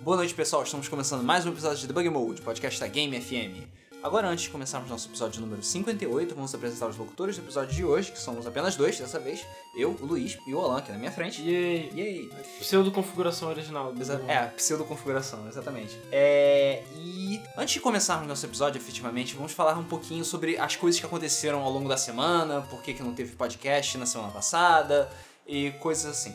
[0.00, 0.62] Boa noite, pessoal.
[0.62, 3.68] Estamos começando mais um episódio de Debug Mode, podcast da Game FM.
[4.02, 7.84] Agora, antes de começarmos nosso episódio número 58, vamos apresentar os locutores do episódio de
[7.84, 9.44] hoje, que somos apenas dois dessa vez.
[9.76, 11.42] Eu, o Luiz e o Alan, aqui na minha frente.
[11.42, 11.92] Yay!
[11.94, 12.30] Yay!
[12.60, 13.92] Pseudo-configuração original.
[13.92, 15.98] do- Exa- É, pseudo-configuração, exatamente.
[16.10, 20.98] É, e antes de começarmos nosso episódio, efetivamente, vamos falar um pouquinho sobre as coisas
[20.98, 25.10] que aconteceram ao longo da semana, por que, que não teve podcast na semana passada
[25.46, 26.34] e coisas assim.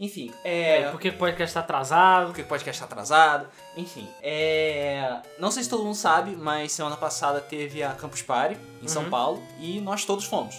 [0.00, 0.78] Enfim, é.
[0.80, 2.26] É, porque o podcast tá atrasado.
[2.28, 3.46] porque o podcast tá atrasado.
[3.76, 5.18] Enfim, é.
[5.38, 9.04] Não sei se todo mundo sabe, mas semana passada teve a Campus Party em São
[9.04, 9.10] Uhum.
[9.10, 10.58] Paulo e nós todos fomos.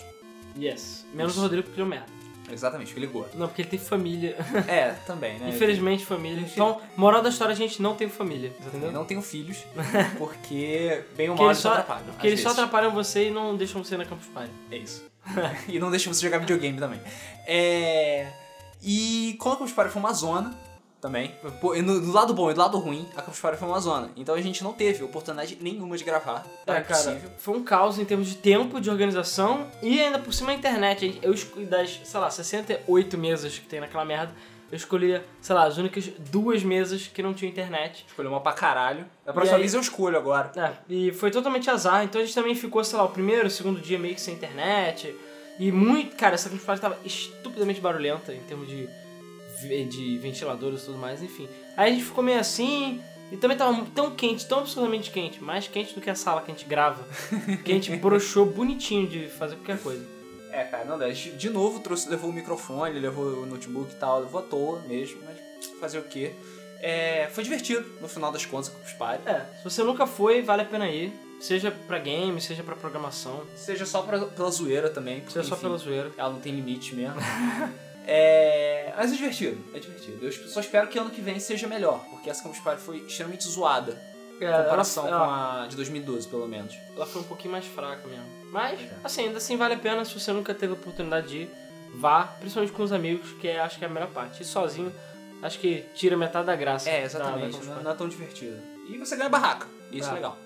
[0.58, 1.06] Yes.
[1.14, 2.06] Menos o Rodrigo porque deu merda.
[2.52, 3.26] Exatamente, que ligou.
[3.34, 4.36] Não, porque ele tem família.
[4.68, 5.50] É, também, né?
[5.50, 6.42] Infelizmente, família.
[6.42, 8.54] Então, moral da história, a gente não tem família.
[8.62, 8.92] Eu Entendeu?
[8.92, 9.64] não tenho filhos,
[10.20, 12.06] porque bem ou mal eles só, atrapalham.
[12.08, 12.60] porque eles só vezes.
[12.60, 14.52] atrapalham você e não deixam você na Campus Party.
[14.70, 15.04] É isso.
[15.70, 17.00] e não deixa você jogar videogame também.
[17.48, 18.28] É...
[18.84, 20.54] E como a Campus Party foi uma zona
[21.00, 24.12] também, do lado bom e do lado ruim, a Campus Party foi uma zona.
[24.16, 26.46] Então a gente não teve oportunidade nenhuma de gravar.
[26.66, 27.32] Era É, cara, impossível.
[27.40, 31.20] foi um caos em termos de tempo, de organização e ainda por cima a internet.
[31.24, 34.32] Eu escolhi das, sei lá, 68 mesas que tem naquela merda,
[34.72, 38.06] eu escolhi, sei lá, as únicas duas mesas que não tinham internet.
[38.08, 39.06] Escolheu uma pra caralho.
[39.26, 40.52] Da próxima aí- vez eu escolho agora.
[40.56, 43.52] É, e foi totalmente azar, então a gente também ficou, sei lá, o primeiro, o
[43.52, 45.14] segundo dia meio que sem internet.
[45.60, 48.88] E muito, cara, essa Party tava estupidamente barulhenta em termos de,
[49.86, 51.48] de ventiladores e tudo mais, enfim.
[51.78, 55.68] Aí a gente ficou meio assim, e também tava tão quente, tão absurdamente quente, mais
[55.68, 57.08] quente do que a sala que a gente grava,
[57.64, 60.06] que a gente broxou bonitinho de fazer qualquer coisa.
[60.52, 61.06] É, cara, não dá.
[61.06, 64.44] A gente, de novo trouxe, levou o microfone, levou o notebook e tal, levou à
[64.44, 65.38] toa mesmo, mas
[65.80, 66.34] fazer o quê?
[66.82, 69.30] É, foi divertido, no final das contas, a Campus Party.
[69.30, 73.44] É, se você nunca foi, vale a pena ir, seja pra game, seja pra programação,
[73.56, 75.18] Seja só pra- pela zoeira também.
[75.20, 76.12] porque, seja só enfim, pela zoeira.
[76.18, 77.16] Ela não tem limite mesmo.
[78.08, 80.26] é, mas é divertido, é divertido.
[80.26, 83.48] Eu só espero que ano que vem seja melhor, porque essa Campus Party foi extremamente
[83.48, 84.00] zoada.
[84.40, 85.32] É, Em comparação ela- com
[85.64, 86.76] a de 2012, pelo menos.
[86.96, 88.26] ela foi um pouquinho mais fraca mesmo.
[88.52, 88.90] Mas, É.
[89.04, 91.50] assim, ainda assim vale a pena se você nunca teve a oportunidade de ir,
[91.96, 94.42] vá, principalmente com os amigos, que é, acho que é a melhor parte.
[94.42, 94.92] E sozinho,
[95.44, 96.90] acho que tira metade da graça.
[96.90, 97.52] É, da- exatamente.
[97.52, 98.58] da não, Campus não é tão divertido.
[98.90, 99.68] E você ganha barraca.
[99.92, 100.16] Isso é É.
[100.16, 100.38] legal.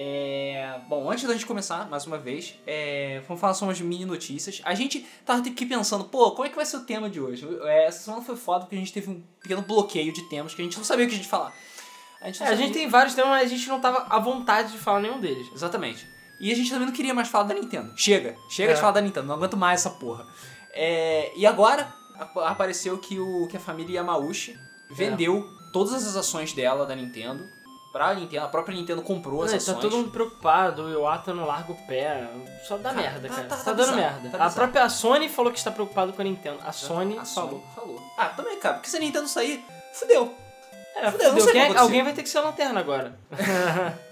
[0.00, 4.04] É, Bom, antes da gente começar, mais uma vez, é, vamos falar sobre umas mini
[4.04, 4.60] notícias.
[4.64, 7.48] A gente tava aqui pensando, pô, como é que vai ser o tema de hoje?
[7.62, 10.62] É, Essa semana foi foda porque a gente teve um pequeno bloqueio de temas que
[10.62, 11.52] a gente não sabia o que a gente falar.
[12.20, 14.70] A gente, É, a gente tem vários temas, mas a gente não tava à vontade
[14.70, 15.48] de falar nenhum deles.
[15.52, 16.06] Exatamente.
[16.40, 17.92] E a gente também não queria mais falar da Nintendo.
[17.96, 18.74] Chega, chega É.
[18.74, 20.24] de falar da Nintendo, não aguento mais essa porra.
[20.72, 24.56] É, e agora ap- apareceu que, o, que a família Yamauchi
[24.92, 27.44] vendeu todas as ações dela da Nintendo
[27.98, 28.44] pra Nintendo.
[28.44, 29.64] A própria Nintendo comprou Não, ações.
[29.66, 32.28] tá todo mundo preocupado, o Iwata não larga o pé.
[32.66, 33.48] Só dá Cara, merda, tá- cara.
[33.48, 34.38] tá- Tá, tá dando bizarro, merda.
[34.38, 36.58] tá a própria Sony falou que está preocupado com a Nintendo.
[36.64, 37.64] A Sony A falou.
[37.74, 38.00] falou.
[38.16, 40.32] Ah, também, cara, porque se a Nintendo sair, fudeu.
[40.94, 41.46] É, Fudeu, fudeu.
[41.52, 41.78] Quem- acontecer.
[41.82, 43.18] alguém vai ter que ser a lanterna agora.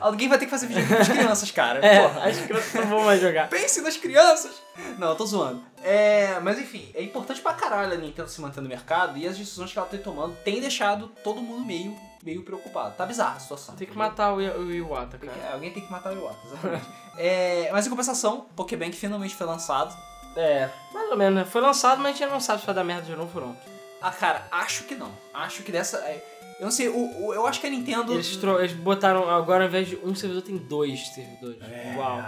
[0.00, 1.80] Alguém vai ter que fazer vídeo com as crianças, cara.
[1.84, 2.28] É, Porra.
[2.30, 3.48] as crianças não vão mais jogar.
[3.50, 4.52] Pense nas crianças!
[4.98, 5.62] Não, eu tô zoando.
[5.84, 9.36] É, mas enfim, é importante pra caralho a Nintendo se manter no mercado e as
[9.36, 11.94] decisões que ela tem tomando tem deixado todo mundo meio,
[12.24, 12.94] meio preocupado.
[12.96, 13.74] Tá bizarra a situação.
[13.76, 15.48] Tem que matar o, I- o Iwata, Tem que- cara.
[15.48, 16.86] é, alguém tem que matar o Iwata, exatamente.
[17.18, 19.94] É, mas em compensação, Pokébank finalmente foi lançado.
[20.36, 21.44] É, mais ou menos, né?
[21.44, 23.56] Foi lançado, mas a gente não sabe se vai dar merda de novo ou não.
[24.00, 25.10] Ah, cara, acho que não.
[25.34, 25.98] Acho que dessa.
[25.98, 26.24] é,
[26.58, 28.14] eu não sei, o, o- eu acho que a Nintendo.
[28.14, 31.60] Eles, eles botaram, agora ao invés de um servidor, tem dois servidores.
[31.62, 31.94] É.
[31.98, 32.22] Uau.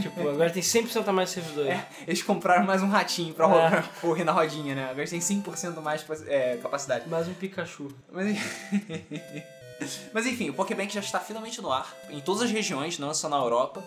[0.00, 1.70] Tipo, agora tem 100% a mais servidores.
[1.72, 3.82] É, eles compraram mais um ratinho pra É.
[4.00, 4.88] correr na rodinha, né?
[4.90, 7.08] Agora tem 5% mais é, capacidade.
[7.08, 7.88] Mais um Pikachu.
[8.12, 8.36] Mas,
[10.12, 13.28] Mas enfim, o Pokébank já está finalmente no ar, em todas as regiões, não só
[13.28, 13.82] na Europa.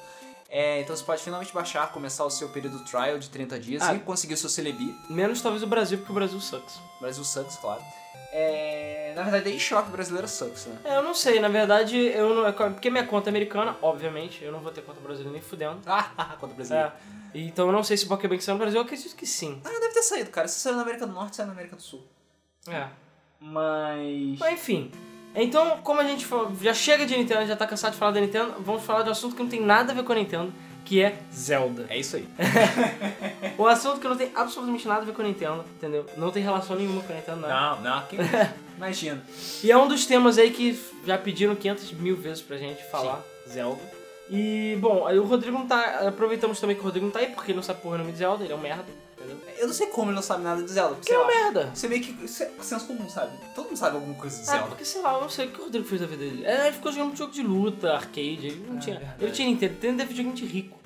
[0.50, 3.94] É, então você pode finalmente baixar, começar o seu período trial de 30 dias Ah.
[3.94, 4.96] e conseguir o seu Celebi.
[5.10, 6.80] Menos talvez o Brasil, porque o Brasil sucks.
[7.02, 7.82] Brasil sucks, claro.
[8.32, 10.78] É, na verdade, a eShop brasileira sucks, né?
[10.84, 12.54] É, eu não sei, na verdade, eu não.
[12.74, 15.80] Porque minha conta é americana, obviamente, eu não vou ter conta brasileira nem fudendo.
[15.86, 16.96] Ah, conta brasileira.
[17.34, 17.40] É.
[17.40, 19.62] Então eu não sei se o Pokébank saiu no Brasil, eu acredito que sim.
[19.66, 20.48] Ah, deve ter saído, cara.
[20.48, 22.04] Se saiu na América do Norte, saiu na América do Sul.
[22.68, 22.88] É.
[23.40, 24.40] Mas.
[24.40, 24.92] Mas enfim.
[25.40, 28.20] Então, como a gente falou, já chega de Nintendo, já tá cansado de falar da
[28.20, 30.52] Nintendo, vamos falar de um assunto que não tem nada a ver com a Nintendo,
[30.84, 31.86] que é Zelda.
[31.90, 32.28] É isso aí.
[33.56, 36.06] O assunto que não tem absolutamente nada a ver com a Nintendo, entendeu?
[36.16, 37.50] Não tem relação nenhuma com a Nintendo, não.
[37.50, 38.20] Não, não, quem...
[38.78, 39.24] imagina.
[39.64, 43.24] E é um dos temas aí que já pediram 500 mil vezes pra gente falar,
[43.48, 43.82] Zelda.
[44.30, 46.08] E, bom, aí o Rodrigo não tá.
[46.08, 48.12] Aproveitamos também que o Rodrigo não tá aí, porque ele não sabe porra o nome
[48.12, 48.86] de Zelda, ele é um merda?
[49.58, 50.96] Eu não sei como ele não sabe nada de Zelda.
[50.96, 51.72] Porque, é sei um lá, merda.
[51.74, 52.12] Você meio que.
[52.28, 53.32] Você, senso comum, sabe?
[53.56, 54.68] Todo mundo sabe alguma coisa de É, Zelda.
[54.68, 56.46] porque sei lá, eu não sei o que o Rodrigo fez da vida dele.
[56.46, 58.98] É, ele ficou jogando jogo de luta, arcade, ele não É tinha.
[59.00, 59.24] verdade.
[59.24, 60.78] Ele tinha Nintendo, Nintendo é videogame de rico.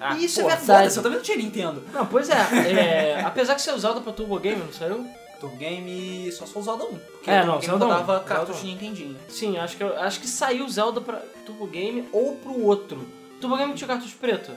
[0.00, 0.66] Ah, Isso é pô, verdade.
[0.66, 1.82] foda-se, Eu também não tinha Nintendo.
[1.92, 5.06] Não, pois é, é, apesar que saiu Zelda pra Turbo Game, não saiu?
[5.38, 6.86] Turbo Game só o Zelda 1.
[6.98, 8.62] Porque É, não, Zelda 1, rodava Zelda cartucho 1.
[8.62, 9.16] de Nintendinho.
[9.28, 13.06] Sim, acho que, acho que saiu Zelda pra Turbo Game ou pro outro.
[13.40, 14.50] Turbo Game tinha cartucho preto?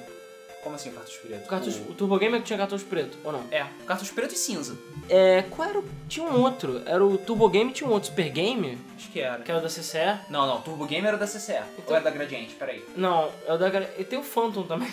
[0.63, 1.43] Como assim, cartucho preto?
[1.43, 3.43] O, cartucho, O- o Turbo Game é que tinha cartucho preto, ou não?
[3.51, 4.77] É, cartucho preto e cinza.
[5.09, 5.85] É, qual era o...
[6.07, 6.81] Tinha um outro.
[6.85, 9.43] Era o Turbo Game e tinha um outro Super Game, Acho que era.
[9.43, 10.19] que era o da CCE.
[10.29, 11.51] Não, não, Turbo Game era da CCE.
[11.77, 12.81] Então- Ou era da Gradiente, peraí.
[12.95, 13.69] Não, é o da...
[13.69, 14.87] Gra- E tem o Phantom também.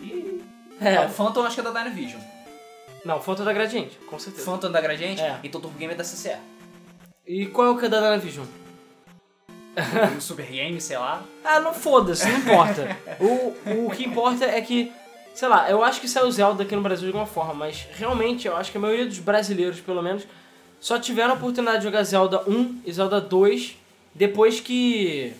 [0.00, 0.42] Ih.
[0.80, 2.20] É, Não, o Phantom acho que é da Dynavision.
[3.04, 4.44] não, o Phantom é da Gradiente, com certeza.
[4.44, 5.22] Phantom é da Gradiente?
[5.22, 5.40] É.
[5.42, 6.36] Então Turbo Game é da CCE.
[7.26, 8.46] E qual é o que é da Dynavision?
[10.16, 11.22] o Super Game, sei lá.
[11.44, 12.96] Ah, não foda-se, não importa.
[13.20, 14.90] o, o que importa é que,
[15.36, 18.48] sei lá, eu acho que saiu Zelda aqui no Brasil de alguma forma, mas realmente
[18.48, 20.26] eu acho que a maioria dos brasileiros, pelo menos,
[20.80, 23.76] só tiveram a oportunidade de jogar Zelda 1 e Zelda 2
[24.14, 25.34] depois que.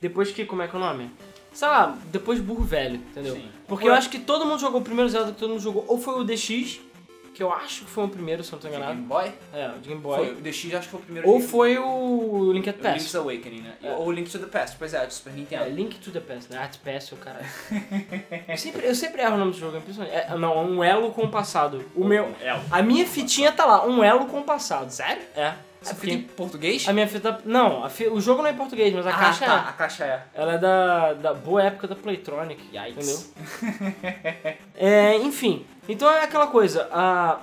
[0.00, 0.44] Depois que.
[0.44, 1.12] Como é que é o nome?
[1.52, 3.36] Sei lá, depois de burro velho, entendeu?
[3.36, 3.48] Sim.
[3.68, 5.96] Porque eu acho que todo mundo jogou o primeiro Zelda que todo mundo jogou, ou
[5.96, 6.80] foi o DX,
[7.34, 8.92] que eu acho que foi o primeiro, se eu não tô enganado.
[8.92, 9.32] Game Boy?
[9.54, 10.16] É, o Game Boy.
[10.18, 11.28] Foi, o DX acho que foi o primeiro.
[11.28, 13.16] Ou de- foi o Link to the o Link's Past.
[13.16, 13.74] Awakening, né?
[13.82, 13.92] É.
[13.92, 15.70] Ou Link to the Past, pois é, do Super É, Nintendo.
[15.70, 16.58] Link to the Past, né?
[16.58, 17.46] Art Past, o caralho.
[18.48, 20.12] eu, sempre, eu sempre erro o nome do jogo, é impressionante.
[20.14, 21.84] É, não, é um elo com o passado.
[21.94, 22.24] O meu...
[22.40, 24.90] É, A minha fitinha tá lá, um elo com o passado.
[24.90, 25.22] Sério?
[25.36, 25.54] É.
[25.80, 26.86] Você É fica em porque português?
[26.86, 27.40] a minha fita...
[27.46, 29.56] Não, fi- o jogo não é em português, mas a ah, caixa tá, é.
[29.56, 30.22] a caixa é.
[30.34, 32.62] Ela é da, da boa época da Playtronic.
[32.76, 33.32] Yikes.
[33.62, 34.56] Entendeu?
[34.76, 37.40] É, enfim, então é aquela coisa, a...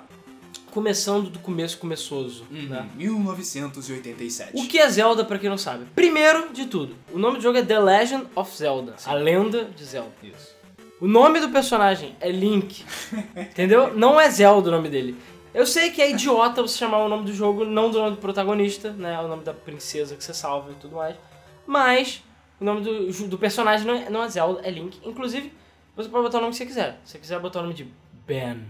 [0.71, 2.67] começando do começo começoso, Uhum.
[2.69, 2.87] né?
[2.95, 4.51] 1987.
[4.55, 5.85] O que é Zelda, pra quem não sabe?
[5.95, 9.83] Primeiro de tudo, o nome do jogo é The Legend of Zelda, a lenda de
[9.85, 10.11] Zelda.
[10.23, 10.55] Isso.
[10.99, 12.83] O nome do personagem é Link,
[13.35, 13.93] entendeu?
[13.95, 15.15] Não é Zelda o nome dele.
[15.53, 18.17] Eu sei que é idiota você chamar o nome do jogo não do nome do
[18.21, 19.19] protagonista, né?
[19.19, 21.15] O nome da princesa que você salva e tudo mais.
[21.65, 22.23] Mas
[22.59, 24.99] o nome do, do personagem não é, não é Zelda, é Link.
[25.03, 25.51] Inclusive,
[25.95, 26.99] você pode botar o nome que você quiser.
[27.03, 27.87] Se você quiser botar o nome de
[28.27, 28.65] Ben,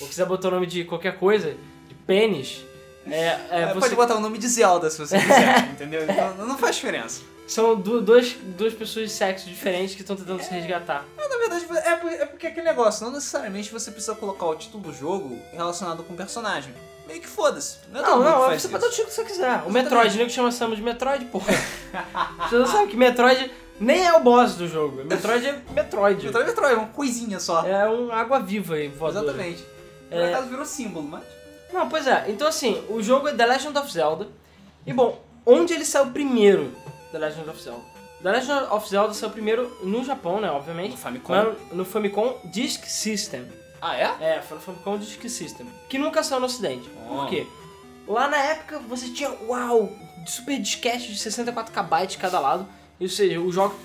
[0.00, 1.54] ou quiser botar o nome de qualquer coisa,
[1.88, 2.64] de pênis,
[3.06, 6.02] é, é, É, você Pode botar o nome de Zelda se você quiser, entendeu?
[6.04, 7.22] Então não faz diferença.
[7.46, 11.06] São du- dois, duas pessoas de sexo diferentes que estão tentando se resgatar.
[11.16, 14.54] Mas, na verdade, é, é porque é aquele negócio, não necessariamente você precisa colocar o
[14.54, 16.74] título do jogo relacionado com o personagem.
[17.06, 17.78] Meio que foda-se.
[17.90, 19.62] Não é Não, que não, você pode dar o título que você quiser.
[19.66, 19.70] O.
[19.72, 21.54] Metroid, nego chama Samus de Metroid, porra.
[22.50, 25.04] você não sabe que Metroid nem é o boss do jogo.
[25.04, 26.24] Metroid é Metroid.
[26.26, 27.66] Metroid é Metroid, é uma coisinha só.
[27.66, 29.26] É um água-viva aí, voadora.
[29.26, 29.62] Exatamente.
[30.08, 30.32] Por É.
[30.32, 31.22] acaso virou símbolo, mas...
[31.72, 32.24] Não, pois é.
[32.28, 34.26] Então, assim, o jogo é The Legend of Zelda.
[34.86, 36.72] E, bom, onde ele saiu primeiro,
[37.12, 37.82] The Legend of Zelda?
[38.22, 40.92] The Legend of Zelda saiu primeiro no Japão, né, obviamente.
[40.92, 41.32] No Famicom.
[41.32, 43.46] Mas no Famicom Disk System.
[43.80, 44.16] Ah, é?
[44.36, 45.66] É, foi no Famicom Disk System.
[45.88, 46.88] Que nunca saiu no ocidente.
[47.08, 47.14] Oh.
[47.16, 47.46] Por quê?
[48.08, 49.92] Lá na época você tinha, uau,
[50.26, 52.66] super disquete de 64 KB cada lado.
[53.00, 53.76] Ou seja, os jogos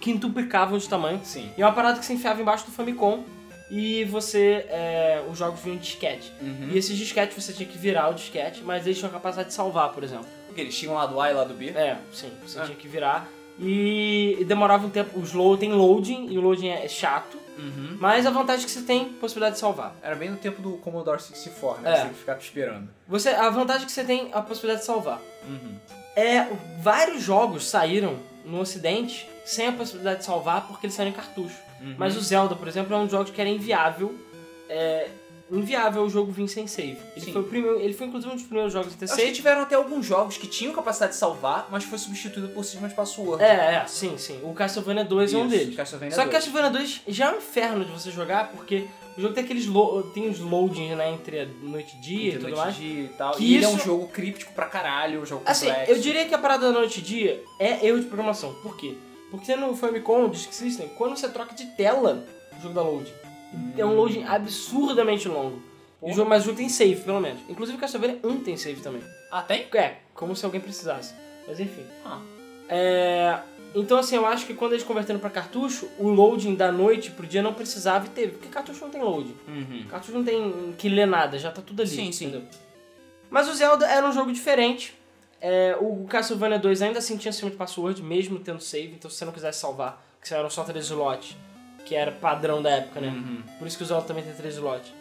[0.00, 1.20] quintuplicavam de tamanho.
[1.24, 1.50] Sim.
[1.56, 3.24] E é uma parada que você enfiava embaixo do Famicom
[3.70, 4.66] e você.
[4.68, 6.32] É, os jogos vinham em disquete.
[6.40, 6.68] Uhum.
[6.72, 9.54] E esses disquetes você tinha que virar o disquete, mas eles tinham a capacidade de
[9.54, 10.26] salvar, por exemplo.
[10.46, 11.70] Porque eles tinham lá do A e lá do B.
[11.70, 12.64] É, sim, você Ah.
[12.64, 13.26] tinha que virar.
[13.58, 15.18] E, e demorava um tempo.
[15.18, 17.38] Os load, tem loading, e o loading é chato.
[17.56, 17.96] Uhum.
[18.00, 19.94] Mas a vantagem é que você tem possibilidade de salvar.
[20.02, 21.90] Era bem no tempo do Commodore 64, né?
[21.90, 21.94] É.
[21.96, 22.88] Você tem que ficar esperando.
[23.06, 25.20] Você, a vantagem é que você tem a possibilidade de salvar.
[25.48, 25.76] Uhum.
[26.16, 26.48] É,
[26.80, 31.56] vários jogos saíram no ocidente sem a possibilidade de salvar porque eles saíram em cartucho.
[31.80, 31.94] Uhum.
[31.98, 34.14] Mas o Zelda, por exemplo, é um jogo que era inviável.
[34.68, 35.08] É,
[35.50, 36.98] inviável o jogo vir sem save.
[37.14, 37.32] Ele Sim.
[37.32, 39.32] foi, o primeiro, ele foi inclusive um dos primeiros jogos a ter save.
[39.32, 42.94] tiveram até alguns jogos que tinham capacidade de salvar, mas foi substituído por sistema de
[42.94, 43.42] password.
[43.42, 44.40] É, é, sim, sim.
[44.42, 45.76] O Castlevania 2 é um Isso, deles.
[45.76, 46.44] Castlevania Só que 2.
[46.44, 48.86] Castlevania 2 já é um inferno de você jogar, porque
[49.16, 49.66] o jogo tem aqueles
[50.12, 52.76] tem os loadings, né, entre noite e dia e Entre tudo noite mais.
[52.76, 53.34] e dia e tal.
[53.34, 55.92] Que e ele é um isso- jogo críptico pra caralho, um jogo Assim, complexo.
[55.92, 58.52] eu diria que a parada da noite e dia é erro de programação.
[58.62, 58.94] Por quê?
[59.30, 62.24] Porque no Famicom, Disk System, quando você troca de tela,
[62.58, 63.12] o jogo dá loading.
[63.76, 65.60] É um loading absurdamente longo.
[66.02, 67.40] E o jogo, mas o jogo tem save, pelo menos.
[67.48, 69.02] Inclusive o Castlevania 1 tem save também.
[69.30, 69.66] Ah, tem?
[69.74, 71.14] É, como se alguém precisasse.
[71.48, 71.82] Mas enfim.
[72.04, 72.20] Ah.
[72.68, 73.38] É,
[73.74, 77.26] Então, assim, eu acho que quando eles converteram pra cartucho, o loading da noite pro
[77.26, 78.32] dia não precisava e teve.
[78.32, 79.36] Porque cartucho não tem loading.
[79.48, 79.84] Uhum.
[79.88, 81.90] Cartucho não tem que ler nada, já tá tudo ali.
[81.90, 82.26] Sim, sim.
[82.26, 82.46] entendeu?
[83.28, 84.94] Mas o Zelda era um jogo diferente.
[85.40, 88.94] É, o Castlevania 2 ainda assim tinha sistema de password, mesmo tendo save.
[88.94, 91.36] Então, se você não quisesse salvar, que eram só 3 slots,
[91.84, 93.08] que era padrão da época, né?
[93.08, 93.42] Uhum.
[93.58, 94.92] Por isso que o Zelda também tem 3 slots.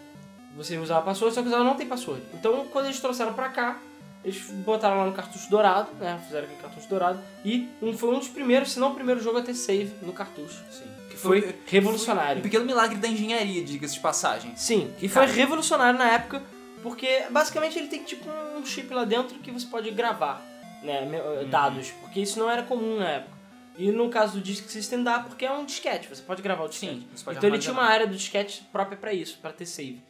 [0.58, 2.24] Você usava password, só que o Zelda não tem password.
[2.34, 3.80] Então, quando eles trouxeram pra cá,
[4.24, 6.20] eles botaram lá no cartucho dourado, né?
[6.26, 7.20] Fizeram aquele cartucho dourado.
[7.44, 10.14] E um, foi um dos primeiros, se não o primeiro jogo a ter save no
[10.14, 10.64] cartucho.
[10.72, 10.86] Sim.
[11.10, 12.42] Que Foi um revolucionário.
[12.42, 14.56] pequeno milagre da engenharia, diga-se de passagem.
[14.56, 16.42] Sim, e foi revolucionário na época,
[16.82, 18.26] porque basicamente ele tem tipo
[18.58, 20.42] um chip lá dentro que você pode gravar
[20.82, 23.34] né, me- dados, porque isso não era comum na época.
[23.78, 26.68] E no caso do Disk System dá porque é um disquete, você pode gravar o
[26.70, 26.94] disquete.
[26.94, 27.90] Sim, você pode então ele tinha armazenar.
[27.90, 30.02] uma área do disquete própria pra isso, pra ter save.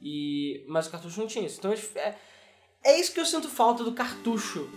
[0.00, 1.58] E mas o cartucho não tinha isso.
[1.58, 2.14] Então eles- é,
[2.82, 4.68] É isso que eu sinto falta do cartucho.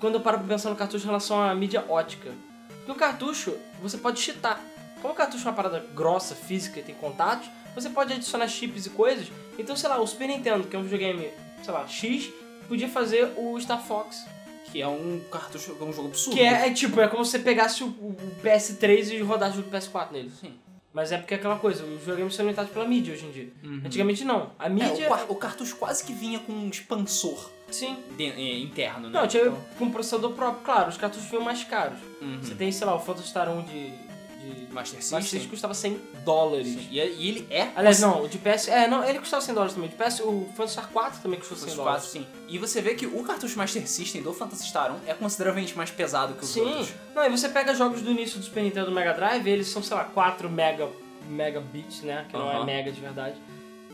[0.00, 2.32] Quando eu paro pra pensar no cartucho em relação à mídia ótica.
[2.78, 4.60] Porque o cartucho, você pode cheatar.
[5.00, 8.86] Como o cartucho é uma parada grossa, física e tem contatos, você pode adicionar chips
[8.86, 9.28] e coisas.
[9.58, 11.30] Então, sei lá, o Super Nintendo, que é um videogame,
[11.62, 12.30] sei lá, X,
[12.68, 14.24] podia fazer o Star Fox.
[14.72, 16.36] Que é um cartucho, é um jogo absurdo.
[16.36, 19.62] Que é, é tipo, é como se você pegasse o, o PS3 e rodasse o
[19.62, 20.30] PS4 nele.
[20.40, 20.52] Sim.
[20.96, 23.48] Mas é porque é aquela coisa, os videogames são limitados pela mídia hoje em dia.
[23.62, 23.82] Uhum.
[23.84, 24.52] Antigamente não.
[24.58, 25.06] A É, mídia.
[25.06, 27.98] o, car- o cartucho quase que vinha com um expansor Sim.
[28.16, 29.20] de- é, interno, né?
[29.20, 30.64] Não, tinha Então, com processador próprio.
[30.64, 31.98] Claro, os cartuchos vinham mais caros.
[32.22, 32.38] uhum.
[32.42, 34.05] Você tem, sei lá, o Phantasy Star 1 de.
[34.54, 35.22] De Master Master System.
[35.22, 36.68] System custava 100 dólares.
[36.68, 36.88] Sim.
[36.90, 37.68] E, e ele é...
[37.74, 38.68] Aliás, não, o de PS.
[38.68, 39.90] É, não, ele custava 100 dólares também.
[39.90, 42.04] De PS, o Phantasy Star 4 também custou 100 Os dólares.
[42.04, 42.26] sim.
[42.48, 45.90] E você vê que o cartucho Master System do Phantasy Star 1 é consideravelmente mais
[45.90, 46.60] pesado que os Sim.
[46.60, 46.88] outros.
[47.14, 49.82] Não, e você pega jogos do início do Super Nintendo do Mega Drive, eles são,
[49.82, 50.88] sei lá, 4 mega,
[51.28, 52.26] megabits, né?
[52.28, 53.36] Que não é mega de verdade.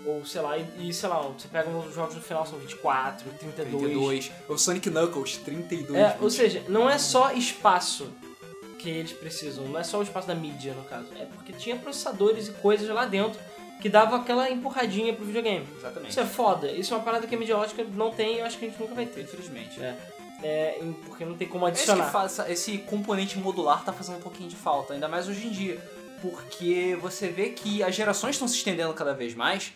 [0.04, 3.30] Ou, sei lá, e, e, sei lá, você pega os jogos no final, são 24,
[3.38, 3.82] 32.
[3.82, 4.32] 32.
[4.48, 5.96] O Sonic Knuckles, 32.
[5.96, 8.08] É, ou seja, não é só espaço
[8.82, 11.06] que eles precisam, não é só o espaço da mídia, no caso.
[11.18, 13.40] É porque tinha processadores e coisas lá dentro
[13.80, 15.66] que davam aquela empurradinha pro videogame.
[15.76, 16.10] Exatamente.
[16.10, 18.46] Isso é foda, isso é uma parada que a mídia ótica não tem e eu
[18.46, 19.22] acho que a gente nunca vai ter.
[19.22, 19.80] Infelizmente.
[19.80, 19.96] É,
[20.42, 22.10] é, porque não tem como que adicionar.
[22.10, 25.80] faz, esse componente modular tá fazendo um pouquinho de falta, ainda mais hoje em dia.
[26.20, 29.72] Porque você vê que as gerações estão se estendendo cada vez mais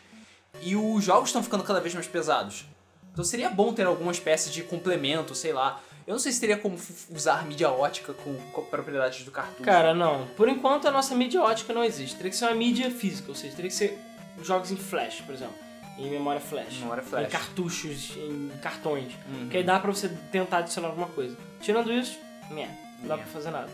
[0.63, 2.65] e os jogos estão ficando cada vez mais pesados.
[3.13, 5.81] Então seria bom ter alguma espécie de complemento, sei lá.
[6.07, 6.79] Eu não sei se teria como
[7.11, 9.65] usar mídia ótica com, com propriedades do cartucho.
[9.65, 10.27] Cara, não.
[10.37, 12.17] Por enquanto a nossa mídia ótica não existe.
[12.17, 13.99] Teria que ser uma mídia física, ou seja, teria que ser
[14.43, 15.57] jogos em flash, por exemplo.
[15.99, 16.79] Em memória flash.
[16.79, 17.27] Memória flash.
[17.27, 19.13] Em cartuchos, em cartões.
[19.29, 19.49] Uhum.
[19.49, 21.37] Que aí dá pra você tentar adicionar alguma coisa.
[21.61, 22.19] Tirando isso,
[22.51, 23.71] não dá pra fazer nada.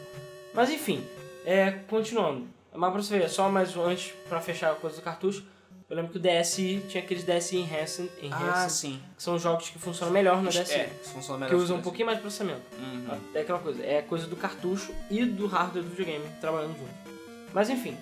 [0.55, 1.05] Mas enfim,
[1.45, 2.49] é, continuando.
[2.75, 5.45] Mas pra você ver, só mais um antes, pra fechar a coisa do cartucho,
[5.93, 9.03] eu lembro que o DSi tinha aqueles DSi Enhanced, Ah, Enhanced sim.
[9.15, 10.73] que são jogos que funcionam melhor no DSi.
[10.73, 11.51] É, funciona melhor.
[11.51, 12.63] que usam um pouquinho mais de processamento.
[12.79, 13.19] Uhum.
[13.35, 17.13] É aquela coisa, é coisa do cartucho e do hardware do videogame trabalhando junto.
[17.53, 17.95] Mas enfim,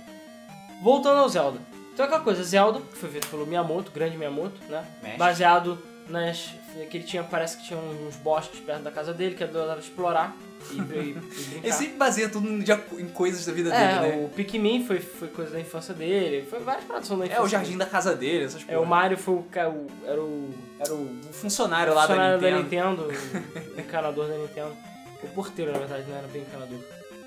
[0.80, 1.58] voltando ao Zelda.
[1.92, 4.86] Então é aquela coisa, Zelda, que foi feito pelo Miyamoto, grande Miyamoto, né?
[5.02, 5.18] Mestre.
[5.18, 5.76] Baseado
[6.08, 6.50] nas.
[6.90, 9.80] que ele tinha, parece que tinha uns bosques perto da casa dele, que ele adorava
[9.80, 10.36] explorar
[10.72, 11.60] e, e, e.
[11.64, 14.24] Ele sempre baseia tudo em coisas da vida É, dele, né?
[14.24, 17.48] o Pikmin foi, foi coisa da infância dele, foi várias produções da infância É o
[17.48, 18.74] jardim da casa dele, essas dele.
[18.76, 18.84] É, o.
[18.86, 23.08] Mario foi o, ca- o- era o Era o funcionário lá funcionário da Nintendo.
[23.76, 24.76] o encanador da Nintendo.
[25.22, 26.78] O porteiro, na verdade, não era bem encanador.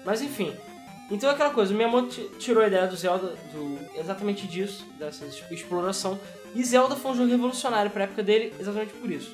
[0.05, 0.53] Mas enfim.
[1.11, 4.85] Então é aquela coisa, o Miyamoto ti- tirou a ideia do Zelda, do, exatamente disso,
[4.97, 6.19] dessa es- exploração.
[6.55, 9.31] E Zelda foi um jogo revolucionário pra época dele, exatamente por isso.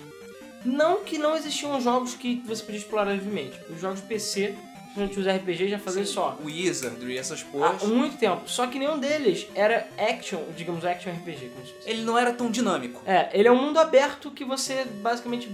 [0.66, 3.58] Não que não existiam jogos que você podia explorar livremente.
[3.70, 4.56] Os jogos PC,
[4.94, 6.38] principalmente os RPG, já faziam só.
[6.42, 7.84] O Wizardry, essas Há porras.
[7.84, 8.42] muito tempo.
[8.46, 11.90] Só que nenhum deles era action, digamos, action RPG, como se fosse.
[11.90, 13.02] Ele não era tão dinâmico.
[13.06, 15.50] É, ele é um mundo aberto que você basicamente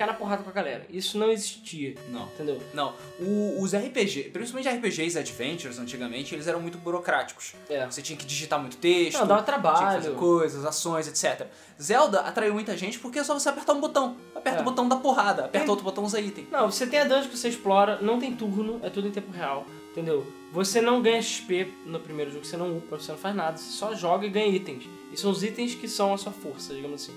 [0.00, 0.86] cai na porrada com a galera.
[0.88, 2.24] Isso não existia, Não.
[2.24, 2.58] entendeu?
[2.72, 2.94] Não.
[3.20, 7.52] O- os RPG, principalmente RPGs Adventures antigamente, eles eram muito burocráticos.
[7.68, 7.84] É.
[7.84, 9.18] Você tinha que digitar muito texto.
[9.18, 10.14] Não, dava Tinha que fazer trabalho.
[10.16, 11.46] coisas, ações, etc.
[11.80, 14.16] Zelda atraiu muita gente porque é só você apertar um botão.
[14.34, 14.62] Aperta É.
[14.62, 16.46] o botão da porrada, aperta Tem- outro botão, usa item.
[16.50, 19.30] Não, você tem a dungeon que você explora, não tem turno, é tudo em tempo
[19.30, 20.26] real, entendeu?
[20.52, 23.70] Você não ganha XP no primeiro jogo, você não upa, você não faz nada, você
[23.70, 24.84] só joga e ganha itens.
[25.12, 27.14] E são os itens que são a sua força, digamos assim.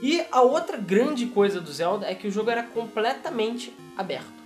[0.00, 4.36] E a outra grande coisa do Zelda é que o jogo era completamente aberto.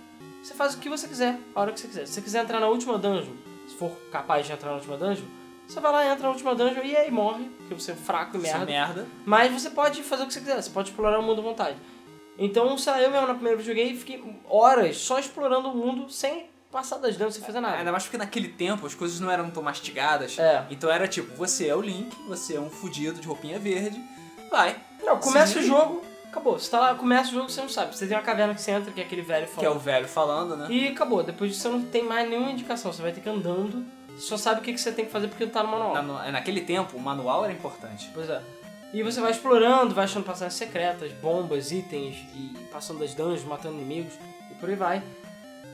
[0.41, 2.07] Você faz o que você quiser, a hora que você quiser.
[2.07, 3.33] Se você quiser entrar na última dungeon,
[3.67, 5.25] se for capaz de entrar na última dungeon,
[5.67, 8.39] você vai lá, entra na última dungeon e aí morre, porque você é fraco e
[8.39, 8.65] é merda.
[8.65, 9.07] merda.
[9.25, 11.77] Mas você pode fazer o que você quiser, você pode explorar o mundo à vontade.
[12.37, 15.75] Então, sei lá, eu mesmo na primeira vez que joguei, fiquei horas só explorando o
[15.75, 17.77] mundo sem passar das dungeons, sem fazer nada.
[17.77, 20.39] Ainda mais porque naquele tempo as coisas não eram tão mastigadas.
[20.39, 20.65] É.
[20.69, 24.01] Então era tipo, você é o Link, você é um fudido de roupinha verde,
[24.49, 24.75] vai.
[25.03, 26.57] Não, começa o jogo, acabou.
[26.59, 27.95] Você tá lá, começa o jogo, você não sabe.
[27.97, 29.79] Você tem uma caverna que você entra, que é aquele velho Que é o falando.
[29.81, 30.67] velho falando, né?
[30.69, 31.23] E acabou.
[31.23, 32.91] Depois disso você não tem mais nenhuma indicação.
[32.93, 33.83] Você vai ter que andando.
[34.09, 35.93] Você só sabe o que você tem que fazer porque não tá no manual.
[35.93, 38.09] Na- no- naquele tempo, o manual era importante.
[38.13, 38.41] Pois é.
[38.93, 43.75] E você vai explorando, vai achando passagens secretas, bombas, itens, e passando das dungeons, matando
[43.75, 44.13] inimigos,
[44.51, 45.01] e por aí vai.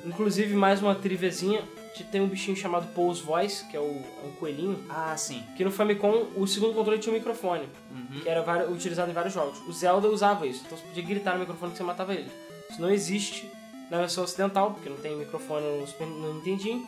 [0.06, 3.84] Inclusive, mais uma triviazinha, te- tem um bichinho chamado Pose Voice, que é o,
[4.24, 5.44] é um coelhinho, Ah, sim.
[5.56, 8.20] que no Famicom o segundo controle tinha um microfone, Uhum.
[8.22, 9.60] que era utilizado em vários jogos.
[9.68, 12.32] O Zelda usava isso, então você podia gritar no microfone que você matava ele.
[12.70, 13.50] Isso não existe
[13.90, 16.86] na versão ocidental, porque não tem microfone no, Super- no Nintendinho,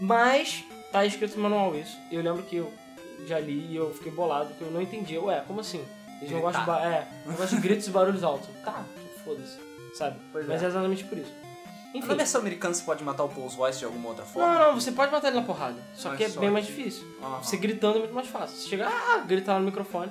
[0.00, 1.96] mas tá escrito no manual isso.
[2.10, 2.72] E eu lembro que eu
[3.26, 5.20] já li e eu fiquei bolado, porque eu não entendia.
[5.20, 5.84] Ué, como assim?
[6.20, 8.48] Eles não gostam, de, é, não gostam de gritos e barulhos altos.
[8.64, 8.84] Tá,
[9.24, 9.58] foda-se,
[9.94, 10.18] sabe?
[10.32, 10.66] Pois Mas é.
[10.66, 11.32] é exatamente por isso.
[11.94, 12.06] Enfim.
[12.08, 14.52] Na versão americana você pode matar o Pulse Voice de alguma outra forma?
[14.58, 15.76] Não, não, você pode matar ele na porrada.
[15.94, 17.04] Só Mas que é só bem mais difícil.
[17.22, 17.42] Aham.
[17.42, 18.56] Você gritando é muito mais fácil.
[18.56, 20.10] Você chega, ah, gritar no microfone.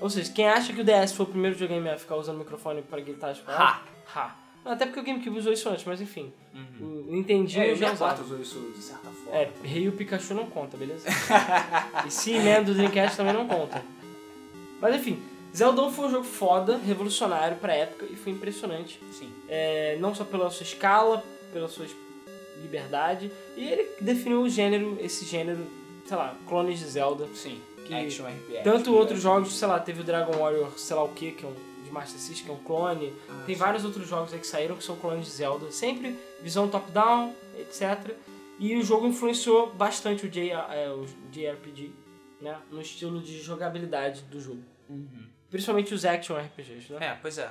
[0.00, 2.38] Ou seja, quem acha que o DS foi o primeiro videogame a ficar usando o
[2.38, 3.80] microfone pra gritar as paradas?
[4.14, 4.36] Ha!
[4.64, 6.32] Não, Até porque o GameCube usou isso antes, mas enfim.
[6.54, 7.06] Uhum.
[7.08, 8.22] O Nintendinho É, o já 64 usava.
[8.22, 9.36] usou isso de certa forma.
[9.38, 11.08] É, Rei e o Pikachu não conta, beleza?
[12.06, 13.82] e Seaman do Dreamcast também não conta.
[14.80, 15.20] Mas enfim,
[15.56, 19.00] Zelda foi um jogo foda, revolucionário pra época e foi impressionante.
[19.12, 19.32] Sim.
[19.48, 21.86] É, não só pela sua escala, pela sua
[22.62, 25.66] liberdade, e ele definiu o gênero, esse gênero,
[26.06, 27.26] sei lá, clones de Zelda.
[27.34, 27.60] Sim.
[27.86, 28.62] Que Action RPG.
[28.62, 31.48] Tanto outros jogos, sei lá, teve o Dragon Warrior, sei lá o que, que é
[31.48, 31.54] um
[31.88, 33.12] de Master System, que é um clone.
[33.28, 33.60] Ah, Tem sim.
[33.60, 35.70] vários outros jogos aí que saíram que são clones de Zelda.
[35.72, 38.14] Sempre visão top-down, etc.
[38.58, 41.92] E o jogo influenciou bastante o, J, é, o JRPG,
[42.40, 42.58] né?
[42.70, 44.62] No estilo de jogabilidade do jogo.
[44.88, 45.26] Uhum.
[45.50, 47.06] Principalmente os action RPGs, né?
[47.06, 47.50] É, pois é.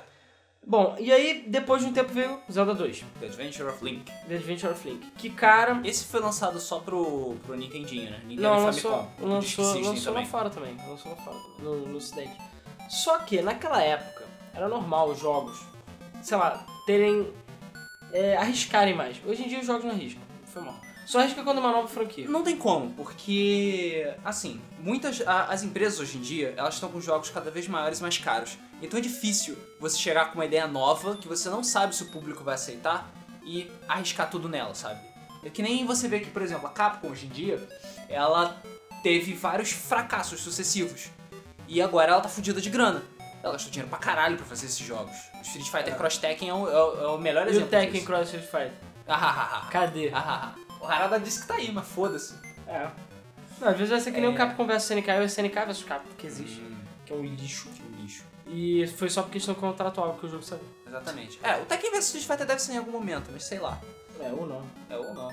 [0.66, 4.04] Bom, e aí depois de um tempo veio Zelda 2, The Adventure of Link.
[4.28, 5.10] The Adventure of Link.
[5.12, 5.80] Que cara.
[5.84, 8.20] Esse foi lançado só pro, pro Nintendinho, né?
[8.24, 9.26] Nintendo Não, lançou, Famicom.
[9.26, 10.76] Lançou, lançou lá fora também.
[10.86, 12.36] Lançou lá fora no, no ocidente.
[12.88, 15.60] Só que naquela época era normal os jogos,
[16.22, 17.32] sei lá, terem.
[18.12, 19.20] É, arriscarem mais.
[19.24, 20.22] Hoje em dia os jogos não arriscam.
[20.46, 20.80] Foi mal.
[21.08, 22.28] Só arrisca quando é uma nova franquia.
[22.28, 27.00] Não tem como, porque, assim, muitas a- as empresas hoje em dia, elas estão com
[27.00, 28.58] jogos cada vez maiores e mais caros.
[28.82, 32.06] Então é difícil você chegar com uma ideia nova que você não sabe se o
[32.10, 33.10] público vai aceitar
[33.42, 35.00] e arriscar tudo nela, sabe?
[35.42, 37.66] É que nem você vê que, por exemplo, a Capcom hoje em dia,
[38.06, 38.60] ela
[39.02, 41.08] teve vários fracassos sucessivos.
[41.66, 43.02] E agora ela tá fudida de grana.
[43.42, 45.16] Ela gastou dinheiro pra caralho pra fazer esses jogos.
[45.38, 47.68] O Street Fighter Cross Tekken é o, é o- é o melhor E o exemplo
[47.70, 48.04] Tekken disso.
[48.06, 48.72] Cross Street Fighter?
[49.06, 49.70] Ah, ah, ah, ah.
[49.70, 50.10] Cadê?
[50.12, 50.67] Ah, ah, ah.
[50.80, 52.34] O Harada disse que tá aí, mas foda-se.
[52.66, 52.88] É.
[53.60, 54.32] Não, às vezes vai ser que nem É.
[54.32, 56.60] o Capcom vs SNK e o SNK vs Capcom, que existe.
[56.60, 57.68] Hum, Que é um lixo.
[57.70, 58.24] que lixo.
[58.46, 60.60] E foi só por questão contratual que o jogo saiu.
[60.86, 61.38] Exatamente.
[61.42, 63.78] É, o Tekken vs Street Fighter deve ser em algum momento, mas sei lá.
[64.20, 64.62] É, ou não.
[64.88, 65.32] É ou não.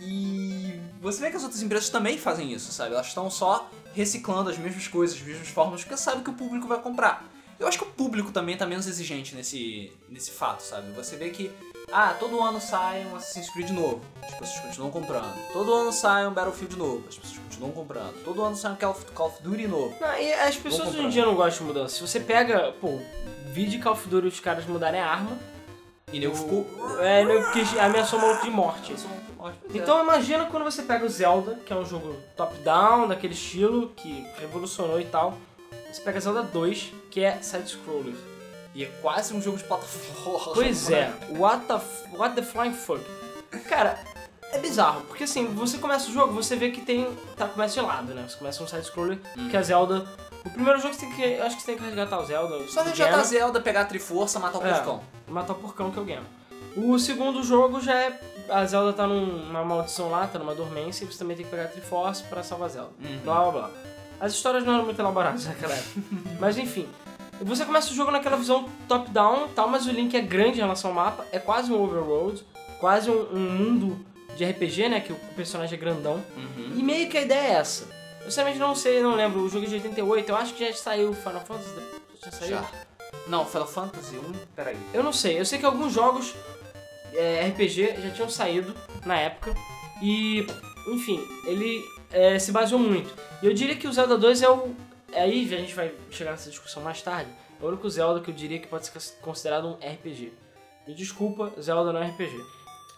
[0.00, 2.94] E você vê que as outras empresas também fazem isso, sabe?
[2.94, 6.66] Elas estão só reciclando as mesmas coisas, as mesmas formas, porque sabe que o público
[6.66, 7.24] vai comprar.
[7.58, 10.90] Eu acho que o público também tá menos exigente nesse, nesse fato, sabe?
[10.92, 11.52] Você vê que,
[11.92, 15.34] ah, todo ano sai um Assassin's Creed novo, as pessoas continuam comprando.
[15.52, 18.24] Todo ano sai um Battlefield novo, as pessoas continuam comprando.
[18.24, 19.94] Todo ano sai um Call of, Call of Duty novo.
[20.00, 21.94] Não, e as pessoas hoje em dia não gostam de mudança.
[21.96, 22.98] Se você pega, pô,
[23.52, 25.36] vídeo Call of Duty os caras mudarem a arma,
[26.12, 26.66] E nego ficou...
[27.00, 28.92] é, né, porque ameaçou maluco de morte.
[28.92, 29.10] Então,
[29.74, 34.26] Então imagina quando você pega o Zelda, que é um jogo top-down, daquele estilo, que
[34.38, 35.36] revolucionou e tal.
[35.92, 38.14] Você pega Zelda 2, que é side-scroller.
[38.74, 40.54] E é quase um jogo de plataforma.
[40.54, 41.80] Pois é, what the,
[42.16, 43.00] what the flying fuck.
[43.68, 43.98] Cara,
[44.50, 47.06] é bizarro, porque assim, você começa o jogo, você vê que tem.
[47.36, 48.24] Tá, começa de lado, né?
[48.28, 49.18] Você começa um side-scroller,
[49.50, 50.06] que é Zelda.
[50.44, 51.22] O primeiro jogo você tem que.
[51.22, 52.66] Eu acho que você tem que resgatar o Zelda.
[52.68, 54.72] Só resgatar a Zelda, pegar a Triforça, matar o É.
[54.74, 55.00] porcão.
[55.28, 56.24] Matar o porcão que é o Ganon.
[56.76, 58.20] O segundo jogo já é.
[58.48, 61.50] A Zelda tá num- numa maldição lá, tá numa dormência, e você também tem que
[61.50, 62.90] pegar a Triforce pra salvar a Zelda.
[63.00, 63.18] Uhum.
[63.24, 63.70] Blá blá blá.
[64.20, 66.00] As histórias não eram muito elaboradas naquela época.
[66.40, 66.88] mas enfim.
[67.40, 70.90] Você começa o jogo naquela visão top-down tal, mas o Link é grande em relação
[70.90, 72.44] ao mapa, é quase um overworld,
[72.78, 75.00] quase um, um mundo de RPG, né?
[75.00, 76.22] Que o personagem é grandão.
[76.36, 76.72] Uhum.
[76.76, 77.88] E meio que a ideia é essa.
[78.20, 79.40] Eu sinceramente não sei, não lembro.
[79.40, 81.74] O jogo é de 88, eu acho que já saiu Final Fantasy.
[82.24, 82.50] Já saiu?
[82.50, 82.70] Já.
[83.26, 84.76] Não, Final Fantasy 1, peraí.
[84.94, 85.38] Eu não sei.
[85.38, 86.34] Eu sei que alguns jogos
[87.14, 89.54] é, RPG já tinham saído na época.
[90.00, 90.46] E,
[90.88, 93.12] enfim, ele é, se baseou muito.
[93.42, 94.74] E eu diria que o Zelda 2 é o.
[95.14, 97.30] Aí a gente vai chegar nessa discussão mais tarde.
[97.60, 100.32] É o único Zelda que eu diria que pode ser considerado um RPG.
[100.86, 102.36] Me desculpa, Zelda não é RPG.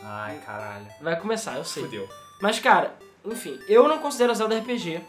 [0.03, 0.87] Ai, caralho.
[1.01, 1.85] Vai começar, eu sei.
[1.85, 2.09] Fudeu.
[2.41, 5.03] Mas, cara, enfim, eu não considero Zelda RPG.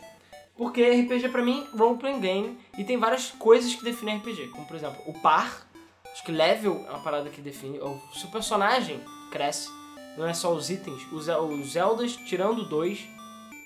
[0.57, 4.47] Porque RPG pra mim, role playing game, e tem várias coisas que definem RPG.
[4.49, 5.67] Como, por exemplo, o par.
[6.11, 7.77] Acho que level é uma parada que define.
[7.79, 9.69] Ou se o personagem cresce,
[10.17, 11.01] não é só os itens.
[11.11, 13.05] Os, os Zeldas, tirando dois,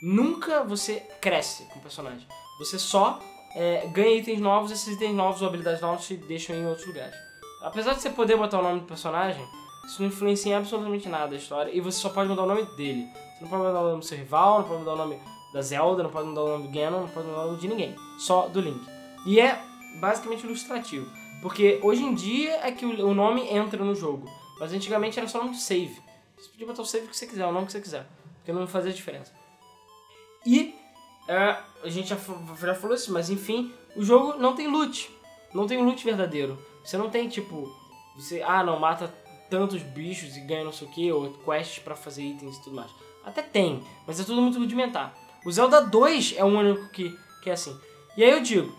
[0.02, 2.28] nunca você cresce com o personagem.
[2.58, 3.20] Você só
[3.56, 7.16] é, ganha itens novos, esses itens novos ou habilidades novas te deixam em outros lugares.
[7.62, 9.46] Apesar de você poder botar o nome do personagem,
[9.86, 11.72] isso não influencia em absolutamente nada a história.
[11.72, 13.08] E você só pode mudar o nome dele.
[13.34, 15.20] Você não pode mudar o nome do seu rival, não pode mudar o nome
[15.54, 17.68] da Zelda, não pode mudar o nome do Ganon, não pode mudar o nome de
[17.68, 17.96] ninguém.
[18.18, 18.82] Só do Link.
[19.26, 19.60] E é
[20.00, 21.10] basicamente ilustrativo.
[21.42, 24.30] Porque hoje em dia é que o nome entra no jogo.
[24.60, 26.00] Mas antigamente era só o nome do save.
[26.38, 28.06] Você podia botar o save que você quiser, o nome que você quiser.
[28.38, 29.34] Porque não fazia diferença.
[30.46, 30.76] E
[31.30, 35.12] é, a gente já, já falou isso, mas enfim, o jogo não tem loot.
[35.54, 36.58] Não tem loot verdadeiro.
[36.84, 37.72] Você não tem tipo.
[38.16, 39.14] Você, ah, não, mata
[39.48, 42.76] tantos bichos e ganha não sei o que, ou quests pra fazer itens e tudo
[42.76, 42.90] mais.
[43.24, 45.16] Até tem, mas é tudo muito rudimentar.
[45.46, 47.80] O Zelda 2 é o único que, que é assim.
[48.18, 48.76] E aí eu digo,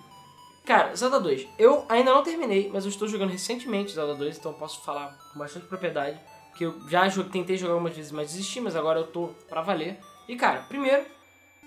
[0.65, 4.53] cara, Zelda 2, eu ainda não terminei, mas eu estou jogando recentemente Zelda 2, então
[4.55, 6.21] posso falar com bastante propriedade.
[6.57, 10.01] Que eu já tentei jogar algumas vezes, mas desisti, mas agora eu tô pra valer.
[10.29, 11.07] E cara, primeiro,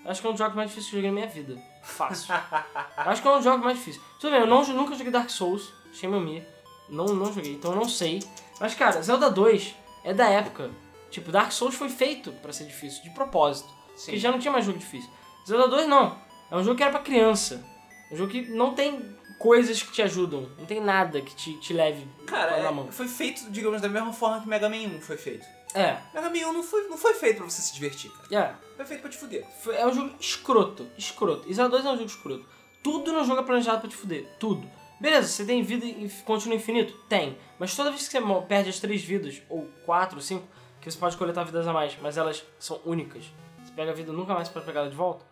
[0.05, 1.61] acho que é um dos jogos mais difíceis que eu joguei na minha vida.
[1.81, 2.33] Fácil.
[2.95, 4.03] Acho que é um dos jogos mais difíceis.
[4.19, 6.43] Tudo bem, eu não, nunca joguei Dark Souls, Shame on Me.
[6.89, 8.23] Não, não joguei, então eu não sei.
[8.59, 10.69] Mas, cara, Zelda 2 é da época.
[11.11, 13.69] Tipo, Dark Souls foi feito pra ser difícil, de propósito.
[13.95, 14.05] Sim.
[14.05, 15.09] Porque já não tinha mais jogo difícil.
[15.47, 16.17] Zelda 2 não.
[16.49, 17.63] É um jogo que era pra criança.
[18.11, 20.49] Um jogo que não tem coisas que te ajudam.
[20.57, 22.91] Não tem nada que te, te leve Cara, na é- mão.
[22.91, 25.45] foi feito, digamos, da mesma forma que Mega Man 1 foi feito.
[25.73, 28.57] É, Mega Man 1 não foi, não foi feito pra você se divertir, cara.
[28.59, 28.73] é.
[28.75, 29.45] Foi feito pra te fuder.
[29.77, 31.47] É um jogo escroto, escroto.
[31.47, 32.45] E Zelda 2 é um jogo escroto.
[32.81, 34.27] Tudo no jogo é planejado pra te fuder.
[34.39, 34.67] Tudo.
[34.99, 36.93] Beleza, você tem vida e continua infinito?
[37.07, 37.37] Tem.
[37.59, 40.47] Mas toda vez que você perde as três vidas, ou quatro, ou cinco,
[40.81, 43.25] que você pode coletar vidas a mais, mas elas são únicas.
[43.63, 45.25] Você pega a vida nunca mais pode pegar ela de volta.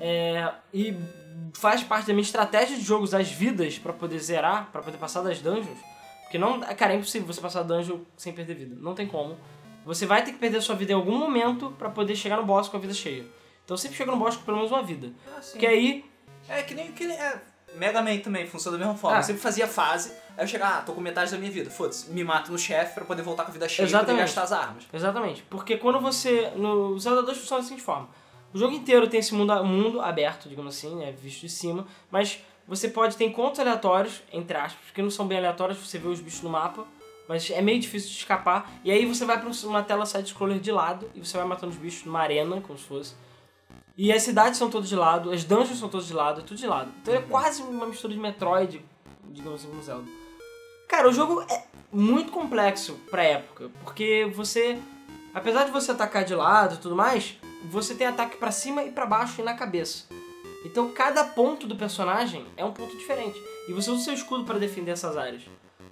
[0.00, 0.96] É, e
[1.54, 4.98] faz parte da minha estratégia de jogo usar as vidas pra poder zerar, pra poder
[4.98, 5.78] passar das dungeons.
[6.22, 8.76] Porque não, cara, é impossível você passar dungeon sem perder vida.
[8.80, 9.36] Não tem como.
[9.84, 12.68] Você vai ter que perder sua vida em algum momento pra poder chegar no boss
[12.68, 13.26] com a vida cheia.
[13.64, 15.12] Então sempre chega no boss com pelo menos uma vida.
[15.36, 15.52] Ah, sim.
[15.52, 16.04] Porque aí,
[16.48, 16.92] É que nem.
[16.92, 17.40] Que nem é,
[17.76, 19.16] Mega Man também funciona da mesma forma.
[19.16, 19.20] Ah.
[19.20, 21.68] Eu sempre fazia fase, aí eu chegava, ah, tô com metade da minha vida.
[21.70, 24.20] Foda-se, me mato no chefe pra poder voltar com a vida cheia e Exatamente.
[24.20, 24.84] gastar as armas.
[24.92, 26.52] exatamente, porque quando você.
[26.56, 28.08] No Zelda 2 funciona da seguinte forma:
[28.52, 32.38] o jogo inteiro tem esse mundo, mundo aberto, digamos assim, né, visto de cima, mas
[32.66, 36.20] você pode ter encontros aleatórios, entre aspas, que não são bem aleatórios, você vê os
[36.20, 36.86] bichos no mapa,
[37.28, 40.70] mas é meio difícil de escapar, e aí você vai pra uma tela side-scroller de
[40.70, 43.14] lado e você vai matando os bichos numa arena, como se fosse.
[43.96, 46.58] E as cidades são todas de lado, as dungeons são todas de lado, é tudo
[46.58, 46.90] de lado.
[47.00, 48.84] Então é quase uma mistura de Metroid,
[49.28, 50.08] digamos assim, com Zelda.
[50.88, 54.78] Cara, o jogo é muito complexo pra época, porque você,
[55.32, 57.36] apesar de você atacar de lado e tudo mais,
[57.70, 60.04] você tem ataque pra cima e pra baixo e na cabeça.
[60.64, 63.40] Então cada ponto do personagem é um ponto diferente.
[63.68, 65.42] E você usa o seu escudo pra defender essas áreas.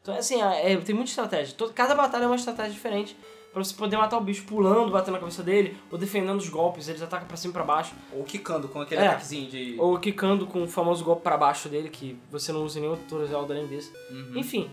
[0.02, 1.54] Então, assim, é, tem muita estratégia.
[1.56, 3.16] Todo- Cada batalha é uma estratégia diferente
[3.52, 6.88] pra você poder matar o bicho pulando, batendo na cabeça dele, ou defendendo os golpes.
[6.88, 7.92] Eles atacam pra cima e pra baixo.
[8.12, 9.06] Ou quicando com aquele É.
[9.08, 9.76] ataquezinho de.
[9.78, 12.98] Ou quicando com o famoso golpe pra baixo dele, que você não usa em nenhum
[13.26, 13.92] Zelda além desse.
[14.10, 14.32] Uhum.
[14.36, 14.68] Enfim,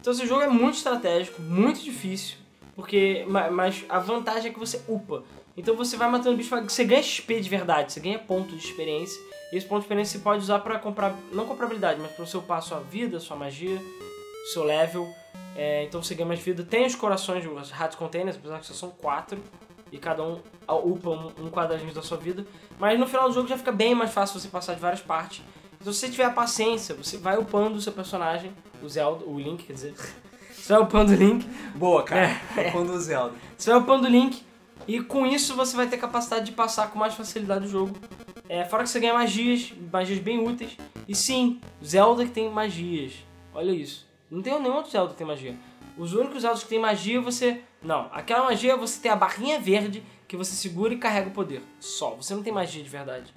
[0.00, 2.36] então esse jogo é muito estratégico, muito difícil,
[2.76, 5.22] porque ma- mas a vantagem é que você upa.
[5.56, 9.18] Então você vai matando bicho, você ganha XP de verdade, você ganha ponto de experiência.
[9.52, 12.24] E esse ponto de experiência você pode usar pra comprar, não comprar habilidade, mas pra
[12.26, 13.80] você upar a sua vida, sua magia,
[14.52, 15.12] seu level.
[15.56, 16.62] É, então você ganha mais vida.
[16.62, 19.42] Tem os corações, os Heart Containers, apesar que só são quatro.
[19.90, 22.46] E cada um upa um, quadradinho da sua vida.
[22.78, 25.42] Mas no final do jogo já fica bem mais fácil você passar de várias partes.
[25.80, 29.38] Então se você tiver a paciência, você vai upando o seu personagem, o Zelda, o
[29.38, 29.94] Link, quer dizer.
[30.50, 32.38] Você vai upando o Link, Boa, cara.
[32.54, 32.68] É.
[32.72, 33.32] Quando o Zelda.
[33.56, 34.44] você vai upando o Link,
[34.86, 37.96] e com isso você vai ter capacidade de passar com mais facilidade o jogo.
[38.48, 40.76] É, fora que você ganha magias, magias bem úteis.
[41.06, 43.14] E sim, Zelda que tem magias.
[43.54, 44.07] Olha isso.
[44.30, 45.54] Não tem nenhum outro Zelda que tem magia.
[45.96, 47.60] Os únicos Zeldas que tem magia você.
[47.82, 51.62] Não, aquela magia você tem a barrinha verde que você segura e carrega o poder.
[51.80, 52.10] Só.
[52.16, 53.34] Você não tem magia de verdade.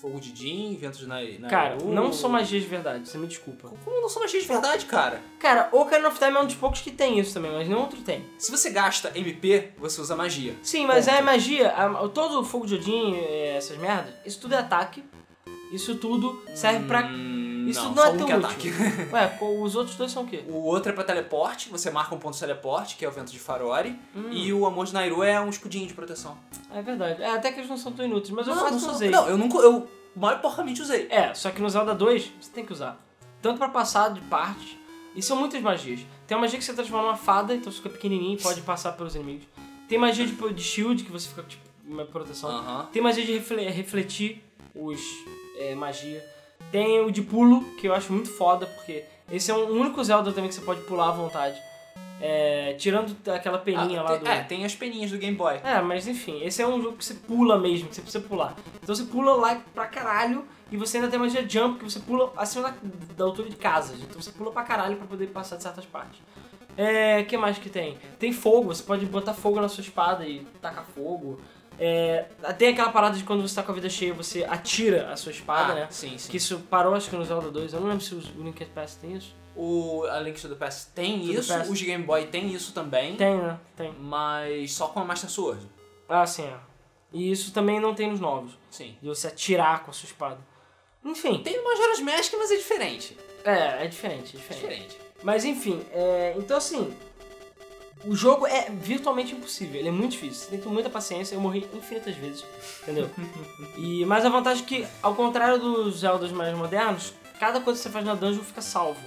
[0.00, 3.72] Fogo de Jin, vento de Nai- Cara, não são magias de verdade, você me desculpa.
[3.82, 5.22] Como não são magias de verdade, cara?
[5.40, 7.80] Cara, o Ocarina of Time é um dos poucos que tem isso também, mas nenhum
[7.80, 8.22] outro tem.
[8.38, 10.54] Se você gasta MP, você usa magia.
[10.62, 11.16] Sim, mas Ponto.
[11.16, 15.02] é magia, a- todo o fogo de Odin, eh, essas merdas, isso tudo é ataque.
[15.72, 17.06] Isso tudo serve pra.
[17.06, 18.46] Hum, Isso não, não, é um tão que útil.
[18.46, 18.72] ataque.
[19.12, 20.44] Ué, os outros dois são o quê?
[20.48, 23.32] O outro é pra teleporte, você marca um ponto de teleporte, que é o vento
[23.32, 23.98] de Farori.
[24.14, 24.28] Hum.
[24.30, 26.36] E o amor de Nairu é um escudinho de proteção.
[26.72, 27.22] É verdade.
[27.22, 29.10] É, até que eles não são tão inúteis, mas eu não, quase não usei.
[29.10, 29.58] Não, eu nunca.
[29.58, 31.08] Eu mal porcamente usei.
[31.10, 32.98] É, só que no Zelda 2 você tem que usar.
[33.42, 34.76] Tanto pra passar de partes,
[35.14, 36.00] e são muitas magias.
[36.26, 38.92] Tem uma magia que você transforma numa fada, então você fica pequenininho e pode passar
[38.92, 39.46] pelos inimigos.
[39.88, 42.50] Tem magia de, de shield, que você fica tipo uma proteção.
[42.50, 42.88] Aham.
[42.92, 44.42] Tem magia de refle- refletir
[44.74, 45.00] os
[45.58, 46.24] é, magia.
[46.70, 50.32] Tem o de pulo, que eu acho muito foda, porque esse é um único Zelda
[50.32, 51.60] também que você pode pular à vontade.
[52.20, 54.28] É, tirando aquela peninha Ah, lá tem- do.
[54.28, 55.56] É, tem as peninhas do Game Boy.
[55.62, 58.54] É, mas enfim, esse é um jogo que você pula mesmo, que você precisa pular.
[58.82, 62.32] Então você pula lá pra caralho e você ainda tem magia jump, que você pula
[62.36, 62.74] acima da,
[63.18, 64.00] da altura de casas.
[64.00, 66.18] Então você pula pra caralho pra poder passar de certas partes.
[66.74, 67.98] É, que mais que tem?
[68.18, 71.38] Tem fogo, você pode botar fogo na sua espada e tacar fogo.
[71.78, 72.24] É,
[72.58, 75.30] tem aquela parada de quando você tá com a vida cheia, você atira a sua
[75.32, 75.86] espada, Ah, né?
[75.90, 76.30] Sim, sim.
[76.30, 78.94] Que isso parou acho que no Zelda 2, eu não lembro se o Link Pass
[78.96, 79.34] tem isso.
[79.54, 81.72] O A Link to the Past tem To isso, Past.
[81.72, 83.58] os Game Boy tem isso também, Tem, né?
[83.74, 83.92] Tem.
[83.98, 85.66] mas só com a Master Sword.
[86.08, 86.54] Ah, sim, é.
[87.12, 88.96] E isso também não tem nos novos, Sim.
[89.00, 90.38] de você atirar com a sua espada.
[91.04, 93.16] Enfim, Tem no Majora's Mask, mas é diferente.
[93.44, 94.60] É, é diferente, é É diferente.
[94.60, 94.96] diferente.
[95.22, 96.94] Mas enfim, é, então assim,
[98.06, 101.34] o jogo é virtualmente impossível, ele é muito difícil, você tem que ter muita paciência,
[101.34, 102.44] eu morri infinitas vezes,
[102.82, 103.10] entendeu?
[103.76, 107.82] e, mas a vantagem é que, ao contrário dos Zeldas mais modernos, cada coisa que
[107.84, 109.00] você faz na dungeon fica salvo.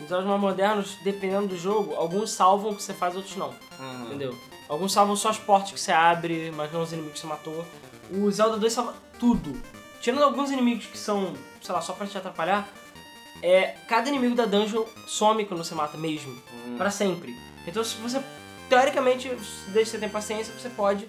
[0.00, 3.52] Os Zeldas mais modernos, dependendo do jogo, alguns salvam o que você faz, outros não,
[3.78, 4.06] Uhum.
[4.06, 4.38] entendeu?
[4.68, 7.64] Alguns salvam só as portas que você abre, mas não os inimigos que você matou.
[8.12, 9.60] O Zelda 2 salva tudo.
[10.00, 12.66] tirando alguns inimigos que são, sei lá, só pra te atrapalhar,
[13.42, 16.32] é, cada inimigo da dungeon some quando você mata mesmo,
[16.66, 16.76] Hum.
[16.78, 17.36] pra sempre.
[17.66, 18.22] Então se você,
[18.68, 19.28] teoricamente,
[19.68, 21.08] desde que você tem paciência, você pode,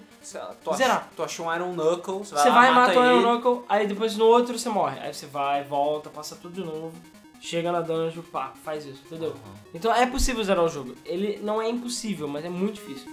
[0.62, 1.08] tu, Zerar.
[1.08, 3.04] ach, tu achou um Iron Knuckle, você vai, você lá, vai, mata mata o.
[3.04, 4.98] Iron Knuckle, aí depois no outro você morre.
[5.00, 6.92] Aí você vai, volta, passa tudo de novo,
[7.40, 9.34] chega na dungeon, pá, faz isso, entendeu?
[9.74, 10.94] Então é possível zerar o jogo.
[11.04, 13.10] Ele não é impossível, mas é muito difícil.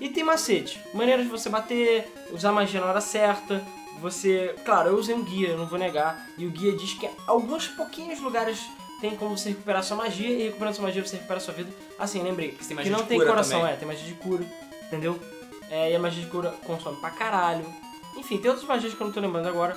[0.00, 0.80] E tem macete.
[0.94, 3.62] Maneira de você bater, usar magia na hora certa.
[4.00, 4.54] Você.
[4.64, 6.26] Claro, eu usei um guia, eu não vou negar.
[6.38, 8.66] E o guia diz que alguns pouquinhos lugares
[9.00, 10.28] tem como você recuperar sua magia.
[10.30, 11.70] E recuperando sua magia você recupera sua vida.
[11.98, 12.52] Assim, lembrei.
[12.52, 13.74] Você tem Que magia não de tem cura coração, também.
[13.74, 14.44] é, tem magia de cura.
[14.86, 15.18] Entendeu?
[15.70, 17.64] É, e a magia de cura consome pra caralho.
[18.16, 19.76] Enfim, tem outras magias que eu não tô lembrando agora.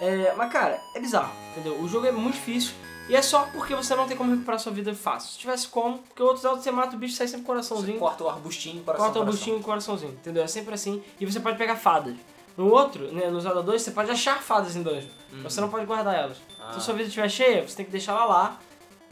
[0.00, 1.78] É, mas cara, é bizarro, entendeu?
[1.80, 2.72] O jogo é muito difícil.
[3.08, 5.30] E é só porque você não tem como recuperar sua vida fácil.
[5.32, 7.98] Se tivesse como, porque outros Zelda você mata o bicho e sai sempre Você coraçãozinho.
[7.98, 9.38] corta o arbustinho, coração, Corta o coração.
[9.38, 10.42] bustinho e coraçãozinho, entendeu?
[10.42, 11.02] É sempre assim.
[11.18, 12.14] E você pode pegar fadas.
[12.56, 15.08] No outro, né, no Zelda 2, você pode achar fadas em dungeon.
[15.42, 16.36] Você não pode guardar elas.
[16.68, 16.72] Ah.
[16.72, 18.58] Se a sua vida estiver cheia, você tem que deixar ela lá,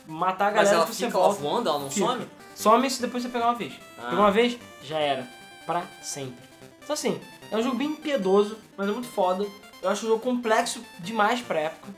[0.06, 1.42] matar a Mas galera ela que você fica volta.
[1.44, 2.06] wand, ela não Fica.
[2.06, 2.26] some?
[2.54, 3.72] Some isso depois você pegar uma vez.
[3.98, 4.02] Ah.
[4.10, 5.26] Pegou uma vez, já era.
[5.66, 6.36] Pra sempre.
[6.82, 9.46] Então assim, é um jogo bem impiedoso, mas é muito foda.
[9.82, 11.88] Eu acho um jogo complexo demais pra época.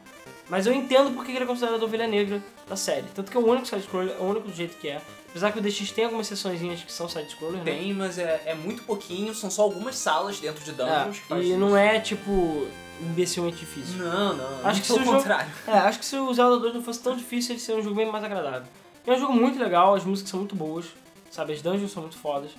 [0.49, 3.05] Mas eu entendo porque ele é considerado a ovelha negra da série.
[3.15, 5.01] Tanto que é o único side-scroller, é o único do jeito que é.
[5.29, 7.65] Apesar que o DX tem algumas sessõezinhas que são side-scroller, né?
[7.71, 11.29] Tem, mas é, é muito pouquinho, são só algumas salas dentro de dungeons que É,
[11.29, 11.59] faz e isso.
[11.59, 12.67] não é, tipo,
[13.01, 13.97] imbecilmente difícil.
[13.99, 14.67] Não, não.
[14.67, 15.51] Acho que se o jogo- contrário.
[15.67, 17.97] É, acho que se o Zelda 2 não fosse tão difícil, ele seria um jogo
[17.97, 18.63] bem mais agradável.
[19.07, 20.87] É um jogo muito legal, as músicas são muito boas,
[21.31, 21.53] sabe?
[21.55, 22.51] As dungeons são muito fodas.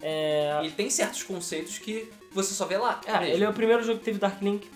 [0.00, 3.00] É, Ele tem certos conceitos que você só vê lá.
[3.06, 3.34] é, mesmo.
[3.34, 4.68] ele é o primeiro jogo que teve Dark Link.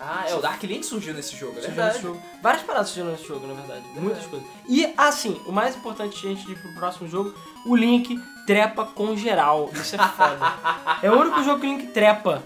[0.00, 1.92] Ah, é, o Dark Link surgiu nesse jogo, é surgiu verdade.
[1.94, 2.20] nesse jogo.
[2.42, 3.84] Várias paradas surgiram nesse jogo, na verdade.
[3.94, 4.48] Muitas coisas.
[4.68, 7.32] E, assim, o mais importante antes de ir pro próximo jogo,
[7.64, 9.70] o Link trepa com geral.
[9.72, 10.38] Isso é foda.
[11.00, 12.42] é o único jogo que o Link trepa.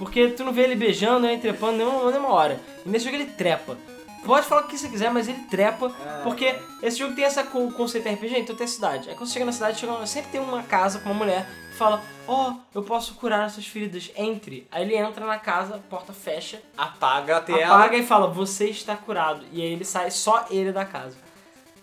[0.00, 2.58] Porque tu não vê ele beijando, nem trepando nenhuma, nenhuma hora.
[2.84, 3.76] E nesse jogo ele trepa.
[4.24, 5.86] Pode falar o que você quiser, mas ele trepa.
[6.04, 6.22] É.
[6.22, 9.08] Porque esse jogo tem essa co- conceito RPG, então tem a cidade.
[9.08, 11.76] Aí quando você chega na cidade, chega, sempre tem uma casa com uma mulher que
[11.76, 14.66] fala: Ó, eu posso curar as suas feridas, entre.
[14.72, 17.64] Aí ele entra na casa, a porta fecha, Apaga a tela.
[17.76, 19.44] apaga e fala, você está curado.
[19.52, 21.16] E aí ele sai, só ele da casa.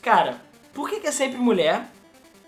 [0.02, 0.42] Cara,
[0.74, 1.86] por que, que é sempre mulher?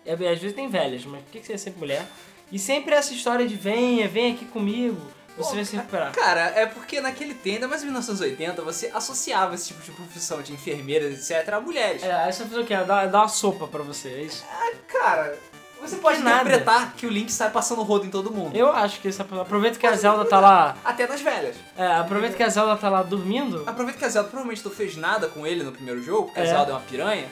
[0.05, 2.05] É, às vezes tem velhas, mas por que, que é sempre mulher?
[2.51, 4.99] E sempre essa história de venha, vem aqui comigo,
[5.43, 6.11] você vai se recuperar.
[6.11, 10.41] Cara, é porque naquele tempo, ainda mais em 1980, você associava esse tipo de profissão
[10.41, 12.03] de enfermeiras, etc., a mulheres.
[12.03, 12.75] É, aí você vai fazer o quê?
[12.85, 14.45] Dá, dá uma sopa pra você, é isso?
[14.87, 15.37] Cara,
[15.81, 16.41] você pode nada.
[16.41, 18.55] interpretar que o Link sai passando rodo em todo mundo.
[18.55, 20.75] Eu acho que esse aproveita que a Zelda tá lá.
[20.83, 21.55] Até nas velhas.
[21.77, 23.63] É, aproveita que a Zelda tá lá dormindo.
[23.65, 26.43] Aproveita que a Zelda provavelmente não fez nada com ele no primeiro jogo, porque É.
[26.43, 27.27] a Zelda é uma piranha.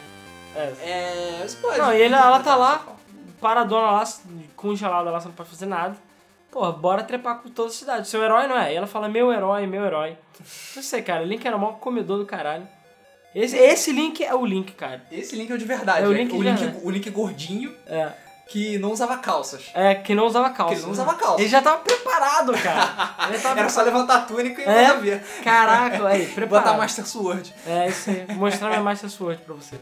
[0.56, 0.74] É.
[0.82, 1.44] É.
[1.46, 1.78] Você pode.
[1.78, 2.86] Não, e ele, ela tá lá,
[3.42, 4.04] paradona lá,
[4.56, 5.96] congelada lá, você não pode fazer nada.
[6.58, 8.08] Pô, bora trepar com toda a cidade.
[8.08, 8.74] Seu herói não é?
[8.74, 10.18] E ela fala, meu herói, meu herói.
[10.76, 12.68] Não sei, cara, o Link era o maior comedor do caralho.
[13.36, 15.04] Esse, esse Link é o Link, cara.
[15.12, 16.04] Esse Link é o de verdade.
[16.04, 16.18] É o né?
[16.18, 16.82] Link o, de Link verdade.
[16.84, 18.12] o Link gordinho É.
[18.48, 19.70] que não usava calças.
[19.76, 20.74] É, que não usava calça.
[20.78, 21.40] Que não usava calça.
[21.42, 23.16] Ele já tava preparado, cara.
[23.30, 24.96] Ele tava Era só levantar a túnica e É?
[24.96, 25.24] ver.
[25.44, 26.64] Caraca, aí, preparado.
[26.66, 27.54] Botar Master Sword.
[27.68, 28.26] É, isso aí.
[28.34, 29.76] Mostrar minha Master Sword pra você.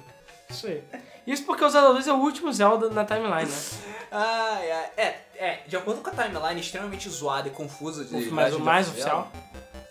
[0.50, 0.84] Isso aí.
[1.26, 3.58] Isso porque o Zelda 2 é o último Zelda na timeline, né?
[4.12, 4.86] Ai, ai.
[4.96, 8.88] É, é, de acordo com a timeline extremamente zoada e confusa de Mas o mais
[8.88, 9.32] of oficial.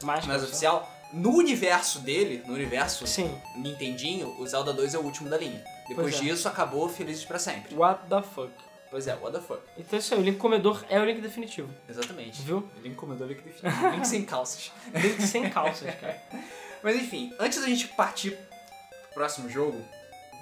[0.02, 3.34] Mais, mais oficial, no universo dele, no universo Sim.
[3.56, 5.62] Nintendinho, o Zelda 2 é o último da linha.
[5.88, 6.32] Depois Pois é.
[6.32, 7.74] disso, acabou Felizes pra sempre.
[7.74, 8.52] What the fuck.
[8.90, 9.60] Pois é, what the fuck.
[9.76, 11.68] Então isso aí, o Link Comedor é o Link definitivo.
[11.88, 12.42] Exatamente.
[12.42, 12.68] Viu?
[12.82, 13.90] Link comedor, Link definido.
[13.90, 14.72] Link sem calças.
[14.94, 16.22] Link sem calças, cara.
[16.82, 19.82] Mas enfim, antes da gente partir pro próximo jogo,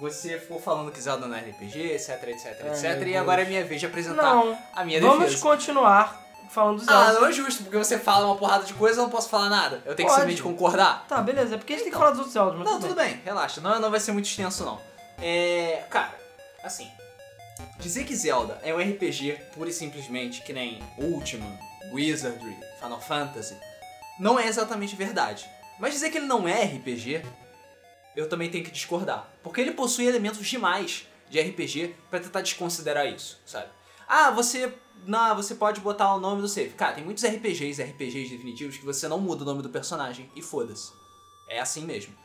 [0.03, 3.01] você ficou falando que Zelda não é RPG, etc, etc, Ai, etc.
[3.01, 3.17] E Deus.
[3.17, 5.41] agora é minha vez de apresentar Não, a minha vamos defesa.
[5.41, 7.19] continuar falando dos Ah, Zelda.
[7.21, 9.81] não é justo, porque você fala uma porrada de coisa, eu não posso falar nada.
[9.85, 10.15] Eu tenho que Pode.
[10.29, 11.05] simplesmente concordar.
[11.07, 11.55] Tá, beleza.
[11.55, 13.61] É porque a gente tem que falar dos outros Zelda, mas Não, tudo bem, relaxa.
[13.61, 14.79] Não, não vai ser muito extenso, não.
[15.21, 15.83] É.
[15.89, 16.13] Cara,
[16.63, 16.91] assim.
[17.79, 21.45] Dizer que Zelda é um RPG pura e simplesmente que nem Ultima,
[21.93, 23.55] Wizardry, Final Fantasy,
[24.19, 25.49] não é exatamente verdade.
[25.79, 27.23] Mas dizer que ele não é RPG,
[28.15, 29.27] eu também tenho que discordar.
[29.43, 33.67] Porque ele possui elementos demais de RPG pra tentar desconsiderar isso, sabe?
[34.07, 34.73] Ah, você.
[35.05, 36.69] Não, você pode botar o nome do save.
[36.75, 40.41] Cara, tem muitos RPGs, RPGs definitivos, que você não muda o nome do personagem e
[40.41, 40.93] foda-se.
[41.49, 42.15] É assim mesmo.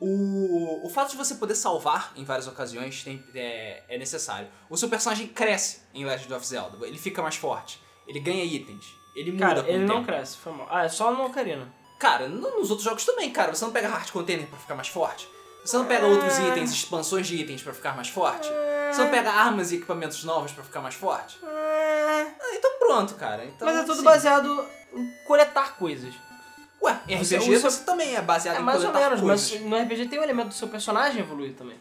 [0.00, 4.48] O, o fato de você poder salvar em várias ocasiões tem- é, é necessário.
[4.70, 8.84] O seu personagem cresce em Legend of Zelda, ele fica mais forte, ele ganha itens,
[9.16, 10.06] ele muda Cara, com o ele não tempo.
[10.06, 10.68] cresce, foi mal.
[10.70, 11.74] Ah, é só no Ocarina.
[11.98, 13.52] Cara, no- nos outros jogos também, cara.
[13.52, 15.28] Você não pega Heart Container pra ficar mais forte.
[15.68, 16.48] Você não pega outros É.
[16.48, 18.48] itens, expansões de itens pra ficar mais forte.
[18.90, 21.38] Você não pega armas e equipamentos novos pra ficar mais forte.
[21.44, 23.44] Ah, então pronto, cara.
[23.44, 24.02] Então, Mas é tudo sim.
[24.04, 26.14] baseado em coletar coisas.
[26.82, 29.50] Ué, em RPG usa- você também é baseado É em mais ou coletar menos, coisas.
[29.60, 31.78] mas no RPG tem o elemento do seu personagem evoluir também.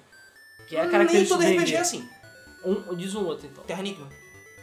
[0.68, 2.10] Que é a Nem característica todo do RPG é assim.
[2.66, 3.64] Um, diz um outro, então.
[3.64, 4.10] Terra Enigma.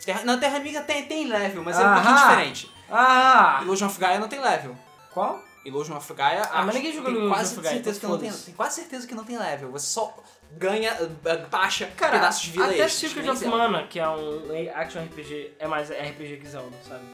[0.04, 2.70] Terra, na Terra Enigma tem, tem level, mas é um pouquinho diferente.
[2.90, 3.60] Ah!
[3.62, 4.76] Illusion of Gaia não tem level.
[5.14, 5.42] Qual?
[5.64, 8.30] Illusion of Gaia, Ah, mas ninguém jogou Illusion quase of Gaia, certeza então que não
[8.32, 9.70] tem, tem quase certeza que não tem level.
[9.72, 10.14] Você só
[10.52, 10.90] ganha,
[11.24, 13.44] eh, baixa Cara, pedaços de vida até extras, Secret of.
[13.46, 14.42] Mana, que é um
[14.74, 17.04] action RPG, é mais RPG que Zelda, sabe?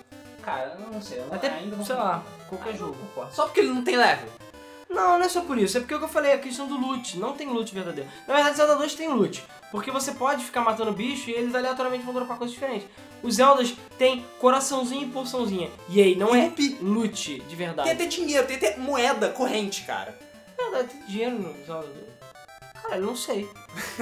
[0.43, 1.23] Cara, eu não sei.
[1.31, 2.97] Até, ainda não sei lá, qualquer Ainda jogo.
[3.31, 4.29] Só porque ele não tem level.
[4.89, 6.67] Não, não é só por isso, é porque é o que eu falei, a questão
[6.67, 7.17] do loot.
[7.19, 8.11] Não tem loot verdadeiro.
[8.27, 9.45] Na verdade, Zelda 2 tem loot.
[9.71, 12.89] Porque você pode ficar matando bicho e eles aleatoriamente vão dropar coisas diferentes.
[13.23, 15.71] Os Zeldas tem coraçãozinho e porçãozinha.
[15.89, 16.79] E aí, não E é rupi.
[16.81, 17.91] loot de Tem verdade.
[17.91, 20.17] até dinheiro, tem até moeda corrente, cara.
[20.59, 22.07] Na verdade, tem dinheiro no Zelda 2.
[22.83, 23.49] Cara, eu não sei.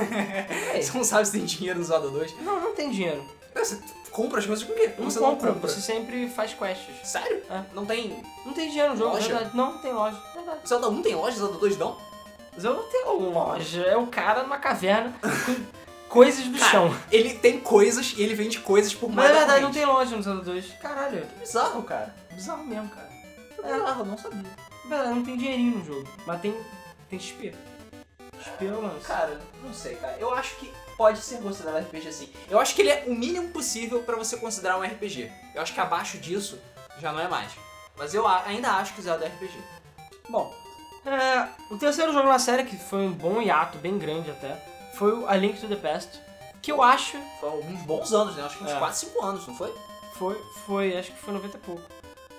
[0.75, 0.81] É.
[0.81, 2.41] Você não sabe se tem dinheiro no Zelda 2.
[2.43, 3.25] Não, não tem dinheiro.
[3.55, 3.79] Você
[4.13, 4.93] compra as coisas com o quê?
[4.99, 5.69] Não você compra, não compra.
[5.69, 6.95] você sempre faz quests.
[7.09, 7.43] Sério?
[7.51, 7.63] É.
[7.75, 8.23] Não tem...
[8.47, 9.29] Não tem dinheiro no jogo, Loja?
[9.29, 9.57] verdade.
[9.57, 10.59] Não, não tem loja, verdade.
[10.69, 11.97] Zelda 1 tem loja, Zelda 2 não?
[12.59, 15.55] Zelda não tem loja, é o cara numa caverna com
[16.09, 16.97] coisas do Cara, chão.
[17.11, 20.17] Ele tem coisas e ele vende coisas por Mas moeda na verdade não tem loja
[20.17, 20.67] no Zelda 2.
[20.81, 22.15] Caralho, Bizarro, cara.
[22.33, 23.09] bizarro mesmo, cara.
[23.63, 24.43] É bizarro, eu não sabia.
[24.85, 26.55] Na verdade não tem dinheirinho no jogo, mas tem,
[27.11, 27.55] tem XP.
[28.43, 29.07] XP é o lance.
[29.07, 30.17] Cara, não sei, cara.
[30.19, 32.33] Eu acho que pode ser considerado RPG assim.
[32.49, 35.31] Eu acho que ele é o mínimo possível pra você considerar um RPG.
[35.55, 36.59] Eu acho que abaixo disso
[37.01, 37.53] já não é mais.
[37.97, 39.53] Mas eu ainda acho que Zelda é RPG.
[40.31, 40.55] Bom,
[41.05, 44.63] é, o terceiro jogo na série, que foi um bom hiato, bem grande até,
[44.95, 46.21] foi o A Link to the Past,
[46.63, 48.43] que eu acho Foi uns bons anos, né?
[48.45, 48.79] Acho que uns É.
[48.79, 49.75] 4, 5 anos, não foi?
[50.15, 50.35] foi,
[50.67, 51.83] foi, acho que foi 90 e pouco.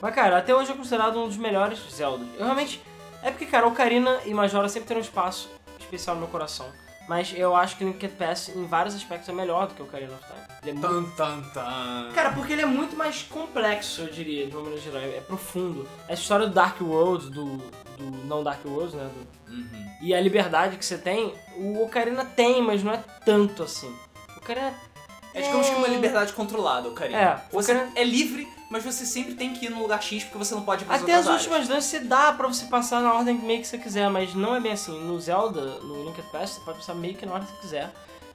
[0.01, 2.27] Mas cara, até hoje é considerado um dos melhores Zeldas.
[2.37, 2.81] Eu realmente,
[3.23, 6.67] é porque cara, Ocarina e Majora sempre terão um espaço especial no meu coração.
[7.09, 9.81] Mas eu acho que Link to the Past, em vários aspectos, é melhor do que
[9.81, 10.39] o Ocarina of Time.
[10.61, 12.11] Ele é muito Tan, tan, tan.
[12.13, 15.01] Cara, porque ele é muito mais complexo, eu diria, de uma maneira geral.
[15.01, 15.89] É profundo.
[16.07, 17.45] A história do Dark World, do,
[17.97, 19.09] do não Dark World, né?
[19.11, 19.89] do- Uhum.
[19.99, 23.91] e a liberdade que você tem, o Ocarina tem, mas não é tanto assim.
[24.35, 24.71] O Ocarina
[25.33, 27.17] É digamos que uma liberdade controlada, o carinho.
[27.17, 30.37] É, Você Ocarina- é livre, mas você sempre tem que ir no lugar X porque
[30.37, 33.13] você não pode ir Até as outras últimas dungeons você dá pra você passar na
[33.13, 34.99] ordem meio que você quiser, mas não é bem assim.
[35.03, 37.91] No Zelda, no Link Past, você pode passar meio que na ordem que você quiser.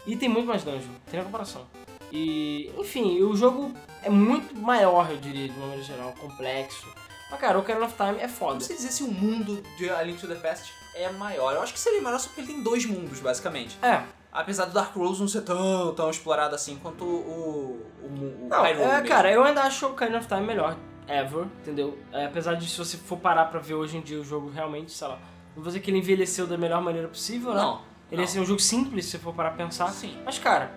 [0.07, 1.67] E tem muito mais dungeon, tem na comparação.
[2.13, 6.87] E, enfim, o jogo é muito maior, eu diria, de uma maneira geral, complexo.
[7.31, 8.55] Mas, cara, o Ocarina of Time é foda.
[8.55, 11.55] Não sei dizer se o mundo de A Link to the Past é maior.
[11.55, 13.79] Eu acho que seria maior só porque ele tem dois mundos, basicamente.
[13.83, 14.03] É,
[14.35, 18.63] Apesar do Dark Souls não ser tão, tão explorado assim quanto o, o, o Não,
[18.63, 19.09] Hyrule é, mesmo.
[19.09, 21.97] cara, eu ainda acho o Ocarina of Time melhor, ever, entendeu?
[22.13, 24.91] É, apesar de se você for parar pra ver hoje em dia o jogo realmente,
[24.91, 25.19] sei lá,
[25.55, 27.63] não vou dizer que ele envelheceu da melhor maneira possível, né?
[27.63, 27.81] Não.
[28.11, 28.23] Ele não.
[28.23, 29.89] é assim, um jogo simples, se você for parar pra pensar.
[29.91, 30.19] Sim.
[30.25, 30.73] Mas, cara,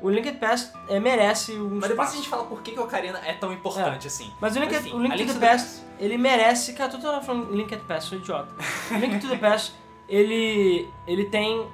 [0.00, 2.16] o Linked Past é, merece um Mas depois a espaço.
[2.16, 4.32] gente fala por que, que o Ocarina é tão importante assim.
[4.40, 6.72] Mas o Linked, Enfim, o Link A to Link the to the Past, ele merece...
[6.72, 8.54] Cara, tô toda hora falando Linked Past, sou idiota.
[8.92, 9.74] O Link to the Past,
[10.08, 11.66] ele, ele tem...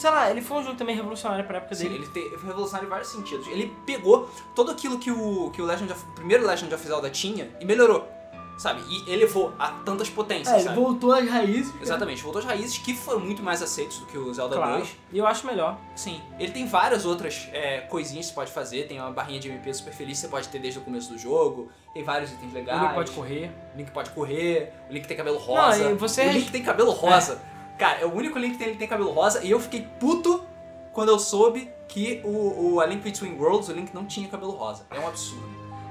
[0.00, 1.96] Sei lá, ele foi um jogo também revolucionário pra época Sim, dele.
[1.96, 3.46] ele te- foi revolucionário em vários sentidos.
[3.48, 7.10] Ele pegou todo aquilo que o, que o Legend of, o primeiro Legend of Zelda
[7.10, 8.08] tinha e melhorou,
[8.56, 8.80] sabe?
[8.88, 10.76] E elevou a tantas potências, É, ele sabe?
[10.80, 11.74] voltou às raízes.
[11.82, 14.78] Exatamente, voltou às raízes que foram muito mais aceitos do que o Zelda Claro.
[14.78, 14.96] 2.
[15.12, 15.76] E eu acho melhor.
[15.94, 18.86] Sim, ele tem várias outras é, coisinhas que você pode fazer.
[18.88, 21.18] Tem uma barrinha de MP super feliz que você pode ter desde o começo do
[21.18, 21.70] jogo.
[21.92, 22.82] Tem vários itens legais.
[22.82, 23.50] Ele pode correr.
[23.74, 24.72] O Link pode correr.
[24.88, 25.90] O Link tem cabelo rosa.
[25.90, 27.38] Não, você- O Link tem cabelo rosa.
[27.80, 29.42] Cara, é o único Link que tem, ele tem cabelo rosa.
[29.42, 30.44] E eu fiquei puto
[30.92, 34.52] quando eu soube que o, o A Link Between Worlds, o Link não tinha cabelo
[34.52, 34.86] rosa.
[34.90, 35.48] É um absurdo.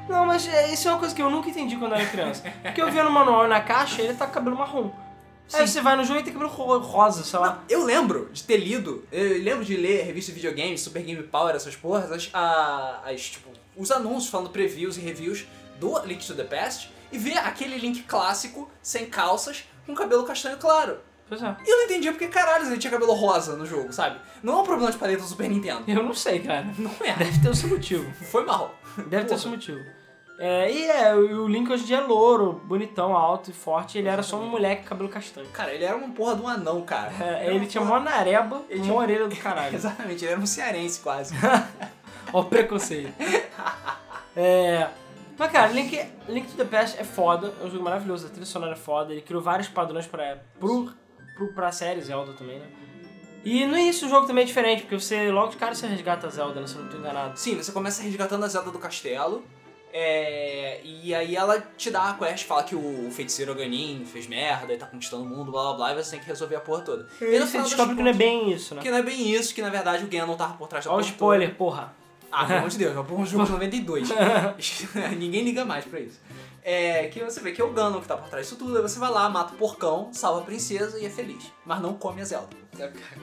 [0.07, 2.43] Não, mas é, isso é uma coisa que eu nunca entendi quando eu era criança.
[2.63, 4.91] Porque eu via no manual na caixa, ele tá com cabelo marrom.
[5.51, 5.73] Aí Sim.
[5.73, 7.47] você vai no jogo e tem cabelo ro- rosa, sei lá.
[7.55, 11.23] Não, eu lembro de ter lido, eu lembro de ler revista de videogames, Super Game
[11.23, 15.45] Power, essas porras, as, a- as, tipo, os anúncios falando previews e reviews
[15.79, 20.57] do Link to the Past e ver aquele Link clássico, sem calças, com cabelo castanho
[20.57, 20.99] claro.
[21.29, 21.55] Pois é.
[21.65, 24.19] E eu não entendia porque caralho ele tinha cabelo rosa no jogo, sabe?
[24.43, 25.83] Não é um problema de paleta do Super Nintendo.
[25.87, 26.65] Eu não sei, cara.
[26.77, 27.13] Não é.
[27.13, 28.11] Deve ter o seu motivo.
[28.25, 28.73] Foi mal.
[28.97, 29.35] Deve ter Porra.
[29.35, 29.79] o seu motivo.
[30.41, 33.97] É, e é, o Link hoje em dia é louro, bonitão, alto e forte.
[33.97, 35.47] Ele era só um moleque cabelo castanho.
[35.49, 37.11] Cara, ele era uma porra de um anão, cara.
[37.19, 39.75] É, ele tinha mó nareba e tinha- uma orelha do caralho.
[39.75, 41.35] Exatamente, ele era um cearense quase.
[42.33, 43.13] Ó o preconceito.
[44.35, 44.87] É...
[45.37, 48.45] Mas, cara, Link, Link to the Past é foda, é um jogo maravilhoso, a trilha
[48.45, 50.91] sonora é foda, ele criou vários padrões pra, pro,
[51.47, 52.65] pra série Zelda também, né?
[53.43, 56.27] E no início o jogo também é diferente, porque você logo de cara você resgata
[56.27, 56.67] a Zelda, né?
[56.67, 57.39] Se eu não tô enganado.
[57.39, 59.43] Sim, você começa resgatando a Zelda do castelo.
[59.93, 64.71] é, e aí ela te dá a quest, fala que o feiticeiro Ganin fez merda
[64.73, 66.81] e tá conquistando o mundo, blá blá blá, e você tem que resolver a porra
[66.81, 67.07] toda.
[67.21, 68.81] E aí você descobre que não é bem isso, né?
[68.81, 70.97] que não é bem isso, que na verdade o Ganon tava por trás da Olha
[70.99, 71.93] o porra spoiler, porra.
[72.31, 74.09] Ah, pelo amor de Deus, é um jogo de 92.
[75.17, 76.19] Ninguém liga mais pra isso.
[76.63, 78.81] É, que você vê que é o Ganon que tá por trás disso tudo, aí
[78.81, 81.51] você vai lá, mata o porcão, salva a princesa e é feliz.
[81.65, 82.49] Mas não come a Zelda.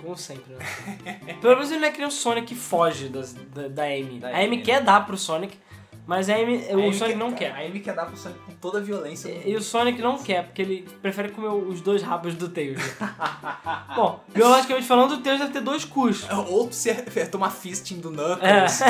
[0.03, 1.37] Como sempre, né?
[1.41, 4.19] Pelo menos ele não é que nem o Sonic que foge das- da, da Amy.
[4.21, 4.63] Da a Amy Amy.
[4.63, 5.59] quer dar pro Sonic,
[6.07, 7.51] mas a Amy, A o Amy Sonic não cara, quer.
[7.53, 9.33] A Amy quer dar pro Sonic com toda a violência.
[9.33, 12.81] do E o Sonic não quer, porque ele prefere comer os dois rabos do Tails.
[13.97, 16.23] Bom, biologicamente falando, o Tails deve ter dois cus.
[16.29, 16.51] mundo.
[16.53, 16.95] Ou você
[17.27, 18.13] toma fisting do É.
[18.13, 18.81] Knuckles.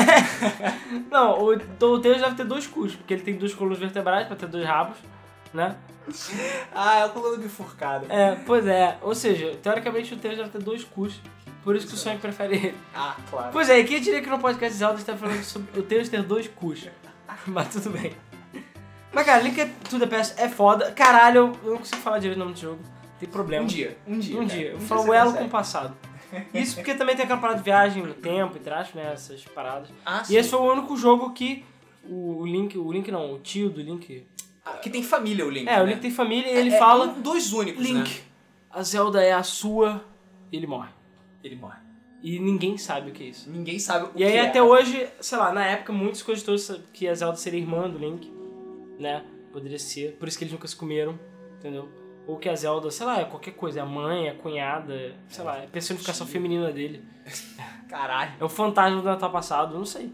[1.09, 4.27] não, o, então o Tails deve ter dois cus, porque ele tem duas colunas vertebrais
[4.27, 4.97] pra ter dois rabos,
[5.53, 5.75] né?
[6.73, 8.05] Ah, é o coluna bifurcada.
[8.09, 8.97] É, pois é.
[9.01, 11.19] Ou seja, teoricamente o Tails deve ter dois cus,
[11.63, 12.75] por isso que o Sonic prefere ele.
[12.95, 13.49] Ah, claro.
[13.51, 16.23] Pois é, e quem diria que no podcast Zelda está falando sobre o Tails ter
[16.23, 16.87] dois cus?
[17.51, 18.13] Mas tudo bem.
[19.11, 20.91] Mas cara, Link to the Past é foda.
[20.91, 22.79] Caralho, eu não consigo falar direito o nome do jogo.
[23.19, 23.63] Tem problema.
[23.63, 24.35] Um dia, um dia.
[24.35, 24.59] Um cara.
[24.59, 24.69] dia.
[24.71, 25.95] Eu Um falo você elo com o passado.
[26.53, 29.11] Isso porque também tem aquela parada de viagem no tempo e trás, né?
[29.13, 29.89] Essas paradas.
[30.05, 31.65] Ah, E esse foi o único jogo que
[32.03, 34.27] o, o Link, o Link não, o tio do Link.
[34.63, 35.67] Ah, que tem família o Link.
[35.67, 35.91] É, o né?
[35.93, 38.21] Link tem família e ele É, fala: um dos únicos, Link, né?
[38.69, 40.03] a Zelda é a sua.
[40.51, 40.89] E ele morre.
[41.43, 41.79] Ele morre.
[42.21, 43.49] E ninguém sabe o que é isso.
[43.49, 44.63] Ninguém sabe o E aí que até é.
[44.63, 46.57] hoje, sei lá, na época muitos cogitaram
[46.91, 48.31] que a Zelda seria irmã do Link,
[48.99, 49.23] né?
[49.51, 51.19] Poderia ser, por isso que eles nunca se comeram,
[51.57, 51.89] entendeu?
[52.25, 55.15] Ou que a Zelda, sei lá, é qualquer coisa, é a mãe, é a cunhada,
[55.29, 57.03] sei lá, é a personificação feminina dele.
[57.87, 58.33] Caralho.
[58.39, 60.11] É o fantasma do Natal passado, não sei.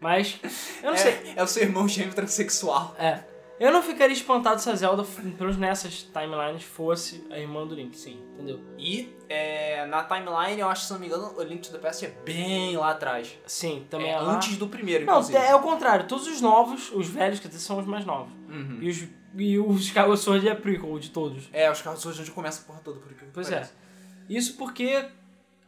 [0.00, 0.40] Mas,
[0.82, 1.12] eu não sei.
[1.12, 2.94] É, é o seu irmão gêmeo transexual.
[2.98, 3.20] É.
[3.58, 7.74] Eu não ficaria espantado se a Zelda, pelo menos nessas timelines, fosse a irmã do
[7.74, 8.60] Link, sim, entendeu?
[8.76, 12.04] E é, na timeline, eu acho, se não me engano, o Link to the Past
[12.04, 13.34] é bem lá atrás.
[13.46, 14.34] Sim, também É, é, lá.
[14.34, 15.38] antes do primeiro, Não, inclusive.
[15.38, 18.30] é o contrário, todos os novos, os velhos, quer dizer, são os mais novos.
[18.48, 18.78] Uhum.
[18.82, 19.04] E os,
[19.34, 21.48] e os Skyward Sword é prequel de todos.
[21.50, 23.72] É, os carros hoje onde começa a porra toda, por aquilo que Pois parece.
[23.72, 24.32] é.
[24.36, 25.02] Isso porque.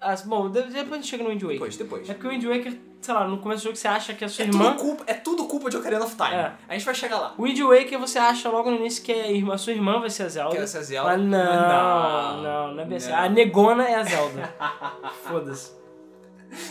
[0.00, 1.54] As, bom, de- depois a gente chega no Wind Waker.
[1.58, 2.08] Depois, depois.
[2.10, 4.28] É porque o Wind Waker, sei lá, no começo do jogo você acha que a
[4.28, 4.72] sua É irmã.
[4.72, 6.34] tudo, culpa, é tudo culpa de Ocarina of Time.
[6.34, 6.52] É.
[6.68, 7.34] A gente vai chegar lá.
[7.38, 10.10] O Wind Waker você acha logo no início que a, irmã, a sua irmã vai
[10.10, 10.56] ser a Zelda.
[10.56, 11.10] Que essa Zelda.
[11.16, 13.10] Mas não, Mas não, não, é bem assim.
[13.10, 13.18] Não.
[13.18, 14.54] A Negona é a Zelda.
[15.24, 15.72] Foda-se.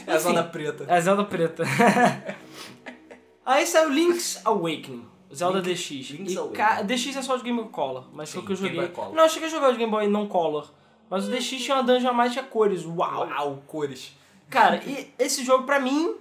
[0.07, 0.43] É a Enfim.
[0.51, 0.85] preta.
[0.87, 1.63] É a Zelda preta.
[3.45, 5.05] Aí saiu Link's Awakening.
[5.33, 6.09] Zelda Link- DX.
[6.11, 6.85] Link's E Awakening.
[6.85, 8.91] DX é só de Game Boy Color, mas foi o que eu joguei.
[9.13, 10.69] Não, eu cheguei a jogar de Game Boy não Color.
[11.09, 12.83] Mas o DX tinha uma dungeon a mais tinha cores.
[12.85, 13.27] Uau!
[13.29, 14.13] Uau, cores.
[14.49, 16.15] Cara, e esse jogo pra mim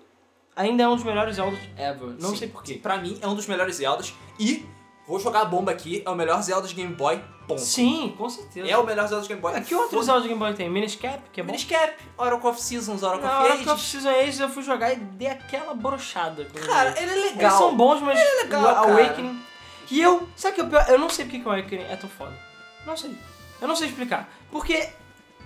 [0.55, 2.16] ainda é um dos melhores Zeldas ever.
[2.20, 2.74] Não Sim, sei porquê.
[2.74, 4.14] Pra mim, é um dos melhores Zeldas.
[4.39, 4.66] E,
[5.07, 7.61] vou jogar a bomba aqui, é o melhor Zelda de Game Boy, ponto.
[7.61, 8.68] Sim, com certeza.
[8.68, 9.53] É o melhor Zelda de Game Boy.
[9.55, 10.68] Ah, que outro Zelda de Game Boy tem?
[10.68, 11.53] Miniscap, que é bom?
[11.53, 13.85] Miniscap, Oracle of Seasons, Oracle Não, of Oracle of Ages.
[13.85, 16.45] Season Ages eu fui jogar e dei aquela brochada.
[16.47, 17.41] Cara, ele é legal.
[17.41, 18.93] Eles são bons, mas é legal, o cara.
[18.93, 19.43] Awakening...
[19.89, 20.29] E eu...
[20.35, 20.87] Sabe o que é o pior?
[20.89, 22.37] Eu não sei porque que o Awakening é tão foda.
[22.85, 23.16] Não sei.
[23.61, 24.29] Eu não sei explicar.
[24.51, 24.89] Porque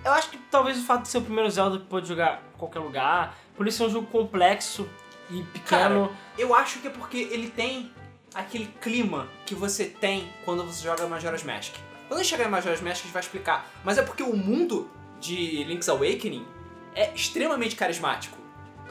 [0.03, 2.79] eu acho que talvez o fato de ser o primeiro Zelda que pode jogar qualquer
[2.79, 4.89] lugar, por isso ser um jogo complexo
[5.29, 6.11] e pequeno...
[6.37, 7.91] Eu acho que é porque ele tem
[8.33, 11.75] aquele clima que você tem quando você joga Majora's Mask.
[12.07, 13.69] Quando chegar em Majora's Mask, a gente vai explicar.
[13.83, 14.89] Mas é porque o mundo
[15.19, 16.45] de Link's Awakening
[16.95, 18.37] é extremamente carismático.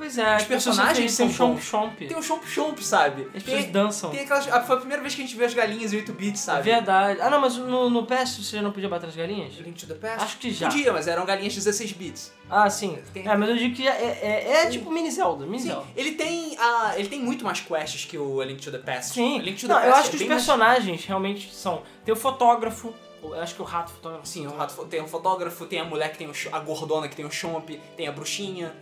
[0.01, 1.97] Pois é, pessoas personagens um são chomp chomp.
[2.09, 3.29] Tem o Chomp Chomp, sabe?
[3.35, 4.11] As pessoas Tem, dançam.
[4.11, 4.47] tem aquelas...
[4.47, 6.63] Foi a primeira vez que a gente viu as galinhas em 8 bits, É sabe?
[6.63, 7.21] verdade.
[7.21, 9.55] Ah, não, mas no, no PS você já não podia bater nas galinhas?
[9.59, 10.25] Link to the Past?
[10.25, 10.69] Acho que já.
[10.69, 12.33] Podia, mas eram galinhas 16 bits.
[12.49, 12.99] Ah, sim.
[13.13, 13.93] Tem- É, mas eu digo que é,
[14.23, 15.87] é, é tipo mini Zelda, mini Sim, Zelda.
[15.97, 19.13] ele tem, a, ele tem muito mais quests que o A Link to the Past.
[19.15, 19.39] Sim.
[19.39, 21.55] A Link to the Não, eu Past acho é que os bem mais- personagens realmente
[21.55, 21.83] são.
[22.05, 22.93] Tem o fotógrafo,
[23.23, 24.27] eu acho que o rato fotógrafo.
[24.27, 27.15] Sim, o rato, tem um fotógrafo, tem a mulher que tem o a gordona que
[27.15, 28.75] tem o chomp, tem a bruxinha,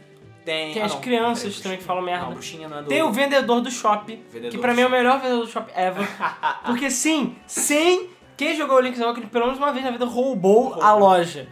[0.48, 0.72] tem...
[0.72, 2.22] Tem ah, as não, crianças peraí, também que falam merda.
[2.22, 2.88] Não, a bruxinha não é do...
[2.88, 5.72] Tem o vendedor do shopping, Vendedor que pra mim é o melhor vendedor do shopping
[5.76, 6.08] ever.
[6.64, 10.80] Porque sim, sim, quem jogou o Link's Awakening pelo menos uma vez na vida roubou
[10.80, 11.08] a Roubou.
[11.10, 11.46] loja.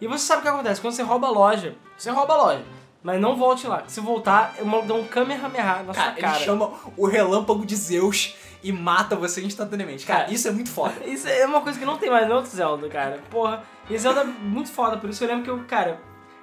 [0.00, 2.64] E você sabe o que acontece, quando você rouba a loja, você rouba a loja.
[3.02, 3.84] Mas não volte lá.
[3.86, 6.36] Se voltar, o maluco dá um Kamehameha na Cara, sua cara.
[6.36, 10.04] ele chama o relâmpago de Zeus e mata você instantaneamente.
[10.04, 10.94] Cara, Cara, isso é muito foda.
[11.06, 13.20] Isso é uma coisa que não tem mais no outro Zelda, cara.
[13.30, 13.62] Porra.
[13.88, 16.00] E Zelda é muito foda, por isso eu lembro que eu, cara,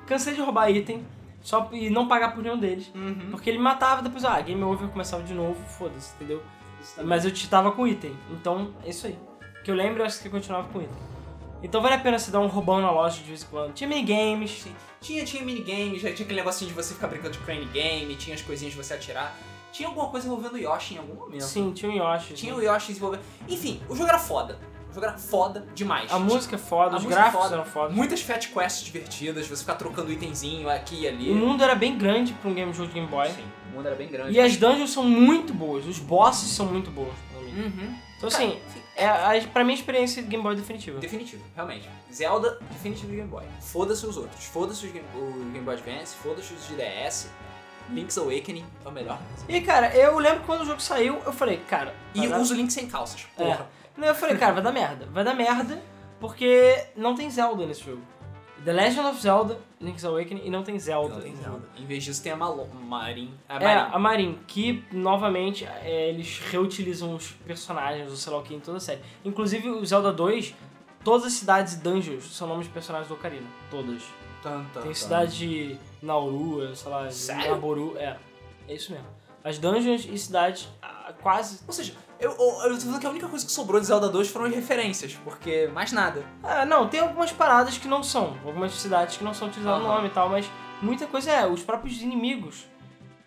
[0.07, 1.05] cansei de roubar item
[1.47, 2.91] só e não pagar por nenhum deles.
[2.93, 3.29] Uhum.
[3.31, 6.43] Porque ele matava depois, ah, game over, começava de novo, foda-se, entendeu?
[7.05, 8.13] Mas eu tava com item.
[8.31, 9.17] Então, é isso aí.
[9.63, 10.97] Que eu lembro, eu acho que eu continuava com item.
[11.63, 13.73] Então vale a pena você dar um roubão na loja de vez em quando.
[13.73, 14.61] Tinha minigames.
[14.61, 14.75] Sim.
[14.99, 18.35] Tinha, tinha minigames, já tinha aquele negocinho de você ficar brincando de crane game, tinha
[18.35, 19.33] as coisinhas de você atirar.
[19.71, 21.45] Tinha alguma coisa envolvendo o Yoshi em algum momento.
[21.45, 22.33] Sim, tinha o Yoshi.
[22.33, 23.21] Tinha o Yoshi envolvendo...
[23.47, 24.59] Enfim, o jogo era foda.
[24.97, 26.11] Jogo era foda demais.
[26.11, 27.55] A música é foda, A os é gráficos foda.
[27.55, 27.93] eram foda.
[27.93, 31.31] Muitas fat quests divertidas, você ficar trocando itemzinho aqui e ali.
[31.31, 33.29] O mundo era bem grande pra um game jogo de Game Boy.
[33.29, 34.31] Sim, o mundo era bem grande.
[34.33, 37.13] E as dungeons são muito boas, os bosses são muito bons.
[37.35, 37.95] Uhum.
[38.17, 38.59] Então Cara, assim,
[38.95, 40.99] é, a, pra mim a experiência de Game Boy é definitiva.
[40.99, 41.87] Definitivo, realmente.
[42.11, 43.43] Zelda, definitivo de Game Boy.
[43.61, 44.45] Foda-se os outros.
[44.45, 47.29] Foda-se os Game, o Game Boy Advance, foda-se os de DS.
[47.89, 49.17] Link's Awakening é o melhor.
[49.47, 51.95] E, cara, eu lembro que quando o jogo saiu, eu falei, cara...
[52.13, 53.59] E vai dar- usa o Link sem calças, porra.
[53.59, 53.65] Não,
[54.05, 55.07] eu falei, cara, vai dar merda.
[55.11, 55.81] Vai dar merda
[56.19, 58.01] porque não tem Zelda nesse jogo.
[58.65, 61.15] The Legend of Zelda, Link's Awakening, e não tem Zelda.
[61.15, 61.61] Não tem Zelda.
[61.77, 63.33] Em vez disso tem a Malo Marin.
[63.47, 63.91] A É, Marin.
[63.93, 68.59] a Marin, que novamente é, eles reutilizam os personagens do sei lá o que em
[68.59, 68.99] toda a série.
[69.23, 70.55] Inclusive o Zelda 2,
[71.03, 73.47] todas as cidades e dungeons são nomes de personagens do Ocarina.
[73.69, 74.01] Todas.
[74.41, 77.51] Tan, tan, Tem cidade de Nauru, sei lá, Sério?
[77.51, 77.95] Naboru.
[77.97, 78.17] É,
[78.67, 79.07] é isso mesmo.
[79.43, 81.61] As dungeons e cidades ah, quase.
[81.65, 84.09] Ou seja, eu, eu, eu tô falando que a única coisa que sobrou de Zelda
[84.09, 86.23] 2 foram as referências, porque mais nada.
[86.43, 88.35] Ah, não, tem algumas paradas que não são.
[88.45, 89.95] Algumas cidades que não são utilizadas no Aham.
[89.97, 90.49] nome e tal, mas
[90.81, 91.47] muita coisa é.
[91.47, 92.65] Os próprios inimigos.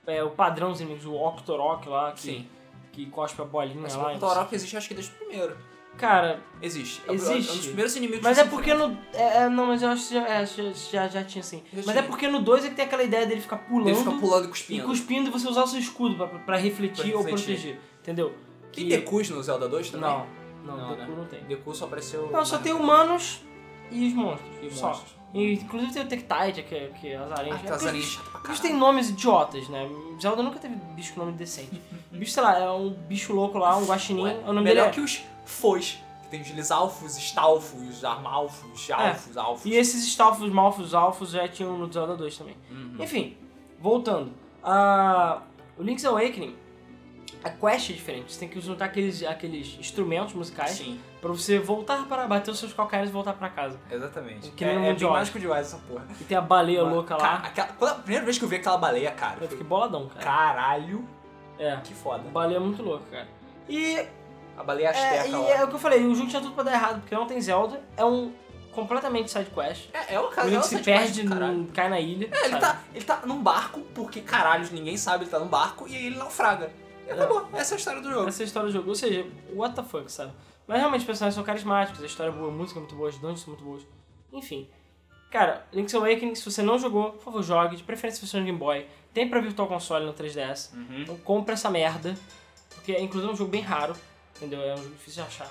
[0.06, 2.48] É, o padrão dos inimigos, o Octorok lá, que, Sim.
[2.90, 4.12] que cospe a bolinha Mas lá.
[4.14, 5.56] o Torok existe acho que desde o primeiro.
[5.96, 7.02] Cara, Existe.
[7.06, 7.48] É o- Existe.
[7.50, 8.88] É um dos primeiros inimigos mas que é você porque enfrenta.
[8.88, 8.98] no.
[9.12, 11.58] É, é, não, mas eu acho que já, é, já, já, já tinha assim.
[11.72, 11.98] Já mas tinha.
[11.98, 13.88] é porque no 2 é que tem aquela ideia dele ficar pulando.
[13.88, 14.86] Ele fica pulando e E cuspindo.
[14.86, 17.54] cuspindo e você usar o seu escudo pra, pra refletir Pra ou refletir.
[17.56, 17.80] proteger.
[18.00, 18.32] Entendeu?
[18.72, 20.08] Tem Que- Decus no Zelda 2 também?
[20.10, 20.26] Não,
[20.64, 21.16] não, Não, Deku né?
[21.16, 21.40] não tem.
[21.44, 22.30] Deku só apareceu...
[22.30, 23.40] Não, só tem humanos
[23.90, 24.50] e os monstros.
[24.62, 24.88] E só.
[24.88, 25.20] monstros.
[25.32, 27.56] E, inclusive tem o Tectite, que, é- que é as aranhas.
[27.62, 28.62] Ah, É porque aranhas chatas pra Eles caralho.
[28.62, 29.88] têm nomes idiotas, né?
[30.20, 31.80] Zelda nunca teve bicho com nome decente.
[32.10, 34.22] bicho, sei lá, é um bicho louco lá, um guaxinim.
[34.24, 34.90] Ué, o nome dele melhor é...
[34.90, 35.98] que os Foz.
[36.22, 39.66] Que tem os Lisalfos, Stalfos, Armalfos, Alfos, Alfos.
[39.66, 39.74] É.
[39.74, 42.56] E esses Stalfos, Malfos, Alfos já tinham no Zelda 2 também.
[42.70, 42.96] Uhum.
[43.00, 43.36] Enfim,
[43.80, 44.32] voltando.
[44.62, 45.42] A...
[45.78, 46.54] O Link's Awakening,
[47.42, 48.32] a quest é diferente.
[48.32, 52.58] Você tem que juntar aqueles, aqueles instrumentos musicais Sim, pra você voltar para bater os
[52.58, 53.78] seus calcanhares e voltar pra casa.
[53.90, 54.50] exatamente.
[54.50, 56.04] Que nem no é, é bem mágico demais essa porra.
[56.20, 57.34] E tem a baleia Mano, louca ca- lá.
[57.36, 60.20] aquela- quando a primeira vez que eu vi aquela baleia, cara, Eu fiquei boladão, cara.
[60.24, 61.08] caralho,
[61.58, 61.76] É.
[61.82, 62.24] que foda.
[62.30, 63.28] Baleia é muito louca, cara.
[63.68, 64.06] E
[64.58, 65.48] A baleia É, asteca e lá.
[65.52, 67.40] é o que eu falei, o jogo tinha tudo pra dar errado, porque não tem
[67.40, 68.30] Zelda, é um
[68.72, 69.88] completamente side quest.
[69.94, 71.24] É, é uma O casa, é Link uma se perde,
[71.72, 72.28] cai na ilha.
[72.30, 72.60] É, ele sabe?
[72.60, 76.06] tá, ele tá num barco, porque caralho, ninguém sabe, ele tá num barco, e aí
[76.08, 76.70] ele naufraga.
[77.10, 78.28] E acabou, essa é a história do jogo.
[78.28, 78.88] Essa é a história do jogo.
[78.88, 80.32] Ou seja, what the fuck, sabe?
[80.66, 83.08] Mas realmente os personagens são carismáticos, a história é boa, a música é muito boa,
[83.08, 83.82] as dungeons são muito boas.
[84.32, 84.68] Enfim.
[85.30, 87.76] Cara, Link's Awakening, se você não jogou, por favor, jogue.
[87.76, 88.86] De preferência se você é um Game Boy.
[89.12, 90.72] Tem pra Virtual Console no 3DS.
[90.72, 91.02] Uhum.
[91.02, 92.16] Então compra essa merda.
[92.74, 93.94] Porque, inclusive, é um jogo bem raro.
[94.36, 94.60] Entendeu?
[94.60, 95.50] É um jogo difícil de achar.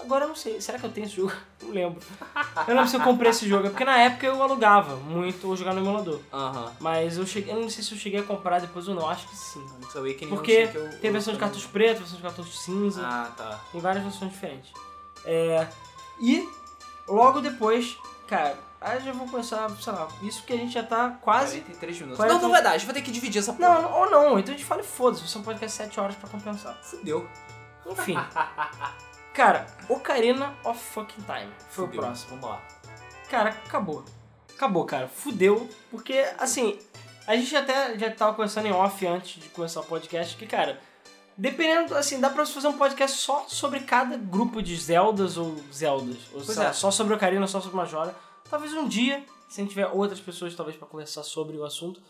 [0.00, 0.60] Agora eu não sei.
[0.60, 1.32] Será que eu tenho esse jogo?
[1.62, 2.00] Não lembro.
[2.68, 3.66] Eu não lembro se eu comprei esse jogo.
[3.66, 6.20] É porque na época eu alugava muito ou jogava no emulador.
[6.78, 7.52] Mas eu cheguei.
[7.52, 9.08] Eu não sei se eu cheguei a comprar depois ou não.
[9.08, 9.64] Acho que sim.
[9.80, 13.02] Link's Awakening Porque eu- tem versão de cartucho preto, versão de cartucho cinza.
[13.04, 13.60] Ah, tá.
[13.72, 14.70] Tem várias versões diferentes.
[15.24, 15.66] É,
[16.20, 16.48] e
[17.08, 17.96] logo depois,
[18.28, 21.60] cara, aí já vou começar, sei lá, isso que a gente já tá quase.
[21.62, 22.16] 43 minutos.
[22.18, 23.80] 40 Não, não vai dar, a gente vai ter que dividir essa porra.
[23.80, 26.28] Não, ou não, então a gente fala e foda-se, você pode ficar 7 horas pra
[26.28, 26.78] compensar.
[26.82, 27.26] Fudeu.
[27.86, 28.16] Enfim.
[29.36, 32.00] cara, Ocarina of Fucking Time foi Fudeu.
[32.00, 32.30] o próximo.
[32.40, 32.62] Vamos lá.
[33.28, 34.02] Cara, acabou.
[34.54, 35.08] Acabou, cara.
[35.08, 35.68] Fudeu.
[35.90, 36.78] Porque, assim,
[37.26, 40.80] a gente até já tava conversando em off antes de começar o podcast, que, cara,
[41.36, 45.54] dependendo, assim, dá pra você fazer um podcast só sobre cada grupo de Zeldas ou
[45.70, 46.16] Zeldas.
[46.32, 46.72] Ou Pois é.
[46.72, 48.16] só sobre Ocarina, só sobre Majora.
[48.48, 52.00] Talvez um dia, se a gente tiver outras pessoas, talvez, pra conversar sobre o assunto,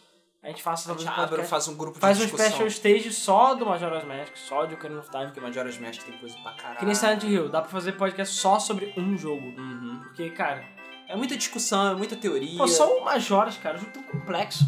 [0.47, 2.47] a gente faça A gente um abre, faz um grupo de Faz um discussão.
[2.47, 5.25] special stage só do Majora's Mask, só de Ocarina of Time.
[5.27, 6.79] Porque Majora's Mask tem coisa pra caralho.
[6.79, 9.45] Que nem Silent Hill, dá pra fazer podcast só sobre um jogo.
[9.45, 10.01] Uhum.
[10.05, 10.65] Porque, cara,
[11.09, 12.59] É muita discussão, é muita teoria.
[12.59, 14.65] Pô, só o Majoras, cara, um jogo tão complexo.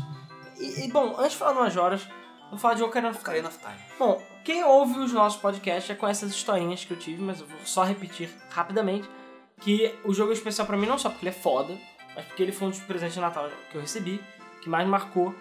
[0.59, 2.09] E, e, bom, antes de falar do Majoras,
[2.51, 3.39] vou falar de Ocarina of Time.
[3.41, 3.99] Ocarina of Time.
[3.99, 7.47] Bom, quem ouve os nossos podcasts já conhece as historinhas que eu tive, mas eu
[7.47, 9.09] vou só repetir rapidamente.
[9.61, 11.77] Que o jogo é especial pra mim não só porque ele é foda,
[12.15, 14.21] mas porque ele foi um dos presentes de Natal que eu recebi,
[14.63, 15.35] que mais marcou,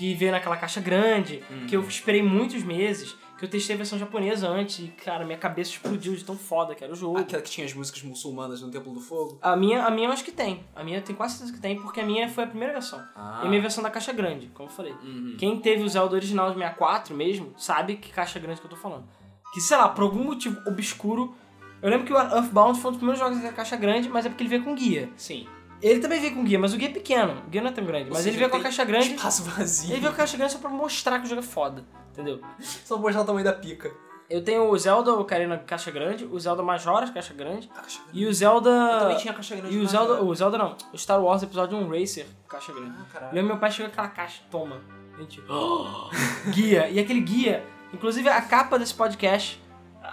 [0.00, 1.66] que veio naquela caixa grande, Uhum.
[1.66, 5.36] que eu esperei muitos meses, que eu testei a versão japonesa antes e, cara, minha
[5.36, 7.18] cabeça explodiu de tão foda que era o jogo.
[7.18, 9.38] Aquela que tinha as músicas muçulmanas no Templo do Fogo.
[9.42, 10.64] A minha, a minha eu acho que tem.
[10.74, 12.98] A minha eu tenho quase certeza que tem, porque a minha foi a primeira versão.
[13.14, 13.40] Ah.
[13.42, 14.92] E a minha versão da caixa grande, como eu falei.
[15.02, 15.36] Uhum.
[15.38, 18.76] Quem teve o Zelda original de 64 mesmo, sabe que caixa grande que eu tô
[18.76, 19.04] falando.
[19.52, 21.34] Que, sei lá, por algum motivo obscuro.
[21.82, 24.30] Eu lembro que o Earthbound foi um dos primeiros jogos da caixa grande, mas é
[24.30, 25.10] porque ele veio com guia.
[25.16, 25.46] Sim.
[25.82, 27.42] Ele também veio com guia, mas o guia é pequeno.
[27.46, 28.04] O guia não é tão grande.
[28.04, 29.14] Ou Mas seja, ele veio com a caixa grande.
[29.14, 29.90] Espaço vazio.
[29.92, 31.84] Ele veio com a caixa grande só pra mostrar que o jogo é foda.
[32.12, 32.40] Entendeu?
[32.60, 33.90] Só mostrar o tamanho da pica.
[34.28, 38.18] Eu tenho o Zelda Ocarina caixa grande, o Zelda Majora's caixa grande, A caixa grande.
[38.20, 38.70] e o Zelda.
[38.70, 39.74] Eu também tinha a caixa grande.
[39.74, 40.22] E o Zelda.
[40.22, 40.76] O Zelda não.
[40.92, 42.92] O Star Wars Episódio 1 Racer, caixa grande.
[42.96, 43.34] Ah, Eu caralho.
[43.34, 44.80] lembro meu pai chegou com aquela caixa, toma.
[45.18, 45.42] Gente,
[46.54, 46.88] guia.
[46.90, 49.60] E aquele guia, inclusive a capa desse podcast,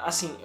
[0.04, 0.36] assim,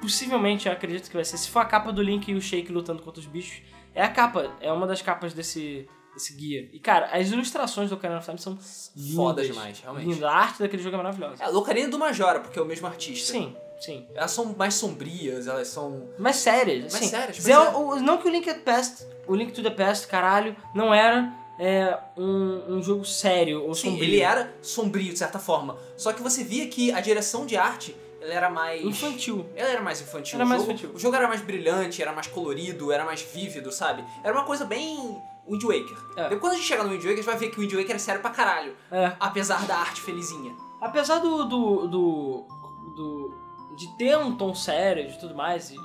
[0.00, 2.72] possivelmente eu acredito que vai ser, se for a capa do Link e o Shake
[2.72, 3.60] lutando contra os bichos,
[3.98, 6.68] é a capa, é uma das capas desse, desse guia.
[6.72, 8.52] E cara, as ilustrações do Ocarina of Time são
[8.96, 9.14] lindas.
[9.14, 10.06] Foda demais, realmente.
[10.06, 10.28] Linda.
[10.30, 11.42] A arte daquele jogo é maravilhosa.
[11.42, 13.32] É, a Ocarina do Majora, porque é o mesmo artista.
[13.32, 14.06] Sim, sim.
[14.14, 16.08] Elas são mais sombrias, elas são...
[16.18, 17.08] Mas sérias, Mais assim.
[17.08, 17.58] sérias, é.
[17.58, 20.94] o- não que o Link to the Past, o Link to the Past, caralho, não
[20.94, 24.04] era, é, um, um jogo sério ou Sim, sombrio.
[24.04, 25.76] ele era sombrio de certa forma.
[25.96, 27.96] Só que você via que a direção de arte
[28.28, 28.84] ela era mais.
[28.84, 29.46] infantil.
[29.56, 30.36] Ela era mais infantil.
[30.36, 30.90] Era o mais jogo, infantil.
[30.94, 34.04] O jogo era mais brilhante, era mais colorido, era mais vívido, sabe?
[34.22, 35.16] Era uma coisa bem.
[35.50, 35.96] Wind Waker.
[36.16, 36.22] É.
[36.24, 37.72] Depois quando a gente chegar no Wind Waker, a gente vai ver que o Wind
[37.72, 38.76] Waker é sério pra caralho.
[38.92, 39.12] É.
[39.18, 40.54] Apesar da arte felizinha.
[40.80, 42.46] Apesar do, do, do,
[42.94, 45.76] do- de ter um tom sério e tudo mais e,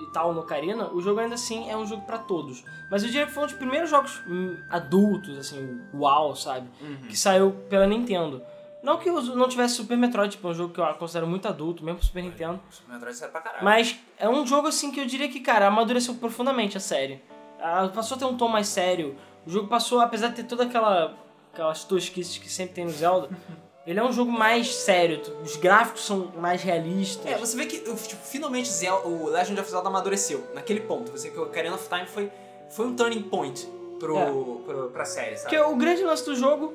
[0.00, 2.62] e tal no Ocarina, o jogo ainda assim é um jogo pra todos.
[2.88, 6.68] Mas eu diria que foi um dos primeiros jogos hum, adultos, assim, uau, sabe?
[7.08, 8.40] Que saiu pela Nintendo.
[8.82, 11.46] Não que eu não tivesse Super Metroid, tipo, é um jogo que eu considero muito
[11.46, 12.60] adulto, mesmo pro Super Nintendo.
[12.70, 13.64] O Super Metroid é sério pra caralho.
[13.64, 17.22] Mas é um jogo assim que eu diria que, cara, amadureceu profundamente a série.
[17.60, 19.16] Ah, Passou a ter um tom mais sério.
[19.46, 21.14] O jogo passou, apesar de ter toda aquela
[21.52, 23.28] aquelas tosquices que sempre tem no Zelda,
[23.86, 25.20] ele é um jogo mais sério.
[25.44, 27.26] Os gráficos são mais realistas.
[27.26, 28.70] É, você vê que tipo, finalmente
[29.04, 31.10] o Legend of Zelda amadureceu naquele ponto.
[31.12, 32.30] Você que o Ocarina of Time foi,
[32.70, 33.66] foi um turning point
[33.98, 34.24] pro, É.
[34.64, 35.54] pro, pra série, sabe?
[35.54, 36.74] Porque o grande lance do jogo,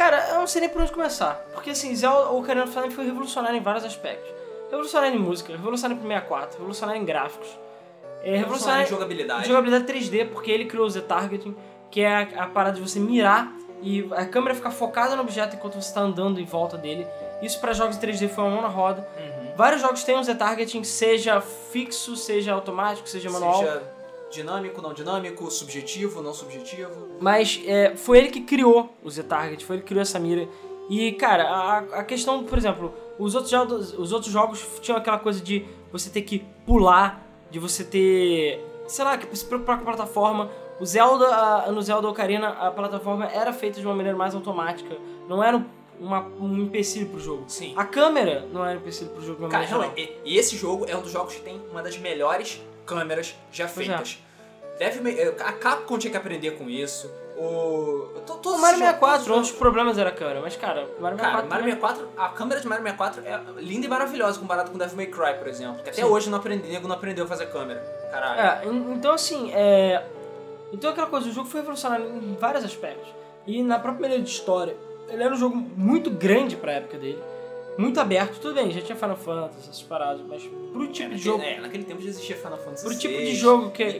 [0.00, 1.34] cara, eu não sei nem por onde começar.
[1.52, 4.32] Porque assim, Zelda, o Ocarina of Time foi revolucionário em vários aspectos.
[4.70, 7.48] Revolucionário em música, revolucionário pro 64, revolucionário em gráficos.
[8.22, 9.48] É, Revolucionário revolucionário em jogabilidade.
[9.48, 11.54] Jogabilidade 3D, porque ele criou o Z-Targeting,
[11.90, 15.56] que é a, a parada de você mirar e a câmera ficar focada no objeto
[15.56, 17.06] enquanto você está andando em volta dele.
[17.42, 19.06] Isso para jogos em 3D foi uma mão na roda.
[19.18, 19.52] Uhum.
[19.54, 23.58] Vários jogos têm um Z-Targeting, seja fixo, seja automático, seja manual.
[23.58, 23.82] Seja
[24.30, 27.08] dinâmico, não dinâmico, subjetivo, não subjetivo.
[27.20, 30.48] Mas é, foi ele que criou o Z-Target, foi ele que criou essa mira.
[30.88, 35.18] E, cara, a, a questão, por exemplo, os outros, jogos, os outros jogos tinham aquela
[35.18, 39.82] coisa de você ter que pular, de você ter, sei lá, que se preocupar com
[39.82, 40.50] a plataforma.
[40.80, 44.96] O Zelda, a- no Zelda Ocarina, a plataforma era feita de uma maneira mais automática.
[45.28, 45.64] Não era
[46.00, 47.44] uma, um empecilho pro jogo.
[47.46, 47.72] Sim.
[47.76, 49.46] A câmera não era um empecilho pro jogo.
[49.48, 52.60] Cara, realmente, e, e esse jogo é um dos jogos que tem uma das melhores
[52.90, 54.18] câmeras já Pois feitas.
[54.78, 57.10] Deve, me- a Capcom tinha que aprender com isso.
[57.36, 58.20] O.
[58.26, 60.86] to- todos O Mario esses jogos- 64, um dos problemas era a câmera, mas cara,
[61.00, 61.18] Mario 64.
[61.18, 64.76] Cara, Mario também- 64, a câmera de Mario 64 é linda e maravilhosa comparada com
[64.78, 65.82] Devil May Cry, por exemplo.
[65.82, 66.04] Que até Sim.
[66.04, 67.80] hoje não aprendi, nego não aprendeu a fazer câmera.
[68.10, 68.40] Caralho.
[68.40, 70.02] É, en- então assim, é.
[70.72, 73.08] Então aquela coisa, o jogo foi revolucionário em vários aspectos.
[73.46, 74.76] E na própria maneira de história,
[75.08, 77.22] ele era um jogo muito grande pra época dele.
[77.80, 81.18] Muito aberto, tudo bem, já tinha Final Fantasy, essas paradas, mas pro tipo de naquele,
[81.18, 81.42] jogo.
[81.42, 83.98] é, naquele tempo já existia Final Fantasy Pro tipo VI de jogo que-.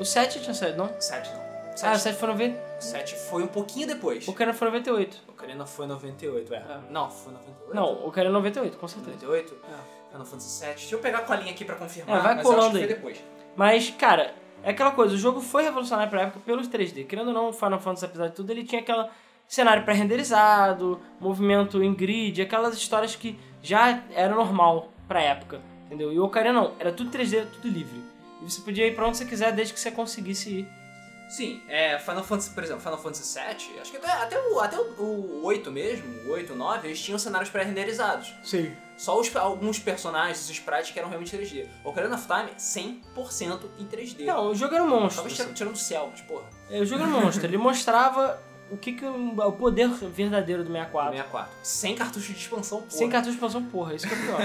[0.00, 0.90] O 7 tinha saído, não?
[1.00, 1.48] 7 não.
[1.80, 2.80] Ah, o 7, 7 foi 90.
[2.80, 4.26] 7 foi um pouquinho depois.
[4.26, 5.18] O Ocarina foi 98.
[5.28, 6.56] O Ocarina foi 98, é.
[6.56, 6.78] É.
[6.90, 7.74] Não, foi 98.
[7.74, 9.10] Não, o Ocarina 98, com certeza.
[9.16, 9.54] 98?
[9.64, 10.10] É.
[10.12, 10.74] Final Fantasy 7.
[10.80, 12.86] Deixa eu pegar a colinha aqui pra confirmar, É, vai colando aí.
[12.86, 13.22] depois.
[13.54, 17.06] Mas, cara, é aquela coisa, o jogo foi revolucionário pra época pelos 3D.
[17.06, 19.10] Querendo ou não, o Final Fantasy, apesar de tudo, ele tinha aquela
[19.48, 26.12] cenário pré-renderizado, movimento em grid, aquelas histórias que já era normal pra época, entendeu?
[26.12, 28.00] E o Ocarina não, era tudo 3D, tudo livre.
[28.42, 30.68] E você podia ir pra onde você quiser desde que você conseguisse ir.
[31.28, 34.78] Sim, é, Final Fantasy, por exemplo, Final Fantasy 7, acho que até, até, o, até
[34.78, 38.32] o, o 8 mesmo, o 8, o 9, eles tinham cenários pré-renderizados.
[38.42, 38.72] Sim.
[38.96, 41.66] Só os, alguns personagens, os sprites que eram realmente 3D.
[41.84, 44.24] O Ocarina of Time, 100% em 3D.
[44.24, 45.16] Não, o jogo era um monstro.
[45.16, 47.44] Talvez tirando, tirando do céu, mas porra, É, O jogo era um monstro.
[47.44, 48.40] Ele mostrava
[48.70, 51.10] o que, que o, o poder verdadeiro do 64.
[51.12, 51.52] 64.
[51.62, 52.90] Sem cartucho de expansão, porra.
[52.90, 54.40] Sem cartucho de expansão, porra, isso que é pior.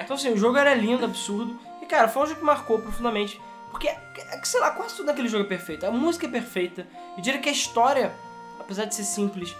[0.00, 1.58] então assim, o jogo era lindo, absurdo.
[1.82, 3.40] E cara, foi um jogo que marcou profundamente.
[3.70, 5.84] Porque, é sei lá, quase tudo naquele jogo é perfeito.
[5.84, 6.86] A música é perfeita.
[7.16, 8.12] Eu diria que a história,
[8.60, 9.54] apesar de ser simples,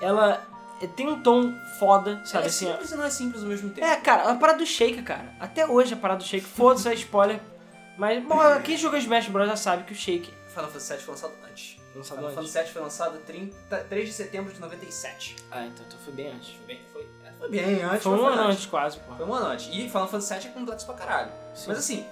[0.00, 0.42] ela
[0.80, 2.66] é- tem um tom foda, Ela sabe é assim?
[2.66, 3.86] simples e não é simples ao mesmo tempo.
[3.86, 5.34] É, cara, a parada do Shake, cara.
[5.38, 7.40] Até hoje a parada do Shake, foda-se, é spoiler.
[7.98, 9.48] Mas, bom, quem joga Smash Bros.
[9.48, 10.32] já sabe que o Shake.
[10.46, 11.77] Final Fantasy 7 foi lançado antes.
[11.98, 12.34] Lançado Final antes.
[12.36, 15.36] Fantasy 7 foi lançado 30, 3 de setembro de 97.
[15.50, 16.50] Ah, então, foi bem antes.
[16.50, 18.02] Foi bem, foi, é, foi bem antes.
[18.02, 18.66] Foi um ano antes.
[18.66, 19.14] quase, pô.
[19.14, 19.66] Foi um ano antes.
[19.72, 21.30] E Final Fantasy 7 é complexo pra caralho.
[21.54, 21.64] Sim.
[21.68, 22.06] Mas assim,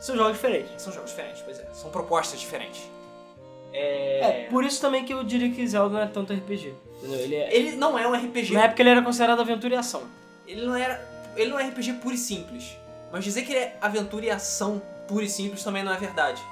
[0.00, 0.82] São jogos diferentes.
[0.82, 1.68] são jogos diferentes, pois é.
[1.72, 2.82] São propostas diferentes.
[3.72, 4.44] É...
[4.44, 6.74] É, por isso também que eu diria que Zelda não é tanto RPG.
[6.98, 7.18] Entendeu?
[7.20, 7.54] Ele é...
[7.54, 8.52] Ele não é um RPG.
[8.52, 10.02] Na época ele era considerado aventura e ação.
[10.46, 11.00] Ele não era.
[11.36, 12.76] Ele não é RPG puro e simples.
[13.12, 16.42] Mas dizer que ele é aventura e ação puro e simples também não é verdade.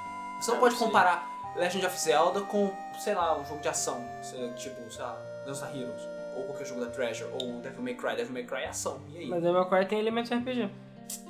[0.40, 0.86] Você não Ah, pode sei.
[0.86, 4.04] comparar Legend of Zelda com, sei lá, um jogo de ação.
[4.22, 6.02] sei- Tipo, sei lá, Gunstar Heroes.
[6.36, 7.30] Ou qualquer jogo da Treasure.
[7.32, 8.14] Ou Devil May Cry.
[8.16, 9.00] Devil May Cry é ação.
[9.12, 9.26] E aí?
[9.26, 10.68] Mas Devil May Cry tem elementos RPG.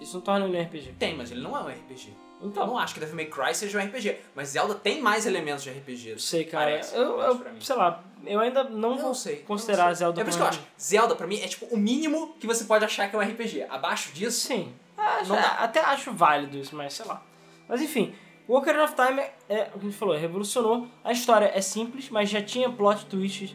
[0.01, 0.95] Isso não torna ele um RPG.
[0.99, 2.12] Tem, mas ele não é um RPG.
[2.41, 4.19] Eu Então, não acho que Devil May Cry seja um RPG.
[4.35, 6.12] Mas Zelda tem mais elementos de RPG.
[6.12, 6.64] não sei, cara.
[6.66, 7.61] Parece, eu, eu- mim.
[7.61, 9.37] sei lá, eu ainda não Eu vou não sei.
[9.37, 9.99] considerar eu não sei.
[9.99, 10.61] Zelda É por isso que eu acho.
[10.81, 13.62] Zelda, pra mim, é tipo o mínimo que você pode achar que é um RPG.
[13.69, 14.73] Abaixo disso, Sim.
[14.97, 15.49] Acho- Não dá.
[15.61, 17.23] até acho válido isso, mas sei lá.
[17.69, 18.14] Mas enfim,
[18.49, 20.88] o Ocarina of Time é, é o que a gente falou, revolucionou.
[21.05, 23.55] A história é simples, mas já tinha plot twists.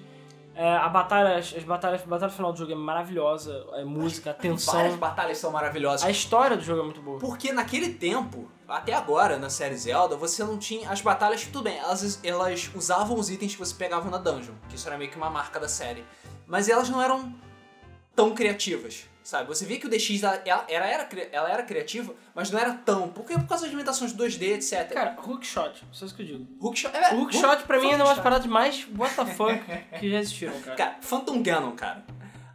[0.55, 3.65] É, a batalha, as batalhas, a batalha final do jogo é maravilhosa.
[3.73, 4.75] A música, a tensão.
[4.75, 6.05] várias batalhas são maravilhosas.
[6.05, 7.17] A história do jogo é muito boa.
[7.17, 10.87] Porque naquele tempo, até agora, na série Zelda, você não tinha.
[10.91, 14.75] As batalhas, tudo bem, elas, elas usavam os itens que você pegava na dungeon, que
[14.75, 16.05] isso era meio que uma marca da série.
[16.45, 17.33] Mas elas não eram
[18.15, 19.09] tão criativas.
[19.23, 22.73] Sabe, você via que o DX ela, ela, era, ela era criativa, mas não era
[22.73, 23.07] tão.
[23.07, 24.93] Porque por causa das limitações 2D, etc.
[24.93, 26.47] Cara, hookshot, só isso que eu digo.
[26.61, 29.63] Hookshot, é, hookshot pra mim é uma das paradas mais what the fuck
[29.97, 30.75] que já existiram, cara.
[30.75, 32.03] Cara, Phantom Ganon, cara.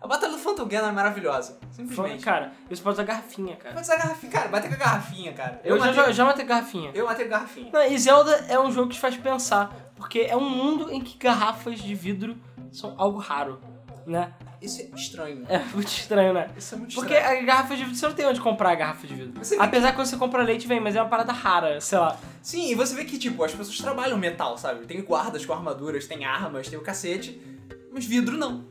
[0.01, 1.59] A batalha do Phantom Ganon é maravilhosa.
[1.73, 2.23] Simplesmente.
[2.23, 3.75] Cara, você pode usar garrafinha, cara.
[3.75, 4.49] Pode usar garrafinha, cara.
[4.49, 5.61] Bater com a garrafinha, cara.
[5.65, 5.95] Eu, eu matei...
[5.95, 6.91] já, já matei garrafinha.
[6.95, 7.71] Eu matei garrafinha.
[7.73, 9.75] Não, e Zelda é um jogo que te faz pensar.
[9.97, 12.37] Porque é um mundo em que garrafas de vidro
[12.71, 13.61] são algo raro,
[14.07, 14.33] né?
[14.61, 15.45] Isso é estranho.
[15.49, 16.51] É muito estranho, né?
[16.57, 17.37] Isso é muito Porque estranho.
[17.37, 19.41] Porque a garrafa de vidro, você não tem onde comprar a garrafa de vidro.
[19.59, 19.97] Apesar que...
[19.97, 22.19] que você compra leite, vem, mas é uma parada rara, sei lá.
[22.43, 24.85] Sim, e você vê que, tipo, as pessoas trabalham metal, sabe?
[24.87, 27.41] Tem guardas com armaduras, tem armas, tem o cacete,
[27.93, 28.65] mas vidro não.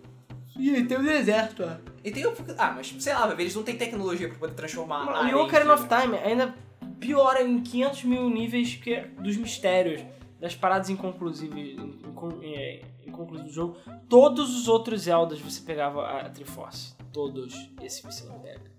[0.60, 1.78] E tem o deserto, ó.
[2.04, 2.34] E tem o...
[2.58, 5.88] Ah, mas sei lá, eles não têm tecnologia pra poder transformar E o Ocarina of
[5.88, 6.56] Time ainda
[7.00, 10.02] piora em 500 mil níveis que dos mistérios,
[10.40, 11.76] das paradas inconclusivas,
[12.44, 13.78] é, inconclusivas do jogo.
[14.10, 16.96] Todos os outros Zeldas você pegava a Triforce.
[17.12, 17.70] Todos.
[17.82, 18.72] Esse você não pega.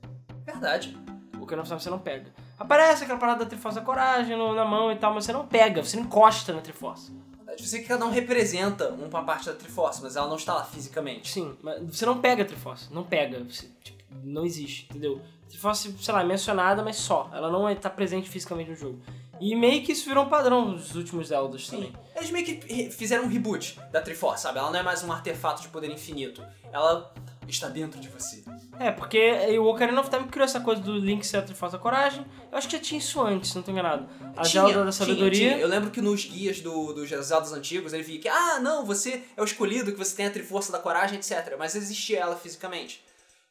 [0.44, 0.96] Verdade.
[1.38, 2.32] O Ocarina of Time você não pega.
[2.58, 5.46] Aparece aquela parada da Triforce da Coragem no, na mão e tal, mas você não
[5.46, 7.12] pega, você não encosta na Triforce.
[7.58, 11.28] Você que cada um representa uma parte da Triforce, mas ela não está lá fisicamente.
[11.28, 12.92] Sim, mas você não pega a Triforce.
[12.92, 13.42] Não pega.
[13.44, 15.20] Você, tipo, não existe, entendeu?
[15.48, 17.30] Triforce, sei lá, é mencionada, mas só.
[17.32, 19.00] Ela não está presente fisicamente no jogo.
[19.40, 21.76] E meio que isso virou um padrão nos últimos Zeldas Sim.
[21.76, 21.92] também.
[22.16, 24.58] Eles meio que fizeram um reboot da Triforce, sabe?
[24.58, 26.44] Ela não é mais um artefato de poder infinito.
[26.72, 27.12] Ela
[27.48, 28.44] está dentro de você.
[28.78, 31.78] É, porque o Ocarina of Time criou essa coisa do Link ser a Triforce da
[31.78, 32.24] Coragem.
[32.50, 34.06] Eu acho que já tinha isso antes, não tô enganado.
[34.36, 35.30] A tinha, Zelda da Sabedoria.
[35.30, 35.62] Tinha, tinha.
[35.62, 39.22] Eu lembro que nos guias do, dos Zeldas antigos ele via que, ah, não, você
[39.36, 41.56] é o escolhido, que você tem a Triforce da Coragem, etc.
[41.58, 43.02] Mas existia ela fisicamente.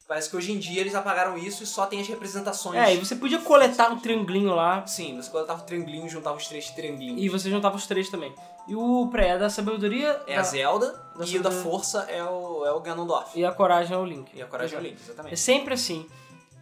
[0.08, 2.76] Parece que hoje em dia eles apagaram isso e só tem as representações.
[2.76, 4.86] É, e você podia coletar um triangulinho lá.
[4.86, 7.22] Sim, você coletava o triangulinho e juntava os três triangulinhos.
[7.22, 8.34] E você juntava os três também.
[8.66, 10.18] E o pré é da sabedoria.
[10.26, 10.40] É da...
[10.40, 10.98] a Zelda.
[11.14, 13.38] Da e o da força é o, é o Ganondorf.
[13.38, 14.30] E a coragem é o Link.
[14.34, 15.34] E a coragem é o Link, exatamente.
[15.34, 16.06] É sempre assim.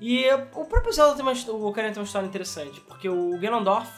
[0.01, 3.89] E o próprio Zelda tem uma, o Ocarina tem uma história interessante, porque o Ganondorf,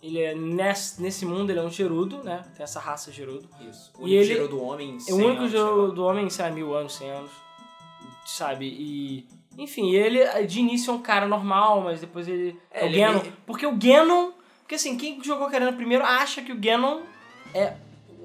[0.00, 2.44] ele é nesse, nesse mundo, ele é um Gerudo, né?
[2.54, 3.48] Tem essa raça Gerudo.
[3.68, 3.90] Isso.
[3.98, 7.10] O único ele, Gerudo homem É o único Gerudo homem, sei lá, mil anos, cem
[7.10, 7.43] anos.
[8.24, 8.66] Sabe?
[8.66, 9.26] E
[9.58, 12.58] enfim, ele de início é um cara normal, mas depois ele.
[12.70, 13.18] É, é o ele Ganon.
[13.18, 13.32] É...
[13.46, 14.32] Porque o Ganon.
[14.60, 17.02] Porque assim, quem jogou Ocarina primeiro acha que o Ganon
[17.54, 17.74] é.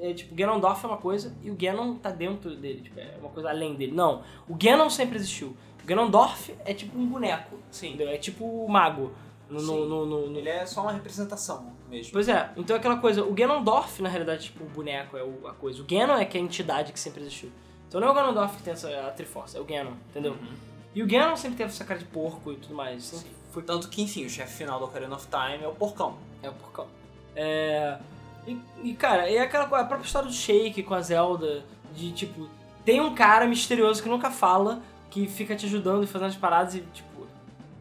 [0.01, 3.17] É, tipo, o Ganondorf é uma coisa e o Ganon tá dentro dele, tipo, é
[3.19, 3.91] uma coisa além dele.
[3.91, 5.55] Não, o Ganon sempre existiu.
[5.83, 7.89] O Ganondorf é tipo um boneco, Sim.
[7.89, 8.09] Entendeu?
[8.09, 9.11] É tipo o mago.
[9.49, 12.13] No, no, no, no, Ele é só uma representação mesmo.
[12.13, 15.53] Pois é, então é aquela coisa, o Ganondorf, na realidade, tipo, o boneco é a
[15.53, 15.81] coisa.
[15.81, 17.51] O Ganon é que é a entidade que sempre existiu.
[17.89, 20.33] Então não é o Ganondorf que tem essa a Triforce, é o Ganon, entendeu?
[20.33, 20.53] Uhum.
[20.93, 23.25] E o Ganon sempre teve essa cara de porco e tudo mais.
[23.51, 23.63] Foi...
[23.63, 26.17] Tanto que, enfim, o chefe final do Ocarina of Time é o porcão.
[26.43, 26.87] É o porcão.
[27.35, 27.97] É...
[28.47, 31.63] E, e, cara, é aquela a própria história do Shake com a Zelda,
[31.95, 32.47] de tipo,
[32.85, 36.75] tem um cara misterioso que nunca fala, que fica te ajudando e fazendo as paradas
[36.75, 37.27] e, tipo.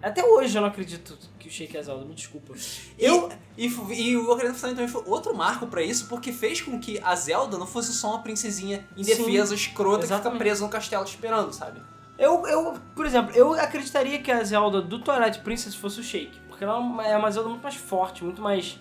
[0.03, 1.19] Até hoje eu não acredito
[1.49, 2.55] que o Shake é a Zelda, me desculpa.
[2.99, 6.33] Eu, e, e, e o Ocarina of Time também foi outro marco para isso, porque
[6.33, 10.23] fez com que a Zelda não fosse só uma princesinha indefesa, Sim, escrota, exatamente.
[10.23, 11.81] que fica presa no castelo te esperando, sabe?
[12.19, 16.39] Eu, eu, por exemplo, eu acreditaria que a Zelda do Twilight Princess fosse o Shake.
[16.49, 18.79] Porque ela é uma Zelda muito mais forte, muito mais.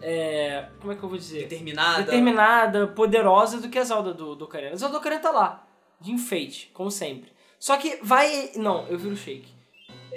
[0.00, 1.42] É, como é que eu vou dizer?
[1.42, 2.02] Determinada.
[2.02, 4.72] Determinada, poderosa do que a Zelda do, do Ocarina.
[4.72, 5.66] A Zelda do Ocarina tá lá,
[6.00, 7.30] de enfeite, como sempre.
[7.58, 8.52] Só que vai.
[8.56, 9.51] Não, eu viro o Shake.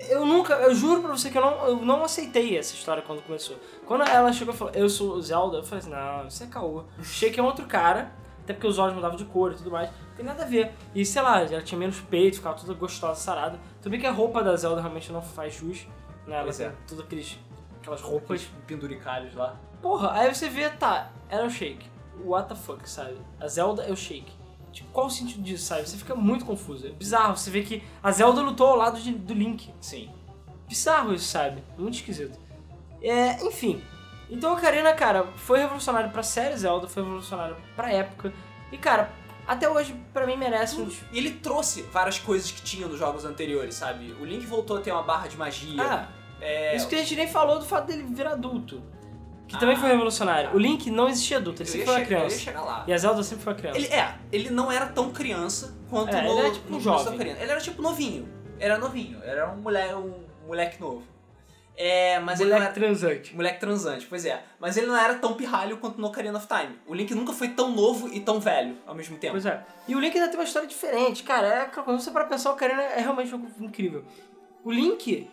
[0.10, 3.22] Eu nunca, eu juro pra você que eu não, eu não aceitei essa história quando
[3.22, 3.58] começou.
[3.86, 6.84] Quando ela chegou e falou, eu sou Zelda, eu falei assim, não, isso é caô.
[7.02, 8.12] Shake é um outro cara,
[8.44, 10.74] até porque os olhos mudavam de cor e tudo mais tem nada a ver.
[10.94, 13.60] E sei lá, ela tinha menos peito, ficava toda gostosa, sarada.
[13.82, 15.88] Tudo bem que a roupa da Zelda realmente não faz jus,
[16.26, 16.38] né?
[16.38, 16.74] Ela tem é.
[16.88, 17.38] tudo aqueles,
[17.82, 18.42] aquelas roupas.
[18.42, 19.56] Aqueles penduricalhos lá.
[19.82, 21.90] Porra, aí você vê, tá, era o Shake.
[22.24, 23.18] What the fuck, sabe?
[23.40, 24.32] A Zelda é o Shake.
[24.76, 25.88] Tipo, qual o sentido disso, sabe?
[25.88, 26.86] Você fica muito confuso.
[26.86, 27.38] É bizarro.
[27.38, 29.74] Você vê que a Zelda lutou ao lado de, do Link.
[29.80, 30.12] Sim.
[30.68, 31.64] Bizarro isso, sabe?
[31.78, 32.38] Muito esquisito.
[33.02, 33.82] É, enfim.
[34.30, 38.34] Então a Ocarina, cara, foi revolucionário pra série Zelda, foi revolucionário pra época.
[38.70, 39.14] E, cara,
[39.48, 40.90] até hoje, para mim, merece um.
[41.14, 44.14] Ele trouxe várias coisas que tinha nos jogos anteriores, sabe?
[44.20, 45.82] O Link voltou a ter uma barra de magia.
[45.82, 46.08] Ah,
[46.42, 46.76] é...
[46.76, 48.84] isso que a gente nem falou do fato dele virar adulto.
[49.48, 50.56] Que ah, também foi revolucionário.
[50.56, 52.40] O Link não existia adulto, ele sempre foi uma criança.
[52.40, 52.84] chegar lá.
[52.88, 53.78] E a Zelda sempre foi uma criança.
[53.78, 57.22] Ele, é, ele não era tão criança quanto é, no, ele era tipo um jovem.
[57.22, 58.28] Ele era tipo novinho.
[58.60, 60.14] Era novinho, era um moleque, um
[60.48, 61.04] moleque novo.
[61.78, 62.74] É, mas moleque ele não era...
[62.74, 63.36] transante.
[63.36, 64.42] Moleque transante, pois é.
[64.60, 66.80] Mas ele não era tão pirralho quanto no Ocarina of Time.
[66.88, 69.34] O Link nunca foi tão novo e tão velho ao mesmo tempo.
[69.34, 69.62] Pois é.
[69.88, 71.24] E o Link ainda tem uma história diferente.
[71.24, 74.06] Cara, é, quando você para pensar, o Ocarina é realmente um incrível.
[74.64, 75.30] O Link,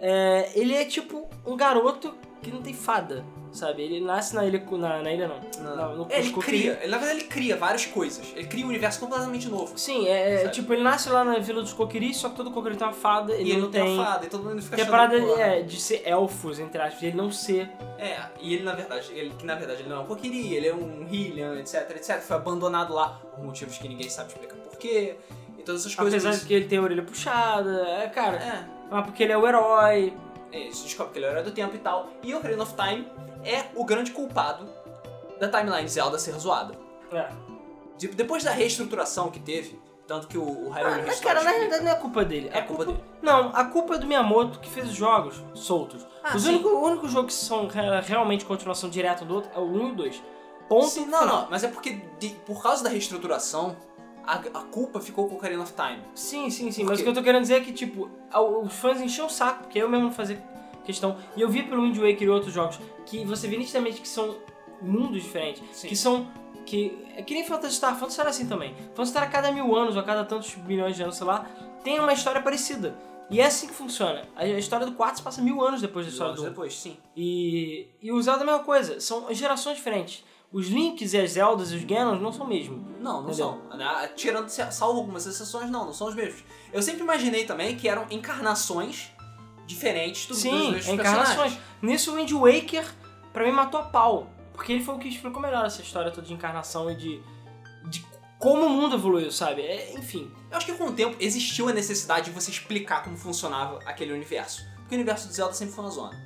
[0.00, 3.24] é, ele é tipo um garoto que não tem fada,
[3.56, 3.82] sabe?
[3.82, 4.62] Ele nasce na ilha.
[4.72, 5.74] Na, na ilha não.
[5.74, 8.32] Na, no É, ele cria, ele, na verdade ele cria várias coisas.
[8.34, 9.76] Ele cria um universo completamente novo.
[9.78, 10.54] Sim, é, é, Sabe?
[10.54, 13.34] tipo, ele nasce lá na Vila dos Coquiris, só que todo coquiri tem uma fada,
[13.34, 14.00] ele, e ele não não tem tem.
[14.00, 17.00] a fada, e todo mundo fica a achando parada é, de ser elfos, entre aspas,
[17.00, 17.70] de ele não ser.
[17.98, 20.68] É, e ele na verdade, ele que na verdade ele não é um Kokiri, ele
[20.68, 22.20] é um Hylian, etc, etc.
[22.20, 25.16] Foi abandonado lá por motivos que ninguém sabe explicar porquê.
[25.58, 26.24] E todas essas coisas.
[26.24, 28.36] Apesar de que ele tem a orelha puxada, é, cara.
[28.36, 30.12] É, Mas porque ele é o herói.
[30.56, 32.08] É, isso descobre que ele é o herói do tempo e tal.
[32.22, 33.06] E o Ocarina of Time
[33.44, 34.68] é o grande culpado
[35.38, 36.74] da timeline Zelda ser zoada.
[37.12, 37.28] É.
[37.98, 41.44] De- depois da reestruturação que teve, tanto que o, o Hyrule Ah, mas, Restore cara,
[41.44, 42.50] na realidade não é culpa dele.
[42.52, 43.02] É A culpa dele.
[43.22, 46.06] Não, a culpa é do Miyamoto que fez os jogos soltos.
[46.22, 46.50] Ah, os sim.
[46.50, 49.88] únicos, o único jogo que são re- realmente continuação direta do outro é o 1
[49.88, 50.22] e o 2.
[50.68, 53.76] Ponto Sim, não, não, mas é porque de- por causa da reestruturação,
[54.26, 56.02] a, a culpa ficou com o Ocarina of Time.
[56.14, 56.84] Sim, sim, sim.
[56.84, 58.10] Mas o que eu tô querendo dizer é que, tipo,
[58.62, 60.42] os fãs enchiam o saco, porque eu mesmo não fazia
[60.84, 61.16] questão.
[61.36, 64.36] E eu vi pelo Wind Waker e outros jogos que você vê nitidamente que são
[64.82, 65.62] mundos diferentes.
[65.72, 65.88] Sim.
[65.88, 66.28] Que são.
[66.64, 67.94] Que, é que nem Phantasy Star.
[67.94, 68.74] Phantasy Star é assim também.
[68.94, 71.46] Phantasy Star a cada mil anos, ou a cada tantos milhões de anos, sei lá,
[71.84, 72.96] tem uma história parecida.
[73.30, 74.22] E é assim que funciona.
[74.36, 76.50] A a história do 4 se passa mil anos depois da história Anos do 1.
[76.50, 76.96] depois, sim.
[77.16, 79.00] E, e o Zelda é a mesma coisa.
[79.00, 80.24] São gerações diferentes.
[80.52, 82.76] Os Links e as Zeldas e os Ganons não são o mesmo.
[83.00, 83.60] Não, não Entendeu?
[83.70, 83.80] são.
[83.80, 86.42] Ah, Tirando, salvo algumas exceções, não, não são os mesmos.
[86.72, 89.10] Eu sempre imaginei também que eram encarnações
[89.66, 91.26] diferentes do, dos Sim, mesmos encarnações.
[91.28, 91.60] personagens.
[91.82, 92.86] Nisso o Wind Waker,
[93.32, 94.28] pra mim, matou a pau.
[94.52, 97.22] Porque ele foi o que explicou melhor essa história toda de encarnação e de,
[97.90, 98.04] de
[98.38, 99.62] como o mundo evoluiu, sabe?
[99.62, 100.32] É, enfim.
[100.50, 104.12] Eu acho que com o tempo existiu a necessidade de você explicar como funcionava aquele
[104.12, 104.64] universo.
[104.78, 106.16] Porque o universo do Zelda sempre foi uma zona.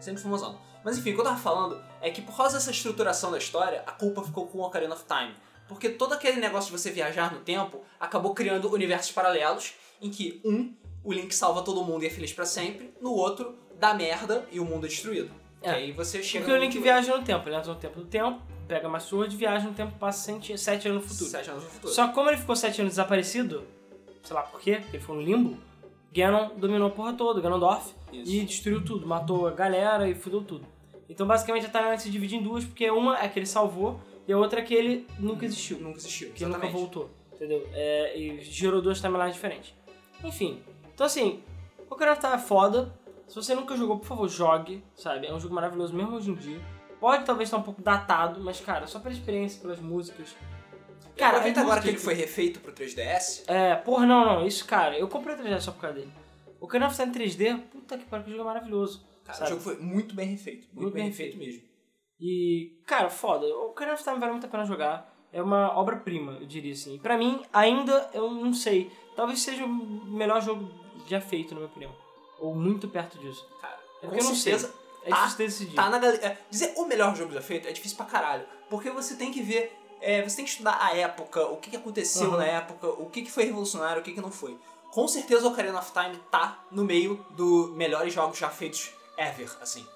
[0.00, 0.58] Sempre foi uma zona.
[0.84, 3.82] Mas enfim, o que eu tava falando é que por causa dessa estruturação da história,
[3.86, 5.34] a culpa ficou com o Ocarina of Time.
[5.66, 10.38] Porque todo aquele negócio de você viajar no tempo acabou criando universos paralelos em que
[10.44, 14.46] um, o Link salva todo mundo e é feliz pra sempre, no outro, dá merda
[14.52, 15.30] e o mundo é destruído.
[15.62, 15.70] É.
[15.70, 17.48] E aí você chega Porque o Link viaja no tempo.
[17.48, 21.02] Ele entra no tempo do tempo, pega uma sword, viaja no tempo, passa 7 anos
[21.02, 21.30] no futuro.
[21.30, 21.92] Sete anos no futuro.
[21.94, 23.64] Só que como ele ficou 7 anos desaparecido,
[24.22, 25.56] sei lá por quê, porque ele foi no limbo,
[26.14, 28.30] Ganon dominou a porra toda, Ganondorf, Isso.
[28.30, 30.73] e destruiu tudo, matou a galera e fudeu tudo.
[31.08, 34.32] Então basicamente a timeline se divide em duas, porque uma é que ele salvou e
[34.32, 36.30] a outra é que ele nunca existiu, Nunca existiu.
[36.32, 36.72] que nunca exatamente.
[36.80, 37.68] voltou, entendeu?
[37.72, 39.74] É, e gerou duas timelines diferentes.
[40.22, 40.62] Enfim,
[40.94, 41.42] então assim,
[41.90, 42.94] o Time é foda,
[43.28, 45.26] se você nunca jogou, por favor, jogue, sabe?
[45.26, 46.60] É um jogo maravilhoso mesmo hoje em dia.
[46.98, 50.34] Pode talvez estar um pouco datado, mas cara, só pela experiência, pelas músicas.
[51.16, 53.44] Cara, aproveita agora que ele foi refeito pro 3DS.
[53.46, 56.10] é, porra, não, não, isso, cara, eu comprei o 3D só por causa dele.
[56.60, 59.04] O Ocarina of Time 3D, puta que pariu, que jogo é maravilhoso.
[59.24, 59.46] Cara, sabe?
[59.50, 60.66] o jogo foi muito bem refeito.
[60.68, 61.62] Muito, Muito bem bem refeito mesmo.
[62.20, 65.12] E, cara, foda, o Ocarina of Time vale muito a pena jogar.
[65.32, 66.94] É uma obra-prima, eu diria assim.
[66.94, 70.70] E pra mim, ainda, eu não sei, talvez seja o melhor jogo
[71.08, 71.92] já feito, na minha opinião.
[72.38, 73.44] Ou muito perto disso.
[73.60, 74.72] Cara, É porque eu não certeza
[75.04, 75.74] É Tá, difícil decidir.
[75.74, 76.24] tá na galera.
[76.24, 78.46] é, dizer o melhor jogo já feito é difícil pra caralho.
[78.70, 79.76] Porque você tem que ver.
[80.00, 82.36] é, você tem que estudar a época, o que, que aconteceu Uhum.
[82.36, 84.56] na época, o que, que foi revolucionário, o que, que não foi.
[84.92, 89.50] Com certeza o Ocarina of Time tá no meio dos melhores jogos já feitos ever,
[89.60, 89.86] assim.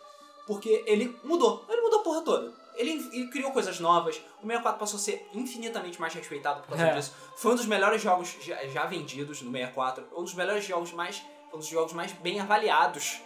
[0.47, 1.65] Porque ele mudou.
[1.69, 2.53] Ele mudou a porra toda.
[2.75, 4.17] Ele, ele criou coisas novas.
[4.43, 6.95] O 64 passou a ser infinitamente mais respeitado por causa É.
[6.95, 7.13] disso.
[7.37, 10.07] Foi um dos melhores jogos já, já vendidos no 64.
[10.17, 11.23] Um dos melhores jogos mais.
[11.53, 13.21] Um dos jogos mais bem avaliados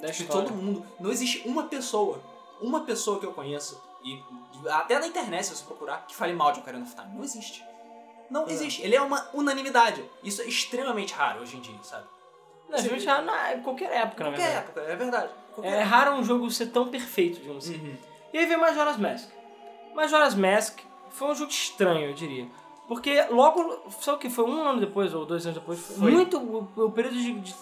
[0.00, 0.84] da de todo mundo.
[1.00, 2.20] Não existe uma pessoa,
[2.60, 4.20] uma pessoa que eu conheço, e
[4.70, 7.14] até na internet se você procurar, que fale mal de Ocarina of Time.
[7.14, 7.64] Não existe.
[8.30, 8.52] Não É.
[8.52, 8.82] existe.
[8.82, 10.04] Ele é uma unanimidade.
[10.22, 12.06] Isso é extremamente raro hoje em dia, sabe?
[12.68, 14.56] Não, gente, já na em qualquer época, na Qualquer verdade.
[14.66, 15.32] época, é verdade.
[15.54, 17.78] Qualquer É raro um jogo ser tão perfeito, digamos assim.
[17.78, 17.96] Uhum.
[18.32, 19.28] E aí vem Majora's Mask.
[19.94, 22.46] Majora's Mask foi um jogo estranho, eu diria.
[22.86, 26.38] Porque logo, só que foi um ano depois, ou dois anos depois, foi muito.
[26.38, 27.54] O, o período de, de,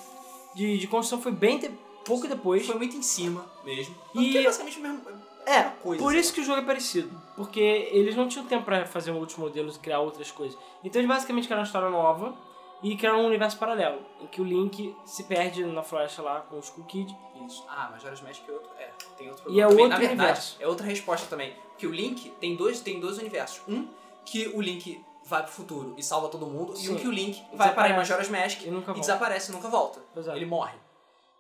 [0.55, 1.71] de, de construção foi bem de-
[2.05, 2.67] pouco depois.
[2.67, 3.95] Foi muito em cima mesmo.
[4.15, 5.01] E- Porque é basicamente a mesma,
[5.47, 6.03] a É, mesma coisa.
[6.03, 7.11] por isso que o jogo é parecido.
[7.37, 10.57] Porque eles não tinham tempo pra fazer outros modelos e criar outras coisas.
[10.85, 12.35] Então eles basicamente criaram uma história nova
[12.83, 14.03] e criaram um universo paralelo.
[14.21, 17.17] Em que o Link se perde na floresta lá com o Skull Kid.
[17.47, 17.65] Isso.
[17.69, 18.71] Ah, Majora's Mask é outro.
[18.79, 19.83] É, tem outro E é também.
[19.85, 20.57] outro Na verdade, universo.
[20.61, 21.55] é outra resposta também.
[21.79, 23.61] Que o Link tem dois, tem dois universos.
[23.69, 23.89] Um,
[24.25, 26.73] que o Link vai pro futuro e salva todo mundo.
[26.77, 26.97] E um Sim.
[26.97, 27.97] que o Link vai parar em.
[27.97, 29.01] Majora's Mask E nunca volta.
[29.01, 30.01] desaparece e nunca volta.
[30.17, 30.37] É.
[30.37, 30.75] Ele morre.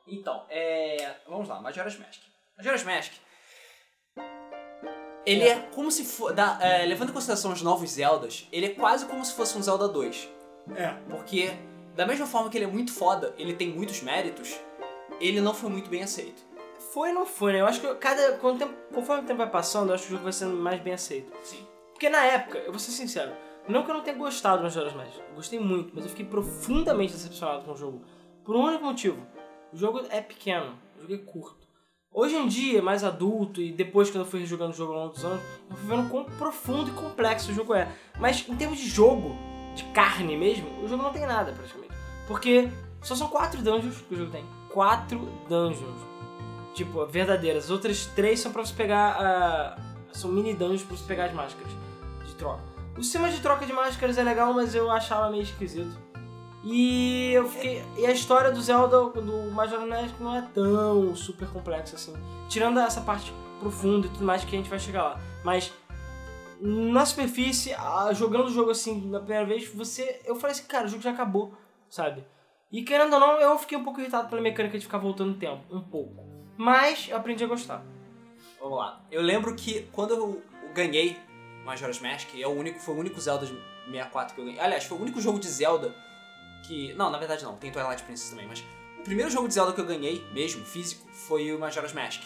[0.07, 1.14] Então, é.
[1.28, 2.20] Vamos lá, Majora's Mask.
[2.57, 3.12] Majora's Mask.
[5.24, 6.32] Ele é, como se for.
[6.32, 9.62] da- é, levando em consideração os novos Zeldas, ele é quase como se fosse um
[9.62, 10.28] Zelda 2.
[10.74, 10.88] É.
[11.08, 11.52] Porque,
[11.94, 14.58] da mesma forma que ele é muito foda, ele tem muitos méritos,
[15.20, 16.44] ele não foi muito bem aceito.
[16.92, 17.60] Foi ou não foi, né?
[17.60, 20.12] Eu acho que cada, o tempo- conforme o tempo vai passando, eu acho que o
[20.12, 21.30] jogo vai sendo mais bem aceito.
[21.42, 21.66] Sim.
[21.92, 23.32] Porque na época, eu vou ser sincero,
[23.68, 26.24] não que eu não tenha gostado do Majora's Mask, eu gostei muito, mas eu fiquei
[26.26, 28.02] profundamente decepcionado com o jogo.
[28.44, 29.26] Por um único motivo.
[29.72, 31.66] O jogo é pequeno, o jogo é curto.
[32.12, 35.12] Hoje em dia, mais adulto, e depois que eu fui jogando o jogo ao longo
[35.12, 37.88] dos anos, eu fui vendo quão profundo e complexo o jogo é.
[38.18, 39.36] Mas em termos de jogo,
[39.76, 41.92] de carne mesmo, o jogo não tem nada praticamente.
[42.26, 42.68] Porque
[43.02, 44.44] só são quatro dungeons que o jogo tem.
[44.70, 46.00] Quatro dungeons.
[46.74, 47.64] Tipo, verdadeiras.
[47.64, 49.16] As outras três são pra você pegar.
[49.18, 49.78] ah,
[50.12, 51.72] são mini dungeons pra você pegar as máscaras
[52.26, 52.62] de troca.
[52.96, 55.96] O sistema de troca de máscaras é legal, mas eu achava meio esquisito.
[56.64, 57.84] E eu fiquei.
[57.96, 62.14] E a história do Zelda, do Majora's Mask, não é tão super complexa assim.
[62.48, 65.20] Tirando essa parte profunda e tudo mais que a gente vai chegar lá.
[65.44, 65.72] Mas
[66.61, 67.74] na superfície,
[68.12, 70.20] jogando o jogo assim na primeira vez, você.
[70.24, 71.54] Eu falei assim, cara, o jogo já acabou,
[71.88, 72.24] sabe?
[72.70, 75.38] E querendo ou não, eu fiquei um pouco irritado pela mecânica de ficar voltando no
[75.38, 75.62] tempo.
[75.70, 76.24] Um pouco.
[76.57, 77.84] Mas eu aprendi a gostar.
[78.59, 79.04] Vamos lá.
[79.11, 80.42] Eu lembro que quando eu
[80.74, 81.16] ganhei
[81.64, 83.52] Majora's Mask, é o único, foi o único Zelda de
[83.86, 84.61] 64 que eu ganhei.
[84.61, 85.94] Aliás, foi o único jogo de Zelda
[86.66, 86.92] que...
[86.94, 88.64] Não, na verdade não, tem Twilight Princess também, mas...
[88.98, 92.22] O primeiro jogo de Zelda que eu ganhei, mesmo, físico, foi o Majora's Mask.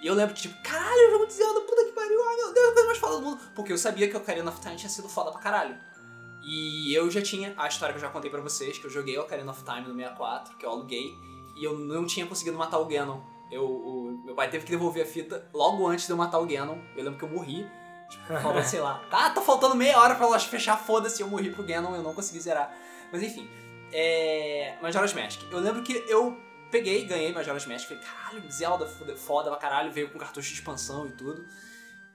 [0.00, 2.63] E eu lembro que, tipo, caralho, jogo de Zelda, puta que pariu, ai meu Deus,
[3.04, 3.40] foda do mundo.
[3.54, 5.76] Porque eu sabia que o Ocarina of Time tinha sido foda pra caralho.
[6.42, 9.16] E eu já tinha a história que eu já contei pra vocês, que eu joguei
[9.16, 11.14] o Ocarina of Time no 64, que eu aluguei,
[11.56, 13.20] e eu não tinha conseguido matar o Ganon.
[13.50, 16.46] Eu, o, meu pai teve que devolver a fita logo antes de eu matar o
[16.46, 16.78] Ganon.
[16.96, 17.66] Eu lembro que eu morri.
[18.10, 19.02] Tipo, falta, sei lá.
[19.10, 22.14] Tá, tá faltando meia hora pra loja fechar, foda-se, eu morri pro Ganon, eu não
[22.14, 22.74] consegui zerar.
[23.10, 23.48] Mas enfim.
[23.92, 24.76] É.
[24.82, 25.40] Majora's Mask.
[25.50, 26.36] Eu lembro que eu
[26.70, 30.54] peguei, ganhei Majora's Mask, falei, caralho, Zelda foda, foda pra caralho, veio com cartucho de
[30.54, 31.46] expansão e tudo.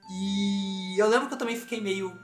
[0.10, 2.18] E eu lembro que eu também fiquei meio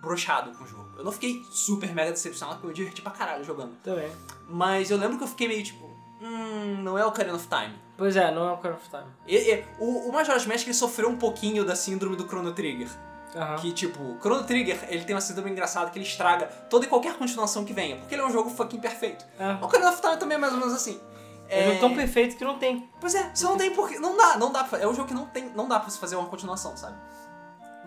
[0.00, 0.88] brochado com o jogo.
[0.96, 3.72] Eu não fiquei super mega decepcionado, porque eu me diverti pra caralho jogando.
[3.82, 4.10] Também.
[4.48, 5.84] Mas eu lembro que eu fiquei meio tipo,
[6.22, 7.74] hum, não é o Ocarina of Time.
[7.96, 9.06] Pois é, não é o Ocarina of Time.
[9.26, 12.88] E- e- o, o Majora's Mask ele sofreu um pouquinho da síndrome do Chrono Trigger.
[13.34, 13.56] Aham.
[13.56, 17.14] Que, tipo, Chrono Trigger, ele tem uma síndrome engraçada que ele estraga toda e qualquer
[17.18, 17.96] continuação que venha.
[17.96, 19.24] Porque ele é um jogo fucking perfeito.
[19.38, 19.52] É.
[19.60, 21.00] O Ocarina of Time também é mais ou menos assim.
[21.48, 22.88] É um jogo tão perfeito que não tem.
[23.00, 23.98] Pois é, você não tem porquê.
[23.98, 25.50] Não dá, não dá pra, É um jogo que não tem.
[25.50, 26.96] Não dá pra você fazer uma continuação, sabe?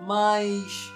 [0.01, 0.91] Mas.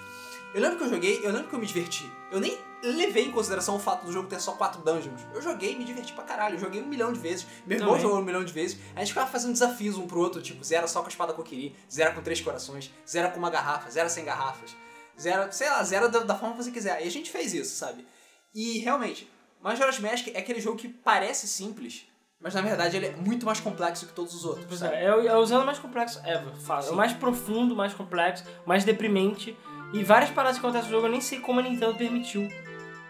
[0.53, 2.09] Eu lembro que eu joguei, eu lembro que eu me diverti.
[2.31, 5.21] Eu nem levei em consideração o fato do jogo ter só quatro dungeons.
[5.33, 6.55] Eu joguei e me diverti pra caralho.
[6.55, 7.45] Eu joguei um milhão de vezes.
[7.65, 8.03] Meu irmão Também.
[8.03, 8.77] jogou um milhão de vezes.
[8.95, 11.75] A gente ficava fazendo desafios um pro outro, tipo, zera só com a espada coquiri,
[11.91, 14.75] zera com três corações, zera com uma garrafa, zera sem garrafas,
[15.19, 17.03] zera, sei lá, zera da, da forma que você quiser.
[17.03, 18.05] E a gente fez isso, sabe?
[18.53, 19.31] E realmente,
[19.61, 22.05] Majora's Mask é aquele jogo que parece simples,
[22.43, 24.65] mas na verdade ele é muito mais complexo que todos os outros.
[24.67, 26.53] Pois é, é o, é o Zelda mais complexo ever.
[26.85, 29.57] É o mais profundo, mais complexo, mais deprimente.
[29.93, 32.49] E várias paradas que acontecem no jogo, eu nem sei como a Nintendo permitiu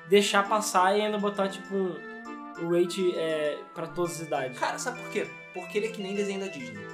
[0.07, 1.95] deixar passar e ainda botar, tipo, um,
[2.61, 4.59] um rate é, pra todas as idades.
[4.59, 5.27] Cara, sabe por quê?
[5.53, 6.85] Porque ele é que nem desenho da Disney.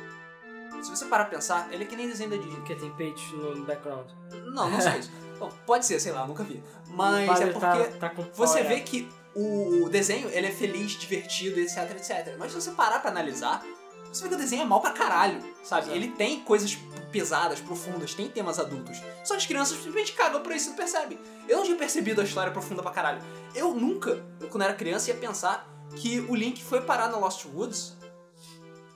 [0.82, 2.56] Se você parar pra pensar, ele é que nem desenho da Disney.
[2.56, 4.08] Porque tem peitos no background.
[4.54, 5.12] Não, não só isso.
[5.38, 6.64] Bom, pode ser, sei lá, nunca vi.
[6.88, 9.10] Mas é porque tá, tá você vê que
[9.40, 12.36] o desenho ele é feliz, divertido, etc, etc.
[12.38, 13.64] Mas se você parar pra analisar,
[14.12, 15.84] você vê que o desenho é mal pra caralho, sabe?
[15.84, 15.96] Exato.
[15.96, 16.76] Ele tem coisas
[17.12, 18.98] pesadas, profundas, tem temas adultos.
[19.24, 21.20] Só as crianças simplesmente cagam por isso e não percebem.
[21.48, 23.22] Eu não tinha percebido a história profunda pra caralho.
[23.56, 27.98] Eu nunca, quando era criança, ia pensar que o Link foi parar no Lost Woods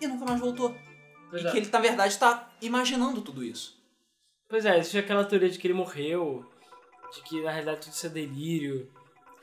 [0.02, 0.76] e nunca mais voltou.
[1.30, 1.52] Pois e é.
[1.52, 3.82] que ele, na verdade, tá imaginando tudo isso.
[4.48, 6.46] Pois é, existe aquela teoria de que ele morreu,
[7.14, 8.92] de que na realidade tudo isso é delírio.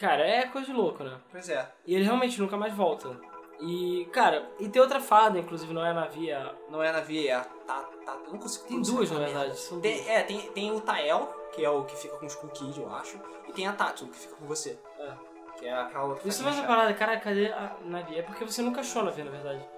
[0.01, 1.21] Cara, é coisa de louco, né?
[1.31, 1.71] Pois é.
[1.87, 3.15] E ele realmente nunca mais volta.
[3.61, 6.93] E, cara, e tem outra fada, inclusive, não é a Navi, é Não é a
[6.95, 9.59] Navi, é a tá, tá, eu não consigo Tem duas, na verdade.
[9.59, 10.09] São Tem, duas.
[10.09, 13.21] é, tem, tem o Tael, que é o que fica com os Kid, eu acho.
[13.47, 14.79] E tem a Tatsu, que fica com você.
[14.99, 15.13] É.
[15.59, 18.19] Que é aquela outra Isso faz ser parada, cara, cadê a Navi?
[18.19, 19.69] É porque você nunca achou a Navi, na verdade.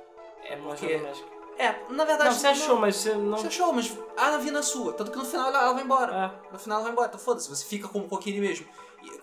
[0.45, 1.03] É porque...
[1.59, 2.31] É, na verdade...
[2.31, 3.37] Não, você achou, mas você não...
[3.37, 4.93] Você achou, mas a Navi não é sua.
[4.93, 6.33] Tanto que no final ela, ela vai embora.
[6.49, 6.53] É.
[6.53, 7.49] No final ela vai embora, então foda-se.
[7.49, 8.67] Você fica como Kokiri mesmo.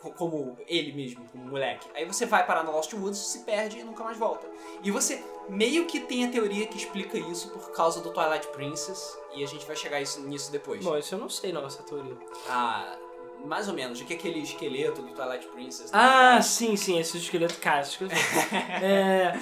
[0.01, 1.87] Co- Como ele mesmo, como moleque.
[1.93, 4.47] Aí você vai parar no Lost Woods, se perde e nunca mais volta.
[4.83, 9.17] E você meio que tem a teoria que explica isso por causa do Twilight Princess.
[9.35, 10.83] E a gente vai chegar isso, nisso depois.
[10.83, 12.15] Bom, isso eu não sei, não, essa teoria.
[12.49, 12.97] Ah,
[13.45, 13.97] mais ou menos.
[13.97, 15.91] De que aquele esqueleto do Twilight Princess.
[15.91, 15.99] né?
[16.01, 18.15] Ah, sim, sim, esse esqueleto, esqueleto.
[18.83, 19.37] é...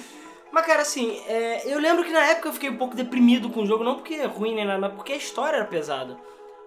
[0.50, 3.60] Mas, cara, assim, é, eu lembro que na época eu fiquei um pouco deprimido com
[3.62, 6.18] o jogo, não porque é ruim nem nada, mas porque a história era pesada.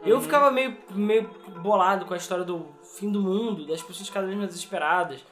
[0.04, 0.22] Eu Uhum.
[0.22, 1.30] ficava meio, meio
[1.62, 5.24] bolado com a história do fim do mundo, das pessoas cada vez mais desesperadas.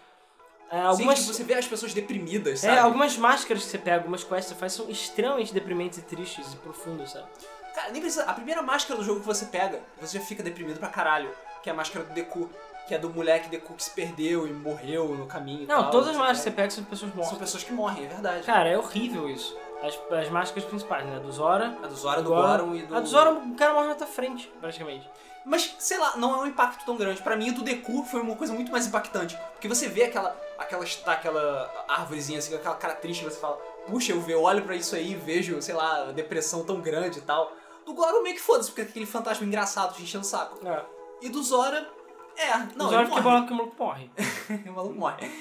[0.72, 2.80] É, Sim, algumas, tipo, você vê as pessoas deprimidas, é, sabe?
[2.80, 6.54] algumas máscaras que você pega, algumas quests que você faz são extremamente deprimentes e tristes
[6.54, 7.26] e profundas, sabe?
[7.74, 8.24] Cara, nem precisa.
[8.26, 11.32] A primeira máscara do jogo que você pega, você já fica deprimido pra caralho.
[11.64, 12.50] Que é a máscara do Deku.
[12.88, 16.10] Que é do moleque Deku que se perdeu e morreu no caminho Não, tal, todas
[16.10, 16.62] as máscaras que você pega.
[16.64, 17.30] pega são pessoas mortas.
[17.30, 18.44] São pessoas que morrem, é verdade.
[18.46, 19.56] Cara, é horrível isso.
[19.82, 21.20] As, as máscaras principais, né?
[21.20, 21.78] Do Zora.
[21.82, 22.96] a do Zora, do Goron e do...
[22.96, 25.10] A do Zora, o cara morre na tua frente, praticamente.
[25.46, 27.22] Mas, sei lá, não é um impacto tão grande.
[27.22, 29.38] Pra mim, o do Deku foi uma coisa muito mais impactante.
[29.54, 33.56] Porque você vê aquela, aquela, aquela árvorezinha, assim, aquela cara triste, e você fala,
[33.88, 37.20] puxa, eu, ve- eu olho pra isso aí e vejo, sei lá, depressão tão grande
[37.20, 37.52] e tal.
[37.86, 40.60] Do Goro meio que foda-se, porque é aquele fantasma engraçado te enchendo o saco.
[40.68, 40.84] É.
[41.22, 41.90] E do Zora,
[42.38, 43.48] é, não, Os ele olhos que morre.
[43.48, 44.12] que o maluco morre.
[44.68, 45.32] o maluco morre.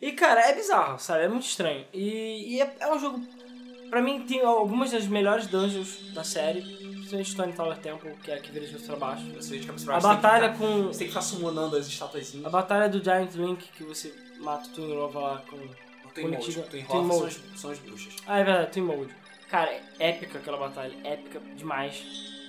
[0.00, 1.24] E, cara, é bizarro, sabe?
[1.24, 1.84] É muito estranho.
[1.92, 3.20] E, e é, é um jogo.
[3.90, 6.60] Pra mim, tem algumas das melhores dungeons da série.
[7.06, 9.24] Principalmente Stone Tower Temple, que é a que vira de pra baixo.
[9.34, 10.82] Você de cabeça A pra baixo, que batalha ficar- com.
[10.88, 12.46] Você tem que ficar summonando as estatuazinhas.
[12.46, 15.56] A batalha do Giant Link, que você mata o Twin Lova lá com.
[15.56, 16.62] O Twin Mode.
[16.62, 18.16] Twin são as, são as bruxas.
[18.26, 19.14] Ah, é verdade, Twin Mode.
[19.48, 20.92] Cara, é épica aquela batalha.
[21.04, 22.02] Épica demais.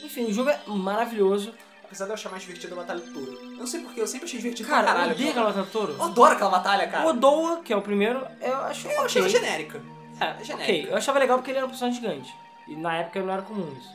[0.04, 1.54] Enfim, o jogo é maravilhoso.
[1.88, 3.32] Apesar de eu achar mais divertida a batalha do touro.
[3.44, 5.12] Eu não sei porque, eu sempre achei divertido Cara, pra caralho.
[5.12, 5.94] eu odeio aquela batalha touro.
[5.94, 7.06] Eu adoro aquela batalha, cara.
[7.06, 9.40] O Odoa, que é o primeiro, eu acho Eu achei ela ok.
[9.40, 9.82] genérica.
[10.20, 10.54] É, genérica.
[10.64, 10.88] ok.
[10.92, 12.34] Eu achava legal porque ele era um personagem gigante.
[12.68, 13.90] E na época não era comum isso.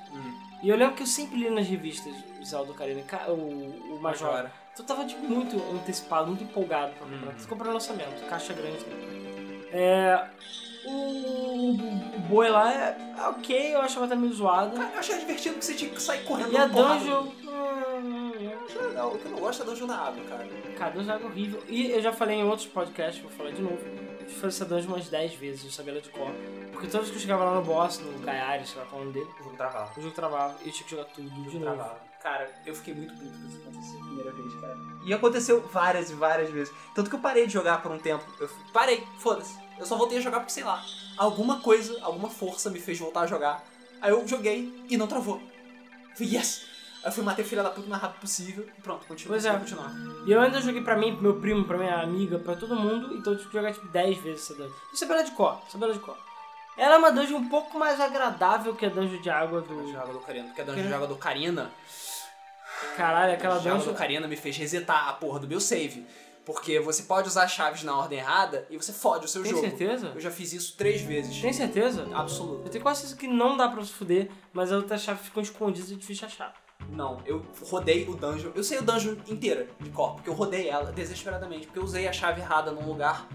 [0.63, 3.99] E eu lembro que eu sempre li nas revistas o Zelda Ocarina, ca- o, o
[4.01, 4.29] Major.
[4.29, 4.53] Majora.
[4.75, 7.33] Tu tava tipo, muito antecipado, muito empolgado pra comprar.
[7.33, 7.39] Hum.
[7.39, 8.79] Você comprou lançamento, caixa grande.
[9.71, 10.25] É.
[10.85, 11.71] O,
[12.17, 14.77] o boi lá é, é ok, eu achava até meio zoada.
[14.77, 17.27] Cara, eu achei divertido porque você tinha que sair correndo E a dungeon.
[18.89, 19.13] legal.
[19.15, 20.49] O que eu não gosto é a dungeon da água, cara.
[20.77, 21.63] Cara, dungeon é horrível.
[21.69, 23.79] E eu já falei em outros podcasts, vou falar de novo.
[24.21, 26.31] Eu fiz essa dungeon umas 10 vezes, eu sabia ela de cor.
[26.73, 29.07] Porque todas que eu chegava lá no boss, no Gaiares, sei lá qual é o
[29.09, 29.93] nome dele, O jogo travava.
[29.97, 31.61] o jogo travava e eu tinha que jogar tudo de novo.
[31.61, 32.13] Travava.
[32.23, 34.77] Cara, eu fiquei muito puto quando isso aconteceu a primeira vez, cara.
[35.05, 36.73] E aconteceu várias e várias vezes.
[36.95, 38.25] Tanto que eu parei de jogar por um tempo.
[38.41, 39.59] Eu parei, foda-se.
[39.83, 40.83] Eu só voltei a jogar porque, sei lá,
[41.17, 43.65] alguma coisa, alguma força me fez voltar a jogar.
[44.01, 45.37] Aí eu joguei e não travou.
[45.41, 46.63] Eu falei, yes!
[47.03, 49.33] Aí eu fui matar o filho da puta o mais rápido possível e pronto, continua,
[49.35, 49.53] Pois é.
[49.59, 49.93] continuar.
[50.25, 53.15] E eu ainda joguei pra mim, pro meu primo, pra minha amiga, pra todo mundo,
[53.17, 54.73] então eu tive que jogar tipo 10 vezes essa dungeon.
[54.93, 56.17] E sabia ela de cor, sabia ela de cor.
[56.79, 59.93] Ela é uma dungeon um pouco mais agradável que a dungeon de água Dungeon de
[59.93, 59.99] do.
[59.99, 60.47] água do Karina.
[60.47, 61.71] Porque a dungeon de água do Karina,
[62.97, 63.93] Caralho, aquela a dungeon de água dungeon.
[63.95, 66.07] do Karina me fez resetar a porra do meu save.
[66.45, 69.63] Porque você pode usar chaves na ordem errada e você fode o seu Tem jogo.
[69.65, 70.13] certeza?
[70.15, 71.41] Eu já fiz isso três vezes.
[71.41, 72.09] Tem certeza?
[72.13, 72.63] Absoluto.
[72.65, 75.41] Eu tenho quase certeza que não dá pra se fuder, mas as outras chaves ficam
[75.43, 76.55] escondidas e difícil de achar.
[76.91, 78.51] Não, eu rodei o dungeon.
[78.57, 81.67] Eu sei o dungeon inteira de cor, porque eu rodei ela desesperadamente.
[81.67, 83.29] Porque eu usei a chave errada num lugar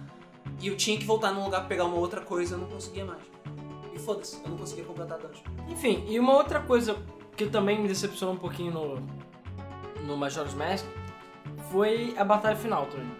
[0.60, 2.68] e eu tinha que voltar num lugar pra pegar uma outra coisa e eu não
[2.70, 3.22] conseguia mais.
[3.94, 5.44] E foda-se, eu não conseguia completar a dungeon.
[5.70, 6.98] Enfim, e uma outra coisa
[7.38, 10.86] que também me decepcionou um pouquinho no, no Majora's Mask
[11.72, 13.12] foi a batalha final também.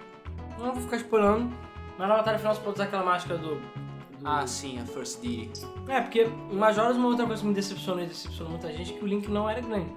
[0.60, 1.52] Não vou ficar spoilando,
[1.98, 3.56] mas na batalha final você pode usar aquela máscara do.
[3.56, 3.88] do-
[4.24, 5.66] Ah, sim, a First Deity.
[5.88, 8.98] É, porque o Majora's uma outra coisa que me decepcionou e decepcionou muita gente é
[8.98, 9.92] que o Link não era grande.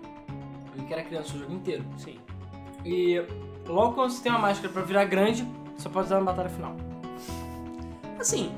[0.74, 1.84] O Link era criança o jogo inteiro.
[1.96, 2.18] Sim.
[2.84, 3.22] E
[3.66, 5.46] logo quando você tem uma máscara pra virar grande,
[5.76, 6.76] você pode usar na batalha final.
[8.18, 8.53] Assim,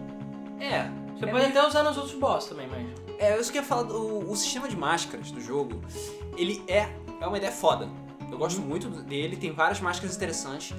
[0.58, 0.82] é.
[1.16, 2.86] Você é pode meio- até usar nos outros boss também, mas.
[3.18, 5.80] É, eu só queria falar do o sistema de máscaras do jogo.
[6.36, 6.88] Ele é,
[7.20, 7.88] é uma ideia foda.
[8.32, 10.74] Eu gosto muito dele, tem várias máscaras interessantes.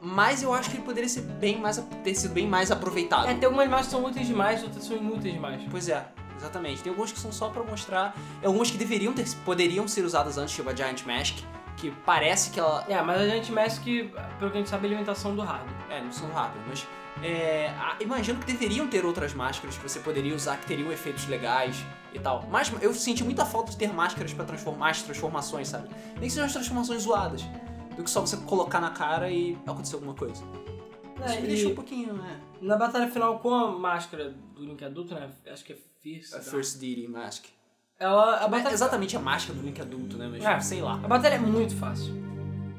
[0.00, 3.28] Mas eu acho que ele poderia ser bem mais, ter sido bem mais aproveitado.
[3.28, 5.60] É, tem algumas máscaras que são úteis demais, outras são inúteis demais.
[5.68, 6.06] Pois é,
[6.36, 6.80] exatamente.
[6.80, 8.16] Tem algumas que são só pra mostrar.
[8.44, 11.38] Algumas que deveriam ter, poderiam ser usadas antes, tipo a Giant Mask,
[11.78, 12.84] que parece que ela.
[12.88, 14.04] É, mas a gente mexe que,
[14.38, 15.74] pelo que a gente sabe, é alimentação do hardware.
[15.90, 16.86] É, não são rápidas, mas.
[17.22, 21.26] É, a- imagino que deveriam ter outras máscaras que você poderia usar que teriam efeitos
[21.26, 21.76] legais
[22.14, 22.46] e tal.
[22.48, 25.88] Mas eu senti muita falta de ter máscaras pra transformar as transformações, sabe?
[26.14, 27.42] Nem que sejam as transformações zoadas.
[27.96, 30.44] Do que só você colocar na cara e acontecer alguma coisa.
[31.24, 32.40] Isso É, me e deixou um pouquinho, né?
[32.62, 35.28] na batalha final com a máscara do Link adulto, né?
[35.50, 36.36] Acho que é Fierce.
[36.36, 37.46] A First Deity Mask.
[37.98, 40.28] Ela, a batalha, exatamente a máscara do Link adulto, né?
[40.30, 40.60] Mas É.
[40.60, 40.94] sei lá.
[40.94, 42.14] a batalha é muito fácil.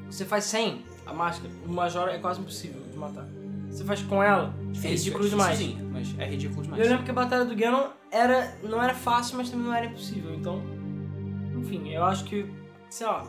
[0.08, 3.26] Você faz sem a máscara, o Major é quase impossível de matar.
[3.70, 4.52] Você faz com ela,
[4.82, 5.58] é ridículo demais.
[5.58, 6.82] Sim, mas é ridículo demais.
[6.82, 9.86] Eu lembro que a batalha do Ganon era, não era fácil, mas também não era
[9.86, 10.34] impossível.
[10.34, 10.60] Então,
[11.56, 12.50] enfim, eu acho que,
[12.88, 13.20] sei lá,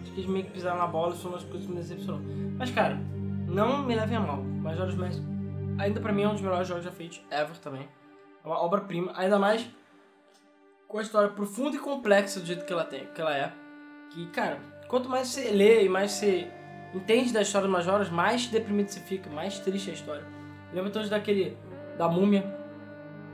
[0.00, 1.80] acho que eles meio que pisaram na bola e foi uma das coisas que me
[1.80, 2.20] decepcionou.
[2.56, 2.98] Mas, cara,
[3.46, 4.42] não me levem a mal.
[4.42, 5.20] Majora's Mask
[5.78, 7.86] ainda pra mim é um dos melhores jogos já feitos ever também.
[8.44, 9.66] É uma obra-prima, ainda mais
[10.92, 13.50] com a história profunda e complexa do jeito que ela tem, que ela é.
[14.10, 16.46] Que, cara, quanto mais você lê e mais você
[16.92, 20.26] entende da história do Majoras, mais deprimido você fica, mais triste é a história.
[20.70, 21.56] Lembra todos daquele
[21.96, 22.44] da múmia,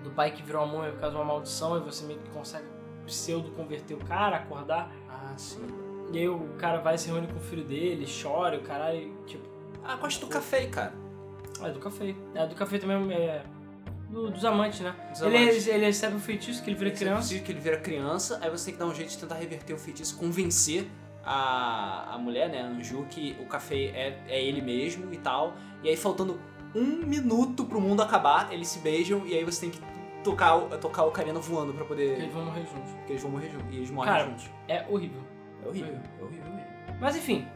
[0.05, 2.31] do pai que virou uma múmia por causa de uma maldição e você meio que
[2.31, 2.67] consegue
[3.05, 4.93] pseudo converter o cara, acordar.
[5.11, 5.67] Ah, sim.
[6.13, 9.43] E aí o cara vai se reúne com o filho dele, chora, o caralho, tipo,
[9.83, 10.93] Ah, gosto do café, cara.
[11.61, 12.15] ah, é do café.
[12.37, 13.43] É, do café também é
[14.09, 14.95] do- dos amantes, né?
[15.11, 15.67] Dos Ele, amantes.
[15.67, 17.19] ele recebe um feitiço que ele vira Você criança.
[17.21, 19.75] precisa que ele vira criança, aí você tem que dar um jeito de tentar reverter
[19.75, 20.89] o feitiço, convencer
[21.25, 25.55] a, a mulher, né, a Anju, que o café é, é ele mesmo e tal.
[25.83, 26.41] E aí faltando
[26.75, 29.81] um minuto pro mundo acabar, eles se beijam e aí você tem que
[30.25, 32.19] tocar, tocar o Ocarina voando pra poder.
[32.19, 32.93] Eles vão morrer juntos.
[32.93, 33.67] Porque eles vão morrer juntos.
[33.73, 34.51] E eles morrem Cara, juntos.
[34.67, 35.21] É horrível.
[35.65, 36.69] É horrível, é horrível mesmo.
[37.01, 37.47] Mas enfim,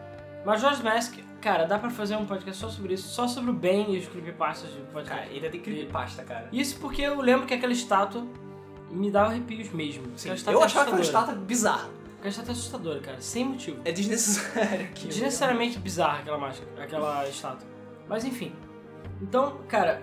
[0.44, 3.92] Majora's Mask cara, dá pra fazer um podcast só sobre isso, só sobre o Ben
[3.94, 5.22] e os creepypastas de podcast.
[5.24, 6.48] Cara, ainda tem creepypasta, cara.
[6.52, 8.24] Isso porque eu lembro que aquela estátua
[8.90, 10.04] me dava arrepios mesmo.
[10.16, 11.02] Sim, Aquela eu é achava aquela assustadora.
[11.32, 11.90] estátua bizarra.
[12.14, 13.80] Aquela estátua é assustadora, cara, sem motivo.
[13.84, 15.08] É desnecessário aqui.
[15.08, 17.66] Desnecessariamente bizarra aquela máscara, aquela estátua.
[18.08, 18.52] Mas enfim.
[19.20, 20.02] Então, cara,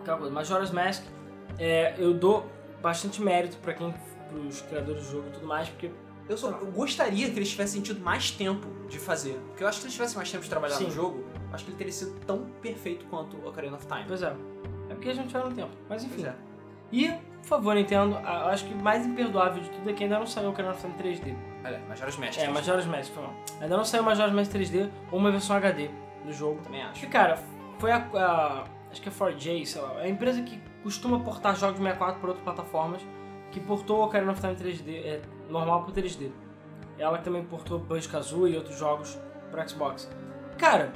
[0.00, 1.04] aquela coisa, Majora's Mask,
[1.58, 2.46] é, eu dou
[2.82, 3.94] bastante mérito pra quem,
[4.30, 5.90] pros criadores do jogo e tudo mais, porque
[6.28, 9.38] Eu, só, eu gostaria que eles tivessem tido mais tempo de fazer.
[9.48, 10.84] Porque eu acho que se eles tivessem mais tempo de trabalhar Sim.
[10.84, 14.04] no jogo, eu acho que ele teria sido tão perfeito quanto Ocarina of Time.
[14.06, 14.34] Pois é.
[14.90, 15.70] É porque eles não tiveram tempo.
[15.88, 16.24] Mas enfim.
[16.26, 16.34] É.
[16.92, 17.08] E,
[17.42, 20.18] por favor, Nintendo, a- eu acho que o mais imperdoável de tudo é que ainda
[20.18, 21.34] não saiu o Ocarina of Time 3D.
[21.64, 22.38] Olha, Majora's Mask.
[22.38, 23.34] É, Majora's Mask, foi mal.
[23.60, 25.90] Ainda não saiu Majora's Mask 3D ou uma versão HD
[26.24, 26.60] do jogo.
[26.62, 26.92] Também acho.
[26.92, 27.38] Porque, cara,
[27.78, 30.00] foi a, a- Acho que é 4J, sei lá.
[30.00, 33.02] É a empresa que costuma portar jogos de 64 para outras plataformas,
[33.50, 36.30] que portou o Ocarina of Time 3D, é, normal pro 3D.
[36.98, 39.18] Ela que também portou Banjo-Kazooie e outros jogos
[39.50, 40.10] para Xbox.
[40.56, 40.92] Cara,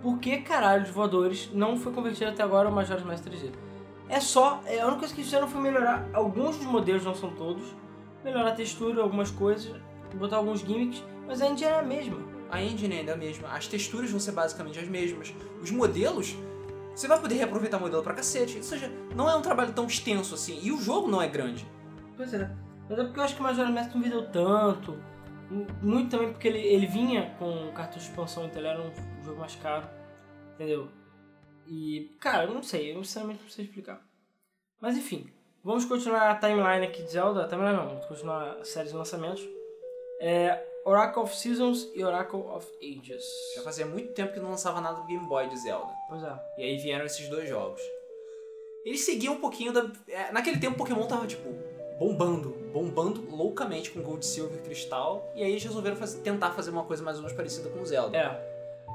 [0.00, 3.50] por que caralho de voadores não foi convertido até agora ao Majora's Mask 3D?
[4.08, 7.14] É só, é, a única coisa que eles fizeram foi melhorar alguns dos modelos, não
[7.14, 7.74] são todos,
[8.24, 9.74] melhorar a textura, algumas coisas,
[10.14, 12.18] botar alguns gimmicks, mas a engine é a mesma.
[12.50, 13.48] A engine ainda é a mesma.
[13.48, 15.34] As texturas vão ser basicamente as mesmas.
[15.62, 16.36] Os modelos,
[16.94, 18.58] você vai poder reaproveitar modelo pra cacete.
[18.58, 20.58] Ou seja, não é um trabalho tão extenso assim.
[20.62, 21.66] E o jogo não é grande.
[22.14, 22.50] Pois é.
[22.92, 25.02] Mas é porque eu acho que o Majora's Mask não vendeu tanto.
[25.80, 29.40] Muito também porque ele, ele vinha com cartucho de expansão, então ele era um jogo
[29.40, 29.88] mais caro.
[30.54, 30.90] Entendeu?
[31.66, 34.06] E, cara, eu não sei, eu sinceramente não sei explicar.
[34.78, 35.26] Mas enfim,
[35.64, 37.48] vamos continuar a timeline aqui de Zelda.
[37.48, 39.42] Timeline não, vamos continuar a série de lançamentos.
[40.20, 43.24] É Oracle of Seasons e Oracle of Ages.
[43.54, 45.94] Já fazia muito tempo que não lançava nada do Game Boy de Zelda.
[46.10, 46.38] Pois é.
[46.58, 47.80] E aí vieram esses dois jogos.
[48.84, 49.90] Eles seguiam um pouquinho da.
[50.08, 51.48] é, naquele tempo o Pokémon tava, tipo,
[51.98, 52.61] bombando.
[52.72, 55.30] Bombando loucamente com Gold, Silver e Cristal.
[55.36, 57.86] E aí eles resolveram fazer- tentar fazer uma coisa mais ou menos parecida com o
[57.86, 58.16] Zelda.
[58.16, 58.52] É,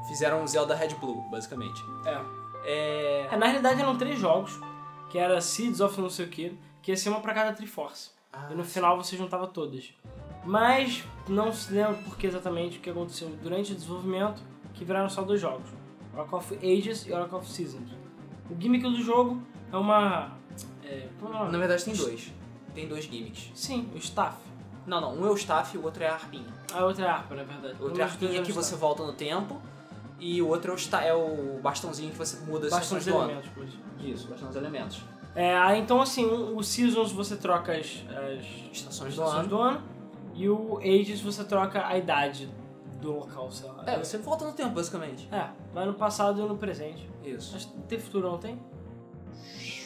[0.07, 1.81] Fizeram um Zelda Red Blue, basicamente.
[2.05, 2.37] é.
[2.65, 3.27] É.
[3.31, 4.51] É, na realidade eram três jogos,
[5.09, 8.09] que era Seeds of não sei o que, que ia ser uma pra cada Triforce.
[8.33, 9.93] Ah, E no final você juntava todas.
[10.43, 14.41] Mas não se lembra por que exatamente o que aconteceu durante o desenvolvimento,
[14.73, 15.69] que viraram só dois jogos.
[16.13, 17.89] Oracle of Ages e Oracle of Seasons.
[18.49, 19.41] O gimmick do jogo
[19.71, 20.31] é uma...
[20.83, 21.09] É, é?
[21.21, 22.31] Na verdade tem dois.
[22.77, 23.49] Tem dois gimmicks.
[23.55, 24.37] Sim, o staff.
[24.85, 25.15] Não, não.
[25.15, 26.45] Um é o staff e o outro é a arpinha.
[26.71, 27.73] A outra é a harpa, na verdade.
[27.79, 29.59] O outro é a dos dois arpinha era que você volta no tempo.
[30.19, 33.31] E o outro é o, é o bastãozinho que você muda do ano.
[33.31, 33.69] elementos, pois.
[33.99, 35.01] Isso, bastante os elementos.
[35.33, 39.49] É, então assim, o o Seasons você troca as, as Estações do estações ano.
[39.49, 39.81] do ano.
[40.35, 42.47] E o Ages você troca a idade
[43.01, 43.83] do local, sei lá.
[43.87, 45.27] É, você volta no tempo, basicamente.
[45.31, 47.09] É, vai no passado e no presente.
[47.23, 47.53] Isso.
[47.53, 48.59] Mas tem futuro, não tem?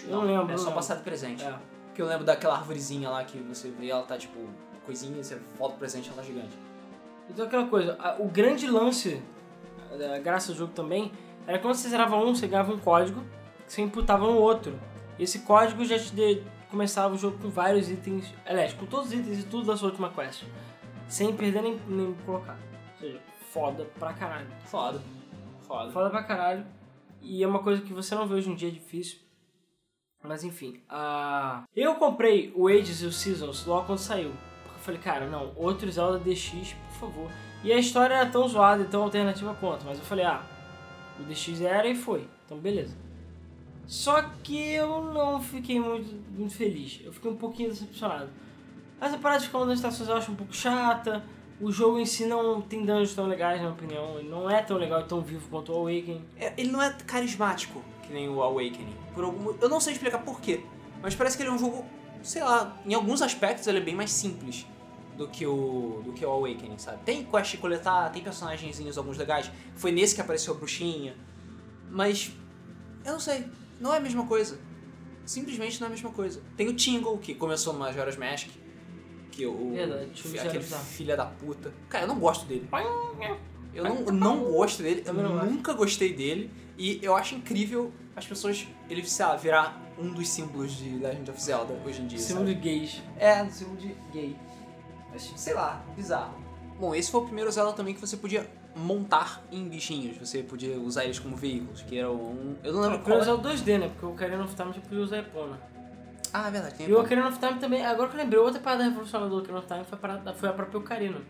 [0.04, 0.48] Eu não lembro.
[0.48, 0.76] É não só lembro.
[0.76, 1.42] passado e presente.
[1.42, 1.71] É.
[2.02, 4.40] Porque eu lembro daquela arvorezinha lá que você vê, ela tá tipo
[4.88, 6.58] coisinha, você volta pro presente ela tá gigante.
[7.30, 9.22] Então aquela coisa, a- o grande lance,
[10.16, 11.12] a graça do jogo também,
[11.46, 13.22] era quando você zerava um, você ganhava um código
[13.68, 14.80] que você imputava no outro.
[15.20, 16.42] Esse código já te de-
[16.72, 19.90] começava o jogo com vários itens, aliás, com todos os itens e tudo da sua
[19.90, 20.44] última quest.
[21.08, 22.58] Sem perder nem, nem colocar.
[22.94, 23.22] Ou seja,
[23.52, 24.48] foda pra caralho.
[24.66, 25.00] Foda.
[25.68, 25.92] Foda.
[25.92, 26.66] Foda pra caralho.
[27.22, 29.20] E é uma coisa que você não vê hoje em dia, é difícil.
[30.24, 31.64] Mas enfim, a...
[31.76, 34.32] eu comprei o Ages e o Seasons logo quando saiu.
[34.64, 37.32] Porque eu falei, cara, não, outro Zelda DX, por favor.
[37.64, 39.86] E a história era tão zoada e tão alternativa quanto.
[39.86, 40.44] Mas eu falei, ah,
[41.20, 42.28] o DX era e foi.
[42.46, 42.96] Então beleza.
[43.88, 47.02] Só que eu não fiquei muito, muito feliz.
[47.04, 48.30] Eu fiquei um pouquinho decepcionado.
[49.02, 51.24] Essa parada de ficar mudando estações eu acho um pouco chata.
[51.60, 54.20] O jogo em si não tem danos tão legais, na minha opinião.
[54.20, 56.24] Ele não é tão legal e tão vivo quanto o Awakening.
[56.38, 58.96] É, ele não é carismático que nem o Awakening.
[59.16, 59.56] Por algum...
[59.60, 60.62] Eu não sei explicar por quê,
[61.02, 61.86] mas parece que ele é um jogo,
[62.22, 64.68] sei lá, em alguns aspectos ele é bem mais simples
[65.18, 67.00] do que o do que o Awakening, sabe?
[67.06, 69.50] Tem quest coletar, tem personagenzinhos alguns legais.
[69.76, 71.16] Foi nesse que apareceu a bruxinha.
[71.90, 72.32] Mas
[73.06, 73.46] eu não sei,
[73.80, 74.60] não é a mesma coisa.
[75.26, 76.42] Simplesmente não é a mesma coisa.
[76.58, 78.50] Tem o Tingle que começou no Majora's Mask,
[79.32, 81.74] que o Verdade, já aquele filha da puta.
[81.88, 82.68] Cara, eu não gosto dele.
[83.74, 86.52] Eu não, não gosto dele, eu nunca gostei dele.
[86.84, 91.30] E eu acho incrível as pessoas, ele, sei lá, virar um dos símbolos de Legend
[91.30, 92.18] of Zelda hoje em dia.
[92.18, 93.02] Símbolo de gays.
[93.20, 94.36] É, símbolo de gay.
[95.12, 96.34] Mas, sei lá, bizarro.
[96.80, 100.18] Bom, esse foi o primeiro Zelda também que você podia montar em bichinhos.
[100.18, 102.56] Você podia usar eles como veículos, que era um...
[102.64, 103.22] Eu não lembro Eu qual era.
[103.22, 103.88] usar o 2D, né?
[103.90, 105.60] Porque o Ocarina of Time já podia usar a Epona.
[106.34, 108.60] Ah, é verdade, tem E o Ocarina of Time também, agora que eu lembrei, outra
[108.60, 111.22] parada revolucionária do Ocarina of Time foi a, parada- foi a própria Ocarina.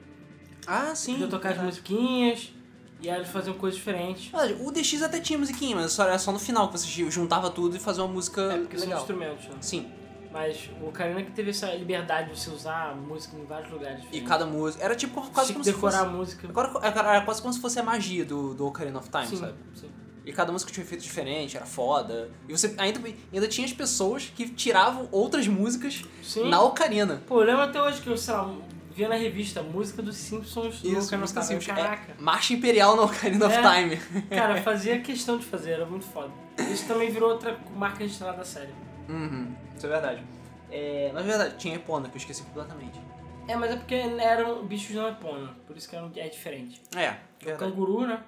[0.66, 1.14] Ah, sim.
[1.14, 2.54] Podia tocar as musiquinhas,
[3.02, 4.28] e aí eles faziam coisas diferentes.
[4.32, 7.50] Verdade, O DX até tinha musiquinha, mas só era só no final que você juntava
[7.50, 9.02] tudo e fazia uma música É, porque são legal.
[9.02, 9.56] instrumentos, né?
[9.62, 9.92] Sim.
[10.32, 14.00] Mas o Ocarina que teve essa liberdade de você usar música em vários lugares.
[14.00, 14.30] E diferentes.
[14.30, 14.84] cada música.
[14.84, 16.10] Era tipo quase como se decorar fosse.
[16.10, 16.48] a música.
[16.48, 19.54] Agora, era quase como se fosse a magia do, do Ocarina of Time, sim, sabe?
[19.76, 19.90] sim.
[20.26, 22.30] E cada música tinha um efeito diferente, era foda.
[22.48, 23.02] E você ainda,
[23.34, 26.48] ainda tinha as pessoas que tiravam outras músicas Sim.
[26.48, 27.22] na Ocarina.
[27.28, 28.54] Pô, eu lembro até hoje que eu, sei lá,
[28.94, 31.62] via na revista música dos Simpsons do Isso, Ocarina música of Time.
[31.62, 31.84] simples.
[31.84, 32.12] Caraca.
[32.12, 33.62] É, Marcha Imperial no Ocarina of É.
[33.62, 33.98] Time.
[34.30, 36.32] Cara, fazia questão de fazer, era muito foda.
[36.72, 38.74] Isso também virou outra marca registrada da série.
[39.10, 40.24] Uhum, isso é verdade.
[40.70, 43.00] É, na verdade, tinha Epona, que eu esqueci completamente.
[43.48, 46.82] É, mas é porque eram bichos não epona, por isso que era, é diferente.
[46.96, 47.10] É,
[47.42, 47.58] O verdade.
[47.72, 48.24] canguru, né?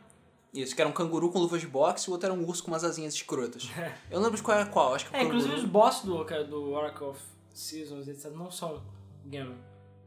[0.54, 2.64] Isso, que era um canguru com luvas de boxe e o outro era um urso
[2.64, 3.70] com umas asinhas escrotas.
[4.10, 5.38] Eu não lembro de qual era qual, acho que o É, canguru...
[5.38, 7.20] inclusive os boss do, do Oracle of
[7.54, 8.82] Seasons, etc., não são
[9.26, 9.54] Ganon.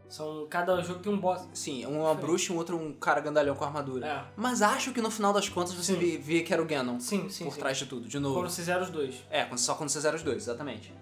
[0.08, 1.48] São, cada jogo tem um boss.
[1.52, 4.06] Sim, um é uma bruxa e um outro um cara gandalhão com armadura.
[4.06, 4.24] É.
[4.36, 7.28] Mas acho que no final das contas você vê, vê que era o Ganon Sim,
[7.28, 7.58] sim, por sim.
[7.58, 8.36] trás de tudo, de novo.
[8.36, 9.24] Quando você zera os dois.
[9.30, 10.94] É, só quando você zera os dois, exatamente.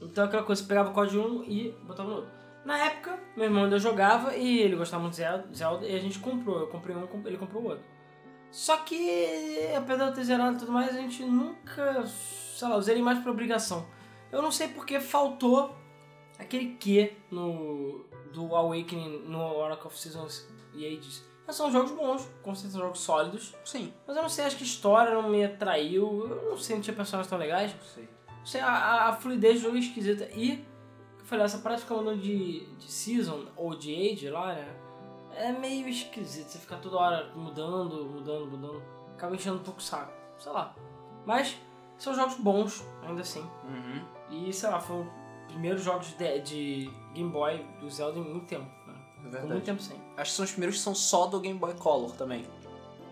[0.00, 2.30] Então aquela coisa, você pegava o código de um e botava no outro.
[2.64, 6.18] Na época, meu irmão ainda jogava e ele gostava muito de Zelda, e a gente
[6.18, 6.60] comprou.
[6.60, 7.84] Eu comprei um, ele comprou o outro.
[8.50, 12.80] Só que, apesar de eu ter zerado e tudo mais, a gente nunca, sei lá,
[12.80, 13.86] zerei mais por obrigação.
[14.30, 15.74] Eu não sei porque faltou
[16.38, 21.24] aquele quê no, do Awakening no Oracle of Seasons e Ages.
[21.46, 23.54] Mas são jogos bons, com certeza jogos sólidos.
[23.64, 23.92] Sim.
[24.06, 26.26] Mas eu não sei, acho que a história não me atraiu.
[26.28, 27.74] Eu não sei, não tinha personagens tão legais.
[27.74, 28.08] Não sei.
[28.38, 30.28] Não sei, a, a- fluidez do jogo é esquisita.
[30.32, 30.64] E,
[31.18, 34.76] eu falei, essa prática ficar mudando de, de season ou de age lá, né?
[35.34, 36.48] É meio esquisito.
[36.48, 38.82] Você ficar toda hora mudando, mudando, mudando.
[39.14, 40.12] Acaba enchendo um pouco o saco.
[40.38, 40.74] Sei lá.
[41.26, 41.56] Mas,
[41.98, 43.42] são jogos bons, ainda assim.
[43.64, 44.02] Uhum.
[44.30, 45.06] E, sei lá, os
[45.50, 48.66] primeiros jogos de, de Game Boy do Zelda em muito tempo.
[48.86, 48.94] Né?
[49.18, 49.46] É verdade.
[49.46, 49.96] muito tempo sem.
[50.16, 52.44] Acho que são os primeiros que são só do Game Boy Color também.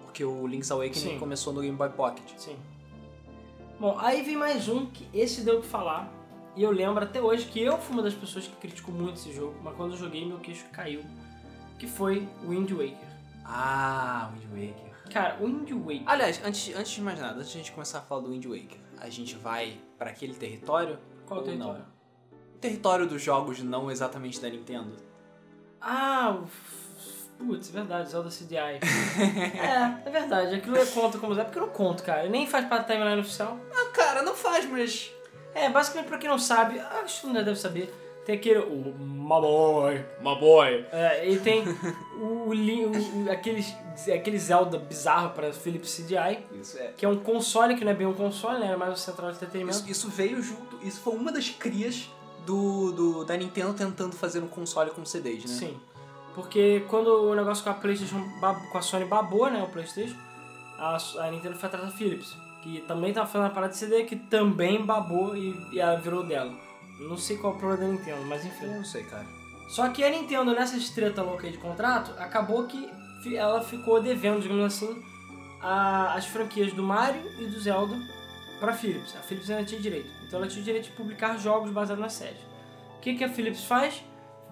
[0.05, 1.19] Porque o Link's Awakening Sim.
[1.19, 2.31] começou no Game Boy Pocket.
[2.36, 2.56] Sim.
[3.78, 6.12] Bom, aí vem mais um que esse deu o que falar.
[6.56, 9.32] E eu lembro até hoje que eu fui uma das pessoas que criticou muito esse
[9.32, 11.02] jogo, mas quando eu joguei meu queixo caiu.
[11.78, 12.97] Que foi Wind Waker.
[13.44, 15.12] Ah, Wind Waker.
[15.12, 16.02] Cara, Wind Waker.
[16.06, 18.44] Aliás, antes, antes de mais nada, antes de a gente começar a falar do Wind
[18.44, 20.98] Waker, a gente vai pra aquele território?
[21.27, 21.78] Qual território?
[21.81, 21.98] não?
[22.60, 24.97] Território dos jogos não exatamente da Nintendo.
[25.80, 26.39] Ah,
[27.39, 28.80] Putz, é verdade, Zelda CDI.
[28.82, 30.56] é, é verdade.
[30.56, 32.28] Aquilo eu conto como Zelda, porque eu não conto, cara.
[32.28, 33.56] Nem faz parte da timeline oficial.
[33.72, 35.12] Ah, cara, não faz, mas.
[35.55, 37.94] É, basicamente, pra quem não sabe, acho que mundo deve saber,
[38.26, 38.59] tem aquele.
[38.59, 40.05] O Maboy.
[40.20, 40.85] Maboy.
[40.90, 41.62] É, e tem
[42.20, 43.72] o, o, o aqueles,
[44.12, 46.93] aquele Zelda bizarro pra Philips CDI, Isso é.
[46.97, 48.72] que é um console que não é bem um console, né?
[48.72, 49.78] É mais um central de entretenimento.
[49.78, 50.78] Isso, isso veio junto.
[50.82, 52.10] Isso foi uma das crias
[52.49, 55.49] do, do, da Nintendo tentando fazer um console com CDs, né?
[55.55, 55.77] Sim.
[56.35, 58.25] Porque quando o negócio com a PlayStation,
[58.73, 59.62] com a Sony babou, né?
[59.62, 60.16] O PlayStation,
[60.79, 64.05] a, a Nintendo foi atrás da Philips, que também tava fazendo a parada de CD,
[64.05, 66.53] que também babou e, e ela virou dela.
[67.01, 68.65] Não sei qual é o problema da Nintendo, mas enfim.
[68.65, 69.27] Eu não sei, cara.
[69.69, 72.89] Só que a Nintendo, nessa treta louca aí de contrato, acabou que
[73.37, 75.03] ela ficou devendo, digamos assim,
[75.61, 77.95] a- as franquias do Mario e do Zelda
[78.59, 79.16] pra Philips.
[79.16, 80.10] A Philips ainda tinha direito.
[80.26, 82.40] Então ela tinha o direito de publicar jogos baseados nas séries.
[82.97, 84.02] O que, que a Philips faz?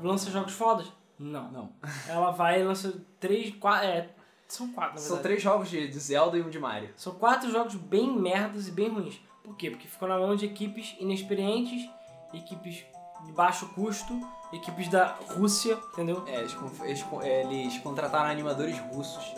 [0.01, 0.87] Lança jogos fodas?
[1.19, 1.51] Não.
[1.51, 1.73] Não.
[2.09, 4.11] Ela vai e lança três, quatro, é,
[4.47, 5.01] são quatro na.
[5.01, 6.91] São três jogos de, Zelda e um de Mario.
[6.97, 9.21] São quatro jogos bem merdas e bem ruins.
[9.43, 9.71] Por quê?
[9.71, 11.89] Porque ficou na mão de equipes inexperientes,
[12.33, 12.85] equipes
[13.25, 14.21] de baixo custo,
[14.53, 16.23] equipes da Rússia, entendeu?
[16.27, 19.35] É, eles, eles, é, eles contrataram animadores russos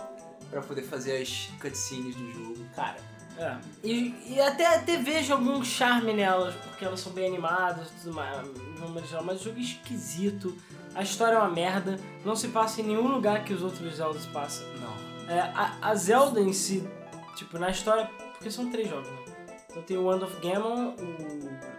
[0.50, 2.66] pra poder fazer as cutscenes do jogo.
[2.74, 2.96] Cara,
[3.38, 3.56] É.
[3.84, 8.14] E, e até, até vejo algum charme nelas, porque elas são bem animadas e tudo
[8.14, 10.56] mais, de uma maneira geral, mas o jogo é esquisito,
[10.94, 14.26] a história é uma merda, não se passa em nenhum lugar que os outros Zeldas
[14.26, 14.66] passam.
[14.80, 15.08] não.
[15.32, 16.88] É, a, a Zelda em si,
[17.36, 19.18] tipo, na história, porque são três jogos, né?
[19.70, 21.78] Então tem o Wand of Gammon, o,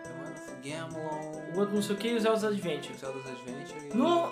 [0.64, 2.94] Gamelon, o outro não sei o que e o Zelda's Adventure.
[2.98, 3.98] Zelda's Adventure e...
[3.98, 4.31] No,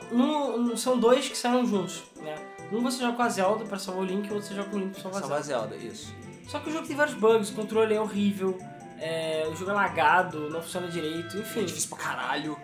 [0.57, 2.35] no, são dois que saíram juntos, né?
[2.71, 4.69] Um você joga com a Zelda pra salvar o Link e o outro você joga
[4.69, 5.77] com o Link pra salvar a Salvar Zelda.
[5.77, 6.13] Zelda, isso.
[6.47, 8.57] Só que o jogo tem vários bugs, o controle é horrível,
[8.99, 11.61] é, o jogo é lagado, não funciona direito, enfim.
[11.61, 12.57] É difícil pra caralho.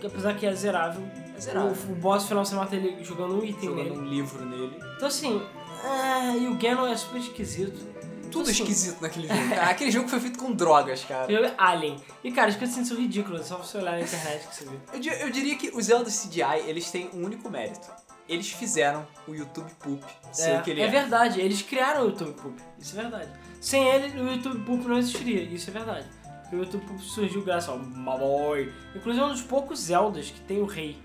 [0.00, 1.02] que apesar que é zerável.
[1.36, 1.72] É zerável.
[1.88, 3.98] O, o boss final você mata ele jogando um item Jogando nele.
[3.98, 4.78] um livro nele.
[4.96, 5.42] Então assim,
[5.84, 7.96] é, e o Ganon é super esquisito.
[8.30, 9.48] Tudo Assim, esquisito naquele jogo.
[9.48, 11.32] Cara, aquele jogo foi feito com drogas, cara.
[11.32, 11.96] jogo Alien.
[12.24, 14.76] E cara, as assim são ridículas, é só você olhar na internet que você vê.
[14.92, 17.88] Eu, eu diria que os Zelda CGI, eles têm um único mérito.
[18.28, 20.88] Eles fizeram o YouTube Poop ser É, o que ele é é.
[20.88, 23.30] verdade, eles criaram o YouTube Poop, isso é verdade.
[23.60, 26.06] Sem ele, o YouTube Poop não existiria, isso é verdade.
[26.42, 28.72] Porque o YouTube Poop surgiu graças ao Maboy.
[28.94, 30.98] Inclusive é um dos poucos Zeldas que tem o rei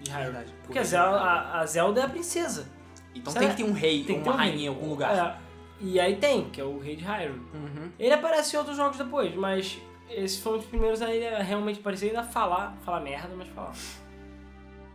[0.00, 0.32] de Hyrule.
[0.32, 0.54] Verdade.
[0.64, 2.66] Porque a Zelda, a, a Zelda é a princesa.
[3.14, 4.50] Então tem que ter um rei, Tem uma um rei.
[4.50, 5.16] rainha em algum lugar.
[5.16, 5.36] É,
[5.80, 7.40] e aí tem, que é o rei de Hyrule.
[7.54, 7.90] Uhum.
[7.98, 9.78] Ele aparece em outros jogos depois, mas
[10.08, 13.74] esse foi um dos primeiros a ele realmente aparecer, ainda falar, falar merda, mas falar.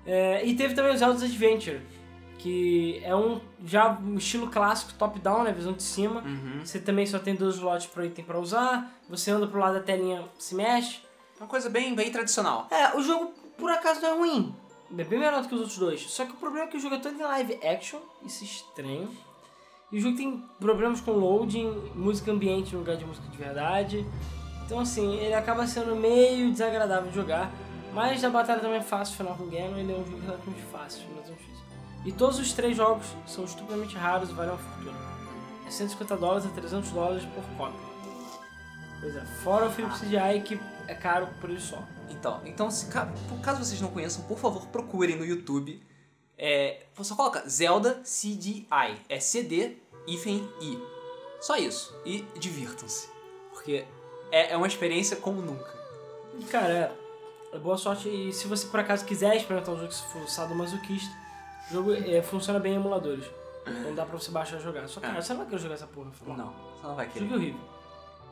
[0.05, 1.81] É, e teve também o Zelda's Adventure,
[2.38, 6.21] que é um já um estilo clássico top-down, né, visão de cima.
[6.21, 6.59] Uhum.
[6.63, 9.80] Você também só tem dois slots para item para usar, você anda pro lado da
[9.81, 10.99] telinha, se mexe.
[11.39, 12.67] Uma coisa bem, bem tradicional.
[12.69, 14.55] É, o jogo por acaso não é ruim.
[14.97, 16.01] É bem melhor do que os outros dois.
[16.01, 18.47] Só que o problema é que o jogo é todo em live action, isso é
[18.47, 19.09] estranho.
[19.91, 24.05] E o jogo tem problemas com loading, música ambiente no lugar de música de verdade.
[24.65, 27.51] Então assim, ele acaba sendo meio desagradável de jogar.
[27.94, 31.03] Mas a batalha também é fácil, final com Ganon, ele é um jogo relativamente fácil,
[31.11, 31.64] não é difícil.
[32.06, 34.98] E todos os três jogos são estupidamente raros e valem uma fortuna.
[35.65, 37.80] É 150 dólares a 300 dólares por cópia.
[38.99, 41.82] Pois é, fora o Philips CDI que é caro por ele só.
[42.10, 45.82] Então, então se, caso vocês não conheçam, por favor, procurem no YouTube.
[46.38, 48.68] É, só coloca Zelda CDI.
[49.07, 50.82] É CD hífen I.
[51.41, 51.95] Só isso.
[52.06, 53.10] E divirtam-se.
[53.52, 53.86] Porque
[54.32, 55.72] é, é uma experiência como nunca.
[56.49, 57.02] Cara, é,
[57.59, 61.13] boa sorte e se você por acaso quiser experimentar um jogo que se for sadomasoquista,
[61.69, 63.25] o jogo é, funciona bem em emuladores.
[63.65, 64.88] Não dá pra você baixar e jogar.
[64.89, 66.11] Só que, cara, você não vai querer jogar essa porra.
[66.27, 66.35] Não.
[66.35, 67.34] Não, você não vai Jogo querer.
[67.34, 67.61] horrível.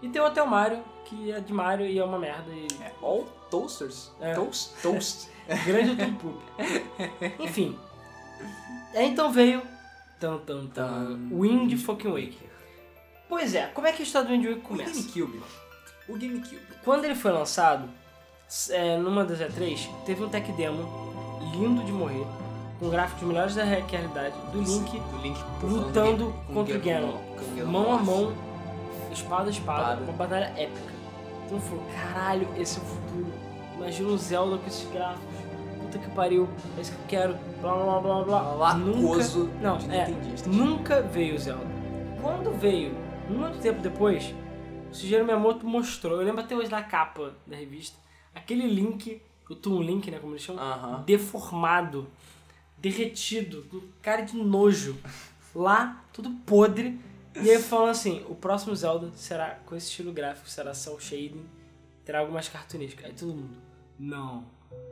[0.01, 2.51] E tem o Hotel Mario, que é de Mario e é uma merda.
[2.51, 4.11] E É, all toasters.
[4.19, 4.33] É.
[4.33, 4.73] Toast?
[4.81, 5.29] Toast.
[5.65, 6.39] grande tudo poop.
[7.39, 7.79] Enfim.
[8.93, 9.61] Aí então veio.
[10.19, 11.17] Tan, tan, tan.
[11.31, 12.49] Wind fucking Waker.
[13.29, 14.91] Pois é, como é que a história do Wind Waker o começa?
[14.91, 15.41] GameCube.
[16.09, 16.61] O GameCube.
[16.83, 17.87] Quando ele foi lançado,
[18.69, 20.87] é, numa das E3, teve um tech demo
[21.53, 22.25] lindo de morrer,
[22.79, 27.17] com gráficos melhores da realidade, do Link Do Link lutando com contra o Ganon,
[27.65, 28.33] mão a mão,
[29.11, 30.01] espada a espada, Espada.
[30.03, 30.91] uma batalha épica.
[31.45, 33.33] Então falou, caralho, esse é o futuro.
[33.75, 35.35] Imagina o Zelda com esses gráficos.
[35.81, 36.47] Puta que pariu,
[36.77, 37.37] é isso que eu quero.
[37.59, 38.73] Blá blá blá blá blá.
[38.73, 40.07] Lacoso Não, é,
[40.47, 41.65] nunca veio o Zelda.
[42.21, 42.95] Quando veio,
[43.29, 44.33] muito tempo depois,
[44.91, 47.97] o Shigeru Miyamoto mostrou, eu lembro até hoje na capa da revista,
[48.33, 51.03] aquele Link, o Toon Link, né, como eles chamam, Aham.
[51.05, 52.07] deformado,
[52.77, 54.97] derretido, com cara de nojo,
[55.53, 56.99] lá, tudo podre,
[57.35, 61.45] e aí falando assim, o próximo Zelda será com esse estilo gráfico, será cel shading,
[62.03, 63.01] terá algo mais cartunesco.
[63.05, 63.57] Aí todo mundo,
[63.99, 64.43] não,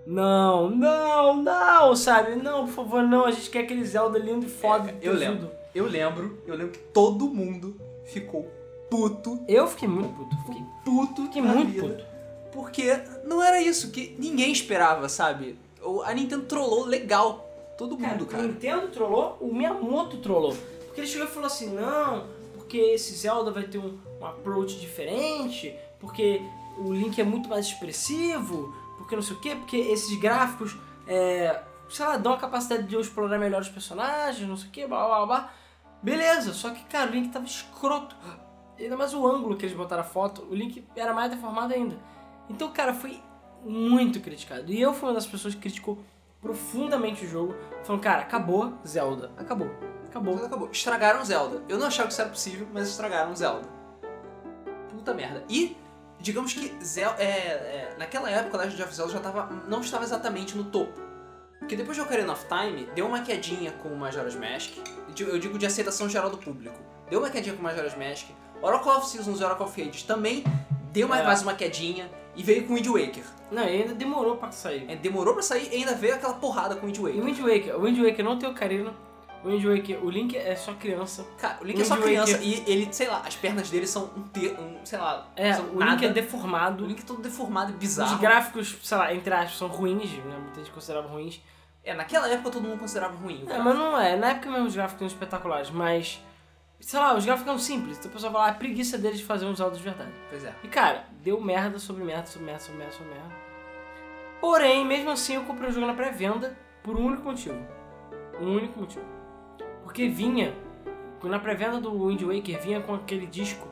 [0.05, 2.35] não, não, não, sabe?
[2.35, 4.89] Não, por favor, não, a gente quer aquele Zelda lindo e foda.
[4.91, 5.51] É, eu tesudo." lembro.
[5.75, 7.79] Eu lembro, eu lembro que todo mundo
[8.11, 8.51] ficou
[8.89, 11.87] puto, Eu fiquei muito puto, fiquei, puto, fiquei muito vida.
[11.87, 12.08] puto.
[12.51, 15.57] Porque não era isso que ninguém esperava, sabe?
[16.05, 17.47] A Nintendo trollou legal
[17.77, 18.43] todo mundo, O cara.
[18.43, 20.55] Nintendo trollou, o Miyamoto trollou.
[20.85, 24.77] Porque ele chegou e falou assim, não, porque esse Zelda vai ter um, um approach
[24.79, 26.41] diferente, porque
[26.77, 30.75] o Link é muito mais expressivo, porque não sei o quê, porque esses gráficos,
[31.07, 34.71] é, sei lá, dão a capacidade de eu explorar melhor os personagens, não sei o
[34.71, 35.53] quê, blá blá blá.
[36.01, 38.15] Beleza, só que, cara, o Link tava escroto.
[38.77, 41.97] Ainda mais o ângulo que eles botaram a foto, o Link era mais deformado ainda.
[42.49, 43.21] Então, cara, foi
[43.63, 44.71] muito criticado.
[44.71, 45.99] E eu fui uma das pessoas que criticou
[46.41, 49.31] profundamente o jogo, falando, cara, acabou Zelda.
[49.37, 49.69] Acabou.
[50.07, 50.33] Acabou.
[50.33, 50.69] Zelda acabou.
[50.71, 51.63] Estragaram Zelda.
[51.67, 53.67] Eu não achava que isso era possível, mas estragaram Zelda.
[54.89, 55.43] Puta merda.
[55.49, 55.77] E,
[56.19, 60.57] digamos que Zelda, é, é, naquela época, Legend of Zelda já tava, não estava exatamente
[60.57, 60.99] no topo.
[61.59, 64.77] Porque depois de Ocarina of Time, deu uma quedinha com o Majora's Mask.
[65.19, 66.79] Eu digo de aceitação geral do público.
[67.09, 68.27] Deu uma quedinha com o Majora's Mask.
[68.61, 70.43] Oracle of Seasons e Oracle of Ages também
[70.91, 71.25] deu mais, É.
[71.25, 72.09] mais uma quedinha.
[72.35, 73.23] E veio com o Wind Waker.
[73.51, 74.85] Não, e ainda demorou pra sair.
[74.89, 77.21] É, demorou pra sair e ainda veio aquela porrada com o Wind E Waker.
[77.21, 78.93] o Wind Waker, o Wind Waker não tem Ocarina,
[79.43, 81.25] o Wind Waker, o Link é só criança.
[81.37, 83.87] Cara, o Link Wind é só criança Waker- e ele, sei lá, as pernas dele
[83.87, 85.91] são um, te, um sei lá, É, o nada.
[85.93, 86.85] Link é O deformado.
[86.85, 88.17] Link é todo deformado e Os bizarro.
[88.19, 90.37] gráficos, sei lá, entre aspas, são ruins, né?
[90.39, 91.41] Muita gente considerava ruins.
[91.83, 93.43] É, naquela época todo mundo considerava ruim.
[93.47, 94.15] o É, mas não é.
[94.15, 96.21] Na época mesmo os gráficos eram espetaculares, mas.
[96.79, 97.97] Sei lá, os gráficos eram simples.
[97.97, 100.11] Então o pessoal fala, ah, a preguiça deles de fazer uns Zelda de verdade.
[100.29, 100.53] Pois é.
[100.63, 103.35] E cara, deu merda sobre merda, sobre merda, sobre merda, sobre merda.
[104.39, 107.59] Porém, mesmo assim, eu comprei o jogo na pré-venda por um único motivo.
[108.39, 109.05] Um único motivo.
[109.83, 110.55] Porque vinha,
[111.21, 113.67] na pré-venda do Wind Waker, vinha com aquele disco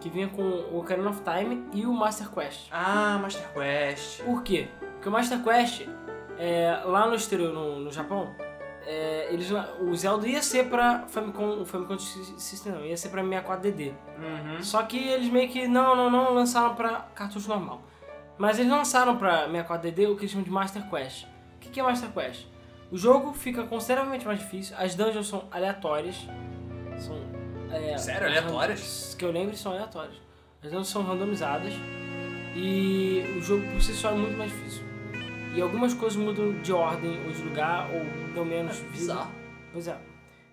[0.00, 2.68] que vinha com o Ocarina of Time e o Master Quest.
[2.70, 4.22] Ah, Master Quest.
[4.22, 4.68] Por quê?
[4.92, 5.88] Porque o Master Quest,
[6.38, 8.34] é, lá no exterior, no, no Japão,
[8.86, 9.50] é, eles,
[9.80, 13.92] o Zelda ia ser pra Famicom, o Famicom System não, ia ser pra 64DD.
[14.18, 14.62] Uhum.
[14.62, 17.82] Só que eles meio que não, não, não lançaram pra cartucho normal.
[18.36, 21.24] Mas eles lançaram pra 64DD o que eles chamam de Master Quest.
[21.24, 22.46] O que que é Master Quest?
[22.90, 26.16] O jogo fica consideravelmente mais difícil, as dungeons são aleatórias.
[26.98, 27.16] São.
[27.72, 29.16] é, Sério, aleatórias?
[29.18, 30.16] Que eu lembro são aleatórias.
[30.62, 31.72] As dungeons são randomizadas.
[32.54, 34.93] E o jogo por si só é muito mais difícil.
[35.54, 38.04] E algumas coisas mudam de ordem ou de lugar, ou
[38.34, 38.92] dão menos vida.
[38.92, 39.30] Bizarro.
[39.72, 39.96] Pois é.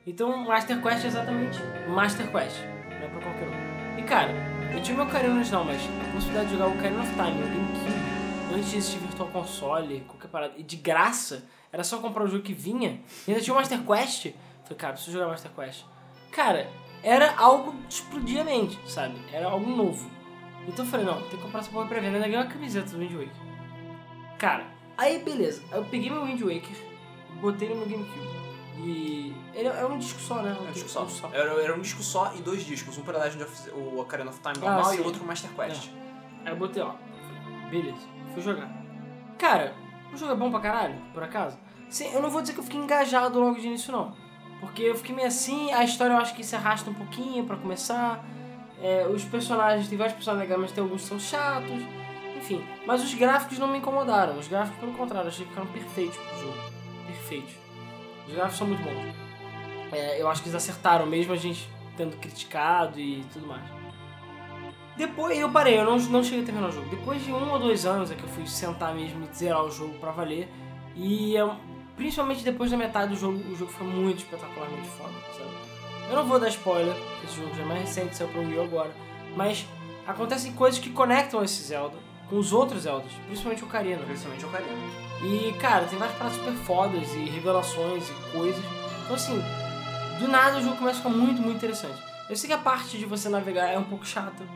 [0.05, 2.57] Então, Master Quest é exatamente Master Quest.
[2.89, 3.99] Não é pra qualquer um.
[3.99, 4.31] E cara,
[4.73, 7.45] Eu tinha meu Ocarina original, mas a possibilidade de jogar o Ocarina of Time no
[7.45, 12.27] GameCube, antes de existir Virtual Console, qualquer parada, e de graça, era só comprar o
[12.27, 14.33] jogo que vinha, e ainda tinha o Master Quest.
[14.63, 15.83] Falei, cara, preciso jogar Master Quest.
[16.31, 16.69] Cara,
[17.03, 19.15] era algo que explodia a mente, sabe?
[19.33, 20.09] Era algo novo.
[20.65, 22.15] Então eu falei, não, tem que comprar essa porra pra venda.
[22.15, 23.29] Ainda ganhei uma camiseta do Wind Waker.
[24.37, 24.65] Cara,
[25.01, 25.61] aí beleza.
[25.71, 26.75] Eu peguei meu Wind Waker,
[27.41, 28.41] botei no meu GameCube.
[28.83, 29.35] E.
[29.53, 30.55] Ele é um disco só, né?
[30.57, 31.29] É um disco só.
[31.33, 32.97] Era, era um disco só e dois discos.
[32.97, 35.91] Um pra Legend of o Ocarina of Time normal Ah, e outro Master Quest.
[36.45, 36.93] Aí eu botei, ó.
[37.69, 38.71] Beleza, fui jogar.
[39.37, 39.75] Cara,
[40.13, 41.57] o jogo é bom pra caralho, por acaso?
[41.89, 44.15] Sim, eu não vou dizer que eu fiquei engajado logo de início, não.
[44.61, 47.57] Porque eu fiquei meio assim, a história eu acho que se arrasta um pouquinho pra
[47.57, 48.23] começar.
[48.81, 51.83] É, os personagens, tem vários personagens legais, mas tem alguns que são chatos.
[52.41, 54.37] Enfim, mas os gráficos não me incomodaram.
[54.37, 56.57] Os gráficos, pelo contrário, eu achei que ficaram perfeitos pro jogo.
[57.05, 57.53] Perfeitos.
[58.27, 59.15] Os gráficos são muito bons.
[59.93, 63.61] É, eu acho que eles acertaram, mesmo a gente tendo criticado e tudo mais.
[64.97, 66.89] Depois eu parei, eu não, não cheguei a terminar o jogo.
[66.89, 69.71] Depois de um ou dois anos é que eu fui sentar mesmo e zerar o
[69.71, 70.49] jogo pra valer.
[70.95, 71.55] E um-
[71.95, 76.09] principalmente depois da metade do jogo, o jogo foi muito espetacularmente foda, sabe?
[76.09, 78.59] Eu não vou dar spoiler, porque esse jogo já é mais recente, saiu pro Wii
[78.61, 78.91] agora.
[79.35, 79.65] Mas
[80.05, 81.97] acontecem coisas que conectam esse Zelda
[82.31, 84.03] com os outros Zeldas, principalmente o Ocarina.
[84.03, 84.71] Principalmente o Ocarina.
[85.21, 88.63] E, cara, tem várias paradas super fodas e revelações e coisas.
[89.03, 89.37] Então, assim,
[90.17, 92.01] do nada o jogo começa a ficar muito, muito interessante.
[92.29, 94.47] Eu sei que a parte de você navegar é um pouco chata.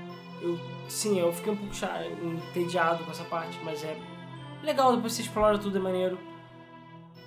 [0.41, 0.57] Eu,
[0.87, 3.97] sim, eu fiquei um pouco chato, entediado com essa parte, mas é
[4.63, 6.17] legal, depois você explora tudo, é maneiro.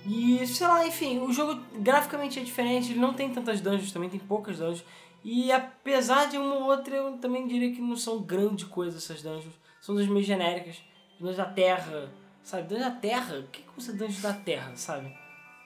[0.03, 4.09] E, sei lá, enfim, o jogo graficamente é diferente, ele não tem tantas dungeons também,
[4.09, 4.83] tem poucas dungeons.
[5.23, 9.21] E apesar de uma ou outra, eu também diria que não são grande coisa essas
[9.21, 9.53] dungeons.
[9.89, 10.83] São dungeons meio genéricas.
[11.19, 12.11] Dungeons da Terra,
[12.43, 12.67] sabe?
[12.67, 13.39] Dungeon da Terra?
[13.39, 15.11] O que que usa dungeon da Terra, sabe?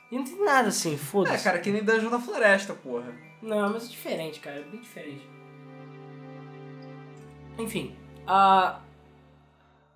[0.10, 1.44] E não tem nada assim, É, foda-se.
[1.44, 3.14] cara, que nem Dungeon da Floresta, porra.
[3.41, 5.28] Não, mas é diferente, cara, é bem diferente.
[7.58, 7.94] Enfim,
[8.26, 8.80] a...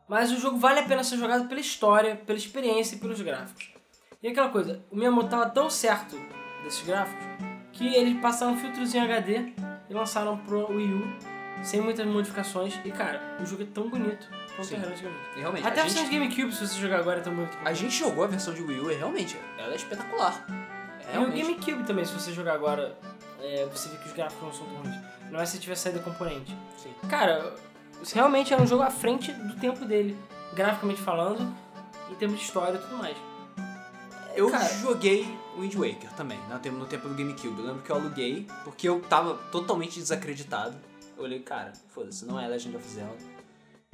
[0.10, 3.72] mas o jogo vale a pena ser jogado pela história, pela experiência e pelos gráficos.
[4.22, 6.20] E aquela coisa, o Miyamoto tava tão certo
[6.66, 7.26] desses gráficos
[7.72, 9.54] que eles passaram um filtrozinho HD
[9.90, 12.80] e lançaram pro Wii U sem muitas modificações.
[12.86, 14.76] E cara, o jogo é tão bonito quanto Sim.
[14.78, 15.24] era antigamente.
[15.36, 17.58] E realmente, Até a versão gente, de GameCube, se você jogar agora, é tão bonito.
[17.64, 20.46] a gente jogou a versão de Wii U e realmente, ela é espetacular.
[20.50, 21.42] É, E o realmente.
[21.42, 22.98] GameCube também, se você jogar agora,
[23.42, 24.96] é, você vê que os gráficos não são tão ruins.
[25.32, 26.56] Não é se tiver saída componente.
[26.78, 26.94] Sim.
[27.10, 27.54] Cara,
[28.14, 30.18] realmente é um jogo à frente do tempo dele,
[30.54, 31.54] graficamente falando,
[32.10, 33.18] em termos de história e tudo mais.
[34.36, 37.60] Eu Cara- joguei o Wind Waker também, no tempo, no tempo do GameCube.
[37.60, 40.76] Eu lembro que eu aluguei, porque eu tava totalmente desacreditado.
[41.18, 43.18] Eu olhei, cara, foda-se, não é Legend of Zelda.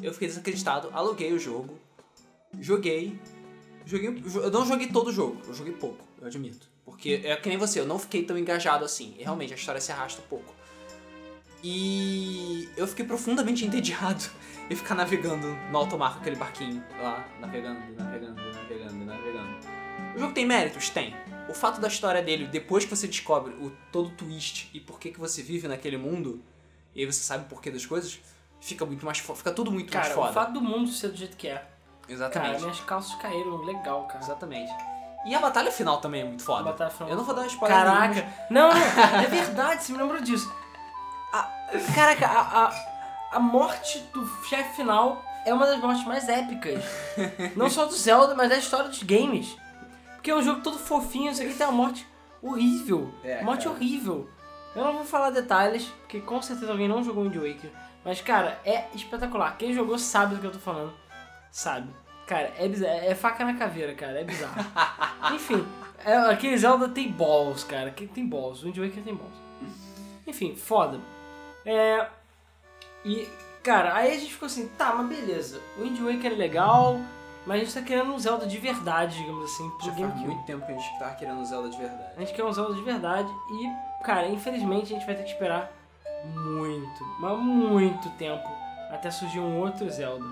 [0.01, 1.79] Eu fiquei desacreditado, aluguei o jogo,
[2.59, 3.17] joguei.
[3.85, 6.67] joguei eu não joguei todo o jogo, eu joguei pouco, eu admito.
[6.83, 9.15] Porque é que nem você, eu não fiquei tão engajado assim.
[9.17, 10.53] E realmente a história se arrasta um pouco.
[11.63, 14.25] E eu fiquei profundamente entediado
[14.69, 19.57] em ficar navegando no alto mar com aquele barquinho lá, navegando, navegando, navegando, navegando.
[20.13, 20.89] O jogo tem méritos?
[20.89, 21.15] Tem.
[21.49, 24.99] O fato da história dele, depois que você descobre o todo o twist e por
[24.99, 26.43] que, que você vive naquele mundo,
[26.95, 28.19] e aí você sabe o porquê das coisas,
[28.61, 30.33] fica muito mais fica tudo muito Cara, mais o foda.
[30.33, 31.55] fato do mundo ser do jeito que é.
[31.55, 31.67] Cara,
[32.13, 32.61] Exatamente.
[32.61, 34.23] minhas calças caíram legal, cara.
[34.23, 34.71] Exatamente.
[35.25, 36.73] E a batalha final também é muito foda.
[36.89, 40.21] Final- Eu não vou dar spoiler nenhum, Caraca, não, não, é verdade, você me lembrou
[40.21, 40.51] disso.
[41.31, 41.49] A-
[41.95, 46.83] caraca, a, a, a morte do chefe final é uma das mortes mais épicas.
[47.55, 49.55] Não só do Zelda, mas da história dos games.
[50.15, 52.05] Porque é um jogo todo fofinho, isso aqui tem uma morte
[52.41, 53.13] horrível.
[53.23, 53.75] É, morte cara.
[53.75, 54.29] horrível.
[54.75, 57.69] Eu não vou falar detalhes, porque com certeza alguém não jogou Wind Waker.
[58.03, 59.55] Mas, cara, é espetacular.
[59.57, 60.93] Quem jogou sabe do que eu tô falando.
[61.51, 61.89] Sabe.
[62.27, 62.93] Cara, é bizarro.
[62.93, 64.19] É faca na caveira, cara.
[64.19, 64.55] É bizarro.
[65.33, 65.65] Enfim,
[66.03, 67.91] é, aquele Zelda tem balls, cara.
[67.91, 68.61] Que tem balls.
[68.61, 69.35] O Wind Waker tem balls.
[70.25, 70.99] Enfim, foda.
[71.65, 72.07] É.
[73.05, 73.27] E,
[73.61, 75.61] cara, aí a gente ficou assim, tá, mas beleza.
[75.77, 76.99] O Wind Waker é legal,
[77.45, 80.65] mas a gente tá querendo um Zelda de verdade, digamos assim, Já faz muito tempo
[80.65, 82.13] que a gente tava querendo Zelda de verdade.
[82.15, 85.31] A gente quer um Zelda de verdade e, cara, infelizmente a gente vai ter que
[85.31, 85.71] esperar
[86.35, 88.47] muito, mas muito tempo
[88.91, 90.25] até surgir um outro Zelda.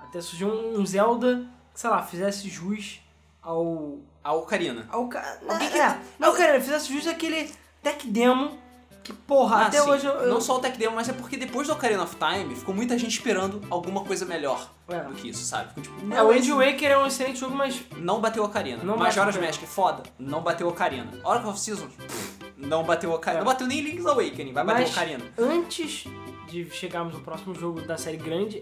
[0.00, 3.00] Até surgir um, um Zelda que, sei lá, fizesse jus
[3.42, 3.98] ao.
[4.22, 4.86] A Ocarina.
[4.90, 7.50] ao ca- Alguém que- é, não, cara, fizesse jus àquele
[7.82, 8.58] tech demo
[9.02, 9.88] que, porra, Ah, até sim.
[9.88, 10.12] hoje eu.
[10.12, 12.74] eu- Não só o tech demo, mas é porque depois do Ocarina of Time, ficou
[12.74, 14.98] muita gente esperando alguma coisa melhor É.
[14.98, 15.68] do que isso, sabe?
[15.68, 18.82] Ficou tipo, É, o Wind Waker é um excelente jogo, mas não bateu Ocarina.
[18.84, 19.36] Não Majora's.
[19.38, 21.08] Mask, foda, não bateu Ocarina.
[21.24, 23.40] Oracle of Seasons, pff, não bateu Ocarina.
[23.42, 23.44] É.
[23.44, 25.24] Não bateu nem Link's Awakening, vai bater Mas- Ocarina.
[25.38, 26.04] antes
[26.48, 28.60] de chegarmos no próximo jogo da série grande,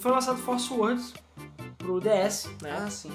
[0.00, 1.14] foi lançado Force Words
[1.78, 2.78] pro DS, né?
[2.86, 3.10] Ah, sim.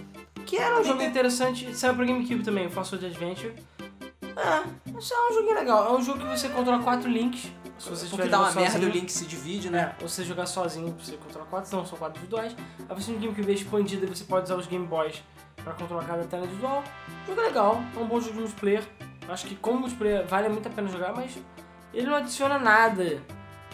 [0.45, 3.53] Que era um jogo interessante, saiu pro GameCube também, o Fast Food Adventure.
[4.21, 5.87] É, isso é um joguinho legal.
[5.87, 8.71] É um jogo que você controla quatro links Se você Porque dá uma jogando merda
[8.79, 9.95] sozinho- o link se divide, né?
[9.99, 12.55] É, ou você jogar sozinho, você controla quatro, não, são quatro individuais.
[12.89, 15.21] Aí você tem um GameCube expandido e você pode usar os Game Boys
[15.63, 16.83] pra controlar cada tela individual.
[17.23, 18.83] O jogo é legal, é um bom jogo de multiplayer.
[19.27, 21.37] Acho que como multiplayer vale muito a pena jogar, mas
[21.93, 23.21] ele não adiciona nada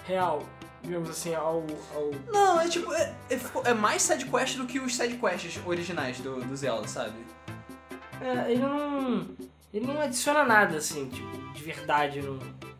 [0.06, 0.44] real,
[0.82, 1.66] digamos assim, ao.
[1.94, 2.12] ao...
[2.32, 6.20] Não, é tipo, é, é, é mais side quest do que os side quests originais
[6.20, 7.14] do, do Zelda, sabe?
[8.22, 9.28] É, ele não.
[9.74, 12.40] Ele não adiciona nada, assim, tipo, de verdade no,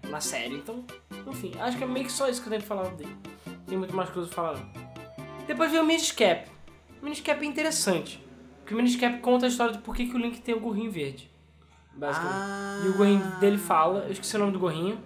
[0.10, 0.56] na série.
[0.56, 0.86] Então,
[1.26, 3.18] enfim, acho que é meio que só isso que eu tenho que falar dele.
[3.66, 4.60] Tem muito mais coisa pra falar.
[4.60, 4.84] não.
[5.48, 6.48] Depois veio o Miniscap.
[7.02, 8.24] O Miniscap é interessante.
[8.60, 10.92] Porque o Miniscap conta a história de por que, que o Link tem o gorrinho
[10.92, 11.33] verde.
[11.96, 12.36] Basicamente.
[12.36, 15.00] Ah, E o gorrinho dele fala, eu esqueci o nome do gorrinho.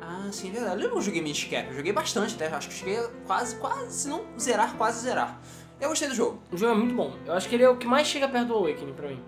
[0.00, 0.72] Ah, sim, é verdade.
[0.74, 3.56] Eu lembro que eu joguei Miniscap, eu joguei bastante até, acho que cheguei a quase,
[3.56, 5.38] quase, se não zerar, quase zerar.
[5.80, 6.42] Eu gostei do jogo.
[6.52, 7.16] O jogo é muito bom.
[7.26, 9.20] Eu acho que ele é o que mais chega perto do Awakening pra mim.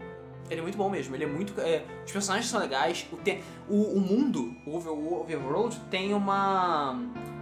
[0.50, 1.58] Ele é muito bom mesmo, ele é muito.
[1.60, 6.12] é, os personagens são legais, o, te- o, o mundo, o over- o Overworld, tem
[6.12, 6.98] uma.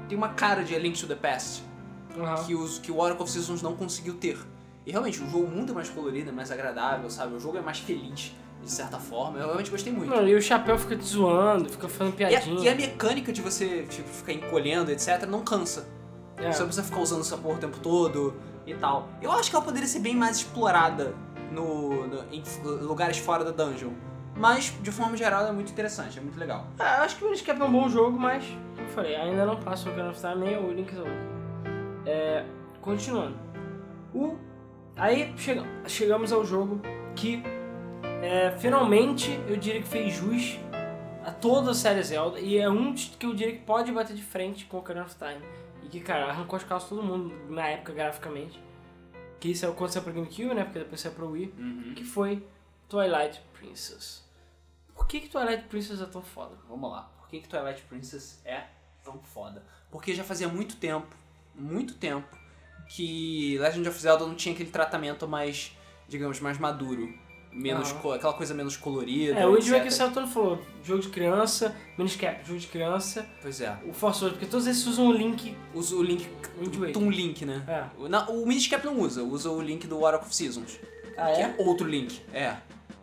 [0.09, 1.65] tem uma cara de A Link to the Past
[2.47, 4.39] que, os, que o Oracle of Seasons não conseguiu ter.
[4.87, 7.35] E realmente, o jogo, o mundo é mais colorido, é mais agradável, sabe?
[7.35, 8.33] O jogo é mais feliz,
[8.63, 9.39] de certa forma.
[9.39, 10.09] Eu realmente gostei muito.
[10.11, 12.61] Mano, e o chapéu fica te zoando, fica fazendo E a, piadinha.
[12.65, 15.89] e a mecânica de você tipo, ficar encolhendo, etc., não cansa.
[16.37, 16.51] É.
[16.53, 18.35] Você não precisa ficar usando essa porra o tempo todo
[18.67, 19.09] e tal.
[19.21, 21.15] Eu acho que ela poderia ser bem mais explorada
[21.53, 22.43] no, no- em
[22.83, 23.91] lugares fora da dungeon.
[24.37, 26.67] Mas, de forma geral, é muito interessante, é muito legal.
[26.79, 29.57] Eu acho que o Miniscap é um bom jogo, mas, como eu falei, ainda não
[29.57, 31.31] passa o Ocarina of Time nem o Link's Awakening.
[32.07, 32.45] É,
[32.81, 33.37] continuando.
[34.15, 34.37] O,
[34.97, 36.81] aí chega- chegamos ao jogo
[37.15, 37.43] que
[38.23, 40.59] é, finalmente eu diria que fez jus
[41.25, 44.23] a toda a série Zelda e é um que eu diria que pode bater de
[44.23, 45.41] frente com o Ocarina of Time.
[45.83, 48.61] E que, cara, arrancou as calças todo mundo na época graficamente.
[49.39, 50.65] Que isso é o saiu pro GameCube, né?
[50.65, 51.55] Porque depois saiu pro Wii.
[51.97, 52.47] Que foi
[52.89, 54.29] Twilight Princess.
[54.95, 56.57] Por que, que Twilight Princess é tão foda?
[56.69, 57.11] Vamos lá.
[57.19, 58.65] Por que, que Twilight Princess é
[59.03, 59.65] tão foda?
[59.91, 61.17] Porque já fazia muito tempo,
[61.55, 62.29] muito tempo,
[62.89, 65.75] que Legend of Zelda não tinha aquele tratamento mais,
[66.07, 67.13] digamos, mais maduro.
[67.53, 69.39] Menos, aquela coisa menos colorida.
[69.39, 69.69] É, o Wind.
[69.69, 73.77] Waker saiu todo falou, jogo de criança, Miniscap, jogo de criança, Pois é.
[73.85, 75.57] o Force Word, porque todos esses usam o link.
[75.75, 76.29] Usa o link.
[76.61, 76.93] Wind Waker.
[76.93, 77.63] Toon Link, né?
[77.67, 77.85] É.
[78.01, 80.79] O, na- o Miniscap não usa, usa o link do Oracle of Seasons.
[81.17, 81.43] Ah, Que é?
[81.43, 82.21] é outro link.
[82.33, 82.55] É.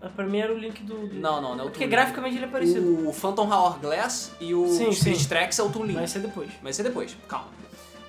[0.02, 0.08] é?
[0.16, 1.08] Pra mim era o link do.
[1.08, 1.16] do...
[1.16, 1.92] Não, não, não é o Porque Toon Link.
[1.92, 3.08] graficamente ele é parecido.
[3.10, 5.28] O Phantom Hourglass e o Sim, Spirit sim.
[5.28, 5.96] Tracks é o Toon Link.
[5.98, 6.50] Vai ser depois.
[6.64, 7.48] Vai ser depois, calma.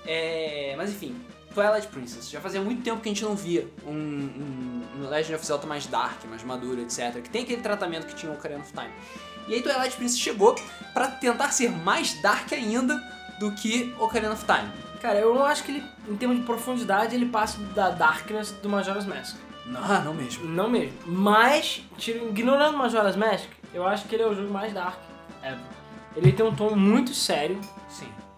[0.06, 1.16] É, mas enfim,
[1.59, 2.30] Twilight Princess.
[2.30, 5.66] Já fazia muito tempo que a gente não via um, um, um Legend of Zelda
[5.66, 7.20] mais dark, mais maduro, etc.
[7.20, 8.90] Que tem aquele tratamento que tinha o Ocarina of Time.
[9.48, 10.55] E aí Twilight Princess chegou
[10.94, 12.97] pra tentar ser mais dark ainda
[13.40, 14.70] do que Ocarina of Time.
[15.02, 18.68] Cara, eu não acho que ele, em termos de profundidade, ele passa da Darkness do
[18.68, 19.36] Majora's Mask.
[19.66, 20.44] Não, ah, não mesmo.
[20.48, 20.97] Não mesmo.
[21.06, 24.98] Mas, tira- ignorando Majora's Mask, eu acho que ele é o jogo mais dark
[25.43, 25.59] ever.
[26.16, 27.60] Ele tem um tom muito sério.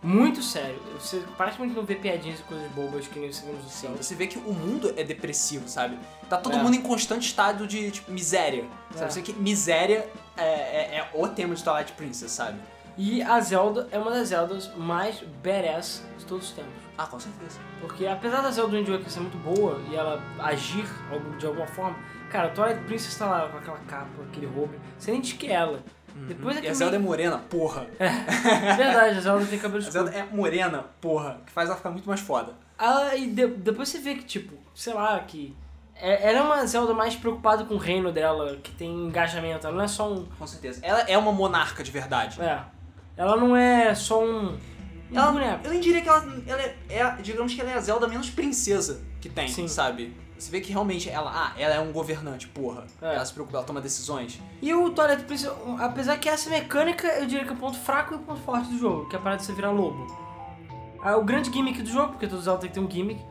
[0.03, 0.79] Muito sério.
[0.99, 4.03] Você praticamente não vê piadinhas e coisas bobas que nem você nos Sim, Zelda.
[4.03, 5.99] você vê que o mundo é depressivo, sabe?
[6.29, 6.63] Tá todo É.
[6.63, 8.65] mundo em constante estado de tipo, miséria.
[8.93, 9.05] Sabe?
[9.05, 9.09] É.
[9.11, 12.59] Você vê que miséria é, é- é o tema de Twilight Princess, sabe?
[12.97, 16.73] E a Zelda é uma das Zeldas mais badass de todos os tempos.
[16.99, 17.59] Ah, com certeza.
[17.81, 20.85] Porque apesar da Zelda do Wind Waker ser muito boa e ela agir
[21.39, 21.97] de alguma forma,
[22.31, 25.47] cara, a Twilight Princess tá lá com aquela capa, aquele roubo, você nem diz que
[25.47, 25.83] é ela.
[26.29, 27.87] Depois é E que a Zelda é morena, porra.
[27.99, 30.05] é verdade, a Zelda tem cabelo A escuro.
[30.05, 31.41] Zelda é morena, porra.
[31.47, 32.53] Que faz ela ficar muito mais foda.
[32.79, 35.55] Ah, e de- depois você vê que, tipo, sei lá, que
[35.95, 39.77] é- ela é uma Zelda mais preocupada com o reino dela, que tem engajamento, ela
[39.77, 40.27] não é só um...
[40.39, 40.81] Com certeza.
[40.83, 42.41] Ela é uma monarca de verdade.
[42.41, 42.59] É,
[43.17, 44.49] ela não é só um...
[44.55, 44.59] um
[45.15, 45.61] Ela, boneco.
[45.65, 48.31] eu nem diria que ela, ela é, é- Digamos que ela é a Zelda menos
[48.31, 49.69] princesa que tem, Sim.
[49.69, 50.17] sabe?
[50.41, 51.31] Você vê que realmente ela.
[51.33, 52.87] Ah, ela é um governante, porra.
[53.03, 53.15] É.
[53.15, 54.41] Ela se preocupa, ela toma decisões.
[54.63, 58.15] E o Twilight Princess, apesar que essa mecânica, eu diria que é o ponto fraco
[58.15, 60.07] e o ponto forte do jogo, que é a parada de você virar lobo.
[61.03, 63.23] Ah, o grande gimmick do jogo, porque todos os Zelda tem que ter um gimmick,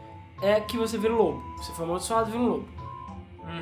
[0.42, 1.42] é que você vira lobo.
[1.58, 2.68] Você foi amaldiçoado, vira um lobo.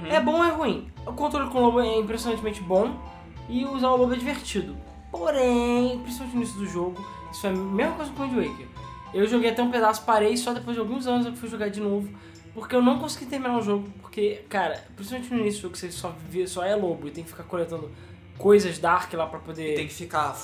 [0.10, 0.92] É bom ou é ruim?
[1.06, 3.00] O controle com o lobo é impressionantemente bom
[3.48, 4.76] e usar o lobo é divertido.
[5.10, 8.68] Porém, principalmente no início do jogo, isso é a mesma coisa com o Wind Waker.
[9.14, 11.80] Eu joguei até um pedaço, parei só depois de alguns anos eu fui jogar de
[11.80, 12.10] novo,
[12.60, 15.80] porque eu não consegui terminar o jogo, porque, cara, principalmente no início do jogo, que
[15.80, 17.92] você só, vê, só é lobo e tem que ficar coletando
[18.38, 19.76] coisas dark lá pra poder...
[19.76, 20.36] Tem que ficar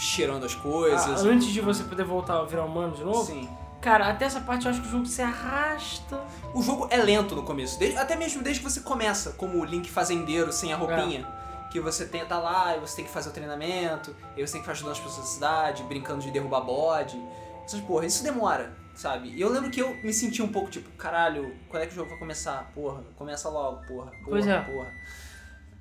[0.00, 1.24] cheirando as Ah, coisas.
[1.24, 3.24] antes de você poder voltar a virar humano de novo.
[3.24, 3.48] Sim.
[3.80, 6.20] Cara, até essa parte eu acho que o jogo se arrasta.
[6.54, 9.64] O jogo é lento no começo, desde- até mesmo desde que você começa, como o
[9.64, 11.26] Link fazendeiro sem a roupinha.
[11.70, 14.60] Que você tem, tá lá e você tem que fazer o treinamento, e você tem
[14.60, 17.18] que ficar ajudando as pessoas da cidade, brincando de derrubar bode.
[17.64, 19.28] Essas porra, isso demora, sabe?
[19.30, 21.96] E eu lembro que eu me senti um pouco tipo, caralho, quando é que o
[21.96, 22.70] jogo vai começar?
[22.74, 24.60] Porra, começa logo, porra, porra, Pois é.
[24.60, 24.92] porra.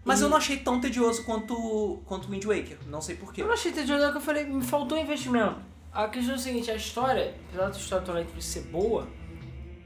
[0.05, 2.77] Mas E- eu não achei tão tedioso quanto, quanto Wind Waker.
[2.87, 3.41] Não sei porquê.
[3.41, 5.57] Eu não achei tedioso, é o que eu falei, me faltou investimento.
[5.93, 9.07] A questão é a seguinte, a história, apesar da história do Princess ser boa,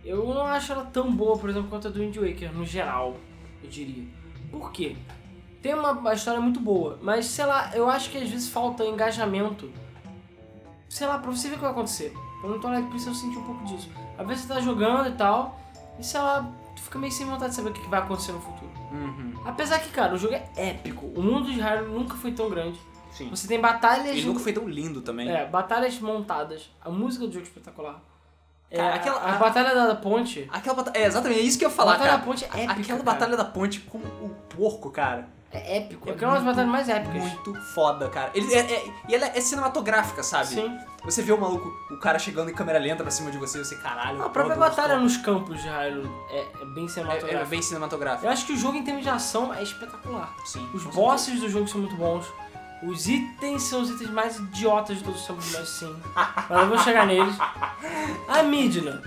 [0.06, 3.18] eu não acho ela tão boa, por exemplo, quanto a do Wind Waker, no geral,
[3.62, 4.06] eu diria.
[4.49, 4.95] Por quê?
[5.62, 8.86] Tem uma, uma história muito boa, mas sei lá, eu acho que às vezes falta
[8.86, 9.70] engajamento.
[10.88, 12.14] Sei lá, pra você ver o que vai acontecer.
[12.44, 13.90] No Twilight Princess eu senti um pouco disso.
[14.18, 15.60] Às vezes você tá jogando e tal,
[16.00, 18.40] e sei lá, tu fica meio sem vontade de saber o que vai acontecer no
[18.40, 18.72] futuro.
[18.92, 19.34] Uhum.
[19.46, 21.06] Apesar que, cara, o jogo é épico.
[21.08, 22.80] O mundo de Hyrule nunca foi tão grande.
[23.12, 23.30] Sim.
[23.30, 24.08] Você tem batalhas.
[24.08, 25.28] Ele nunca foi tão lindo também.
[25.30, 26.70] É, batalhas montadas.
[26.84, 28.00] A música do jogo é espetacular.
[28.70, 30.48] É, Cara, aquela- a, a batalha da, da ponte.
[30.52, 30.98] Aquela batalha.
[31.02, 32.22] É, exatamente, é isso que eu ia A falar, batalha cara.
[32.22, 32.64] da ponte é épica.
[32.74, 33.04] Aquela cara.
[33.04, 35.28] batalha da ponte com o porco, cara.
[35.52, 36.10] É épico.
[36.10, 37.15] É É, uma das batalhas mais épicas.
[37.22, 38.32] Muito foda, cara.
[38.34, 40.48] Ele, é, é- e ela é cinematográfica, sabe?
[40.48, 40.78] Sim.
[41.06, 43.76] Você vê o maluco, o cara chegando em câmera lenta pra cima de você, você,
[43.78, 44.22] caralho.
[44.22, 47.41] A própria batalha nos campos de Hyrule é, é bem é, cinematográfica.
[47.41, 48.26] é bem cinematográfico.
[48.26, 50.34] Eu acho que o jogo em termos de ação é espetacular.
[50.45, 50.68] Sim.
[50.74, 52.26] Os bosses do jogo são muito bons.
[52.84, 55.95] Os itens são os itens mais idiotas de todos os tempos, mas sim.
[56.49, 57.36] Mas eu vou chegar neles.
[58.28, 59.02] A Midna.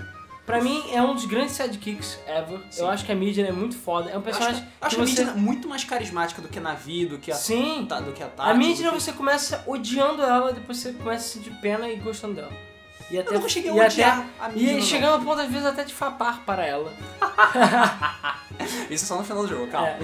[0.45, 2.59] Pra mim, é um dos grandes sidekicks ever.
[2.69, 2.81] Sim.
[2.81, 4.09] Eu acho que a Midna é muito foda.
[4.09, 5.23] É um personagem Acho, acho que a você...
[5.25, 7.85] Midna muito mais carismática do que a Navi, do que a, Sim.
[7.87, 8.49] Ta- do que a Tati.
[8.49, 12.33] A Midna que- você começa odiando ela, depois você começa a sentir pena e gostando
[12.33, 12.51] dela.
[13.09, 14.71] E até, Eu nunca cheguei a odiar até- a Midna.
[14.79, 16.91] E chegando ao ponto, às vezes, até de fapar para ela.
[18.89, 19.87] Isso é só no final do jogo, calma.
[19.89, 19.99] É,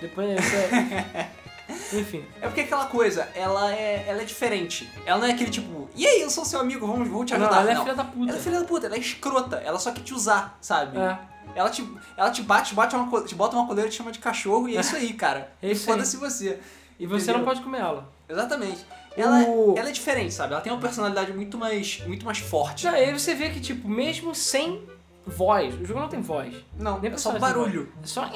[0.00, 1.26] depois você...
[1.92, 2.24] Enfim.
[2.40, 4.88] É porque aquela coisa, ela é, ela é diferente.
[5.04, 7.46] Ela não é aquele tipo, e aí, eu sou seu amigo, vamos, vamos te Não,
[7.46, 7.62] ajudar.
[7.62, 8.30] ela é filha da puta.
[8.30, 10.98] Ela é filha da puta, ela é escrota, ela só quer te usar, sabe?
[10.98, 11.18] É.
[11.54, 14.68] Ela te, ela te bate, bate uma, te bota uma coleira, te chama de cachorro
[14.68, 15.52] e é isso aí, cara.
[15.62, 15.84] É isso.
[15.86, 16.58] Foda-se você.
[16.98, 17.38] E você Entendeu?
[17.38, 18.12] não pode comer ela.
[18.28, 18.84] Exatamente.
[19.16, 20.52] Ela, O- ela é diferente, sabe?
[20.52, 22.82] Ela tem uma personalidade muito mais, muito mais forte.
[22.82, 24.82] Já, aí você vê que, tipo, mesmo sem
[25.26, 26.54] voz, o jogo não tem voz.
[26.78, 27.92] Não, Nem é só barulho.
[28.02, 28.30] É só.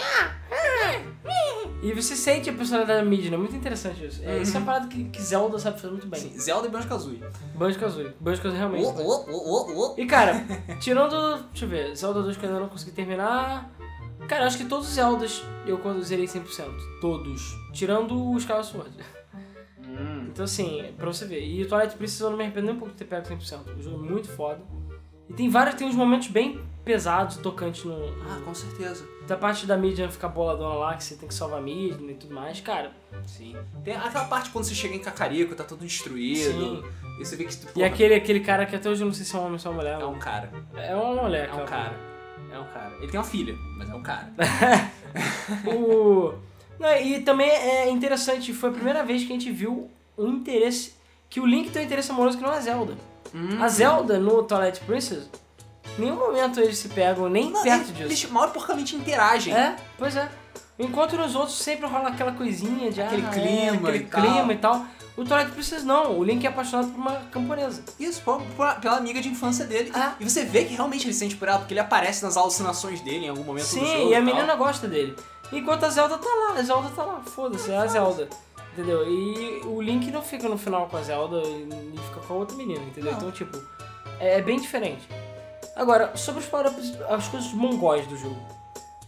[1.82, 4.20] E você sente a personalidade da Midna, é muito interessante isso.
[4.22, 6.20] É, Isso é uma parada que, que Zelda sabe fazer muito bem.
[6.20, 7.22] Sim, Zelda e Banjo-Kazooie.
[7.54, 8.14] Banjo-Kazooie.
[8.20, 8.84] Banjo-Kazooie realmente.
[8.86, 10.00] Oh, oh, oh, oh, oh.
[10.00, 10.44] E cara,
[10.80, 11.44] tirando.
[11.50, 13.70] Deixa eu ver, Zelda 2 que eu ainda não consegui terminar.
[14.28, 16.66] Cara, acho que todos os Zeldas eu quando zerei 100%.
[17.00, 17.56] Todos.
[17.72, 18.90] Tirando o Skyward Sword.
[19.78, 20.26] Hum.
[20.28, 21.42] Então assim, pra você ver.
[21.42, 23.78] E o Twilight Princess eu não me arrependo nem um pouco de ter pego 100%.
[23.78, 24.60] O jogo é muito foda.
[25.30, 27.94] E tem vários, tem uns momentos bem pesados, tocantes no.
[28.28, 29.08] Ah, com certeza.
[29.26, 32.14] Da parte da Midna ficar boladona lá, que você tem que salvar a Midna e
[32.16, 32.60] tudo mais.
[32.60, 32.92] Cara,
[33.26, 33.56] Sim.
[33.84, 36.52] Tem aquela parte quando você chega em Cacarico, tá tudo destruído.
[36.52, 36.82] sim.
[37.20, 37.52] E você vê que...
[37.52, 39.52] E porra, aquele, aquele cara que até hoje eu não sei se é um homem
[39.52, 40.00] ou se é uma mulher.
[40.00, 40.50] É um cara.
[40.74, 41.94] É uma mulher, É um cara.
[42.50, 42.96] É um cara.
[42.98, 44.32] Ele tem uma filha, mas é um cara.
[45.66, 46.32] O...
[46.78, 50.94] Não, e também é interessante, foi a primeira vez que a gente viu um interesse.
[51.28, 52.96] Que o Link tem um interesse amoroso que não é Zelda.
[53.34, 53.62] Hum.
[53.62, 55.28] A Zelda no Twilight Princess,
[55.98, 58.02] em nenhum momento eles se pegam nem Não, perto eles, disso.
[58.02, 59.54] Eles mal porcamente interagem.
[59.54, 60.28] É, pois é.
[60.78, 64.20] Enquanto nos outros sempre rola aquela coisinha de Aquele ah, é, clima aquele e tal.
[64.22, 64.84] clima e tal.
[65.16, 67.82] O Twilight Princess não, o Link é apaixonado por uma camponesa.
[67.98, 69.90] Isso, por- por- pela amiga de infância dele.
[69.94, 70.14] Ah.
[70.18, 73.26] E você vê que realmente ele sente por ela, porque ele aparece nas alucinações dele
[73.26, 73.86] em algum momento do jogo.
[73.86, 74.24] Sim, e a tal.
[74.24, 75.14] menina gosta dele.
[75.52, 78.28] Enquanto a Zelda tá lá, a Zelda tá lá, foda-se, é a Zelda.
[78.72, 79.06] Entendeu?
[79.10, 82.56] E o Link não fica no final com a Zelda e fica com a outra
[82.56, 83.12] menina, entendeu?
[83.12, 83.18] Não.
[83.18, 83.58] Então, tipo,
[84.20, 85.08] é, é bem diferente.
[85.74, 88.40] Agora, sobre os power-ups, as coisas mongóis do jogo.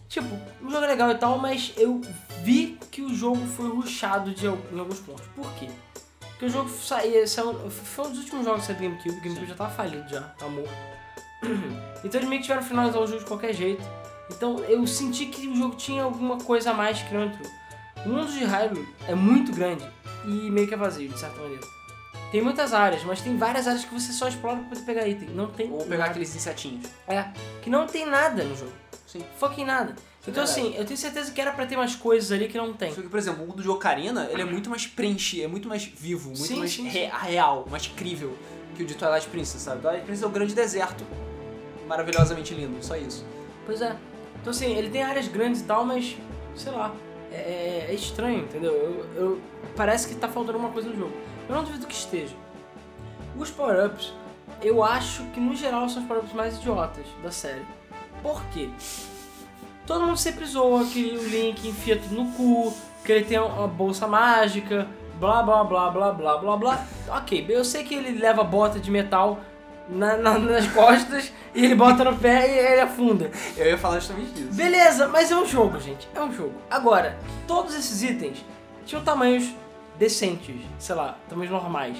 [0.09, 0.27] Tipo,
[0.61, 2.01] o jogo é legal e tal, mas eu
[2.43, 5.25] vi que o jogo foi rushado de, em alguns pontos.
[5.35, 5.67] Por quê?
[6.19, 9.55] Porque o jogo saía, saiu, foi um dos últimos jogos da GameCube, o GameCube já
[9.55, 10.69] tava falido já, tá morto.
[12.03, 13.81] Então eles meio que tiveram finalizar o jogo de qualquer jeito.
[14.29, 17.49] Então eu senti que o jogo tinha alguma coisa a mais que não entrou.
[18.05, 19.83] O mundo de Hyrule é muito grande
[20.25, 21.63] e meio que é vazio, de certa maneira.
[22.31, 25.29] Tem muitas áreas, mas tem várias áreas que você só explora pra poder pegar item.
[25.29, 26.09] Não tem Ou pegar nada.
[26.11, 26.85] aqueles insetinhos.
[27.07, 27.25] É,
[27.61, 28.71] que não tem nada no jogo.
[29.05, 29.23] Sim.
[29.39, 29.91] Fucking nada.
[29.91, 30.49] É Então verdade.
[30.67, 32.91] assim, eu tenho certeza que era pra ter mais coisas ali que não tem.
[32.93, 35.67] Só que, por exemplo, o do de Ocarina, ele é muito mais preenchido, é muito
[35.69, 38.35] mais vivo, muito Sim, mais sim, re- real, mais crível
[38.75, 39.81] que o de Twilight Princess, sabe?
[39.81, 41.05] Twilight Princess é o grande deserto,
[41.87, 43.23] maravilhosamente lindo, só isso.
[43.65, 43.95] Pois é.
[44.41, 46.17] Então assim, ele tem áreas grandes e tal, mas
[46.55, 46.95] sei lá.
[47.33, 48.71] É, é- é estranho, entendeu?
[48.71, 49.41] Eu, eu-
[49.75, 51.13] parece que tá faltando uma coisa no jogo.
[51.49, 52.35] Eu não duvido que esteja.
[53.37, 54.13] Os power-ups,
[54.61, 57.65] eu acho que no geral são os power-ups mais idiotas da série.
[58.21, 58.69] Por quê?
[59.87, 62.73] Todo mundo sempre zoa que o Link enfia tudo no cu,
[63.03, 64.87] que ele tem uma bolsa mágica,
[65.19, 66.87] blá blá blá blá blá blá blá.
[67.09, 69.39] Ok, eu sei que ele leva bota de metal
[69.89, 73.29] na- na- nas costas e ele bota no pé e ele afunda.
[73.57, 74.53] Eu ia falar justamente disso.
[74.53, 76.07] Beleza, mas é um jogo, gente.
[76.15, 76.53] É um jogo.
[76.69, 78.43] Agora, todos esses itens
[78.85, 79.49] tinham tamanhos
[79.97, 81.97] decentes, sei lá, tamanhos normais.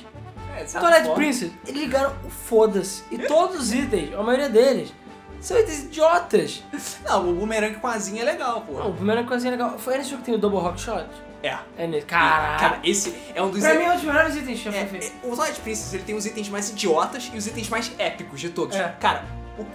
[0.58, 1.10] É, Twilight.
[1.16, 3.04] Princess, eles ligaram o foda-se.
[3.12, 4.94] E todos os itens, a maioria deles,
[5.42, 6.64] São itens idiotas.
[7.04, 8.74] Não, o boomerang com asinha é legal, pô.
[8.80, 9.78] Não, a primeira coisinha legal.
[9.78, 11.06] Foi nesse jogo que tem o Double Rock Shot?
[11.44, 11.58] É.
[11.78, 12.06] É nesse.
[12.06, 12.60] Caralho.
[12.60, 13.60] Cara, esse é um dos...
[13.62, 15.06] pra mim é um dos melhores itens que já É, feito.
[15.08, 18.40] é, o Twilight Princess ele tem os itens mais idiotas e os itens mais épicos
[18.40, 18.76] de todos.
[18.76, 18.96] É.
[19.00, 19.26] Cara,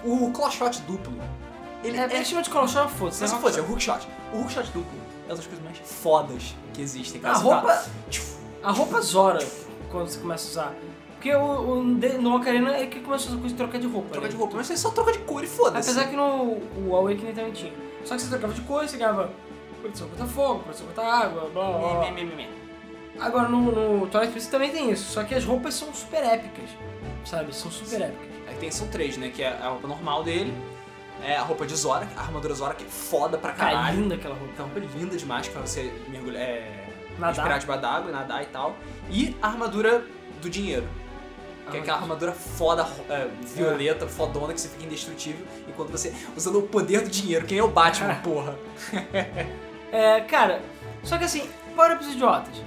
[0.02, 1.12] o, o Claw Shot duplo,
[1.84, 2.16] ele É, é...
[2.16, 3.20] é, chama de Colossal, foda-se.
[3.20, 4.08] Mas é se fosse, é o Hook Shot.
[4.32, 7.20] O Hook Shot duplo é uma das coisas mais fodas que existem.
[7.20, 7.34] Cara.
[7.34, 7.84] A roupa, tá-
[8.62, 9.46] a roupa zora
[9.90, 10.74] quando você começa a usar.
[11.14, 14.08] Porque o, o no Ocarina é que começa a usar coisa de trocar de roupa.
[14.10, 14.32] troca né?
[14.32, 14.56] de roupa.
[14.56, 15.90] Mas você só troca de cor e foda-se.
[15.90, 17.72] Apesar que no o Awakening também tinha.
[18.04, 19.30] Só que você trocava de cor, você ganhava
[19.78, 22.10] proteção contra fogo, proteção contra água, blá blá blá.
[22.10, 22.48] Me, me, me, me.
[23.20, 23.60] Agora no,
[24.00, 26.70] no Twilight Princess também tem isso, só que as roupas são super épicas,
[27.24, 27.54] sabe?
[27.54, 28.28] São super épicas.
[28.46, 29.30] Aí tem, são três, né?
[29.30, 30.54] Que é a roupa normal dele,
[31.24, 34.00] é a roupa de Zora, a armadura Zora, que é foda pra Cara, caralho.
[34.00, 34.54] linda aquela roupa.
[34.56, 36.86] É uma roupa linda demais pra você mergulhar, é,
[37.18, 37.34] Nadar.
[37.34, 38.76] respirar debaixo d'água e nadar e tal.
[39.10, 40.04] E a armadura
[40.40, 40.86] do dinheiro.
[41.70, 45.44] Que é aquela armadura foda, é, violeta, fodona, que você fica indestrutível.
[45.68, 47.44] Enquanto você, usando o poder do dinheiro.
[47.46, 48.56] Quem é o Batman, porra?
[49.92, 50.60] É, cara,
[51.02, 52.62] só que assim, power-ups idiotas.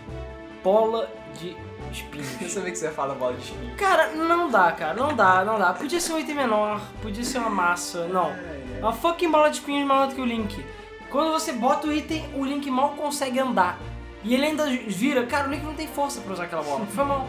[0.63, 1.49] Bola de
[1.85, 2.51] Eu espinhos.
[2.53, 3.75] sabia que você ia falar bola de espinho.
[3.75, 5.73] Cara, não dá, cara, não dá, não dá.
[5.73, 8.29] Podia ser um item menor, podia ser uma massa, não.
[8.29, 10.65] É uma fucking bola de espinhos maior do que o Link.
[11.09, 13.77] Quando você bota o item, o Link mal consegue andar.
[14.23, 15.25] E ele ainda vira.
[15.25, 16.85] Cara, o Link não tem força pra usar aquela bola.
[16.85, 17.27] Foi mal.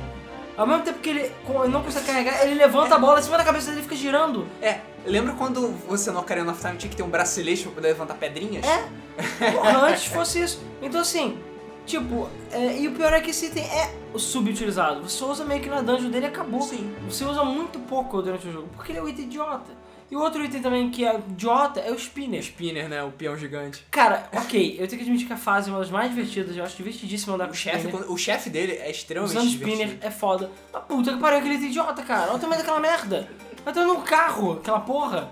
[0.57, 1.33] Ao mesmo tempo que ele
[1.71, 4.47] não consegue carregar, ele levanta a bola em cima da cabeça dele e fica girando.
[4.61, 7.89] É, lembra quando você no Ocarina of Time tinha que ter um bracelete pra poder
[7.89, 8.65] levantar pedrinhas?
[8.67, 8.89] É.
[9.53, 10.63] Porra, antes fosse isso.
[10.83, 11.39] Então assim,
[11.87, 15.09] tipo, é, e o pior é que esse item é subutilizado.
[15.09, 16.63] Você usa meio que na dungeon dele e acabou.
[16.63, 16.95] Sim.
[17.09, 19.82] Você usa muito pouco durante o jogo, porque ele é um item idiota.
[20.13, 22.41] E o outro item também que é idiota é o spinner.
[22.43, 23.03] Spinner, né?
[23.03, 23.83] O peão gigante.
[23.91, 26.63] Cara, ok, eu tenho que admitir que a fase é uma das mais divertidas, eu
[26.63, 28.13] acho divertidíssimo andar com O chefe, spinner.
[28.13, 29.83] o chefe dele é extremamente Usando divertido.
[29.85, 30.51] spinner é foda.
[30.71, 32.27] Mas puta que pariu, aquele item idiota, cara.
[32.29, 33.27] Olha o tamanho daquela merda.
[33.65, 35.31] Vai ter num carro, aquela porra.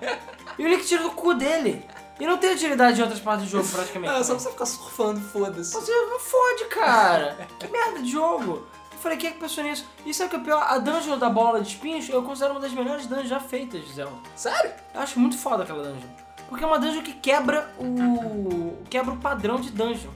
[0.58, 1.84] E o Link tira do cu dele.
[2.18, 4.14] E não tem utilidade em outras partes do jogo, praticamente.
[4.14, 5.72] Ah, só pra você ficar surfando, foda-se.
[5.74, 7.36] Você não fode, cara.
[7.58, 8.66] que merda de jogo.
[9.00, 9.86] Falei, quem é que pensou nisso?
[10.04, 10.62] E sabe o que é pior?
[10.68, 13.92] A dungeon da bola de espinhos eu considero uma das melhores dungeons já feitas de
[13.94, 14.12] Zelda.
[14.36, 14.70] Sério?
[14.94, 16.08] Eu acho muito foda aquela dungeon.
[16.48, 18.76] Porque é uma dungeon que quebra o.
[18.90, 20.10] quebra o padrão de dungeon.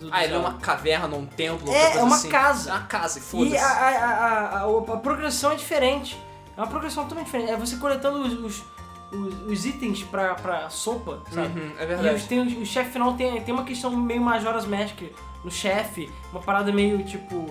[0.00, 2.28] do- do Ah, ele é uma caverna, um templo, É, coisa é uma assim.
[2.28, 2.70] casa.
[2.70, 3.56] É uma casa, e E foda-se.
[3.56, 6.16] a, a, a, a, progressão é diferente.
[6.56, 7.50] É uma progressão totalmente diferente.
[7.50, 8.64] É você coletando os, os,
[9.12, 11.58] os- os itens pra, pra sopa, sabe?
[11.58, 12.14] Uhum, é E verdade.
[12.14, 15.00] os, tem, o chefe final tem, tem uma questão meio Majora's Mask
[15.44, 17.44] no chefe, uma parada meio tipo.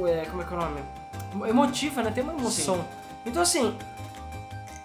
[0.00, 0.80] O- É, como é que é o nome?
[1.48, 2.10] Emotiva, né?
[2.10, 2.84] Tem uma emoção.
[3.26, 3.76] Então assim,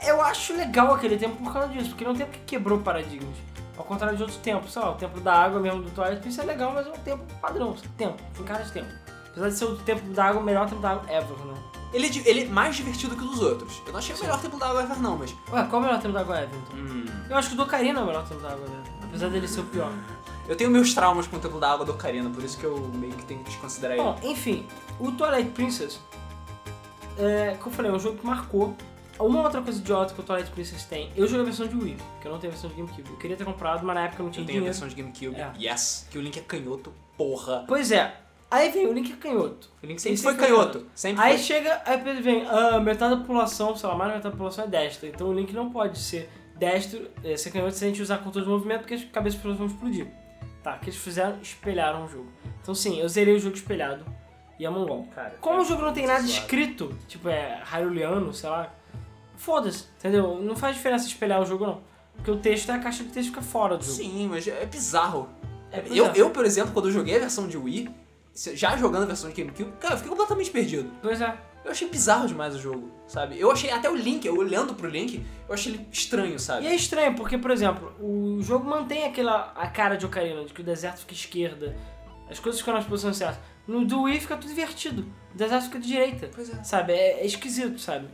[0.06, 2.80] eu acho legal aquele tempo por causa disso, porque ele é um tempo que quebrou
[2.80, 3.36] paradigmas.
[3.78, 6.44] Ao contrário de outros tempos, sei lá, o tempo da água mesmo do Twilight Princess
[6.44, 8.90] é legal, mas é um tempo padrão, tempo, tem cara de tempo.
[9.32, 11.54] Apesar de ser o tempo da água, o melhor tempo da água ever, né?
[11.92, 13.82] Ele, é ele é mais divertido que os outros.
[13.86, 15.32] Eu não achei o melhor tempo da água ever, não, mas.
[15.52, 16.78] Ué, qual é o melhor tempo da água ever, então?
[16.78, 17.06] Hum.
[17.30, 19.48] Eu acho que o do Ocarina é o melhor tempo da água ever, apesar dele
[19.48, 19.92] ser o pior.
[20.48, 22.78] Eu tenho meus traumas com o tempo da água do Ocarina, por isso que eu
[22.96, 24.04] meio que tenho que desconsiderar ele.
[24.06, 24.68] Bom, enfim,
[25.00, 26.00] o Twilight Princess,
[27.18, 28.76] é, como eu falei, é um jogo que marcou.
[29.20, 31.98] Uma outra coisa idiota que o Twilight Princess tem, eu joguei a versão de Wii,
[32.20, 33.10] que eu não tenho a versão de GameCube.
[33.12, 34.80] Eu queria ter comprado, mas na época eu não tinha Eu tenho a dinheiro.
[34.80, 35.36] versão de GameCube.
[35.40, 35.72] É.
[35.72, 36.08] Yes.
[36.10, 37.64] Que o Link é canhoto, porra.
[37.68, 38.14] Pois é,
[38.50, 39.70] aí vem o Link é canhoto.
[39.82, 40.88] O Link sempre foi sempre foi canhoto.
[40.96, 41.44] Sempre Aí foi.
[41.46, 44.68] chega, aí vem, ah, metade da população, sei lá, mais da metade da população é
[44.68, 45.08] destra.
[45.08, 48.46] Então o Link não pode ser destro, é, ser canhoto sem a gente usar controle
[48.48, 50.08] de movimento, porque as cabeças das pessoas vão explodir.
[50.64, 51.38] Tá, o que eles fizeram?
[51.42, 52.28] Espelharam o jogo.
[52.62, 54.06] Então sim, eu zerei o jogo espelhado
[54.58, 55.06] e é mongol.
[55.14, 56.32] Cara, Como é o jogo não tem nada zoado.
[56.32, 58.74] escrito, tipo é Hyruleano, sei lá,
[59.36, 60.40] foda-se, entendeu?
[60.42, 61.82] Não faz diferença espelhar o jogo não.
[62.16, 63.98] Porque o texto é a caixa de texto fica fora do jogo.
[63.98, 65.28] Sim, mas é bizarro.
[65.72, 66.16] É eu, bizarro.
[66.16, 67.90] eu, por exemplo, quando eu joguei a versão de Wii,
[68.54, 70.90] já jogando a versão de GameCube, cara, eu fiquei completamente perdido.
[71.02, 71.36] Pois é.
[71.64, 73.40] Eu achei bizarro demais o jogo, sabe?
[73.40, 76.68] Eu achei até o Link, eu olhando pro Link, eu achei ele estranho, E sabe?
[76.68, 80.62] é estranho, porque, por exemplo, o jogo mantém aquela a cara de Ocarina, de que
[80.62, 81.76] o deserto fica à esquerda,
[82.30, 83.40] as coisas ficam nas posições certas.
[83.66, 86.64] No do Wii fica tudo invertido, o deserto fica de direita, Pois é.
[86.64, 86.92] sabe?
[86.94, 88.08] É, é esquisito, sabe?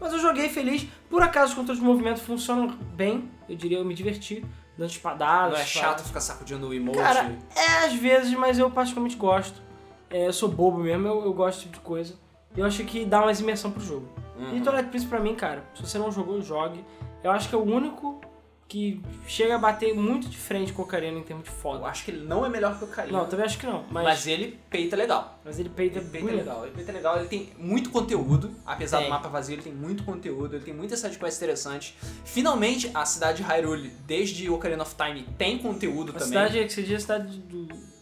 [0.00, 3.84] Mas eu joguei feliz, por acaso os controles de movimento funcionam bem, eu diria, eu
[3.84, 4.44] me diverti,
[4.78, 5.52] dando espadadas.
[5.52, 6.98] Não é chato ficar sacudindo o emote.
[6.98, 9.62] Cara, é às vezes, mas eu particularmente gosto.
[10.10, 12.14] É, eu sou bobo mesmo, eu, eu gosto desse tipo de coisa.
[12.56, 14.08] Eu acho que dá mais imersão pro jogo.
[14.38, 14.56] Uhum.
[14.56, 16.84] E Twilight Princess pra mim, cara, se você não jogou, jogue.
[17.22, 18.20] Eu acho que é o único
[18.66, 21.84] que chega a bater muito de frente com o Ocarina em termos de eu foda.
[21.86, 23.18] acho que ele não é melhor que o Ocarina.
[23.18, 24.04] Não, também acho que não, mas, mas...
[24.04, 25.38] mas, ele peita legal.
[25.46, 26.64] ele peita, Ele peita legal.
[26.64, 28.50] Ele peita legal, ele tem muito conteúdo.
[28.66, 29.06] Apesar Tem.
[29.06, 31.94] do mapa vazio, ele tem muito conteúdo, ele tem muitas sidequests interessantes.
[32.24, 36.28] Finalmente, a cidade de Hyrule, desde Ocarina of Time, tem conteúdo A também.
[36.28, 37.93] cidade que você diz é a cidade do.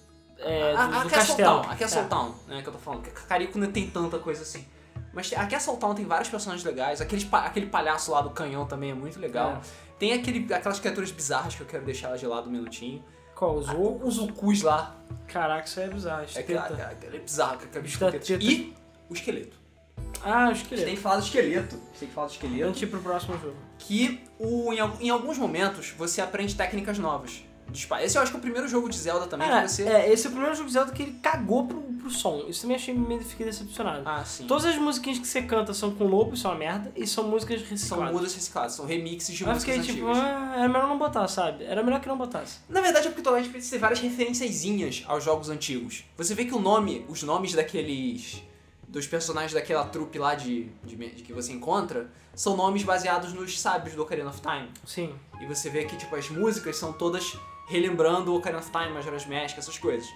[0.45, 1.61] É, a, do, a do Castle castelo.
[1.63, 2.05] Town, a Castle É.
[2.05, 3.03] Town, né, que eu tô falando.
[3.03, 4.67] Carico não tem tanta coisa assim.
[5.13, 7.01] Mas a Castle Town tem vários personagens legais.
[7.01, 9.61] Aquele, aquele palhaço lá do canhão também é muito legal.
[9.99, 13.05] Tem aquele, aquelas criaturas bizarras que eu quero deixar elas de lado um minutinho.
[13.35, 13.57] Qual?
[13.57, 13.75] Os Ah?
[13.75, 14.97] Os Ucus lá.
[15.29, 16.23] Caraca, isso aí é bizarro.
[16.23, 16.83] É aquele, Esteta.
[16.87, 18.19] aquele bizarro, aquele bicho Esteta.
[18.19, 18.45] com tetas.
[18.45, 18.75] E
[19.09, 19.57] o esqueleto.
[20.25, 20.87] Ah, o A gente esqueleto.
[20.87, 21.75] tem que falar do esqueleto.
[21.75, 22.73] A gente tem que falar do esqueleto.
[22.73, 23.57] De ir pro próximo jogo.
[23.79, 27.45] que o, em, em alguns momentos você aprende técnicas novas
[27.79, 28.03] espada.
[28.05, 29.83] Esse eu acho que é o primeiro jogo de Zelda também Cara, que você.
[29.85, 32.45] é, esse é o primeiro jogo de Zelda que ele cagou pro, pro som.
[32.49, 34.03] Isso também achei meio fiquei decepcionado.
[34.05, 34.47] Ah, sim.
[34.47, 37.25] Todas as musiquinhas que você canta são com lobo, isso é uma merda, e são
[37.25, 38.13] músicas São recicladas.
[38.15, 40.25] mudas recicladas, são remixes de Eu músicas fiquei tipo, antigas.
[40.25, 41.65] ah, era melhor não botar, sabe?
[41.65, 42.59] Era melhor que não botasse.
[42.69, 46.05] Na verdade é porque Twilight Princess tem várias referenciazinhas aos jogos antigos.
[46.17, 48.43] Você vê que o nome, os nomes daqueles.
[48.89, 53.59] dos personagens daquela trupe lá de, de, de que você encontra, são nomes baseados nos
[53.59, 54.69] sábios do Ocarina of Time.
[54.87, 55.15] Sim.
[55.41, 57.35] E você vê que, tipo, as músicas são todas
[57.67, 60.09] relembrando o Ocarina of Time, Majora's Mask, essas coisas.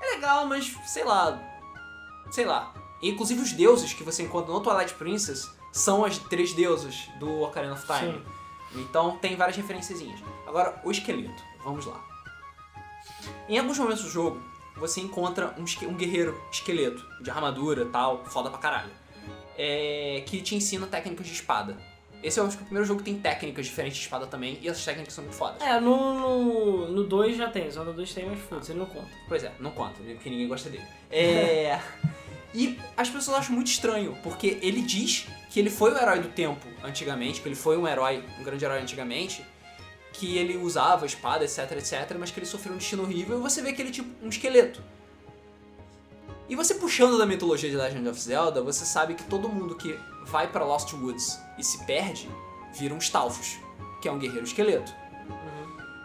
[0.00, 1.40] É legal, mas, sei lá...
[2.30, 2.74] Sei lá.
[3.02, 7.74] Inclusive os deuses que você encontra no Twilight Princess são as três deusas do Ocarina
[7.74, 8.14] of Time.
[8.14, 8.80] Sim.
[8.80, 10.20] Então tem várias referenciazinhas.
[10.46, 11.42] Agora, o esqueleto.
[11.62, 12.02] Vamos lá.
[13.48, 14.42] Em alguns momentos do jogo,
[14.76, 18.90] você encontra um, um guerreiro esqueleto, de armadura tal, foda pra caralho.
[19.56, 21.76] É, que te ensina técnicas de espada.
[22.24, 24.66] Esse eu acho que o primeiro jogo que tem técnicas diferentes de espada também, e
[24.66, 25.60] essas técnicas são muito fodas.
[25.60, 29.08] É, no, no 2 já tem, Zelda 2 tem, mas foda-se, ele não conta.
[29.28, 30.84] Pois é, não conta, porque ninguém gosta dele.
[31.10, 31.78] É.
[32.54, 36.28] e as pessoas acham muito estranho, porque ele diz que ele foi o herói do
[36.28, 39.44] tempo antigamente, que ele foi um herói, um grande herói antigamente,
[40.14, 43.60] que ele usava espada, etc, etc, mas que ele sofreu um destino horrível e você
[43.60, 44.82] vê que ele é tipo um esqueleto.
[46.48, 49.98] E você puxando da mitologia de Legend of Zelda, você sabe que todo mundo que
[50.24, 52.28] vai pra Lost Woods e se perde,
[52.72, 53.56] vira um Stalfos,
[54.00, 54.92] que é um guerreiro esqueleto.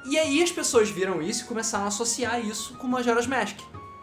[0.06, 3.58] E aí as pessoas viram isso e começaram a associar isso com Majora's Mask,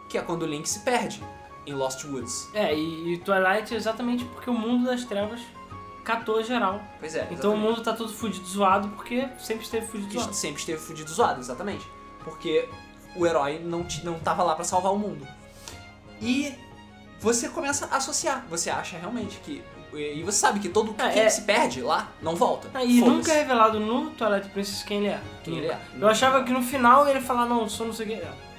[0.09, 1.23] que é quando o Link se perde
[1.67, 2.49] em Lost Woods.
[2.55, 5.41] É, e, e Twilight é exatamente porque o mundo das trevas
[6.05, 6.81] catou geral.
[7.01, 7.27] Pois é.
[7.31, 7.61] Então o exatamente.
[7.61, 10.35] mundo tá todo fudido zoado porque sempre esteve fudido que zoado.
[10.35, 11.85] sempre esteve fudido zoado, exatamente.
[12.23, 12.69] Porque
[13.17, 15.27] o herói não, te- não tava lá pra salvar o mundo.
[16.21, 16.55] E
[17.21, 18.45] você começa a associar.
[18.49, 19.65] Você acha realmente que.
[19.99, 21.29] E você sabe que todo É, quem é.
[21.29, 22.69] se perde lá não volta.
[22.75, 25.21] Ah, e nunca é revelado no Twilight Princess quem ele é.
[25.45, 25.79] Quem ele é.
[25.99, 28.17] Eu achava que no final ele ia falar, não, sou não sei o que.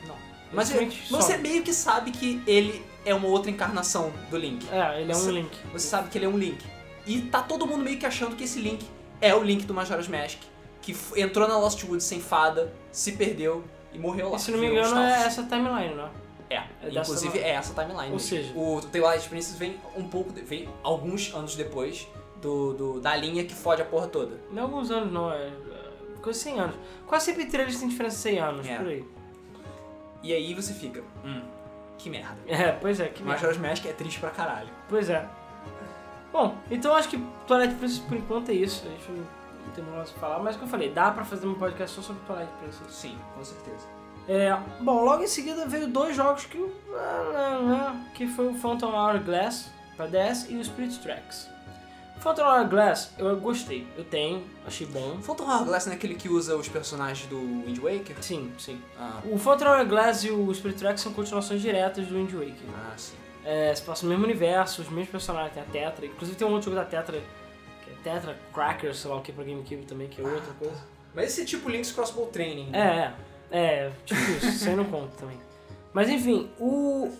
[0.08, 0.16] Não.
[0.52, 4.66] Mas Ele é- você meio que sabe que ele é uma outra encarnação do Link.
[4.72, 5.52] É, ele é um Você- Link.
[5.74, 6.64] Você sabe que ele é um Link.
[7.06, 8.86] E tá todo mundo meio que achando que esse Link
[9.22, 10.38] é o Link do Majora's Mask,
[10.82, 14.38] que entrou na Lost Woods sem fada, se perdeu e morreu lá.
[14.38, 16.10] E se não me engano é essa timeline, não é?
[16.49, 18.11] É, É inclusive é essa timeline.
[18.14, 22.07] Ou seja- o Twilight Princess vem um pouco, de- vem alguns anos depois
[22.41, 24.40] do, do- da linha que fode a porra toda.
[24.52, 25.48] Não é alguns anos, não, é.
[25.48, 25.88] é
[26.22, 26.76] Coisa de 100 anos.
[27.06, 28.78] Quase sempre entre eles tem diferença de 100 anos, É.
[28.78, 29.06] por aí.
[30.24, 31.41] E aí você fica, hum,
[31.98, 32.38] que merda.
[32.48, 33.41] É, pois é, que merda.
[33.48, 34.69] Majora's Mask é triste pra caralho.
[34.90, 35.28] Pois é.
[36.34, 37.18] Bom, então acho que
[37.48, 38.86] Twilight Princess por enquanto é isso.
[38.86, 41.48] A gente não tem mais o que falar, mas como eu falei, dá pra fazer
[41.48, 42.94] um podcast só sobre Twilight Princess.
[42.94, 43.88] Sim, com certeza.
[44.28, 46.58] É, bom, logo em seguida veio dois jogos que,
[46.94, 51.48] ah, que foi o Phantom Hourglass pra DS e o Spirit Tracks.
[52.20, 55.20] Phantom Hourglass eu gostei, eu tenho, achei bom.
[55.22, 58.16] Phantom Hourglass não é aquele que usa os personagens do Wind Waker?
[58.22, 58.82] Sim, sim.
[58.99, 62.70] Ah, O Phantom Hourglass e o Spirit Tracks são continuações diretas do Wind Waker.
[62.76, 63.16] ah sim.
[63.45, 66.06] É, se passa no mesmo universo, os mesmos personagens, tem a Tetra.
[66.06, 67.22] Inclusive tem um outro jogo da Tetra,
[67.86, 70.76] que é Tetra Cracker, sei lá o que, pra GameCube também, que é outra coisa.
[71.16, 72.72] Mas esse é tipo Link's Crossbow Training.
[72.74, 73.14] É, é,
[73.52, 75.38] é, tipo isso, isso aí não conta também.
[75.94, 77.11] Mas enfim, o.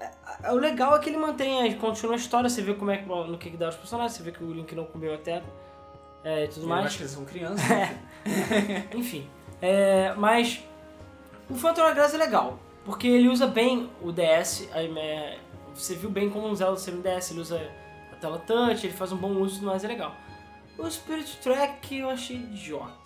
[0.00, 0.10] é-
[0.42, 3.06] é- O legal é que ele mantém, continua a história, você vê como é que,
[3.08, 5.44] no que, que dá os personagens, você vê que o Link não comeu a Tetra
[6.24, 6.86] é, e tudo Eu mais.
[6.86, 7.64] acho que eles são crianças.
[7.68, 7.98] né?
[8.94, 9.28] Enfim,
[9.62, 10.62] é, mas
[11.48, 15.38] o Phantom Hourglass é legal, porque ele usa bem o DS, aí, é,
[15.74, 17.60] você viu bem como o Zelda ser no DS, ele usa
[18.12, 20.12] a tela touch, ele faz um bom uso mais, é legal.
[20.76, 23.03] O Spirit Track eu achei idiota,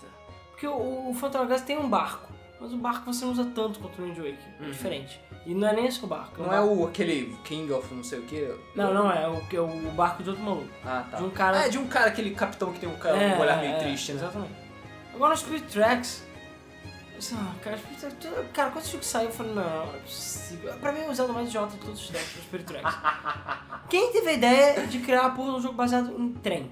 [0.58, 3.78] porque o, o Phantom Hourglass tem um barco, mas o barco você não usa tanto
[3.78, 4.70] quanto no Wind Waker, é Uhum.
[4.72, 5.20] diferente.
[5.46, 6.42] E não é nem esse o barco.
[6.42, 8.54] Não um é barco- o aquele King of não sei o que?
[8.74, 10.68] Não, não é, o, é o barco de outro maluco.
[10.84, 11.16] Ah, tá.
[11.18, 13.38] De um cara- Ah, é de um cara, aquele capitão que tem um, cara, um
[13.40, 14.20] olhar meio é, triste, né?
[14.20, 14.52] Exatamente.
[15.14, 16.24] Agora no Spirit Tracks.
[17.34, 20.74] Ah, cara, Spirit Tracks- cara, quando esse jogo saiu, eu falei, não, não é possível.
[20.80, 22.94] Pra mim é o Zelda mais idiota de todos os tempos, o Spirit Tracks.
[23.88, 26.70] Quem teve a ideia de criar a porra de um jogo baseado em trem?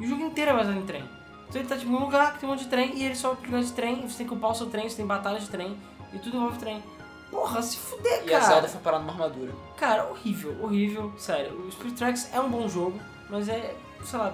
[0.00, 1.04] E o jogo inteiro é baseado em trem.
[1.52, 3.32] Então ele tá tipo num lugar que tem um monte de trem e ele só
[3.32, 5.50] lugar de trem, e você tem que upar o seu trem, você tem batalha de
[5.50, 5.76] trem,
[6.10, 6.82] e tudo envolve trem.
[7.30, 8.42] Porra, se fuder, E cara.
[8.42, 9.52] a Zelda foi parar numa armadura.
[9.76, 11.52] Cara, horrível, horrível, sério.
[11.66, 12.98] O Spirit Tracks é um bom jogo,
[13.28, 14.32] mas é, sei lá,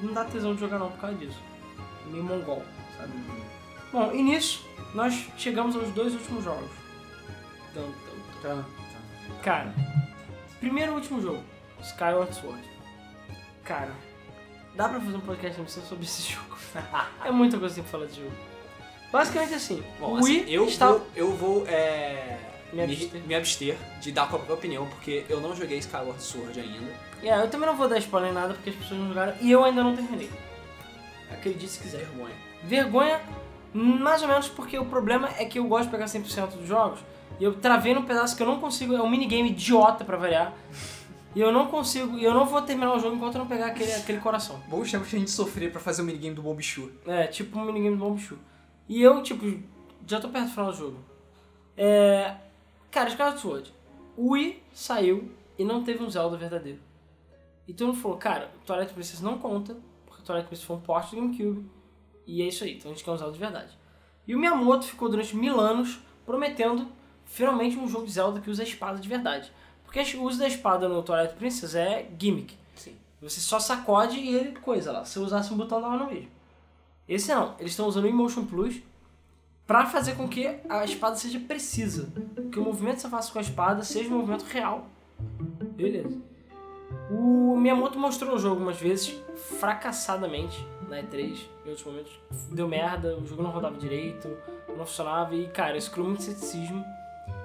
[0.00, 1.38] não dá tesão de jogar não por causa disso.
[2.06, 2.62] Meio mongol,
[2.96, 3.12] sabe?
[3.92, 6.70] Bom, e nisso, nós chegamos aos dois últimos jogos.
[7.74, 8.62] Tum, tum, tum.
[8.62, 8.64] Tá.
[9.42, 9.74] Cara,
[10.60, 11.42] primeiro e último jogo,
[11.80, 12.62] Skyward Sword.
[13.64, 13.92] Cara,
[14.74, 16.56] dá pra fazer um podcast sobre esse jogo.
[17.24, 18.32] é muita coisa que tem falar desse jogo.
[19.12, 20.86] Basicamente assim, Bom, o assim, Wii eu está...
[20.92, 22.38] vou, eu vou é,
[22.72, 23.20] Me abster.
[23.26, 26.92] me abster de dar qualquer opinião, porque eu não joguei Skyward Sword ainda.
[27.22, 29.50] É, eu também não vou dar spoiler em nada porque as pessoas não jogaram e
[29.50, 30.30] eu ainda não terminei.
[31.30, 31.98] Acredite se quiser.
[31.98, 32.34] Vergonha.
[32.62, 33.20] Vergonha,
[33.74, 37.00] mais ou menos porque o problema é que eu gosto de pegar 100% dos jogos
[37.40, 40.52] e eu travei num pedaço que eu não consigo, é um minigame idiota pra variar.
[41.34, 43.66] E eu não consigo, e eu não vou terminar o jogo enquanto eu não pegar
[43.66, 44.60] aquele, aquele coração.
[44.68, 46.90] Bons tempos que a gente sofrer pra fazer o minigame do Bombichu.
[47.06, 48.36] É, tipo um minigame do Bombichu.
[48.88, 49.46] E eu, tipo,
[50.06, 50.98] já tô perto do final do jogo.
[51.76, 52.34] É.
[52.90, 53.74] Cara, Skyward Sword.
[54.16, 56.80] O Wii saiu e não teve um Zelda verdadeiro.
[57.68, 61.14] E todo mundo falou, cara, Twilight Princess não conta, porque Twilight Princess foi um porte
[61.14, 61.70] do GameCube.
[62.26, 63.78] E é isso aí, então a gente quer um Zelda de verdade.
[64.26, 66.88] E o Miyamoto ficou durante mil anos prometendo
[67.24, 69.52] finalmente um jogo de Zelda que usa a espada de verdade.
[69.90, 72.56] Porque o uso da espada no Twilight Princess é gimmick.
[72.76, 72.94] Sim.
[73.20, 75.04] Você só sacode e ele coisa lá.
[75.04, 76.28] Se eu usasse um botão dava no mesmo.
[77.08, 78.80] Esse não, eles estão usando o Emotion Plus
[79.66, 82.08] pra fazer com que a espada seja precisa.
[82.52, 84.86] Que o movimento que você faça com a espada seja um movimento real.
[85.74, 86.16] Beleza.
[87.10, 89.20] O Miyamoto mostrou o jogo algumas vezes,
[89.58, 91.36] fracassadamente, na E3,
[91.66, 92.12] em outros momentos.
[92.52, 94.28] Deu merda, o jogo não rodava direito,
[94.68, 96.84] não funcionava e, cara, isso criou muito ceticismo.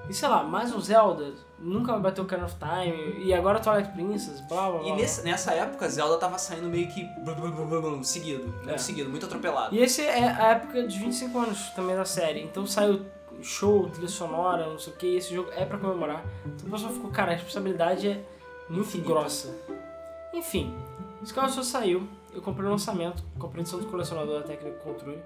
[0.10, 3.60] E sei lá, mais um Zelda, nunca vai bater o Ocarina of Time, e agora
[3.60, 4.88] Twilight Princess, blá blá blá.
[4.90, 7.10] E nesse- nessa época, Zelda tava saindo meio que
[8.04, 8.44] seguido.
[8.48, 8.78] Muito É.
[8.78, 9.74] seguido, muito atropelado.
[9.74, 12.44] E esse é a época dos 25 anos também da série.
[12.44, 13.04] Então saiu
[13.42, 16.24] show, trilha sonora, não sei o que, esse jogo é pra comemorar.
[16.46, 18.24] Então o pessoal ficou, cara, a responsabilidade é
[18.70, 19.10] muito Infinita.
[19.10, 19.56] grossa.
[20.34, 20.74] Enfim,
[21.24, 25.20] Skyward Sword saiu, eu comprei o lançamento, comprei a edição do colecionador da técnica controle.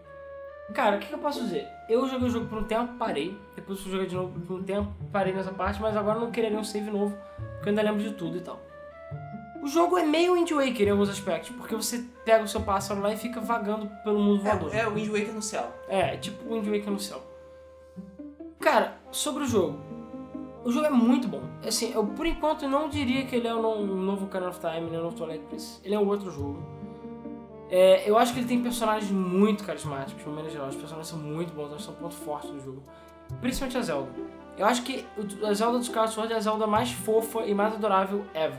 [0.74, 1.68] Cara, o que, que eu posso dizer?
[1.88, 3.38] Eu joguei o jogo por um tempo, parei.
[3.56, 6.50] Depois fui jogar de novo por um tempo, parei nessa parte, mas agora não queria
[6.50, 7.18] nenhum save novo,
[7.56, 8.60] porque eu ainda lembro de tudo e tal.
[9.62, 13.02] O jogo é meio Wind Waker em alguns aspectos, porque você pega o seu pássaro
[13.02, 14.74] lá e fica vagando pelo mundo voador.
[14.74, 15.68] É, é o Wind Waker no céu.
[15.90, 17.22] É, tipo o Wind Waker no céu.
[18.60, 19.80] Cara, sobre o jogo.
[20.64, 21.41] O jogo é muito bom.
[21.66, 25.00] Assim, eu por enquanto não diria que ele é um novo Ocarina of Time, nem
[25.00, 25.82] o novo Twilight Princess.
[25.84, 26.78] Ele é um outro jogo.
[27.70, 30.68] É, eu acho que ele tem personagens muito carismáticos, de maneira geral.
[30.70, 32.84] Os personagens são muito bons, eles são um ponto forte do jogo.
[33.41, 34.10] Principalmente a Zelda.
[34.58, 35.06] Eu acho que
[35.48, 38.58] a Zelda dos Skyward Sword é a Zelda mais fofa e mais adorável ever.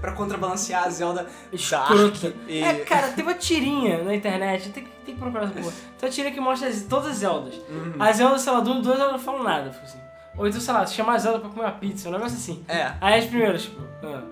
[0.00, 2.32] Pra contrabalancear a Zelda Escrota.
[2.48, 2.62] e...
[2.62, 5.72] É, cara, tem uma tirinha na internet, tem que, tem que procurar essa porra.
[5.98, 7.54] Tem uma tirinha que mostra as- todas as Zeldas.
[7.68, 7.94] Uhum.
[7.98, 9.98] As Zeldas, sei lá, do 1 2 elas não falam nada, tipo assim.
[10.36, 12.62] Ou então, sei lá, chama a Zelda pra comer uma pizza, um negócio assim.
[12.68, 12.92] É.
[13.00, 14.22] Aí as primeiras, tipo, ah.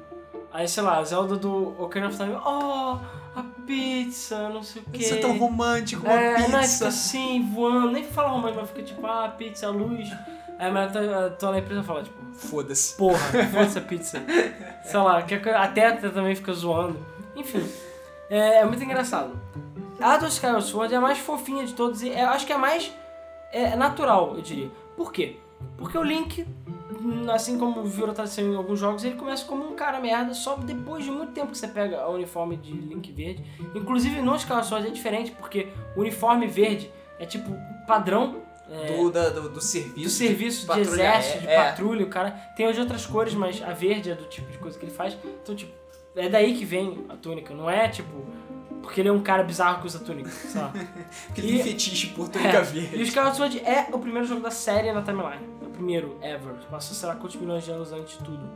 [0.55, 2.99] Aí sei lá, a Zelda do Ocarina of Time, oh,
[3.39, 5.03] a pizza, não sei o quê.
[5.03, 6.89] Isso é tão romântico, uma É, não, aí fica pizza.
[6.89, 10.09] assim, voando, nem fala romântico, mas fica tipo, ah, pizza, luz.
[10.59, 12.97] Aí a tua, a tua empresa fala, tipo, Foda-se.
[12.97, 13.19] porra,
[13.53, 14.23] foda-se a pizza.
[14.85, 16.99] Sei lá, a teta também fica zoando.
[17.35, 17.69] Enfim,
[18.31, 19.37] é, é muito engraçado.
[20.01, 22.57] A do Skyward Sword é a mais fofinha de todos e eu acho que é
[22.57, 22.93] a mais
[23.53, 24.71] é, natural, eu diria.
[24.97, 25.37] Por quê?
[25.77, 26.47] Porque o Link,
[27.33, 31.05] assim como virou tradição em alguns jogos, ele começa como um cara merda só depois
[31.05, 33.45] de muito tempo que você pega o uniforme de Link verde.
[33.75, 37.51] Inclusive no Skyward Sword é diferente, porque o uniforme verde é tipo
[37.87, 38.43] padrão.
[38.71, 40.01] é, Do, da- do, do serviço.
[40.05, 41.65] do serviço de, patrulha exército, de é- é.
[41.65, 44.57] patrulha, o cara tem as de outras cores, mas a verde é do tipo de
[44.59, 45.17] coisa que ele faz.
[45.43, 45.73] Então, tipo,
[46.17, 48.25] é daí que vem a túnica, não é tipo
[48.85, 50.73] porque ele é um cara bizarro que usa túnica, sei lá.
[51.31, 52.97] Aquele E- fetiche por túnica É, verde.
[52.97, 55.43] E o Skyward Sword é o primeiro jogo da série na timeline.
[55.63, 56.55] É o primeiro ever.
[56.71, 58.49] Passou, sei lá, quantos milhões de anos antes de tudo.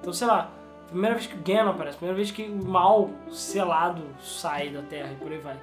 [0.00, 0.50] Então, sei lá,
[0.88, 5.12] primeira vez que o Ganon aparece, primeira vez que o mal selado sai da Terra
[5.12, 5.56] e por aí vai.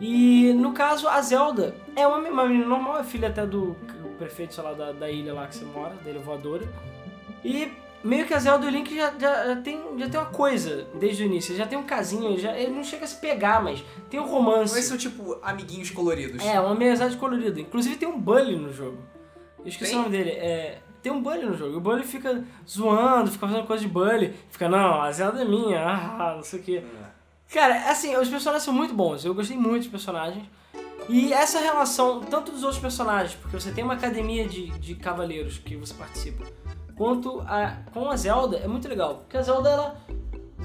[0.00, 3.76] E no caso, a Zelda é uma, uma menina normal, é filha até do
[4.18, 6.66] prefeito, sei lá, da, da ilha lá que você mora, da ilha voadora.
[7.44, 7.72] E
[8.04, 10.86] meio que a Zelda e o Link já, já, já, tem, já tem uma coisa
[10.94, 11.56] desde o início.
[11.56, 14.74] Já tem um casinho, já, ele não chega a se pegar, mas tem um romance.
[14.74, 16.44] Mas são tipo amiguinhos coloridos.
[16.44, 17.58] É, uma amizade colorida.
[17.58, 18.98] Inclusive tem um Bully no jogo.
[19.58, 19.98] Eu esqueci Tem?
[19.98, 20.30] o nome dele.
[20.30, 21.78] É, tem um Bully no jogo.
[21.78, 24.34] O Bully fica zoando, fica fazendo coisa de Bully.
[24.50, 26.82] Fica, não, a Zelda é minha, ah, não sei o quê.
[27.50, 29.24] Cara, assim, os personagens são muito bons.
[29.24, 30.44] Eu gostei muito dos personagens.
[31.08, 35.58] E essa relação, tanto dos outros personagens, porque você tem uma academia de, de cavaleiros
[35.58, 36.44] que você participa,
[36.96, 39.16] quanto a, com a Zelda, é muito legal.
[39.16, 39.96] Porque a Zelda, ela,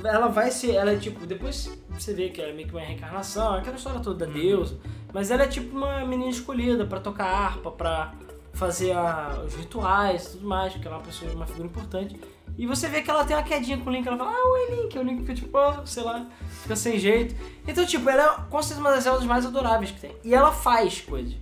[0.04, 2.82] ela vai ser, ela é tipo, depois você vê que ela é meio que uma
[2.84, 4.78] reencarnação, aquela história toda da deusa,
[5.14, 8.14] mas ela é tipo uma menina escolhida pra tocar harpa, pra
[8.54, 12.20] fazer a- os rituais e tudo mais, porque ela é uma pessoa, uma figura importante.
[12.58, 14.76] E você vê que ela tem uma quedinha com o Link, ela fala, ah, oi
[14.76, 16.26] Link, o Link fica tipo, oh, sei lá,
[16.64, 17.34] fica sem jeito.
[17.66, 20.12] Então, tipo, ela é com certeza uma das Zeldas mais adoráveis que tem.
[20.26, 21.34] E ela faz coisas.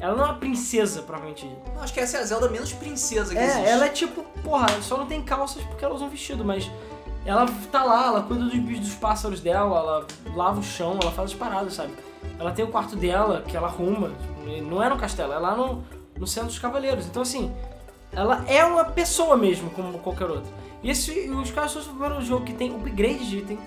[0.00, 1.46] Ela não é uma princesa, provavelmente.
[1.74, 3.60] Não, acho que essa é a Zelda menos princesa que existe.
[3.60, 6.70] É, ela é tipo, porra, só não tem calças porque ela usa um vestido, mas
[7.24, 11.12] ela tá lá, ela cuida dos bichos dos pássaros dela, ela lava o chão, ela
[11.12, 11.92] faz as paradas, sabe?
[12.38, 14.10] Ela tem o quarto dela que ela arruma,
[14.68, 15.84] não é no castelo, é lá no,
[16.16, 17.06] no centro dos cavaleiros.
[17.06, 17.54] Então assim,
[18.10, 20.50] ela é uma pessoa mesmo, como qualquer outra.
[20.82, 23.58] E esse, os caras são o primeiro jogo que tem upgrade de item,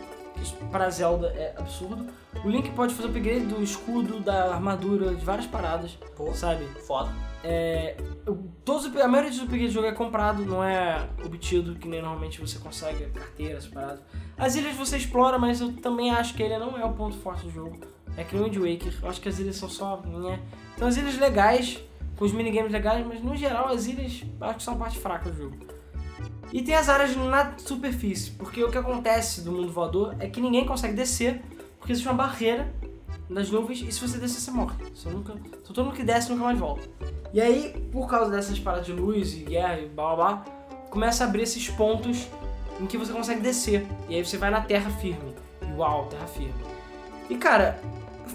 [0.44, 2.06] isso pra Zelda é absurdo.
[2.44, 6.66] O Link pode fazer upgrade do escudo, da armadura, de várias paradas, Pô, sabe?
[6.86, 7.10] foda.
[7.44, 7.96] É,
[8.64, 12.02] todos, os- a maioria dos upgrades do jogo é comprado, não é obtido, que nem
[12.02, 14.00] normalmente você consegue, carteira, essas paradas.
[14.38, 17.46] As ilhas você explora, mas eu também acho que ele não é o ponto forte
[17.46, 17.78] do jogo.
[18.16, 19.98] É que nem o Wind Waker, eu acho que as ilhas são só...
[20.06, 20.40] Né?
[20.78, 21.80] Tem as ilhas legais,
[22.16, 25.30] com os minigames legais, mas no geral as ilhas acho que são a parte fraca
[25.32, 25.58] do jogo.
[26.52, 30.40] E tem as áreas na superfície, porque o que acontece do mundo voador é que
[30.40, 31.42] ninguém consegue descer,
[31.80, 32.72] porque existe uma barreira
[33.30, 34.76] nas nuvens e se você descer você morre.
[34.94, 36.88] Você nunca, então todo mundo que desce nunca mais volta.
[37.34, 40.46] E aí, por causa dessas paradas de luz e guerra e blá blá blá,
[40.92, 42.28] começa a abrir esses pontos
[42.80, 43.88] em que você consegue descer.
[44.08, 45.34] E aí você vai na terra firme.
[45.62, 46.54] E uau, terra firme.
[47.30, 47.80] E cara,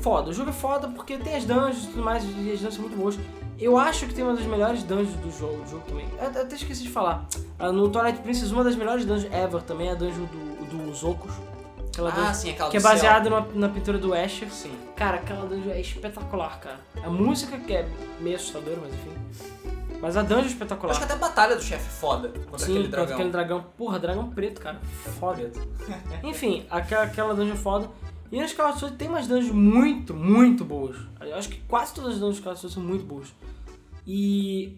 [0.03, 0.31] foda.
[0.31, 2.83] O jogo é foda porque tem as dungeons e tudo mais, e as dungeons são
[2.83, 3.19] muito boas.
[3.59, 6.07] Eu acho que tem uma das melhores dungeons do jogo, do jogo também.
[6.21, 7.27] Eu até esqueci de falar.
[7.59, 10.95] Ah, No Twilight Princess, uma das melhores dungeons ever também é a dungeon do, do
[10.95, 11.33] Zocos.
[11.93, 14.49] Aquela Ah, dungeon sim, aquela que é baseada na, na pintura do Escher.
[14.53, 14.71] Sim.
[14.95, 16.79] Cara, aquela dungeon é espetacular, cara.
[17.03, 17.89] A música que é
[18.21, 19.11] meio assustadora, mas enfim.
[20.01, 20.91] Mas a dungeon é Eu espetacular.
[20.93, 23.15] acho que até a batalha do chefe é foda contra Sim, aquele contra dragão.
[23.17, 23.67] aquele dragão.
[23.77, 24.81] Porra, dragão preto, cara.
[25.19, 25.51] Foda.
[26.23, 27.91] Enfim, aquela, aquela dungeon é foda.
[28.31, 30.97] E Skyward Sword tem umas dungeons muito, muito boas.
[31.21, 33.33] Eu acho que quase todas as dungeons Sword são muito boas.
[34.07, 34.77] E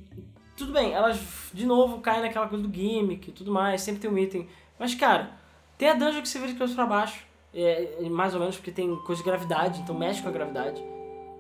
[0.57, 1.19] tudo bem, elas
[1.53, 4.47] de novo caem naquela coisa do gimmick e tudo mais, sempre tem um item.
[4.79, 5.31] Mas cara,
[5.79, 7.25] tem a dungeon que você vê de cabeça pra baixo,
[7.55, 10.83] é, é, mais ou menos porque tem coisa de gravidade, então mexe com a gravidade,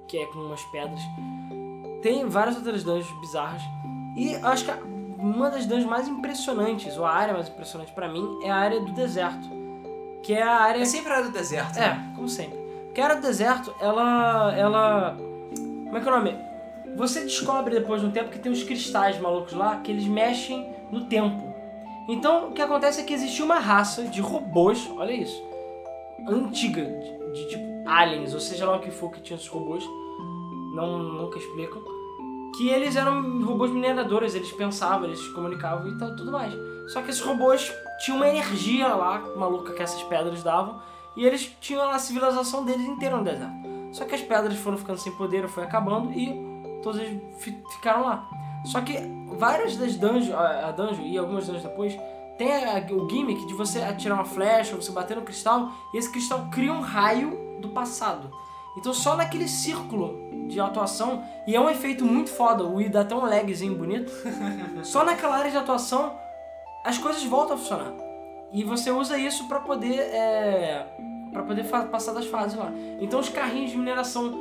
[0.09, 1.01] que é com umas pedras.
[2.03, 3.62] Tem várias outras dungeons bizarras.
[4.16, 4.70] E acho que
[5.19, 8.81] uma das dungeons mais impressionantes, ou a área mais impressionante pra mim, é a área
[8.81, 9.60] do deserto.
[10.31, 11.77] Que é a área É sempre a área do deserto.
[11.77, 12.09] né?
[12.12, 12.57] é, como sempre.
[12.85, 14.55] Porque a Era do Deserto, ela.
[14.57, 15.16] ela.
[15.16, 16.39] Como é que é o nome?
[16.97, 20.73] Você descobre depois de um tempo que tem uns cristais malucos lá que eles mexem
[20.93, 21.52] no tempo.
[22.09, 25.43] Então o que acontece é que existia uma raça de robôs, olha isso,
[26.28, 29.85] antiga, de, de tipo aliens, ou seja lá o que for que tinha esses robôs,
[30.77, 31.82] não nunca explicam,
[32.57, 36.55] que eles eram robôs mineradores, eles pensavam, eles se comunicavam e tal, tudo mais.
[36.89, 37.73] Só que esses robôs
[38.05, 40.81] tinham uma energia lá, maluca que essas pedras davam,
[41.16, 43.52] e eles tinham a civilização deles inteira no deserto.
[43.93, 46.35] Só que as pedras foram ficando sem poder, foi acabando e
[46.82, 48.28] todas eles fi- ficaram lá.
[48.65, 48.97] Só que
[49.39, 51.97] várias das dungeons, a dungeon e algumas dungeons depois,
[52.39, 56.11] tem a- o gimmick de você atirar uma flecha, você bater no cristal, e esse
[56.11, 58.31] cristal cria um raio do passado.
[58.78, 63.01] Então só naquele círculo de atuação, e é um efeito muito foda, o Wii dá
[63.02, 64.11] até um lagzinho bonito,
[64.85, 66.15] só naquela área de atuação
[66.85, 67.93] as coisas voltam a funcionar.
[68.52, 70.86] E você usa isso pra poder é,
[71.32, 72.73] para poder passar das fases lá.
[73.01, 74.32] Então os carrinhos de mineração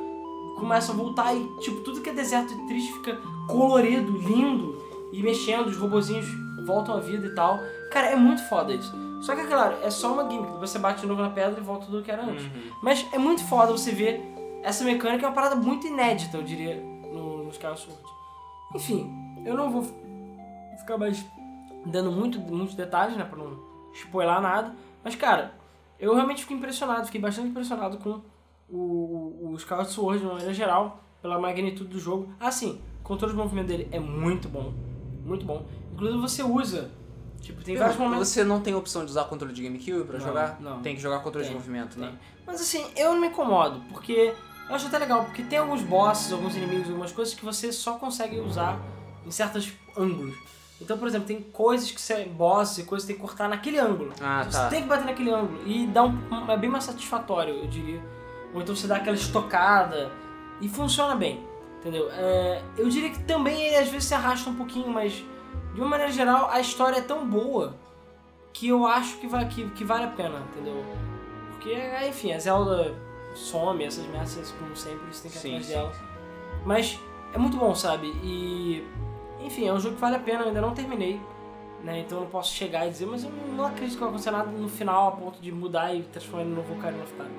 [0.58, 3.18] começam a voltar e tipo tudo que é deserto e triste fica
[3.48, 4.78] colorido, lindo
[5.14, 6.28] e mexendo, os robozinhos
[6.66, 7.60] voltam à vida e tal.
[7.92, 8.94] Cara, é muito foda isso.
[9.22, 10.60] Só que, claro, é só uma gimmick.
[10.60, 12.46] Você bate de novo na pedra e volta tudo que era antes.
[12.82, 14.22] Mas é muito foda você ver
[14.64, 18.02] essa mecânica, é uma parada muito inédita, eu diria, no, nos Skyward Sword.
[18.76, 19.10] Enfim,
[19.46, 19.86] eu não vou
[20.78, 21.26] ficar mais
[21.86, 23.60] dando muito, muitos detalhes, né, pra não
[23.94, 24.76] spoiler nada.
[25.04, 25.54] Mas, cara,
[26.00, 28.22] eu realmente fiquei impressionado, fiquei bastante impressionado com
[28.70, 32.30] o, o, Skyward Sword de uma maneira geral, pela magnitude do jogo.
[32.40, 34.74] Ah, sim, o controle de movimento dele é muito bom,
[35.26, 35.66] muito bom.
[35.94, 36.92] Inclusive você usa,
[37.42, 38.30] tipo, tem vários momentos...
[38.30, 40.62] Você não tem opção de usar controle de GameCube pra Não, jogar?
[40.62, 40.82] não.
[40.82, 42.08] Tem que jogar controle Tem, de movimento, né?
[42.08, 42.20] tem.
[42.46, 44.34] Mas assim, eu não me incomodo, porque
[44.70, 47.94] eu acho até legal, porque tem alguns bosses, alguns inimigos, algumas coisas que você só
[47.98, 48.80] consegue usar
[49.26, 50.36] em certos ângulos.
[50.82, 53.78] Então, por exemplo, tem coisas que você, bosses e coisas que tem que cortar naquele
[53.78, 54.14] ângulo.
[54.22, 54.64] Ah, Então, tá.
[54.64, 56.18] Você tem que bater naquele ângulo e dá um,
[56.50, 58.02] é bem mais satisfatório, eu diria.
[58.54, 60.10] Ou então você dá aquela estocada
[60.62, 61.46] e funciona bem,
[61.80, 62.10] entendeu?
[62.12, 65.24] É, eu diria que também ele às vezes se arrasta um pouquinho, mas
[65.74, 67.76] de uma maneira geral a história é tão boa
[68.54, 70.84] que eu acho que, vai, que, que vale a pena, entendeu?
[71.52, 72.96] Porque, é, enfim, a Zelda
[73.36, 75.92] some, essas merdas, como sempre, você tem que ir atrás dela.
[76.66, 77.00] Mas
[77.34, 78.08] é muito bom, sabe?
[78.24, 78.84] E,
[79.44, 81.20] enfim, é um jogo que vale a pena, eu ainda não terminei,
[81.84, 82.00] né?
[82.00, 84.50] Então eu não posso chegar e dizer, mas eu não acredito que vai acontecer nada
[84.52, 87.30] no final a ponto de mudar e transformar ele no novo Ocarina of Time.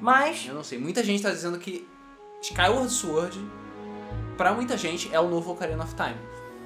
[0.00, 0.78] Mas, Eu não sei.
[0.78, 1.86] Muita gente tá dizendo que
[2.42, 3.40] Skyward Sword,
[4.36, 6.14] pra muita gente, é o novo Ocarina of Time.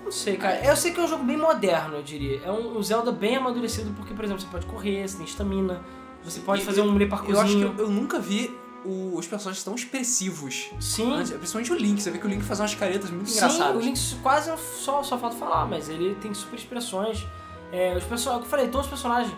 [0.05, 0.63] não sei, cara.
[0.65, 2.41] Eu sei que é um jogo bem moderno, eu diria.
[2.45, 5.81] É um, Zelda bem amadurecido, porque, por exemplo, você pode correr, você tem estamina,
[6.23, 7.75] você pode E fazer um melee Eu acho que parkourzinho.
[7.79, 8.55] eu, eu nunca vi
[8.85, 10.71] o- os personagens tão expressivos.
[10.81, 11.13] Sim.
[11.15, 13.77] Antes- Principalmente o Link, você vê que o Link faz umas caretas muito Sim, engraçadas.
[13.77, 17.25] o Link quase só, só falta falar, mas ele tem super expressões.
[17.73, 19.35] É, os personagens, eu falei, todos os personagens.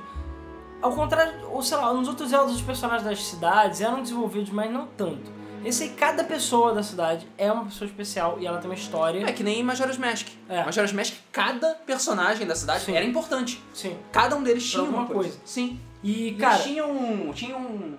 [0.83, 4.71] Ao contrário, ou sei lá, nos outros Zeldas, os personagens das cidades eram desenvolvidos, mas
[4.71, 5.33] não tanto.
[5.65, 9.25] Esse aí, cada pessoa da cidade é uma pessoa especial e ela tem uma história.
[9.27, 10.29] É que nem Majora's Mask.
[10.47, 10.62] É.
[10.62, 12.95] Majora's Mask, cada personagem da cidade Sim.
[12.95, 13.62] era importante.
[13.73, 13.97] Sim.
[14.12, 15.15] Cada um deles tinha uma coisa.
[15.31, 15.39] coisa.
[15.47, 15.81] Sim.
[16.03, 17.95] E, Eles cara, tinham, tinham...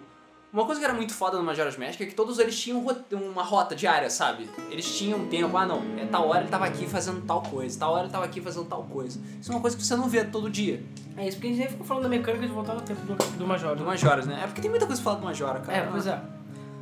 [0.55, 3.43] Uma coisa que era muito foda no Majora's Mask é que todos eles tinham uma
[3.43, 4.49] rota diária, sabe?
[4.71, 7.77] Eles tinham um tempo, ah não, é tal hora ele tava aqui fazendo tal coisa,
[7.77, 9.19] tal hora ele tava aqui fazendo tal coisa.
[9.41, 10.81] Isso é uma coisa que você não vê todo dia
[11.17, 13.15] é isso porque a gente nem ficou falando da mecânica de voltar no tempo do,
[13.15, 13.75] do Major.
[13.75, 14.41] do Majora's, né?
[14.43, 15.77] É porque tem muita coisa pra falar do Majora, cara.
[15.77, 16.21] É, pois é.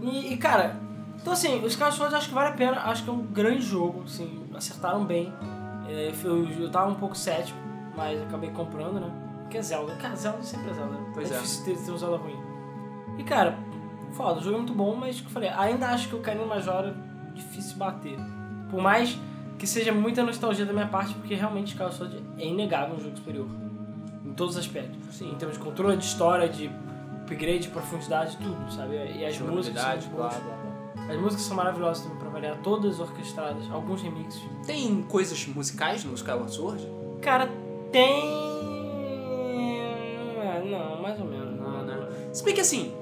[0.01, 0.75] E, e, cara,
[1.21, 4.03] então assim, os Sword acho que vale a pena, acho que é um grande jogo,
[4.05, 5.31] assim, acertaram bem.
[5.87, 7.57] É, eu, eu tava um pouco cético,
[7.95, 9.11] mas acabei comprando, né?
[9.41, 9.95] Porque é Zelda.
[9.97, 10.93] Cara, Zelda sempre é Zelda.
[10.93, 11.11] né?
[11.13, 11.37] Pois é é.
[11.37, 12.42] difícil ter, ter um Zelda ruim.
[13.17, 13.57] E cara,
[14.13, 16.47] foda, o jogo é muito bom, mas como eu falei, ainda acho que o Carinho
[16.47, 16.95] Majora
[17.29, 18.17] é difícil bater.
[18.69, 19.17] Por mais
[19.57, 23.15] que seja muita nostalgia da minha parte, porque realmente Skyward Sword é inegável um jogo
[23.15, 23.47] superior.
[24.25, 25.15] Em todos os aspectos.
[25.15, 25.31] Sim.
[25.31, 26.69] Em termos de controle, de história, de
[27.23, 28.95] upgrade, de profundidade, tudo, sabe?
[28.95, 30.63] E as músicas são blá, blá, blá.
[31.09, 34.41] As músicas são maravilhosas também pra variar, todas orquestradas, alguns remixes.
[34.65, 36.87] Tem coisas musicais no Skyward Sword?
[37.21, 37.49] Cara,
[37.91, 38.23] tem.
[40.41, 41.59] É, não, mais ou menos.
[41.59, 42.29] Não, né?
[42.31, 42.93] Se bem que assim,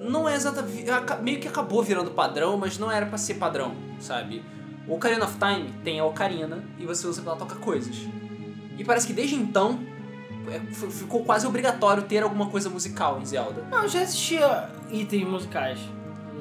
[0.00, 0.86] não é exatamente.
[1.22, 4.42] Meio que acabou virando padrão, mas não era pra ser padrão, sabe?
[4.88, 7.96] O Ocarina of Time tem a Ocarina e você usa pra ela tocar coisas.
[8.78, 9.78] E parece que desde então
[10.48, 10.58] é,
[10.90, 13.62] ficou quase obrigatório ter alguma coisa musical em Zelda.
[13.70, 15.78] Não, já existia itens musicais.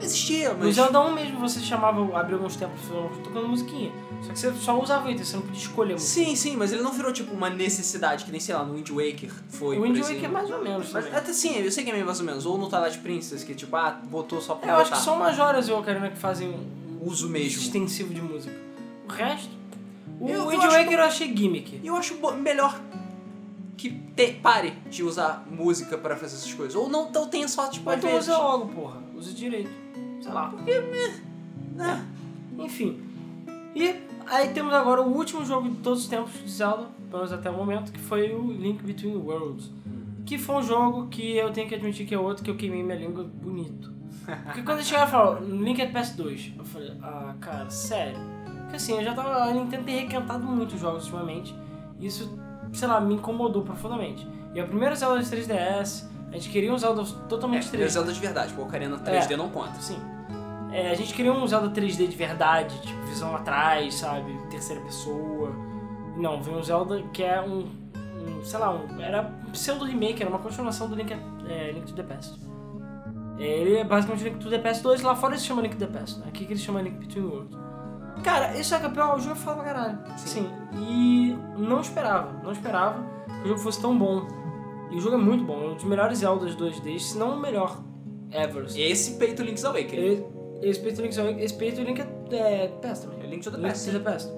[0.01, 0.75] Existia, No mas.
[0.75, 2.79] Zelda 1 mesmo você chamava, abriu alguns tempos
[3.23, 3.91] tocando musiquinha.
[4.21, 6.11] Só que você só usava o item, você não podia escolher música.
[6.11, 8.89] Sim, sim, mas ele não virou tipo uma necessidade, que nem sei lá, no Wind
[8.89, 9.77] Waker foi.
[9.77, 10.25] o Wind Waker exemplo.
[10.25, 10.91] é mais ou menos.
[10.91, 12.45] Mas até sim, eu sei que é meio mais ou menos.
[12.45, 15.17] Ou no Twilight Princess, que tipo, ah, botou só pra É, eu acho que só
[15.17, 17.61] Majoras e o Ocarina que fazem um Uso mesmo.
[17.61, 18.53] extensivo de música.
[19.07, 19.49] O resto.
[20.19, 21.81] O Eu- eu Wind acho Waker que- eu achei gimmick.
[21.83, 22.79] Eu acho melhor
[23.77, 26.75] que te- pare de usar música pra fazer essas coisas.
[26.75, 29.01] Ou não então tenha só, tipo, às então usa logo, porra.
[29.15, 29.69] Usa direito.
[30.21, 30.49] Sei lá.
[30.49, 30.73] Porque,
[31.75, 32.05] né?
[32.57, 33.01] Enfim.
[33.75, 33.95] E
[34.27, 37.49] aí temos agora o último jogo de todos os tempos de Zelda, pelo menos até
[37.49, 39.69] o momento, que foi o Link Between Worlds.
[40.25, 42.83] Que foi um jogo que eu tenho que admitir que é outro que eu queimei
[42.83, 43.91] minha língua bonito.
[44.45, 48.19] Porque quando chegaram e falaram, Link é PS2, eu falei, ah, cara, sério.
[48.61, 49.43] Porque assim, eu já tava.
[49.45, 51.55] A Nintendo tem requentado muito os jogos ultimamente.
[51.99, 52.37] E isso,
[52.71, 54.27] sei lá, me incomodou profundamente.
[54.53, 57.81] E a primeira Zelda de 3DS, a gente queria um Zelda totalmente É, 3D.
[57.81, 59.73] é Zelda de verdade, porque o Ocarina 3D não conta.
[59.81, 59.97] Sim.
[60.71, 64.37] É, a gente queria um Zelda 3D de verdade, tipo, visão atrás, sabe?
[64.49, 65.51] Terceira pessoa.
[66.15, 67.65] Não, veio um Zelda que é um.
[67.95, 71.11] um, sei lá, um, era um pseudo remake, era uma continuação do Link,
[71.47, 72.39] é, Link to the Past.
[73.39, 75.75] É, Ele é basicamente Link to the Past 2, lá fora ele se chama Link
[75.75, 76.25] to the Past, né?
[76.27, 77.57] Aqui que ele chama Link Between Worlds.
[78.23, 79.97] Cara, isso é campeão, o jogo é foda pra caralho.
[80.17, 80.27] Sim.
[80.27, 80.49] Sim.
[80.77, 83.01] E não esperava, não esperava
[83.41, 84.27] que o jogo fosse tão bom.
[84.91, 87.39] E o jogo é muito bom, é um dos melhores Zeldas 2D, se não o
[87.39, 87.79] melhor
[88.31, 88.65] ever.
[88.65, 88.81] assim.
[88.81, 89.97] Esse peito Link's Awakening.
[90.03, 90.25] Ele-
[90.61, 92.05] Esse peito Link, esse peito Link é,
[92.35, 93.23] é Past também.
[93.23, 93.85] É Link to the Link Past.
[93.85, 94.29] to the Past.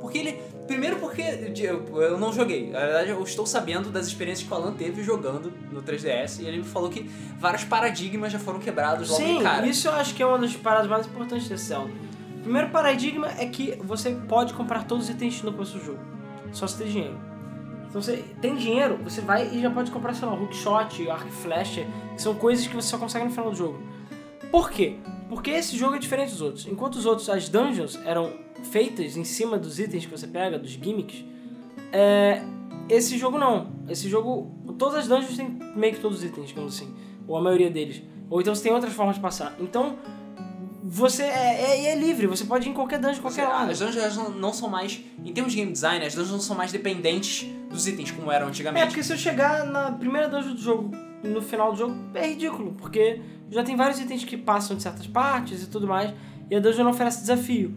[0.00, 0.32] Porque ele.
[0.66, 2.70] Primeiro porque eu, eu não joguei.
[2.70, 6.40] Na verdade, eu estou sabendo das experiências que o Alan teve jogando no 3DS.
[6.40, 7.02] E ele me falou que
[7.38, 9.66] vários paradigmas já foram quebrados logo Sim, de cara.
[9.66, 11.90] isso eu acho que é uma das paradas mais importantes desse Zelda.
[12.36, 16.00] O primeiro paradigma é que você pode comprar todos os itens no começo do jogo.
[16.52, 17.18] Só se ter dinheiro.
[17.88, 21.30] Então você tem dinheiro, você vai e já pode comprar, sei lá, hookshot, arco e
[21.30, 23.82] flecha, que são coisas que você só consegue no final do jogo.
[24.50, 24.98] Por quê?
[25.28, 26.66] Porque esse jogo é diferente dos outros.
[26.66, 28.32] Enquanto os outros, as dungeons eram
[28.70, 31.24] feitas em cima dos itens que você pega, dos gimmicks,
[31.92, 32.42] é,
[32.88, 33.68] esse jogo não.
[33.88, 36.94] Esse jogo, todas as dungeons têm meio que todos os itens, digamos assim.
[37.26, 38.02] Ou a maioria deles.
[38.30, 39.54] Ou então você tem outras formas de passar.
[39.60, 39.96] Então,
[40.90, 41.26] você é,
[41.60, 43.70] é, é livre, você pode ir em qualquer dungeon, Você- qualquer ah, lado.
[43.72, 45.00] as dungeons não- não são mais.
[45.24, 48.46] Em termos de game design, as dungeons não são mais dependentes dos itens como eram
[48.46, 48.86] É, antigamente.
[48.86, 50.90] porque se eu chegar na primeira dungeon do jogo,
[51.22, 53.20] no final do jogo, é ridículo, porque
[53.50, 56.12] já tem vários itens que passam de certas partes e tudo mais,
[56.50, 57.74] e a dungeon não oferece desafio.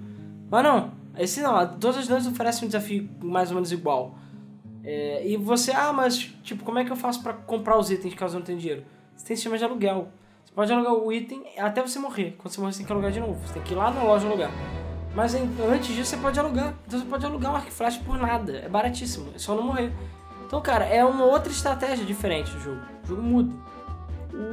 [0.49, 4.15] Mas não, esse não, todas as dungeons oferecem um desafio mais ou menos igual.
[4.83, 8.13] É, e você, ah, mas tipo, como é que eu faço pra comprar os itens
[8.15, 8.83] caso eu não tenha dinheiro?
[9.15, 10.09] Você tem sistema de aluguel.
[10.51, 12.35] Você pode alugar o item até você morrer.
[12.37, 13.39] Quando você morrer, você tem que alugar de novo.
[13.47, 14.51] Você tem que ir lá na loja alugar.
[15.15, 16.73] Mas antes disso, você pode alugar.
[16.85, 18.57] Então você pode alugar um arco flash por nada.
[18.57, 19.31] É baratíssimo.
[19.33, 19.93] É só não morrer.
[20.45, 22.81] Então, cara, é uma outra estratégia diferente do jogo.
[23.01, 23.55] O jogo muda.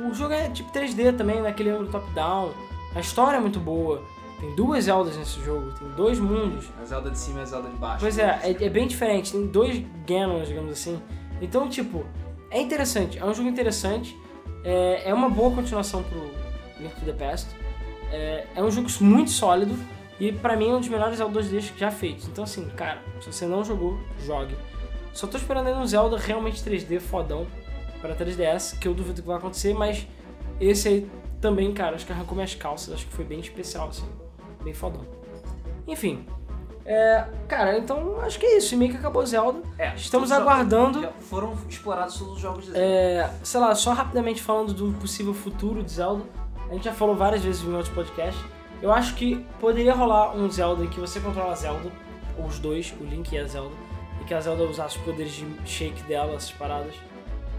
[0.09, 2.53] O jogo é tipo 3D também, naquele ângulo top-down.
[2.95, 4.01] A história é muito boa.
[4.39, 6.69] Tem duas Zeldas nesse jogo, tem dois mundos.
[6.81, 7.99] A Zelda de cima e a Zelda de baixo.
[7.99, 9.33] Pois é, é, é bem diferente.
[9.33, 11.03] Tem dois Ganons, digamos assim.
[11.43, 12.07] Então, tipo,
[12.53, 13.19] é interessante.
[13.19, 14.17] É um jogo interessante.
[14.65, 16.31] É, é uma boa continuação pro,
[16.81, 17.49] Link to the Past.
[18.11, 19.77] É, é um jogo muito sólido
[20.19, 22.27] e pra mim é um dos melhores Zelda 2D já feitos.
[22.29, 24.57] Então assim, cara, se você não jogou, jogue.
[25.13, 27.47] Só tô esperando aí um Zelda realmente 3D fodão
[28.01, 30.07] para 3DS, que eu duvido que vai acontecer, mas
[30.61, 31.11] esse aí
[31.41, 34.09] também, cara, acho que arrancou minhas calças, acho que foi bem especial, assim,
[34.63, 35.05] bem fodão.
[35.87, 36.25] Enfim,
[36.91, 39.61] é, cara, então acho que é isso, e meio que acabou Zelda.
[39.79, 42.85] É, Estamos aguardando- Foram explorados todos os jogos de Zelda.
[42.87, 46.25] É, sei lá, só rapidamente falando um possível futuro de Zelda.
[46.71, 48.43] A gente já falou várias vezes em outros podcasts.
[48.81, 51.91] Eu acho que poderia rolar um Zelda em que você controla a Zelda,
[52.39, 53.75] ou os dois, o Link e a Zelda,
[54.21, 56.95] e que a Zelda usasse os poderes de shake dela, essas paradas,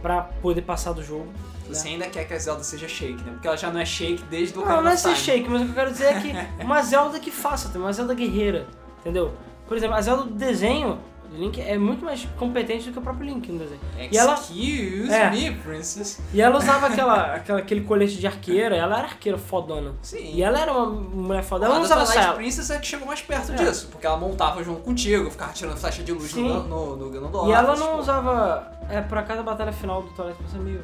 [0.02, 1.28] pra poder passar do jogo.
[1.68, 3.32] Você ainda quer que a Zelda seja shake, né?
[3.34, 5.66] Porque ela já não é shake desde o Não, não é ser shake, mas o
[5.66, 6.34] que eu quero dizer é que
[6.64, 8.66] uma Zelda que faça uma Zelda guerreira,
[9.00, 9.32] entendeu?
[9.68, 10.98] Por exemplo, a Zelda do desenho
[11.30, 13.80] do Link é muito mais competente do que o próprio Link no desenho.
[14.12, 15.30] E ela, Excuse É.
[15.30, 16.20] me, princess.
[16.34, 19.94] E ela usava aquela, aquela, aquele colete de arqueira, ela era arqueira fodona.
[20.02, 20.32] Sim.
[20.34, 21.66] E ela era uma mulher foda.
[21.66, 22.36] Ela a não usava Twilight saia.
[22.36, 23.56] Princess é que chegou mais perto É.
[23.56, 26.48] disso, porque ela montava junto contigo, ficava tirando flecha de luz Sim.
[26.50, 27.48] no, no, no Ganondorf.
[27.48, 28.72] E ela tipo, não usava.
[28.90, 30.84] É, pra cada batalha final do Twilight Princess meio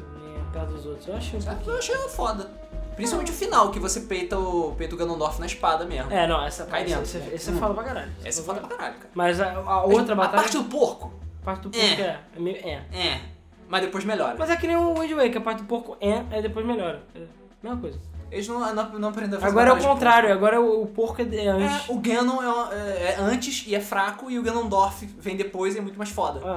[0.52, 1.08] perto dos outros.
[1.08, 1.42] Eu achei um.
[1.72, 2.48] Eu achei ela foda.
[2.96, 6.10] Principalmente o final, que você peita o, peita o Ganondorf na espada mesmo.
[6.10, 7.30] É, não, essa Cai dentro, essa, né?
[7.34, 7.56] essa Hum.
[7.56, 8.12] é foda pra caralho.
[8.24, 9.10] Essa é foda pra caralho, cara.
[9.14, 10.42] Mas a, a outra a batalha.
[10.42, 11.12] parte do porco,
[11.42, 12.00] A parte do porco É.
[12.00, 12.20] é.
[12.38, 13.06] é, é.
[13.08, 13.20] é.
[13.68, 14.34] Mas depois melhora.
[14.38, 17.02] Mas é que nem o Wind Waker, a parte do porco é, aí depois melhora.
[17.14, 17.22] É a
[17.62, 17.98] mesma coisa.
[18.30, 21.20] Eles não, não, não aprenderam a fazer Agora é o contrário, agora o, o porco
[21.20, 21.60] é, é porco.
[21.62, 21.88] antes.
[21.88, 22.42] É, o Ganon
[22.72, 25.96] é, é- é antes e é fraco, e o Ganondorf vem depois e é muito
[25.98, 26.40] mais foda.
[26.44, 26.56] Ah.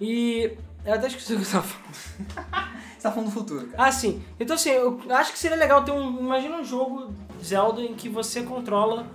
[0.00, 0.52] E.
[0.84, 2.74] Eu até esqueci o que eu tava falando.
[3.04, 3.84] Você tá falando do futuro, cara.
[3.86, 4.22] Ah, sim.
[4.40, 6.20] Então, assim, eu acho que seria legal ter um.
[6.20, 7.12] Imagina um jogo
[7.42, 9.06] Zelda em que você controla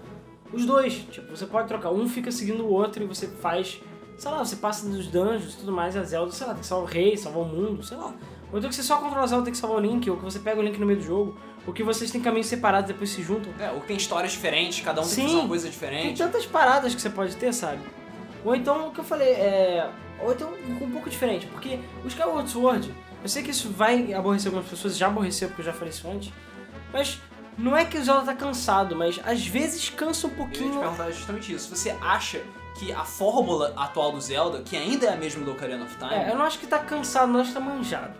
[0.53, 0.94] os dois.
[0.94, 1.91] Tipo, você pode trocar.
[1.91, 3.82] Um fica seguindo o outro e você faz.
[4.16, 5.98] Sei lá, você passa dos dungeons e tudo mais.
[5.98, 8.14] A Zelda, sei lá, tem que salvar o rei, salvar o mundo, sei lá.
[8.52, 10.24] Ou então que você só controla a Zelda tem que salvar o Link, ou que
[10.24, 11.36] você pega o Link no meio do jogo,
[11.66, 13.52] ou que vocês têm caminhos separados e depois se juntam.
[13.60, 15.24] É, ou tem histórias diferentes, cada um tem que Sim.
[15.24, 16.18] fazer uma coisa Tem diferente.
[16.20, 17.82] tantas paradas que você pode ter, sabe?
[18.45, 19.90] Ou então, o que eu falei, é.
[20.22, 22.94] Ou então, um pouco diferente, porque o Skyward Sword,
[23.24, 26.08] eu sei que isso vai aborrecer algumas pessoas, já aborreceu porque eu já falei isso
[26.10, 26.32] antes,
[26.94, 27.20] mas
[27.58, 30.58] não é que o Zelda tá cansado, mas às vezes cansa um Eu ia te
[30.60, 30.80] pouquinho.
[30.80, 31.76] perguntar justamente isso.
[31.76, 32.41] Você acha
[32.78, 36.14] que a fórmula atual do Zelda, que ainda é a mesma do Ocarina of Time,
[36.14, 38.14] É, eu não acho que tá cansado, não acho que tá manjado.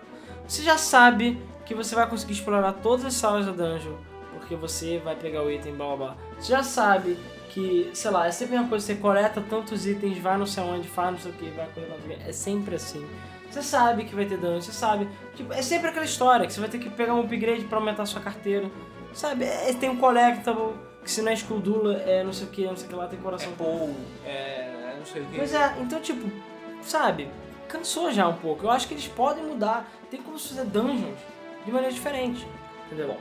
[0.46, 3.94] Você já sabe que você vai conseguir explorar todas as salas da dungeon,
[4.34, 6.16] porque você vai pegar o item, blá blá blá.
[6.38, 7.18] Você já sabe
[7.50, 10.64] que, sei lá, é sempre a mesma coisa, você coleta tantos itens, vai não sei
[10.64, 12.24] onde, faz não sei o que, vai coletar não sei o quê.
[12.28, 13.08] É sempre assim.
[13.50, 15.10] Você sabe que vai ter dungeon, você sabe.
[15.36, 18.04] Tipo, é sempre aquela história que você vai ter que pegar um upgrade pra aumentar
[18.04, 18.70] a sua carteira.
[19.14, 19.46] Sabe?
[19.46, 20.74] É, tem um collectible,
[21.04, 23.08] que se não é Skuldula, é não sei o que, não sei o que lá,
[23.08, 23.52] tem é coração.
[23.54, 24.96] Paul, é.
[24.98, 25.38] não sei o que.
[25.38, 26.30] Pois é, então tipo,
[26.84, 27.30] sabe,
[27.68, 28.66] cansou já um pouco.
[28.66, 29.90] Eu acho que eles podem mudar.
[30.12, 31.20] Tem como fazer dungeons
[31.66, 32.48] de maneira diferente.
[32.86, 33.18] Entendeu?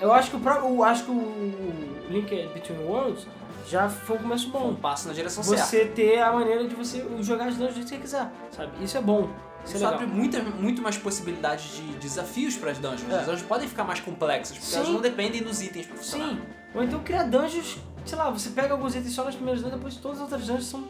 [0.00, 0.68] Eu acho que o próprio.
[0.68, 3.26] eu acho que o Link Between Worlds
[3.68, 4.74] já foi um começo Um bom.
[4.74, 5.64] passo na direção certa.
[5.64, 8.30] Você ter a maneira de você jogar as dungeons do jeito que você quiser.
[8.50, 8.84] Sabe?
[8.84, 9.30] Isso é bom.
[9.64, 13.10] Isso é Isso abre muita, muito mais possibilidades de desafios para as dungeons.
[13.10, 13.14] É.
[13.20, 14.76] As dungeons podem ficar mais complexas, porque Sim.
[14.78, 16.30] elas não dependem dos itens pra funcionar.
[16.30, 16.40] Sim.
[16.74, 19.96] Ou então criar dungeons, sei lá, você pega alguns itens só nas primeiras dungeons, depois
[19.96, 20.88] todas as outras dungeons são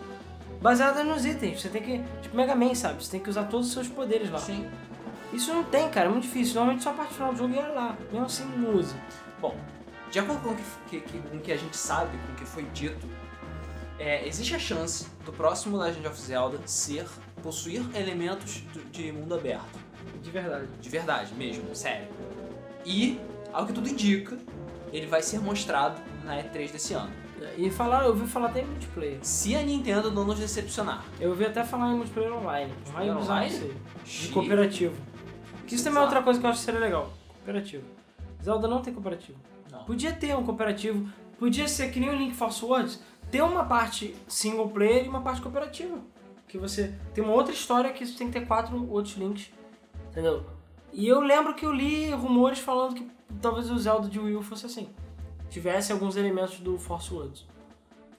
[0.61, 1.61] baseadas nos itens.
[1.61, 2.03] Você tem que.
[2.23, 3.05] Tipo Mega Man, sabe?
[3.05, 4.39] Você tem que usar todos os seus poderes lá.
[4.39, 4.67] Sim.
[5.33, 6.55] Isso não tem, cara, é muito difícil.
[6.55, 7.97] Normalmente só a parte final do jogo e olha lá.
[8.11, 8.95] Mesmo assim, não usa.
[9.41, 9.57] Bom,
[10.11, 10.57] de acordo com o
[10.89, 13.07] que, que- com o que a gente sabe, com o que foi dito,
[13.99, 17.07] é, existe a chance do próximo Legend of Zelda ser
[17.43, 19.79] possuir elementos de mundo aberto.
[20.23, 20.69] De verdade.
[20.81, 22.09] De verdade mesmo, sério.
[22.85, 23.21] E,
[23.53, 24.39] ao que tudo indica,
[24.93, 27.11] ele vai ser mostrado na E3 desse ano.
[27.57, 29.19] E falar, eu ouvi falar até em multiplayer.
[29.23, 31.05] Se a Nintendo não nos decepcionar.
[31.19, 32.73] Eu ouvi até falar em multiplayer online.
[32.91, 33.75] Online, Online?
[34.05, 34.95] De cooperativo.
[35.67, 37.13] Que isso também é outra coisa que eu acho que seria legal.
[37.35, 37.85] Cooperativo.
[38.43, 39.39] Zelda não tem cooperativo.
[39.71, 39.85] Não.
[39.85, 41.09] Podia ter um cooperativo.
[41.39, 43.01] Podia ser que nem o Link Force Words.
[43.31, 45.99] Ter uma parte single player e uma parte cooperativa.
[46.53, 49.51] Que você tem uma outra história que você tem que ter quatro outros links.
[50.11, 50.45] Entendeu?
[50.93, 53.11] E eu lembro que eu li rumores falando que
[53.41, 54.91] talvez o Zelda de Wii U fosse assim.
[55.49, 57.47] Tivesse alguns elementos do Force Words.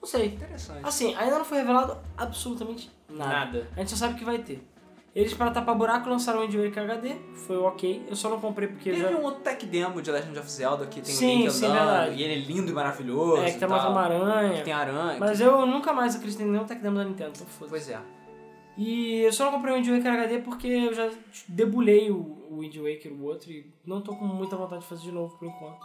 [0.00, 0.26] Não sei.
[0.26, 0.80] Interessante.
[0.82, 3.30] Assim, ainda não foi revelado absolutamente nada.
[3.30, 3.68] Nada.
[3.76, 4.66] A gente só sabe que vai ter.
[5.14, 7.14] Eles, para tapar buraco, lançaram o Wind Waker HD.
[7.46, 8.04] Foi ok.
[8.08, 9.10] Eu só não comprei porque Teve já...
[9.10, 11.76] um outro tech demo de Legend of Zelda que tem Sim, o Link sim, andando,
[11.76, 12.16] verdade.
[12.16, 13.42] e ele é lindo e maravilhoso.
[13.42, 14.56] É, que tem e uma aranha.
[14.56, 15.20] Que tem aranha.
[15.20, 18.00] Mas eu nunca mais acreditei em nenhum tech demo da Nintendo, então Pois é.
[18.76, 21.08] E eu só não comprei o Wind Waker HD porque eu já
[21.48, 22.16] debulhei o,
[22.50, 25.36] o Wind Waker, o outro, e não tô com muita vontade de fazer de novo
[25.38, 25.78] por enquanto.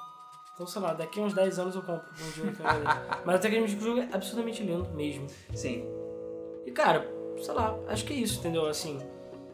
[0.56, 3.16] Então, sei lá, daqui a uns 10 anos eu compro o Wind Waker HD.
[3.26, 5.28] Mas até que o jogo é absolutamente lindo mesmo.
[5.54, 5.86] Sim.
[6.66, 7.08] E cara,
[7.42, 8.66] sei lá, acho que é isso, entendeu?
[8.68, 9.00] Assim,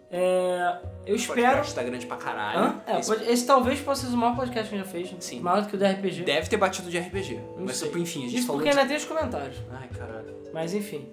[0.09, 1.41] É, eu O espero.
[1.41, 2.59] podcast tá grande pra caralho.
[2.59, 2.81] Hã?
[2.87, 5.13] É, Esse esse talvez possa ser o maior podcast que a gente já fez.
[5.19, 5.41] Sim.
[5.41, 6.23] Maior do que o do RPG.
[6.23, 7.35] Deve ter batido de RPG.
[7.57, 7.89] Não Mas sei.
[7.89, 8.77] enfim, a gente Isso falou porque de...
[8.79, 9.57] ainda tem os comentários.
[9.71, 10.35] Ai, caralho.
[10.53, 11.09] Mas enfim.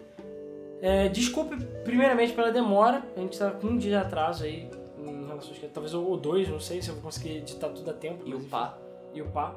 [0.83, 3.05] É, desculpe primeiramente pela demora.
[3.17, 4.69] A gente tá com um dia de atraso aí
[4.99, 7.95] em relação a talvez ou dois, não sei se eu vou conseguir editar tudo a
[7.95, 8.25] tempo.
[8.27, 8.77] E o pá?
[9.15, 9.55] E o pá.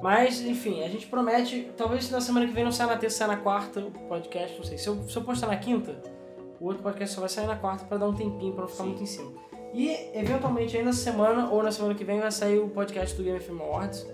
[0.00, 3.28] Mas, enfim, a gente promete, talvez na semana que vem não saia na terça, saia
[3.28, 4.78] na quarta o podcast, não sei.
[4.78, 6.00] Se eu, se eu postar na quinta,
[6.60, 8.84] o outro podcast só vai sair na quarta pra dar um tempinho, pra não ficar
[8.84, 8.90] Sim.
[8.90, 9.32] muito em cima.
[9.74, 13.22] E, eventualmente, ainda na semana ou na semana que vem vai sair o podcast do
[13.24, 14.06] Game FM Awards,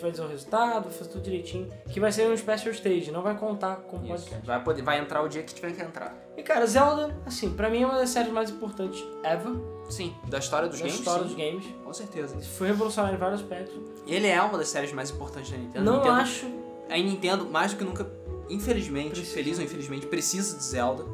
[0.00, 3.22] vai dizer o resultado, vai fazer tudo direitinho, que vai ser um special stage, não
[3.22, 4.08] vai contar com Isso.
[4.08, 4.46] podcast.
[4.46, 6.14] Vai, poder, vai entrar o dia que tiver que entrar.
[6.36, 9.52] E, cara, Zelda, assim, pra mim é uma das séries mais importantes ever,
[9.88, 11.28] Sim, da história dos da games, história sim.
[11.28, 11.64] dos games.
[11.84, 12.38] Com certeza.
[12.40, 13.74] Foi revolucionário em vários aspectos.
[14.06, 15.84] Ele é uma das séries mais importantes da Nintendo.
[15.84, 16.46] Não Nintendo, acho
[16.90, 18.06] A Nintendo, mais do que nunca,
[18.50, 19.34] infelizmente, Precisa.
[19.34, 21.04] feliz ou infelizmente, precisa de Zelda.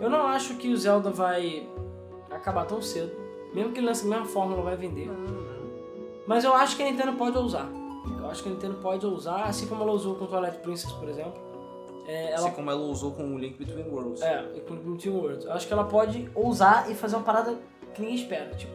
[0.00, 1.68] Eu não acho que o Zelda vai
[2.30, 3.12] acabar tão cedo.
[3.52, 5.08] Mesmo que ele lance a mesma fórmula, vai vender.
[6.26, 7.68] Mas eu acho que a Nintendo pode ousar.
[8.24, 10.92] Eu acho que a Nintendo pode ousar, assim como ela usou com o Twilight Princess,
[10.92, 11.34] por exemplo.
[12.06, 14.20] É, ela, Assim como ela usou com o Link Between Worlds.
[14.22, 15.46] é, e com o Two Worlds.
[15.46, 17.56] Eu acho que ela pode ousar e fazer uma parada
[17.94, 18.54] que ninguém espera.
[18.54, 18.74] Tipo,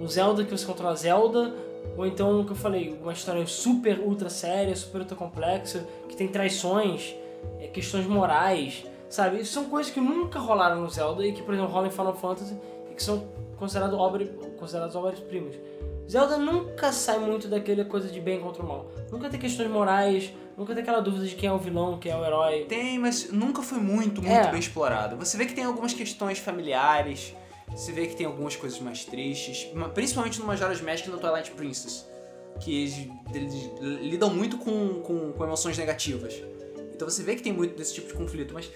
[0.00, 1.54] um Zelda que você controla Zelda,
[1.96, 6.16] ou então, o que eu falei, uma história super ultra séria, super ultra complexa, que
[6.16, 7.14] tem traições,
[7.60, 9.40] é, questões morais, sabe?
[9.40, 12.14] Isso são coisas que nunca rolaram no Zelda e que, por exemplo, rolam em Final
[12.14, 12.56] Fantasy
[12.90, 13.24] e que são
[13.56, 14.26] consideradas obra,
[14.58, 15.54] consideradas obras-primas.
[16.10, 18.90] Zelda nunca sai muito daquela coisa de bem contra o mal.
[19.12, 22.16] Nunca tem questões morais, nunca tem aquela dúvida de quem é o vilão, quem é
[22.16, 22.64] o herói.
[22.64, 24.50] Tem, mas nunca foi muito, muito É.
[24.50, 25.16] bem explorado.
[25.16, 27.34] Você vê que tem algumas questões familiares,
[27.70, 31.50] você vê que tem algumas coisas mais tristes, principalmente no Majora's Mask e no Twilight
[31.50, 32.06] Princess,
[32.60, 33.70] que eles, eles
[34.00, 36.42] lidam muito com, com, com emoções negativas.
[36.94, 38.70] Então você vê que tem muito desse tipo de conflito, mas.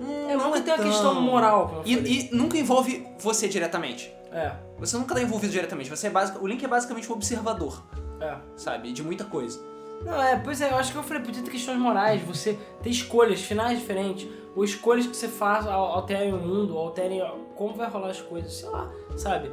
[0.00, 0.86] Hum, É, não nunca tem uma tão.
[0.90, 4.12] questão moral, E, e nunca envolve você diretamente.
[4.30, 5.88] É, Você nunca tá envolvido diretamente.
[5.88, 7.82] Você é basic, o Link é basicamente um observador,
[8.20, 8.36] é.
[8.56, 8.92] sabe?
[8.92, 9.58] De muita coisa.
[10.04, 12.90] Não, é, pois é, eu acho que eu falei, podia ter questões morais, você ter
[12.90, 17.20] escolhas, finais diferentes, ou escolhas que você faz al- alterem o mundo, alterem
[17.56, 19.50] como vai rolar as coisas, sei lá, sabe?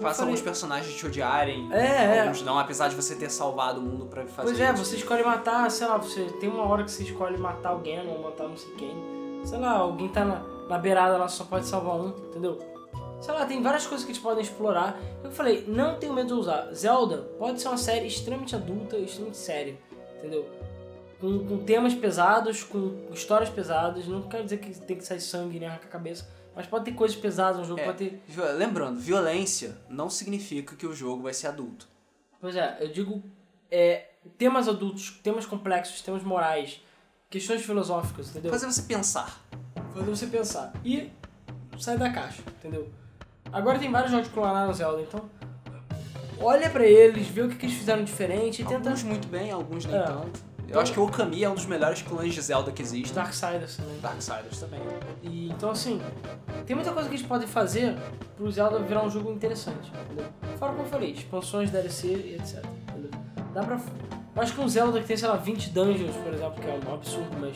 [0.00, 2.20] Faça alguns personagens te odiarem, É, é.
[2.22, 4.84] alguns não, apesar de você ter salvado o mundo pra fazer Pois é, isso.
[4.84, 8.22] você escolhe matar, sei lá, você tem uma hora que você escolhe matar alguém ou
[8.22, 9.15] matar não sei quem.
[9.46, 12.58] Sei lá, alguém tá na, na beirada lá, só pode salvar um, entendeu?
[13.20, 14.98] Sei lá, tem várias coisas que eles podem explorar.
[15.22, 16.72] Eu falei, não tenho medo de usar.
[16.74, 19.78] Zelda pode ser uma série extremamente adulta, extremamente séria,
[20.18, 20.46] entendeu?
[21.20, 24.06] Com, com temas pesados, com histórias pesadas.
[24.06, 26.92] Não quero dizer que tem que sair sangue nem arrancar a cabeça, mas pode ter
[26.92, 27.84] coisas pesadas no jogo, É.
[27.84, 28.22] pode ter.
[28.56, 31.88] Lembrando, violência não significa que o jogo vai ser adulto.
[32.40, 33.22] Pois é, eu digo
[33.70, 36.82] é, temas adultos, temas complexos, temas morais,
[37.30, 38.50] questões filosóficas, entendeu?
[38.50, 39.40] Fazer você pensar.
[39.94, 40.72] fazer você pensar.
[40.84, 41.10] E
[41.78, 42.88] sair da caixa, entendeu?
[43.52, 45.28] Agora tem vários jogos que clonaram Zelda, então
[46.40, 49.50] olha pra eles, vê o que, que eles fizeram diferente e tenta Alguns muito bem,
[49.50, 50.02] alguns nem É.
[50.02, 50.44] tanto.
[50.68, 53.14] Eu acho que o Okami é um dos melhores clones de Zelda que existe.
[53.14, 54.00] Darksiders também.
[54.00, 54.80] Darksiders também.
[55.22, 56.02] E, então assim,
[56.66, 57.96] tem muita coisa que eles podem fazer
[58.36, 60.26] pro Zelda virar um jogo interessante, entendeu?
[60.58, 63.10] Fora como eu falei, expansões, DLC e etc, entendeu?
[63.54, 63.80] Dá pra...
[64.36, 66.78] Eu acho que um Zelda que tem, sei lá, 20 dungeons, por exemplo, que é
[66.88, 67.54] um absurdo, mas...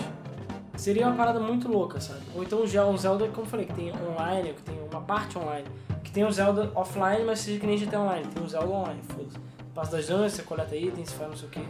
[0.80, 2.20] Seria uma parada muito louca, sabe?
[2.34, 5.36] Ou então um Zel- Zelda, como eu falei, que tem online, que tem uma parte
[5.38, 5.66] online.
[6.02, 8.26] Que tem um Zelda offline, mas seja que nem GTA Online.
[8.32, 9.36] Tem um Zelda online, foda-se.
[9.74, 11.60] Passa das dungeons, você coleta itens, você faz não sei o que.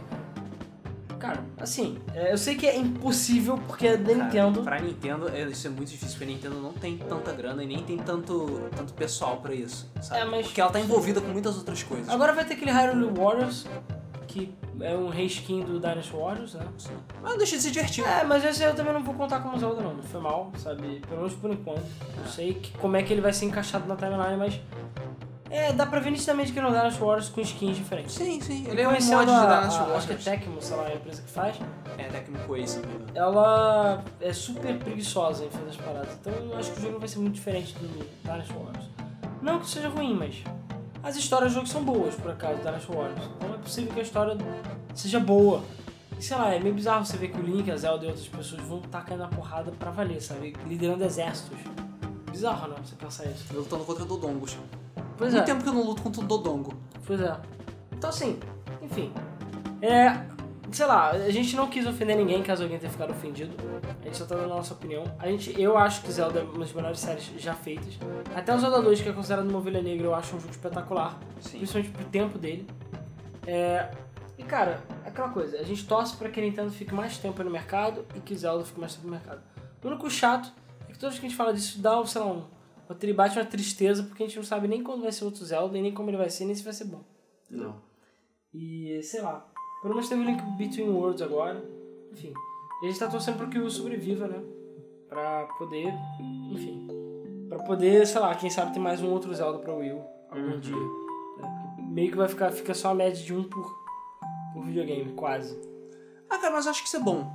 [1.19, 4.63] Cara, assim, é, eu sei que é impossível porque é da Nintendo.
[4.63, 7.67] Pra Nintendo, é- isso é muito difícil, porque a Nintendo não tem tanta grana e
[7.67, 10.21] nem tem tanto, tanto pessoal pra isso, sabe?
[10.21, 12.09] É, mas- Porque ela tá envolvida com muitas outras coisas.
[12.09, 13.67] Agora vai ter aquele Hyrule Warriors,
[14.31, 16.65] que é um reskin do Dynasty Warriors, né?
[17.21, 18.07] Mas não deixa de ser divertido.
[18.07, 21.01] É, mas esse eu também não vou contar como Zelda não, foi mal, sabe?
[21.07, 21.85] Pelo menos por enquanto.
[22.17, 24.59] Não sei que, como é que ele vai ser encaixado na timeline, mas...
[25.49, 28.15] É, dá pra ver nitidamente que ele é um Dynasty Warriors com skins diferentes.
[28.15, 28.65] Sim, sim.
[28.69, 29.97] Ele é um mod de Dynasty Warriors.
[29.97, 31.59] Acho que é Tecmo, sei lá, a empresa que faz.
[31.97, 33.05] É, Tecmo engano.
[33.13, 36.13] Ela é super preguiçosa em fazer as paradas.
[36.21, 38.89] Então eu acho que o jogo vai ser muito diferente do Dynasty Warriors.
[39.41, 40.41] Não que seja ruim, mas
[41.03, 43.29] as histórias do jogo são boas, por acaso, do Dynasty Warriors.
[43.37, 44.37] Então é possível que a história
[44.93, 45.63] seja boa.
[46.17, 48.27] E sei lá, é meio bizarro você ver que o Link, a Zelda e outras
[48.27, 50.55] pessoas vão estar caindo na porrada pra valer, sabe?
[50.67, 51.57] Liderando exércitos.
[52.29, 52.77] Bizarro, não?
[52.77, 53.45] Você pensar isso.
[53.51, 54.57] Eu lutando contra Dodongos.
[55.17, 55.45] Pois Muito é.
[55.45, 56.73] tempo que eu não luto contra o Dodongo.
[57.05, 57.35] Pois é.
[57.91, 58.39] Então assim,
[58.81, 59.11] enfim.
[59.81, 60.31] É.
[60.71, 63.53] Sei lá, a gente não quis ofender ninguém caso alguém tenha ficado ofendido.
[64.01, 65.03] A gente só tá dando a nossa opinião.
[65.19, 67.99] A gente, eu acho que Zelda é uma das melhores séries já feitas.
[68.33, 71.19] Até o Zelda 2, que é considerado uma ovelha negra, eu acho um jogo espetacular.
[71.41, 71.57] Sim.
[71.57, 72.65] Principalmente pro tempo dele.
[73.45, 73.89] É,
[74.37, 77.43] E cara, é aquela coisa, a gente torce pra que a Nintendo fique mais tempo
[77.43, 79.41] no mercado e que Zelda fique mais tempo no mercado.
[79.83, 80.51] O único chato
[80.87, 82.45] é que toda vez que a gente fala disso dá, sei lá, um,
[82.87, 85.73] roteiro bate uma tristeza porque a gente não sabe nem quando vai ser outro Zelda,
[85.73, 87.03] nem como ele vai ser, nem se vai ser bom.
[87.49, 87.81] Não.
[88.53, 89.50] E sei lá.
[89.81, 91.63] Pelo menos teve o Link Between Worlds agora.
[92.11, 92.33] Enfim.
[92.81, 94.39] E a gente tá torcendo pra que o sobreviva, né?
[95.09, 95.93] Pra poder.
[96.51, 96.87] Enfim.
[97.49, 100.51] Pra poder, sei lá, quem sabe ter mais um outro Zelda pra Wii U algum
[100.53, 100.59] Uhum.
[100.59, 100.75] dia.
[100.75, 101.75] né?
[101.89, 103.75] Meio que vai ficar fica só a média de um por,
[104.53, 105.59] por videogame, quase.
[106.29, 107.29] Ah, cara, mas eu acho que isso é bom.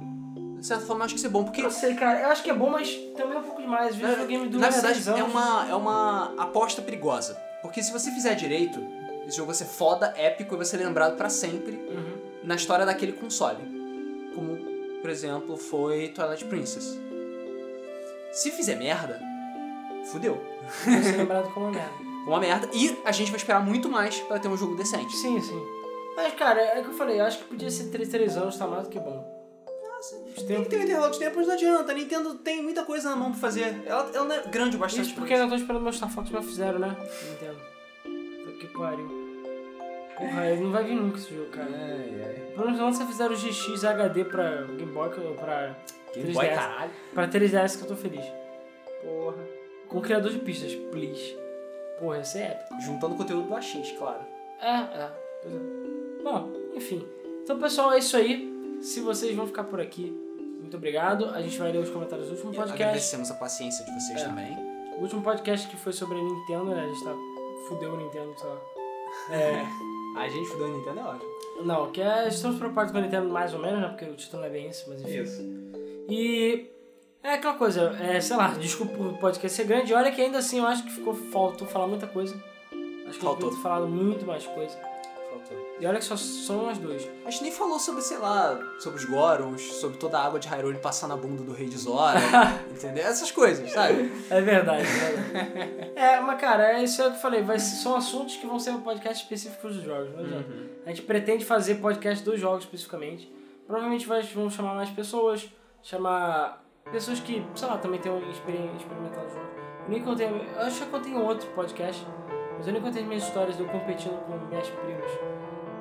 [0.59, 2.21] De certa forma, eu acho que isso é bom, porque Eu sei, cara.
[2.23, 3.95] Eu acho que é bom, mas também é um pouco demais.
[3.95, 5.21] Vezes o videogame dura Na verdade, 10 anos.
[5.21, 7.35] é uma, é uma aposta perigosa.
[7.61, 8.81] Porque se você fizer direito,
[9.27, 12.16] esse jogo vai ser foda, épico e vai ser lembrado pra sempre Uhum.
[12.47, 13.59] Na história daquele console.
[14.35, 14.57] Como,
[15.01, 16.99] por exemplo, foi Twilight Princess.
[18.33, 19.21] Se fizer merda,
[20.11, 20.43] fudeu.
[20.85, 22.07] Vai ser lembrado como uma merda.
[22.27, 22.69] Uma merda.
[22.73, 25.15] E a gente vai esperar muito mais pra ter um jogo decente.
[25.17, 25.63] Sim, sim.
[26.17, 27.21] Mas, cara, é o que eu falei.
[27.21, 29.25] Eu acho que podia ser 3, 3 anos, tá mais do que bom.
[30.01, 30.65] Os Tem tempos...
[30.65, 31.93] que ter um intervalo de tempo, mas não adianta.
[31.93, 33.81] A Nintendo tem muita coisa na mão pra fazer.
[33.87, 35.07] Ela, ela não é grande o bastante.
[35.07, 36.97] Isso porque ainda tô esperando meus Star Fox, mas fizeram, né?
[37.31, 37.61] Nintendo.
[38.59, 39.26] Que pariu.
[40.17, 41.69] Porra, ele não vai vir nunca esse jogo, cara.
[41.71, 42.53] Ai, ai.
[42.55, 45.77] Pelo menos você fizeram o GX HD pra Game Boy, pra,
[46.15, 46.35] Game 3DS.
[46.35, 46.91] Boy, caralho.
[47.15, 48.25] pra 3DS que eu tô feliz.
[49.03, 49.45] Porra.
[49.89, 51.37] Com o criador de pistas, please.
[52.01, 52.81] Porra, esse é épico.
[52.81, 54.21] Juntando conteúdo do AX, claro.
[54.61, 55.11] É, é.
[55.43, 55.59] Pois é.
[56.23, 57.07] Bom, enfim.
[57.43, 58.53] Então, pessoal, é isso aí.
[58.81, 60.11] Se vocês vão ficar por aqui,
[60.61, 61.27] muito obrigado.
[61.31, 62.83] A gente vai ler os comentários do último podcast.
[62.83, 64.25] agradecemos a paciência de vocês É.
[64.25, 64.57] também.
[64.99, 66.83] O último podcast que foi sobre a Nintendo, né?
[66.85, 67.15] A gente tá.
[67.69, 68.61] Fudeu o Nintendo, sei lá.
[69.31, 69.63] É.
[70.17, 71.31] A gente fudeu a Nintendo é ótimo.
[71.65, 72.29] Não, que é.
[72.29, 73.89] Estamos preocupados com a Nintendo mais ou menos, né?
[73.89, 75.73] Porque o título não é bem esse, mas enfim.
[76.09, 76.67] E.
[77.23, 79.93] É aquela coisa, é, sei lá, desculpa o podcast ser grande.
[79.93, 81.13] Olha que ainda assim eu acho que ficou.
[81.15, 82.35] Faltou falar muita coisa.
[83.09, 83.53] Acho que Faltou.
[83.53, 84.77] falado muito mais coisa.
[85.79, 87.07] E olha que só são nós dois.
[87.27, 90.49] A gente nem falou sobre, sei lá, sobre os Gorons, sobre toda a água de
[90.49, 92.19] Hyrule passar na bunda do Rei de Zora,
[92.73, 93.05] entendeu?
[93.05, 94.11] Essas coisas, sabe?
[94.31, 95.93] É verdade, é verdade.
[95.95, 97.43] é, mas cara, é isso que eu falei.
[97.43, 100.47] Vai são assuntos que vão ser um podcast específicos dos jogos, não adianta.
[100.87, 103.31] A gente pretende fazer podcast dos jogos especificamente.
[103.67, 105.47] Provavelmente vai, vamos chamar mais pessoas,
[105.83, 109.47] chamar pessoas que, sei lá, também tenham experi- experimentado o jogo.
[109.85, 112.07] Eu nem contei, eu acho que eu contei em outro podcast,
[112.57, 115.11] mas eu nem contei as minhas histórias de eu competindo com minhas primas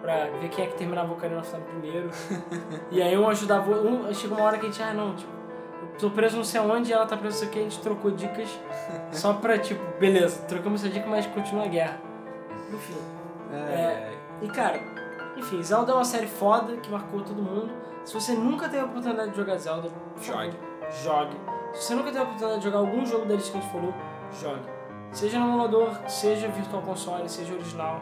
[0.05, 2.11] pra ver quem é que terminava o Ocarina of Time primeiro.
[2.91, 5.31] e aí um ajudava, um, chegou uma hora que a gente, ah não, tipo,
[5.81, 7.63] eu tô preso não sei aonde e ela tá presa não sei o que, a
[7.63, 8.47] gente trocou dicas
[9.11, 11.99] só pra, tipo, beleza, trocamos essa dica, mas continua a guerra.
[12.71, 12.97] Enfim.
[13.51, 14.13] É.
[14.41, 14.79] E cara,
[15.35, 17.73] enfim, Zelda é uma série foda que marcou todo mundo.
[18.03, 19.89] Se você nunca teve a oportunidade de jogar Zelda,
[20.21, 20.55] Jogue.
[21.03, 21.35] Jogue.
[21.73, 23.93] Se você nunca teve a oportunidade de jogar algum jogo deles que a gente falou,
[24.39, 24.61] jogue.
[25.11, 28.01] Seja no emulador, seja virtual console, seja original,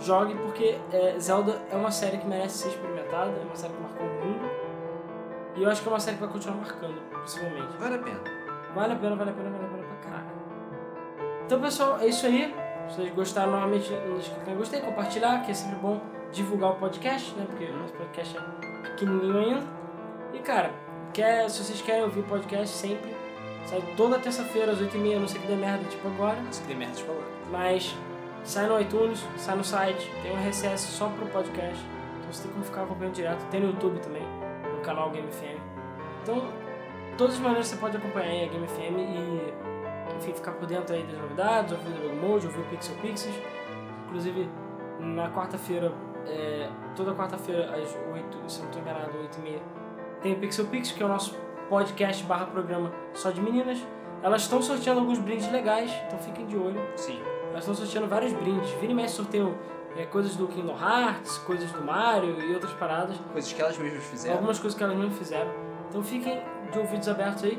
[0.00, 3.80] jogue porque é, Zelda é uma série que merece ser experimentada, é uma série que
[3.80, 4.50] marcou o mundo.
[5.56, 7.76] E eu acho que é uma série que vai continuar marcando, possivelmente.
[7.78, 8.20] Vale a pena.
[8.74, 10.34] Vale a pena, vale a pena, vale a pena pra caraca.
[11.46, 12.54] Então, pessoal, é isso aí.
[12.88, 16.00] Se vocês gostaram, normalmente não deixe de gostei, compartilhar, que é sempre bom
[16.32, 17.46] divulgar o podcast, né?
[17.48, 19.62] Porque o nosso podcast é pequenininho ainda.
[20.32, 20.72] E, cara,
[21.12, 23.14] quer, se vocês querem ouvir o podcast sempre,
[23.66, 26.36] sai toda terça-feira às 8h30, não sei que dê merda, tipo agora.
[26.44, 27.22] Mas que tem merda de falar.
[27.50, 27.96] Mas
[28.44, 31.84] sai no iTunes, sai no site, tem um RSS só pro podcast.
[32.18, 33.44] Então você tem como ficar acompanhando direto.
[33.50, 34.22] Tem no YouTube também,
[34.74, 35.60] no canal Game FM.
[36.22, 36.46] Então,
[37.16, 40.94] todas as maneiras você pode acompanhar aí a Game FM e, enfim, ficar por dentro
[40.94, 43.34] aí das novidades, ouvir o Debug Mode, ouvir o Pixel Pixies.
[44.06, 44.48] Inclusive,
[45.00, 45.92] na quarta-feira,
[46.26, 49.62] é, toda quarta-feira às 8, se eu não estou enganado, 8 e meia,
[50.22, 51.36] tem o Pixel Pix, que é o nosso
[51.68, 53.78] podcast barra programa só de meninas.
[54.22, 56.80] Elas estão sorteando alguns brindes legais, então fiquem de olho.
[56.96, 57.20] Sim.
[57.54, 58.70] Elas estão sorteando vários brindes.
[58.72, 59.56] Vira e mexe sorteio
[59.96, 63.16] é, coisas do Kingdom Hearts, coisas do Mario e outras paradas.
[63.32, 64.34] Coisas que elas mesmas fizeram.
[64.36, 65.50] Algumas coisas que elas não fizeram.
[65.88, 66.42] Então fiquem
[66.72, 67.58] de ouvidos abertos aí.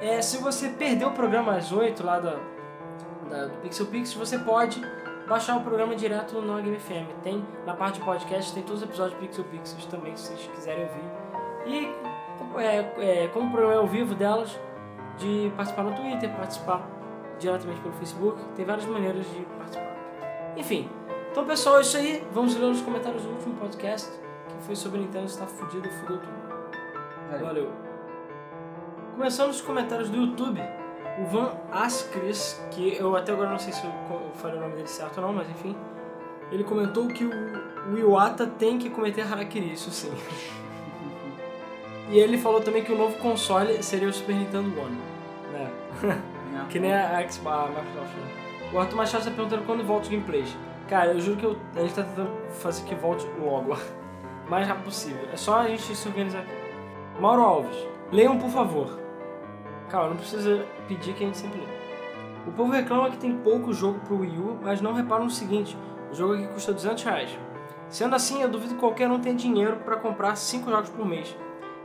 [0.00, 2.36] É, se você perdeu o programa às 8 lá da,
[3.30, 4.80] da- do Pixel Pix, você pode
[5.28, 7.08] baixar o programa direto no Game FM.
[7.22, 10.50] Tem na parte de podcast, tem todos os episódios do Pixel Pixels também, se vocês
[10.54, 11.04] quiserem ouvir.
[11.66, 11.94] E
[12.60, 14.58] é, é, como o programa é ao vivo delas,
[15.18, 16.80] de participar no Twitter, participar
[17.38, 19.96] diretamente pelo Facebook, tem várias maneiras de participar.
[20.56, 20.88] Enfim,
[21.30, 22.26] então pessoal, é isso aí.
[22.32, 27.40] Vamos ler os comentários do último podcast, que foi sobre Nintendo está fudido, fudeu tudo.
[27.40, 27.70] Valeu.
[29.14, 30.60] Começando os comentários do YouTube,
[31.20, 33.92] o Van Ascris, que eu até agora não sei se eu
[34.34, 35.76] falei o nome dele certo ou não, mas enfim,
[36.50, 37.30] ele comentou que o,
[37.92, 40.12] o Iwata tem que cometer harakiri, isso sim.
[42.08, 44.98] e ele falou também que o novo console seria o Super Nintendo One.
[45.52, 46.22] Né?
[46.68, 48.14] Que nem a, a, a Microsoft.
[48.72, 50.56] O Arthur Machado está perguntando quando volta os gameplays.
[50.88, 53.74] Cara, eu juro que eu, a gente tá tentando fazer que volte logo.
[53.74, 53.78] O
[54.50, 55.28] mais rápido possível.
[55.32, 56.52] É só a gente se organizar aqui.
[57.20, 57.76] Mauro Alves,
[58.12, 58.98] leiam por favor.
[59.88, 61.66] Calma, não precisa pedir que a gente sempre lê.
[62.46, 65.76] O povo reclama que tem pouco jogo pro Wii U, mas não repara no seguinte,
[66.10, 67.38] o jogo aqui custa 200 reais.
[67.88, 71.34] Sendo assim, eu duvido que qualquer um tenha dinheiro para comprar 5 jogos por mês.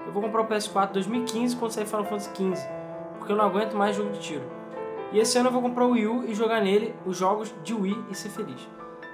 [0.05, 2.67] Eu vou comprar o PS4 2015 quando sair Final Fantasy XV,
[3.17, 4.43] porque eu não aguento mais jogo de tiro.
[5.13, 7.71] E esse ano eu vou comprar o Wii U e jogar nele os jogos de
[7.73, 8.67] Wii e ser feliz.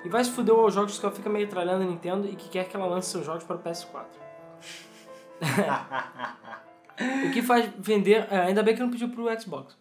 [0.06, 2.48] E vai se fuder aos jogos que ela fica meio tralhando a Nintendo e que
[2.48, 4.06] quer que ela lance seus jogos para o PS4.
[7.28, 8.26] o que faz vender.
[8.32, 9.78] é, ainda bem que não pediu pro Xbox.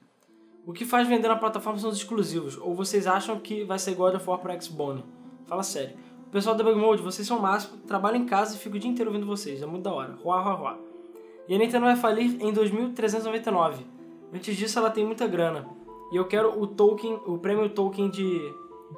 [0.66, 2.58] O que faz vender na plataforma são os exclusivos.
[2.58, 5.04] Ou vocês acham que vai ser God of War pro Xbone?
[5.46, 5.96] Fala sério.
[6.26, 7.78] O pessoal do Debug Mode, vocês são o máximo.
[7.86, 9.62] Trabalho em casa e fico o dia inteiro ouvindo vocês.
[9.62, 10.18] É muito da hora.
[10.20, 10.78] Ruá, ruá, ruá.
[11.48, 13.86] E a Nintendo vai falir em 2399.
[14.34, 15.77] Antes disso, ela tem muita grana.
[16.10, 18.38] E eu quero o token, o prêmio token de,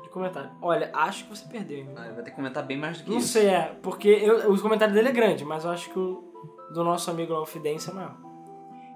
[0.03, 0.51] de comentário.
[0.63, 1.89] Olha, acho que você perdeu, hein?
[1.97, 3.29] Ah, vai ter que comentar bem mais do que Não isso.
[3.29, 3.77] sei, é.
[3.83, 6.31] Porque eu, o comentário dele é grande, mas eu acho que o
[6.73, 8.17] do nosso amigo lá, o Fidência, é maior.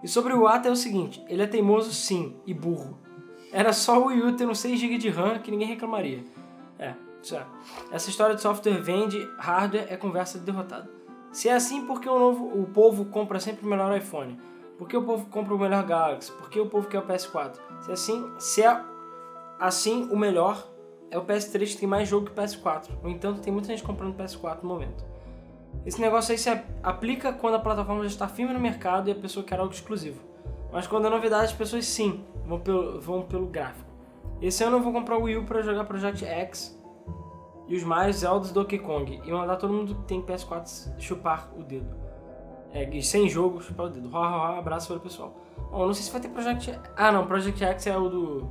[0.03, 2.99] E sobre o Ata é o seguinte, ele é teimoso sim, e burro.
[3.53, 6.25] Era só o Wii U ter uns 6GB de RAM que ninguém reclamaria.
[6.79, 7.47] É, isso é.
[7.91, 10.89] Essa história de software vende, hardware é conversa de derrotado.
[11.33, 14.39] Se é assim, por que o, novo, o povo compra sempre o melhor iPhone?
[14.79, 16.33] Por que o povo compra o melhor Galaxy?
[16.33, 17.59] Por que o povo quer o PS4?
[17.81, 18.85] Se é assim, se é
[19.59, 20.67] assim, o melhor
[21.11, 22.91] é o PS3 que tem mais jogo que o PS4.
[23.03, 25.05] No entanto, tem muita gente comprando PS4 no momento.
[25.87, 26.51] Esse negócio aí se
[26.83, 30.21] aplica quando a plataforma já está firme no mercado e a pessoa quer algo exclusivo.
[30.73, 33.89] Mas quando é novidade, as pessoas sim vão pelo, vão pelo gráfico.
[34.43, 36.81] Esse ano eu vou comprar o Wii U para jogar Project X
[37.69, 39.21] e os Mario, Zelda e Donkey Kong.
[39.25, 42.04] E mandar todo mundo que tem PS4 chupar o dedo.
[42.75, 44.09] É, e sem jogo, chupar o dedo.
[44.11, 45.35] Ró, ró, ró, abraço para o pessoal.
[45.71, 46.79] Bom, não sei se vai ter Project...
[46.97, 48.51] Ah, não, Project X é o do...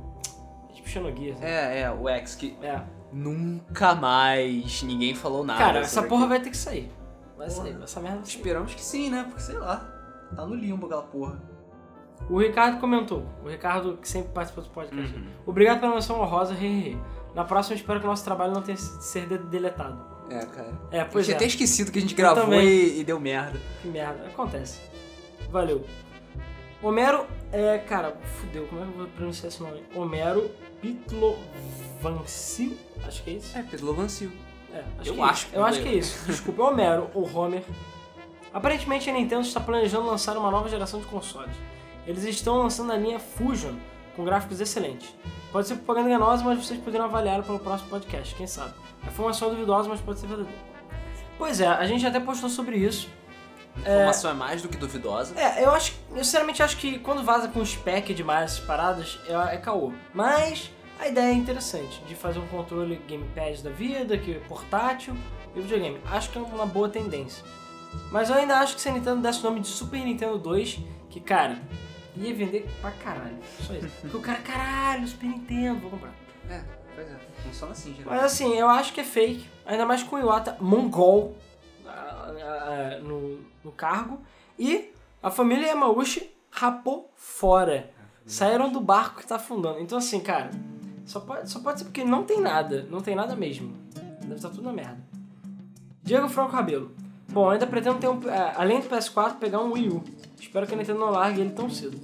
[0.70, 1.38] É tipo Xenogears.
[1.38, 1.50] né?
[1.50, 2.80] É, é, o X que É.
[3.12, 5.58] nunca mais ninguém falou nada.
[5.58, 6.28] Cara, essa porra aquilo.
[6.30, 6.90] vai ter que sair.
[7.36, 8.36] Vai sair, essa merda vai sair.
[8.36, 9.24] Esperamos que sim, né?
[9.24, 9.86] Porque sei lá.
[10.34, 11.40] Tá no limbo aquela porra.
[12.30, 13.24] O Ricardo comentou.
[13.44, 15.14] O Ricardo, que sempre participa do podcast.
[15.14, 15.26] Uhum.
[15.46, 16.98] Obrigado pela menção honrosa, hehehe.
[17.34, 20.13] Na próxima, espero que o nosso trabalho não tenha de ser de- deletado.
[20.30, 20.72] É, cara.
[20.90, 21.36] É, Eu pois tinha é.
[21.36, 23.60] até esquecido que a gente gravou e, e deu merda.
[23.82, 24.26] Que merda.
[24.26, 24.80] Acontece.
[25.50, 25.84] Valeu.
[26.82, 27.78] Homero é.
[27.78, 29.82] Cara, fudeu, como é que eu vou pronunciar esse nome?
[29.94, 32.76] Homero Pitlovancil?
[33.06, 33.56] Acho que é isso.
[33.56, 34.32] É, Pedro Lovancio.
[34.72, 35.46] É, Eu que acho É isso.
[35.50, 36.26] que Eu acho que é isso.
[36.26, 37.62] Desculpa, é Homero ou Homer.
[38.52, 41.54] Aparentemente a Nintendo está planejando lançar uma nova geração de consoles.
[42.06, 43.74] Eles estão lançando a linha Fusion
[44.14, 45.14] com gráficos excelentes.
[45.54, 48.74] Pode ser propaganda enganosa, mas vocês poderão avaliar pelo próximo podcast, quem sabe.
[49.04, 50.58] A informação é duvidosa, mas pode ser verdadeira.
[51.38, 53.08] Pois é, a gente até postou sobre isso.
[53.78, 54.34] Informação é...
[54.34, 55.32] mais do que duvidosa.
[55.38, 55.94] É, eu acho.
[56.10, 59.92] Eu sinceramente acho que quando vaza com spec demais essas paradas, é, é caô.
[60.12, 65.14] Mas a ideia é interessante, de fazer um controle gamepad da vida, que é portátil
[65.54, 66.00] e videogame.
[66.10, 67.44] Acho que é uma boa tendência.
[68.10, 70.80] Mas eu ainda acho que se a Nintendo desse o nome de Super Nintendo 2,
[71.08, 71.62] que cara,
[72.16, 73.36] ia vender pra caralho.
[73.60, 73.88] Só isso.
[74.00, 76.14] Porque o cara, caralho, Super Nintendo, vou comprar.
[76.48, 76.62] É,
[76.94, 77.16] pois é.
[77.42, 78.22] Funciona assim, geralmente.
[78.22, 79.46] Mas assim, eu acho que é fake.
[79.66, 81.36] Ainda mais com o Iwata mongol
[83.02, 84.20] no, no cargo.
[84.58, 87.90] E a família Yamauchi rapou fora.
[88.26, 89.80] Saíram do barco que tá afundando.
[89.80, 90.50] Então assim, cara,
[91.04, 92.86] só pode, só pode ser porque não tem nada.
[92.90, 93.74] Não tem nada mesmo.
[94.20, 94.98] Deve estar tudo na merda.
[96.02, 96.94] Diego Franco Rabelo.
[97.34, 98.20] Bom, ainda pretendo ter um.
[98.30, 100.04] ah, além do PS4, pegar um Wii U.
[100.40, 102.00] Espero que a Nintendo não largue ele tão cedo.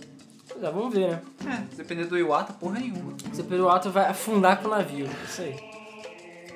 [0.49, 1.23] Pois é, vamos ver, né?
[1.47, 3.15] É, dependendo do Iwata, porra nenhuma.
[3.33, 5.09] Você Pedro Alto vai afundar com o navio.
[5.25, 5.55] Isso aí.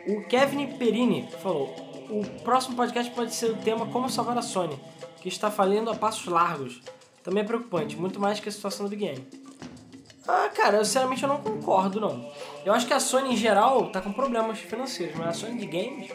[0.08, 1.72] O Kevin Perini falou:
[2.10, 4.76] o próximo podcast pode ser o tema Como Salvar a Sony,
[5.20, 6.82] que está falindo a passos largos.
[7.22, 9.24] Também é preocupante, muito mais que a situação do Big Game.
[10.26, 12.28] Ah, cara, eu, sinceramente eu não concordo, não.
[12.64, 15.66] Eu acho que a Sony em geral tá com problemas financeiros, mas a Sony de
[15.66, 16.10] games.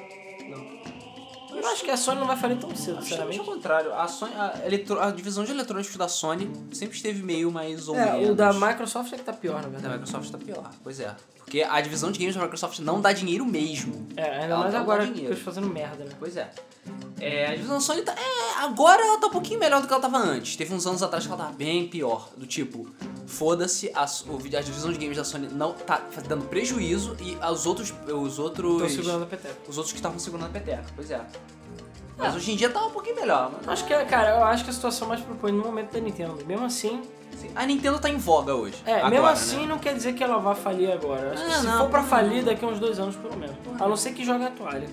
[1.62, 3.40] Eu acho que a Sony não vai falir tão cedo, Justamente sinceramente.
[3.40, 7.52] ao contrário, a, Sony, a, eletro- a divisão de eletrônicos da Sony sempre esteve meio
[7.52, 8.30] mais ou É, menos.
[8.30, 9.94] o da Microsoft é que tá pior, na Da verdade.
[9.96, 11.14] Microsoft tá pior, pois é.
[11.50, 14.08] Porque a divisão de games da Microsoft não dá dinheiro mesmo.
[14.16, 16.12] É, ainda mais agora que eles fazendo merda, né?
[16.20, 16.48] Pois é.
[17.20, 18.14] É, a divisão da Sony tá.
[18.14, 20.56] É, agora ela tá um pouquinho melhor do que ela tava antes.
[20.56, 22.30] Teve uns anos atrás que ela tava bem pior.
[22.38, 22.88] Do tipo,
[23.26, 27.92] foda-se, a, a divisão de games da Sony não tá dando prejuízo e os outros.
[28.08, 28.84] Os outros.
[28.84, 29.56] Tô segurando a peteca.
[29.68, 31.20] Os outros que estavam segurando a peteca, pois é.
[32.16, 33.52] Mas hoje em dia tá um pouquinho melhor.
[33.66, 36.46] Mas, Acho que, cara, eu acho que a situação mais propõe no momento da Nintendo.
[36.46, 37.02] Mesmo assim,
[37.56, 38.82] a Nintendo tá em voga hoje.
[38.86, 39.32] é, agora, mesmo né?
[39.32, 41.34] assim não quer dizer que ela vá falir agora.
[41.34, 42.08] Acho que Ah, se não, for pra não.
[42.08, 43.56] falir daqui a uns dois anos, pelo menos.
[43.80, 44.88] A não ser que jogue a toalha.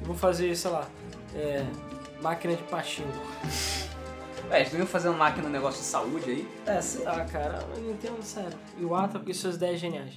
[0.00, 0.86] Eu vou fazer, sei lá,
[1.34, 1.64] é,
[2.22, 3.08] máquina de pachinko.
[4.48, 6.48] É, eles estão fazendo máquina no negócio de saúde aí.
[6.66, 8.56] É, sei lá, cara, a Nintendo, sério.
[8.78, 10.14] E o Ata com suas ideias geniais.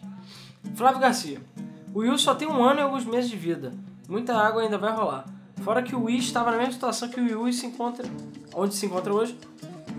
[0.75, 1.41] Flávio Garcia.
[1.95, 3.73] O Wii só tem um ano e alguns meses de vida.
[4.07, 5.25] Muita água ainda vai rolar.
[5.63, 8.05] Fora que o Wii estava na mesma situação que o Wii U e se encontra
[8.53, 9.35] onde se encontra hoje.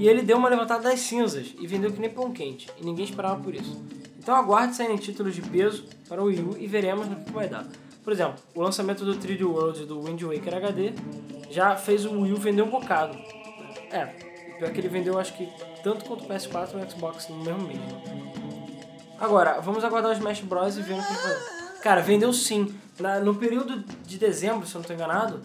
[0.00, 2.68] E ele deu uma levantada das cinzas e vendeu que nem pão quente.
[2.80, 3.78] E ninguém esperava por isso.
[4.18, 7.48] Então aguarde saírem títulos de peso para o Wii U e veremos no que vai
[7.48, 7.66] dar.
[8.02, 10.92] Por exemplo, o lançamento do 3D World do Wind Waker HD
[11.50, 13.18] já fez o Wii U vender um bocado.
[13.90, 14.06] É,
[14.58, 15.46] pior que ele vendeu acho que
[15.84, 17.78] tanto quanto o PS4 e o Xbox no mesmo mês.
[19.18, 21.36] Agora, vamos aguardar o Smash Bros e ver o que vai.
[21.82, 22.74] Cara, vendeu sim.
[22.98, 25.40] Na- no período de dezembro, se eu não estou enganado,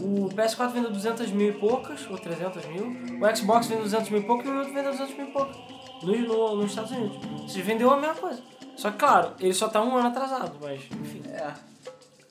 [0.00, 2.86] o PS4 vendeu 200 mil e poucas, ou 300 mil.
[3.20, 5.56] O Xbox vendeu 200 mil e poucas e o U vendeu 200 mil e poucas.
[6.02, 7.18] No, no- nos Estados Unidos.
[7.52, 8.42] Seja, vendeu a mesma coisa.
[8.76, 11.22] Só que, claro, ele só tá um ano atrasado, mas, enfim.
[11.28, 11.52] É.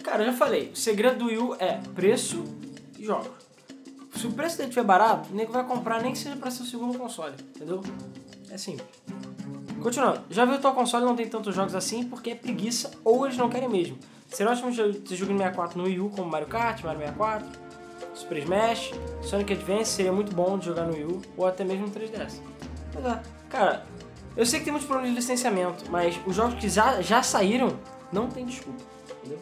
[0.03, 2.43] Cara, eu já falei, o segredo do Wii U é preço
[2.97, 3.29] e jogos.
[4.15, 6.63] Se o preço dele estiver barato, o nego vai comprar nem que seja pra ser
[6.63, 7.81] o segundo console, entendeu?
[8.49, 8.87] É simples.
[9.81, 13.25] Continuando, já viu o teu console não tem tantos jogos assim porque é preguiça ou
[13.25, 13.97] eles não querem mesmo.
[14.29, 17.47] Seria ótimo jo- ter jogo no 64 no Wii U como Mario Kart, Mario 64,
[18.13, 18.91] Super Smash,
[19.21, 22.39] Sonic Advance seria muito bom de jogar no Wii U ou até mesmo no 3DS.
[22.93, 23.85] Mas é, cara,
[24.37, 27.77] eu sei que tem muitos problemas de licenciamento, mas os jogos que já, já saíram
[28.11, 28.81] não tem desculpa,
[29.19, 29.39] entendeu?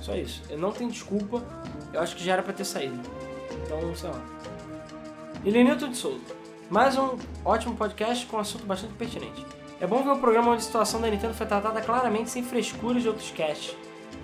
[0.00, 0.42] Só isso.
[0.48, 1.42] Eu não tenho desculpa.
[1.92, 2.98] Eu acho que já era pra ter saído.
[3.64, 4.20] Então, sei lá.
[5.44, 6.20] Elenilton de Souza.
[6.70, 9.44] Mais um ótimo podcast com um assunto bastante pertinente.
[9.80, 13.02] É bom ver um programa onde a situação da Nintendo foi tratada claramente sem frescuras
[13.02, 13.74] de outros casts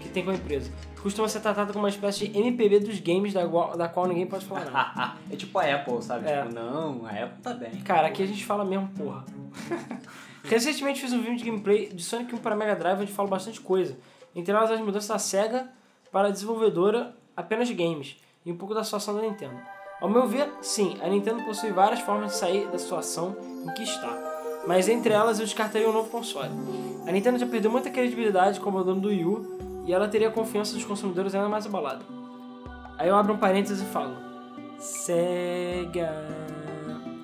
[0.07, 0.71] que tem com a empresa.
[1.03, 4.27] Costuma ser tratada como uma espécie de MPB dos games da, qual- da qual ninguém
[4.27, 5.17] pode falar nada.
[5.31, 6.29] é tipo a Apple, sabe?
[6.29, 6.43] É.
[6.43, 7.71] Tipo, não, a Apple tá bem.
[7.83, 9.25] Cara, aqui a gente fala mesmo, porra.
[10.45, 13.61] Recentemente fiz um vídeo de gameplay de Sonic 1 para Mega Drive onde falo bastante
[13.61, 13.97] coisa.
[14.35, 15.69] Entre elas as mudanças da SEGA
[16.13, 19.57] para a desenvolvedora apenas de games e um pouco da situação da Nintendo.
[20.01, 23.35] Ao meu ver, sim, a Nintendo possui várias formas de sair da situação
[23.67, 24.63] em que está.
[24.67, 26.51] Mas entre elas eu descartaria um novo console.
[27.07, 30.33] A Nintendo já perdeu muita credibilidade como dono do Wii U e ela teria a
[30.33, 32.05] confiança dos consumidores ainda mais abalada.
[32.99, 34.17] Aí eu abro um parênteses e falo:
[34.79, 36.11] Sega.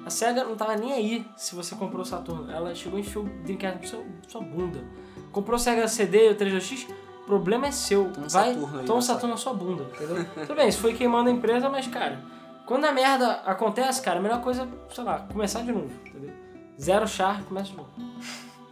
[0.05, 2.51] A SEGA não tava nem aí se você comprou o Saturno.
[2.51, 4.85] Ela chegou e enfiou o Dreamcast na sua, sua bunda.
[5.31, 6.89] Comprou o Sega CD e o 3DX,
[7.23, 8.11] o problema é seu.
[8.11, 10.25] Toma um Vai, Saturno toma na Saturno na sua bunda, entendeu?
[10.35, 12.21] Tudo bem, isso foi queimando a empresa, mas cara,
[12.67, 16.35] quando a merda acontece, cara, a melhor coisa, sei lá, começar de novo, entendeu?
[16.81, 17.91] Zero char, começa de novo.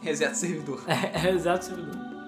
[0.00, 0.84] Reseta o servidor.
[0.88, 2.19] É, exato servidor.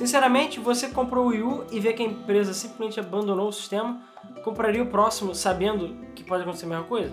[0.00, 4.00] Sinceramente, você comprou o Wii U e vê que a empresa simplesmente abandonou o sistema,
[4.42, 7.12] compraria o próximo sabendo que pode acontecer a mesma coisa?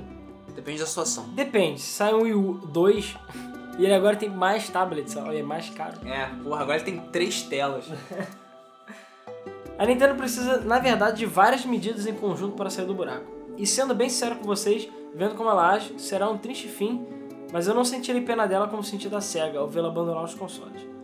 [0.56, 1.28] Depende da situação.
[1.34, 3.18] Depende, sai um Wii U 2
[3.78, 5.98] e ele agora tem mais tablets, e é mais caro.
[6.08, 7.92] É, porra, agora ele tem três telas.
[9.78, 13.26] A Nintendo precisa, na verdade, de várias medidas em conjunto para sair do buraco.
[13.58, 17.06] E sendo bem sincero com vocês, vendo como ela age, será um triste fim,
[17.52, 20.97] mas eu não sentirei pena dela como senti da SEGA ao vê-la abandonar os consoles.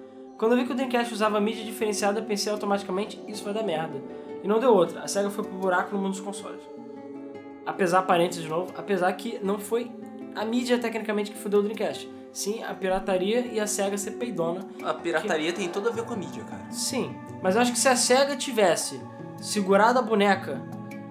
[0.44, 4.04] Quando eu vi que o Dreamcast usava mídia diferenciada, pensei automaticamente, isso vai dar merda.
[4.44, 6.60] E não deu outra, a SEGA foi pro buraco no mundo dos consoles.
[7.66, 9.90] Apesar, parênteses de novo, apesar que não foi
[10.36, 12.12] a mídia tecnicamente que fudeu o Dreamcast.
[12.34, 16.14] Sim, a pirataria e a SEGA ser peidona A pirataria tem tudo a ver com
[16.14, 16.70] a mídia, cara.
[16.70, 19.00] Sim, mas eu acho que se a SEGA tivesse
[19.38, 20.62] segurado a boneca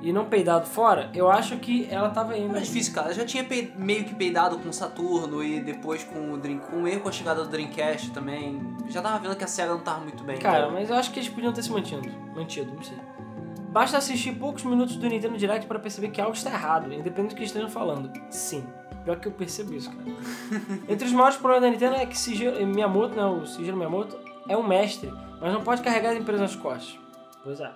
[0.03, 2.49] e não peidado fora, eu acho que ela tava indo.
[2.49, 3.15] Não é difícil, cara.
[3.15, 6.89] Já tinha meio que peidado com o Saturno e depois com o Dream, com o
[6.89, 8.61] erro com a chegada do Dreamcast também.
[8.89, 10.39] Já tava vendo que a SEGA não tava muito bem.
[10.39, 12.03] Cara, então- mas eu acho que eles podiam ter se mantido.
[12.35, 12.99] Mantido, não sei.
[13.71, 17.39] Basta assistir poucos minutos do Nintendo Direct para perceber que algo está errado, independente do
[17.39, 18.13] que estejam falando.
[18.29, 18.67] Sim.
[19.05, 20.05] Pior que eu percebo isso, cara.
[20.89, 24.17] Entre os maiores problemas da Nintendo é que Shigeru Miyamoto, né, o Shigeru Miyamoto,
[24.49, 26.99] é um mestre, mas não pode carregar a empresa nas costas.
[27.43, 27.71] Pois é.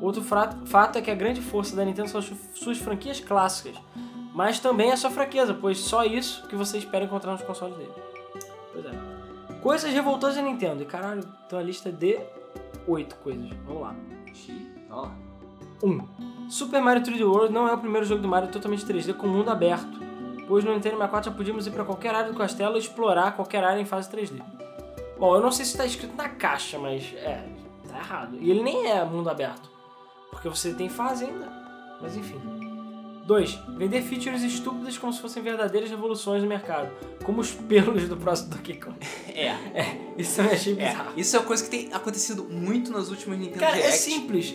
[0.00, 3.76] Outro fato é que a grande força da Nintendo são as suas franquias clássicas,
[4.34, 7.92] mas também a sua fraqueza, pois só isso que você espera encontrar nos consoles dele.
[8.72, 8.90] Pois é.
[9.60, 10.82] Coisas revoltosas da Nintendo.
[10.82, 12.20] E caralho, tem uma lista de
[12.86, 13.50] oito coisas.
[13.66, 13.94] Vamos lá.
[14.90, 15.08] Ó.
[15.82, 16.48] 1.
[16.48, 19.50] Super Mario 3D World não é o primeiro jogo do Mario totalmente 3D com mundo
[19.50, 20.00] aberto,
[20.46, 23.62] pois no Nintendo 64 já podíamos ir para qualquer área do castelo e explorar qualquer
[23.62, 24.42] área em fase 3D.
[25.18, 27.44] Bom, eu não sei se está escrito na caixa, mas é,
[27.88, 28.36] tá errado.
[28.40, 29.70] E ele nem é mundo aberto,
[30.38, 31.48] porque você tem fase ainda.
[32.00, 32.40] Mas enfim.
[33.26, 33.58] 2.
[33.76, 36.88] Vender features estúpidas como se fossem verdadeiras revoluções no mercado,
[37.24, 38.96] como os pelos do próximo Donkey Kong.
[39.38, 39.54] É.
[40.16, 41.12] Isso eu achei É, bizarro.
[41.16, 43.98] isso é uma coisa que tem acontecido muito nas últimas Nintendo Cara, é Direct.
[43.98, 44.54] simples.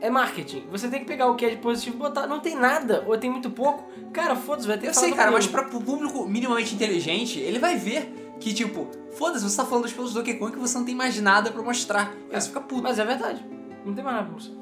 [0.00, 0.64] É marketing.
[0.70, 2.26] Você tem que pegar o que é de positivo e botar.
[2.26, 3.88] Não tem nada, ou tem muito pouco.
[4.12, 7.76] Cara, foda-se, vai ter Eu sei, cara, mas pra pro público minimamente inteligente, ele vai
[7.76, 10.84] ver que, tipo, foda-se, você tá falando dos pelos do Donkey Kong que você não
[10.84, 12.12] tem mais nada pra mostrar.
[12.32, 12.82] Aí você fica puto.
[12.82, 13.44] Mas é verdade.
[13.84, 14.54] Não tem mais nada pra mostrar.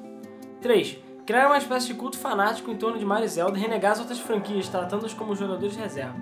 [0.60, 0.98] 3.
[1.26, 4.20] Criar uma espécie de culto fanático em torno de Mario Zelda e renegar as outras
[4.20, 6.14] franquias, tratando-as como jogadores de reserva.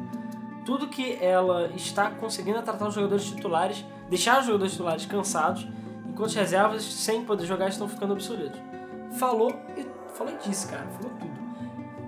[0.65, 5.69] Tudo que ela está conseguindo é tratar os jogadores titulares, deixar os jogadores titulares cansados,
[6.09, 8.59] enquanto as reservas, sem poder jogar, estão ficando obsoletos.
[9.19, 10.87] Falou e falou e disse, cara.
[10.87, 11.35] Falou tudo.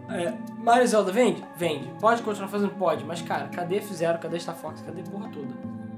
[0.09, 1.45] É, Mario Zelda vende?
[1.57, 1.91] Vende.
[2.01, 2.73] Pode continuar fazendo?
[2.75, 3.05] Pode.
[3.05, 4.19] Mas, cara, cadê F-Zero?
[4.19, 4.81] Cadê Star Fox?
[4.81, 5.55] Cadê porra toda?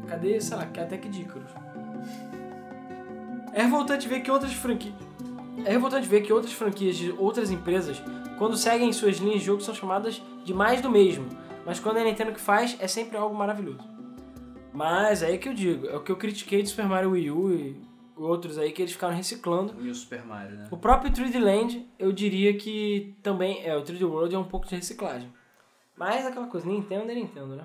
[0.09, 1.51] Cadê, sei lá, até que Dícaros?
[3.53, 5.08] É revoltante ver que outras franquias.
[5.65, 8.03] É revoltante ver que outras franquias de outras empresas,
[8.39, 11.27] quando seguem suas linhas de jogo, são chamadas de mais do mesmo.
[11.67, 13.81] Mas quando é a Nintendo que faz, é sempre algo maravilhoso.
[14.73, 17.31] Mas é aí que eu digo, é o que eu critiquei do Super Mario Wii
[17.31, 17.81] U e
[18.17, 19.75] outros aí que eles ficaram reciclando.
[19.81, 20.69] E o Super Mario, né?
[20.71, 24.67] O próprio 3D Land, eu diria que também é, o 3D World é um pouco
[24.67, 25.33] de reciclagem.
[25.97, 27.65] Mas aquela coisa, Nintendo é Nintendo, né?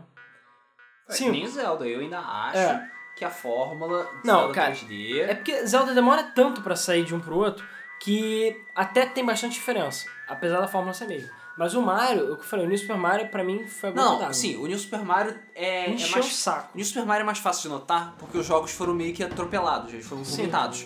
[1.10, 1.32] Sim.
[1.32, 2.90] Nem Zelda, eu ainda acho É.
[3.16, 5.20] que a fórmula de Não, Zelda cara, 3D...
[5.20, 7.64] É porque Zelda demora tanto pra sair de um pro outro
[8.04, 11.30] que até tem bastante diferença, apesar da fórmula ser a mesma.
[11.58, 13.94] Mas o Mario, o que eu falei, o New Super Mario pra mim foi a
[13.94, 14.34] Não, d'água.
[14.34, 16.26] sim, o New Super Mario é, é Encheu mais...
[16.26, 16.70] o saco.
[16.74, 19.24] O New Super Mario é mais fácil de notar porque os jogos foram meio que
[19.24, 20.38] atropelados, eles foram Sim.
[20.38, 20.86] vomitados.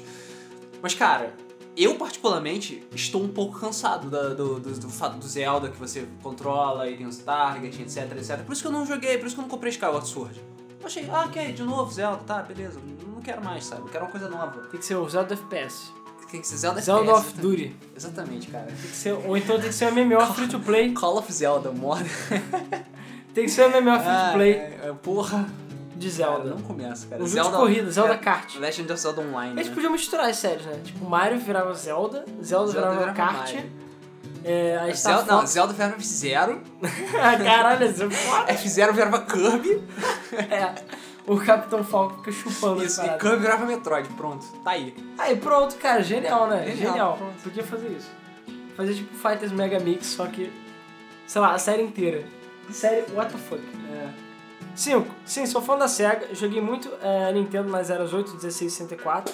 [0.81, 1.33] Mas, cara,
[1.75, 6.07] eu particularmente estou um pouco cansado da- do, do, do fato do Zelda que você
[6.21, 8.43] controla e tem os targets, etc, etc.
[8.45, 10.39] Por isso que eu não joguei, por isso que eu não comprei Skyward Sword.
[10.81, 13.81] Eu achei, ah, ok, de novo Zelda, tá, beleza, não quero mais, sabe?
[13.83, 14.67] Eu quero uma coisa nova.
[14.69, 15.91] Tem que ser o Zelda FPS.
[16.31, 17.41] Tem que ser Zelda Zelda FPS, of.
[17.41, 17.75] Duty.
[17.95, 18.65] Exatamente, cara.
[18.65, 20.93] Tem que ser, ou então tem que ser um MMO free to play.
[20.93, 22.05] Call of Zelda, moda.
[23.33, 25.47] Tem que ser um MMO free to play é, porra.
[25.95, 26.49] de Cara, Zelda.
[26.49, 27.23] não começa, cara.
[27.23, 28.55] Um jogo de corrida, Zelda é, Kart.
[28.55, 29.73] Legend of Zelda Online, Eles né?
[29.73, 30.79] podiam misturar as séries, né?
[30.83, 33.53] Tipo, Mario virava Zelda, Zelda, Zelda virava virava Kart.
[33.53, 33.87] Mario.
[34.43, 35.45] É, aí Star Zelda, não.
[35.47, 36.57] Zelda virava F0,
[37.43, 38.53] Caralho, isso é foda.
[38.53, 39.83] F0 virava Kirby,
[40.49, 40.75] É,
[41.27, 43.17] o Capitão Falcon fica chupando isso, e.
[43.17, 44.95] Kirby virava Metroid, pronto, tá aí.
[45.17, 46.65] Aí pronto, cara, genial, né?
[46.67, 47.17] Genial, Genial.
[47.17, 47.43] pronto.
[47.43, 48.09] Podia fazer isso.
[48.75, 50.51] Fazer tipo Fighters Mega Mix, só que,
[51.27, 52.23] sei lá, a série inteira.
[52.71, 53.61] Série, what the fuck.
[53.91, 54.09] É.
[54.75, 55.07] 5.
[55.25, 59.33] Sim, sou fã da SEGA, joguei muito é, Nintendo nas eras 8, 16 e 64,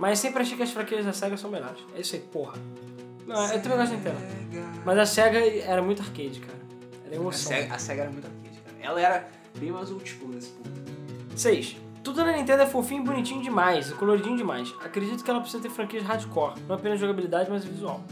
[0.00, 1.78] mas sempre achei que as franquias da SEGA são melhores.
[1.94, 2.54] É isso aí, porra.
[3.26, 4.16] Não, eu também gosto de Nintendo.
[4.84, 6.58] Mas a SEGA era muito arcade, cara.
[7.06, 7.52] Era A emoção.
[7.52, 8.76] SEGA, a SEGA era muito arcade, cara.
[8.82, 10.81] Ela era bem mais old school nesse ponto.
[11.36, 11.76] 6.
[12.02, 14.74] Tudo na Nintendo é fofinho e bonitinho demais, e coloridinho demais.
[14.84, 18.02] Acredito que ela precisa ter franquias hardcore, não apenas jogabilidade, mas visual.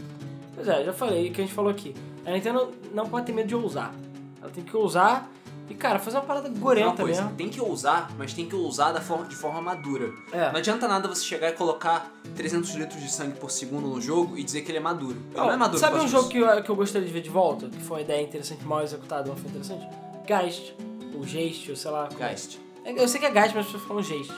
[0.55, 1.93] Pois é, já falei o que a gente falou aqui.
[2.25, 3.93] A Nintendo não pode ter medo de ousar.
[4.41, 5.29] Ela tem que ousar
[5.71, 7.37] e, cara, fazer uma parada gorenta coisa, mesmo.
[7.37, 10.11] tem que ousar, mas tem que ousar da forma, de forma madura.
[10.31, 10.51] É.
[10.51, 14.37] Não adianta nada você chegar e colocar 300 litros de sangue por segundo no jogo
[14.37, 15.17] e dizer que ele é maduro.
[15.31, 17.29] Ele não é maduro Sabe um jogo que eu, que eu gostaria de ver de
[17.29, 17.69] volta?
[17.69, 19.87] Que foi uma ideia interessante, mal executada, mas foi interessante?
[20.27, 20.75] Geist.
[21.15, 22.07] O Geist, ou sei lá.
[22.07, 22.27] como é.
[22.27, 24.31] Geist, Eu sei que é Geist, mas as pessoas falam Geist.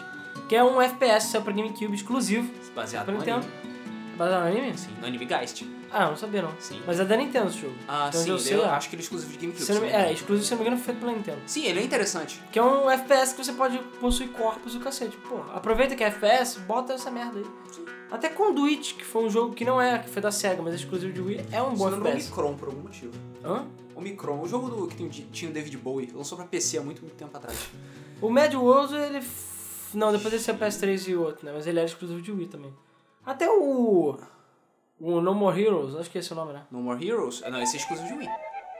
[0.49, 3.37] Que é um FPS, saiu pra GameCube exclusivo baseado pra no Nintendo.
[3.45, 3.73] anime.
[4.17, 4.77] Baseado no anime?
[4.77, 5.65] Sim, no anime Geist.
[5.89, 6.51] Ah, eu não sabia não.
[6.59, 6.81] Sim.
[6.87, 7.75] Mas é da Nintendo esse jogo.
[7.87, 8.65] Ah, Então, sim, eu eu, sei, é.
[8.65, 9.63] acho que ele é exclusivo de GameCube.
[9.63, 11.37] Se eu não é, exclusivo, se não me engano, foi feito pela Nintendo.
[11.45, 12.41] Sim, ele é interessante.
[12.51, 15.15] Que é um FPS que você pode possuir corpos e o cacete.
[15.17, 17.45] Pô, aproveita que é FPS, bota essa merda aí.
[18.11, 20.77] Até Conduit, que foi um jogo que não é, que foi da SEGA, mas é
[20.77, 22.25] exclusivo de Wii, é um bom Você FPS.
[22.29, 23.13] Micron por algum motivo.
[23.43, 23.65] Hã?
[23.95, 27.01] O Micron, o jogo do, que tinha o David Bowie, lançou pra PC há muito,
[27.01, 27.57] muito tempo atrás.
[28.23, 29.21] O Mad World, ele.
[29.93, 31.51] Não, depois ele saiu PS3 e outro, né?
[31.53, 32.73] Mas ele era exclusivo de Wii também.
[33.25, 34.17] Até o.
[34.97, 36.63] O No More Heroes, acho que esse é o nome, né?
[36.71, 37.41] No More Heroes?
[37.43, 38.29] Ah, não, esse é exclusivo de Wii.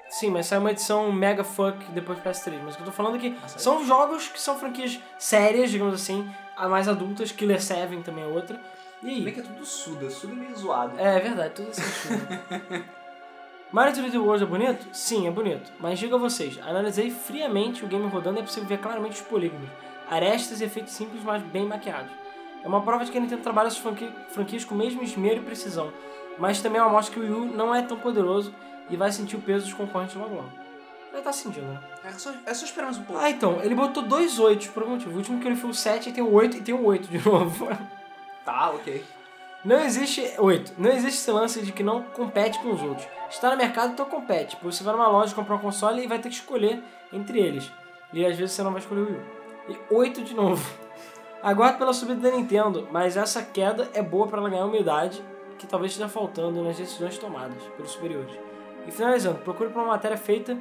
[0.07, 2.61] Sim, mas saiu uma edição mega fuck depois do PS3.
[2.63, 3.59] Mas o que eu tô falando é que sério?
[3.59, 8.27] são jogos que são franquias sérias, digamos assim, a mais adultas, Killer 7 também é
[8.27, 8.57] outra.
[9.01, 9.17] E aí?
[9.17, 10.97] Também que é tudo suda, suda é meio zoado.
[10.97, 11.83] É, é verdade, tudo assim.
[13.73, 14.87] Mario 3D World é bonito?
[14.93, 15.71] Sim, é bonito.
[15.79, 19.27] Mas digo a vocês, analisei friamente o game rodando e é possível ver claramente os
[19.27, 19.67] polígonos,
[20.09, 22.11] arestas e efeitos simples, mas bem maquiados.
[22.63, 25.37] É uma prova de que a Nintendo trabalha suas franqui- franquias com o mesmo esmero
[25.37, 25.91] e precisão,
[26.37, 28.53] mas também é uma mostra que o Wii U não é tão poderoso
[28.89, 30.49] e vai sentir o peso dos concorrentes logo logo.
[31.11, 31.79] Já tá sentindo, né?
[32.05, 33.21] É só, é só esperar mais um pouco.
[33.21, 35.11] Ah, então, ele botou dois 8 por algum motivo.
[35.13, 37.07] O último que ele foi o 7 e tem o 8 e tem o 8
[37.07, 37.67] de novo.
[38.45, 39.03] Tá, ok.
[39.64, 40.33] Não existe.
[40.38, 40.74] 8.
[40.77, 43.08] Não existe esse lance de que não compete com os outros.
[43.30, 44.58] Está no mercado, então compete.
[44.61, 47.72] Você vai numa loja comprar um console e vai ter que escolher entre eles.
[48.11, 49.72] E às vezes você não vai escolher o Wii U.
[49.72, 50.64] E 8 de novo.
[51.42, 55.22] Aguardo pela subida da Nintendo, mas essa queda é boa para ela ganhar humildade,
[55.58, 58.33] que talvez esteja faltando nas decisões tomadas pelos superiores.
[58.88, 60.58] E finalizando, procure por uma matéria feita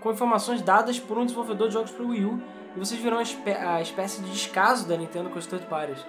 [0.00, 2.42] com informações dadas por um desenvolvedor de jogos para o Wii U
[2.74, 6.04] e vocês verão a, espé- a espécie de descaso da Nintendo com os third parties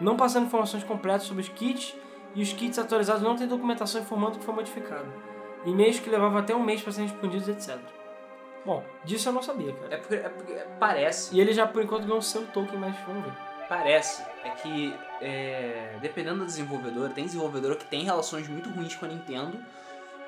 [0.00, 1.94] não passando informações completas sobre os kits
[2.34, 5.06] e os kits atualizados não têm documentação informando que foi modificado.
[5.64, 7.78] E-mails que levavam até um mês para serem respondidos, etc.
[8.64, 9.94] Bom, disso eu não sabia, cara.
[9.94, 12.96] É porque, é porque parece, E ele já por enquanto ganhou o seu token, mas
[13.06, 13.32] vamos ver.
[13.68, 19.04] parece, é que é, dependendo do desenvolvedor, tem desenvolvedor que tem relações muito ruins com
[19.06, 19.58] a Nintendo,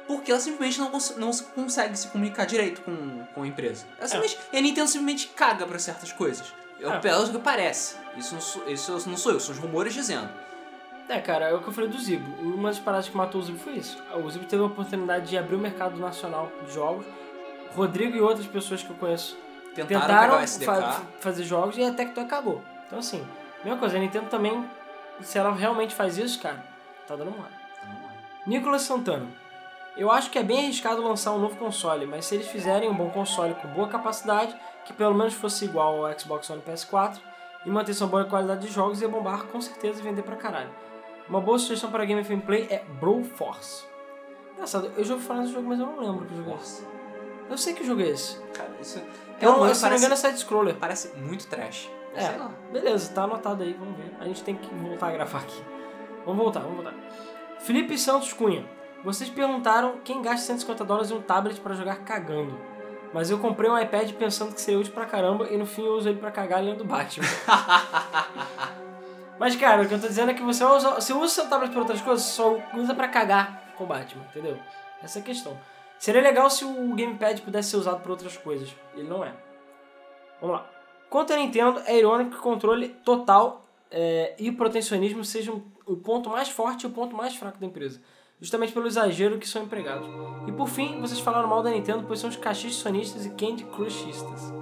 [0.06, 3.86] porque ela simplesmente não, cons- não se- consegue se comunicar direito com, com a empresa.
[3.98, 6.52] Ela simplesmente- E a Nintendo simplesmente caga pra certas coisas.
[6.80, 6.98] Eu, É.
[7.00, 7.96] Pelo que parece.
[8.18, 10.28] Isso não, sou, isso não sou eu, são os rumores dizendo.
[11.08, 12.30] É, cara, é o que eu falei do Zibo.
[12.42, 13.96] Uma das paradas que matou o Zibo foi isso.
[14.22, 17.06] O Zibo teve a oportunidade de abrir o mercado nacional de jogos.
[17.74, 19.36] Rodrigo e outras pessoas que eu conheço
[19.74, 20.00] Tentaram,
[20.40, 22.62] tentaram fa- fazer jogos e a Tectoy cagou.
[22.86, 23.24] Então, assim,
[23.62, 24.68] mesma coisa, a Nintendo também,
[25.20, 26.64] se ela realmente faz isso, cara,
[27.06, 27.52] tá dando mole.
[28.46, 29.26] Nicolas Santana.
[29.96, 32.94] Eu acho que é bem arriscado lançar um novo console, mas se eles fizerem um
[32.94, 37.18] bom console com boa capacidade, que pelo menos fosse igual ao Xbox One e PS4,
[37.64, 40.70] e manter sua boa qualidade de jogos, ia bombar com certeza e vender pra caralho.
[41.28, 43.84] Uma boa sugestão para Game FM Play é Broforce.
[44.54, 46.86] Engraçado, eu já ouvi falar desse jogo, mas eu não lembro que jogo é esse.
[47.50, 48.38] Eu sei que jogo é esse.
[48.52, 48.98] Cara, isso...
[49.40, 50.74] Não, menos se não me parece, engano, é side-scroller.
[50.76, 51.90] parece muito trash.
[52.14, 52.22] É.
[52.22, 52.50] Sei lá.
[52.72, 54.12] Beleza, tá anotado aí, vamos ver.
[54.18, 55.62] A gente tem que voltar a gravar aqui.
[56.24, 56.94] Vamos voltar, vamos voltar.
[57.60, 58.66] Felipe Santos Cunha.
[59.04, 62.58] Vocês perguntaram quem gasta 150 dólares em um tablet pra jogar cagando.
[63.12, 65.94] Mas eu comprei um iPad pensando que seria útil pra caramba e no fim eu
[65.94, 67.26] uso ele pra cagar lendo Batman.
[69.38, 71.70] Mas cara, o que eu tô dizendo é que você usa, você usa seu tablet
[71.70, 74.58] pra outras coisas, só usa pra cagar com Batman, entendeu?
[75.02, 75.58] Essa é a questão.
[75.98, 78.74] Seria legal se o Gamepad pudesse ser usado pra outras coisas.
[78.94, 79.32] Ele não é.
[80.40, 80.66] Vamos lá.
[81.08, 85.96] Quanto à Nintendo, é irônico que o controle total é, e o protecionismo sejam o
[85.96, 88.00] ponto mais forte e o ponto mais fraco da empresa.
[88.40, 90.06] Justamente pelo exagero que são empregados.
[90.46, 93.64] E por fim, vocês falaram mal da Nintendo, pois são os cachistas sonistas e Candy
[93.64, 94.52] Crushistas.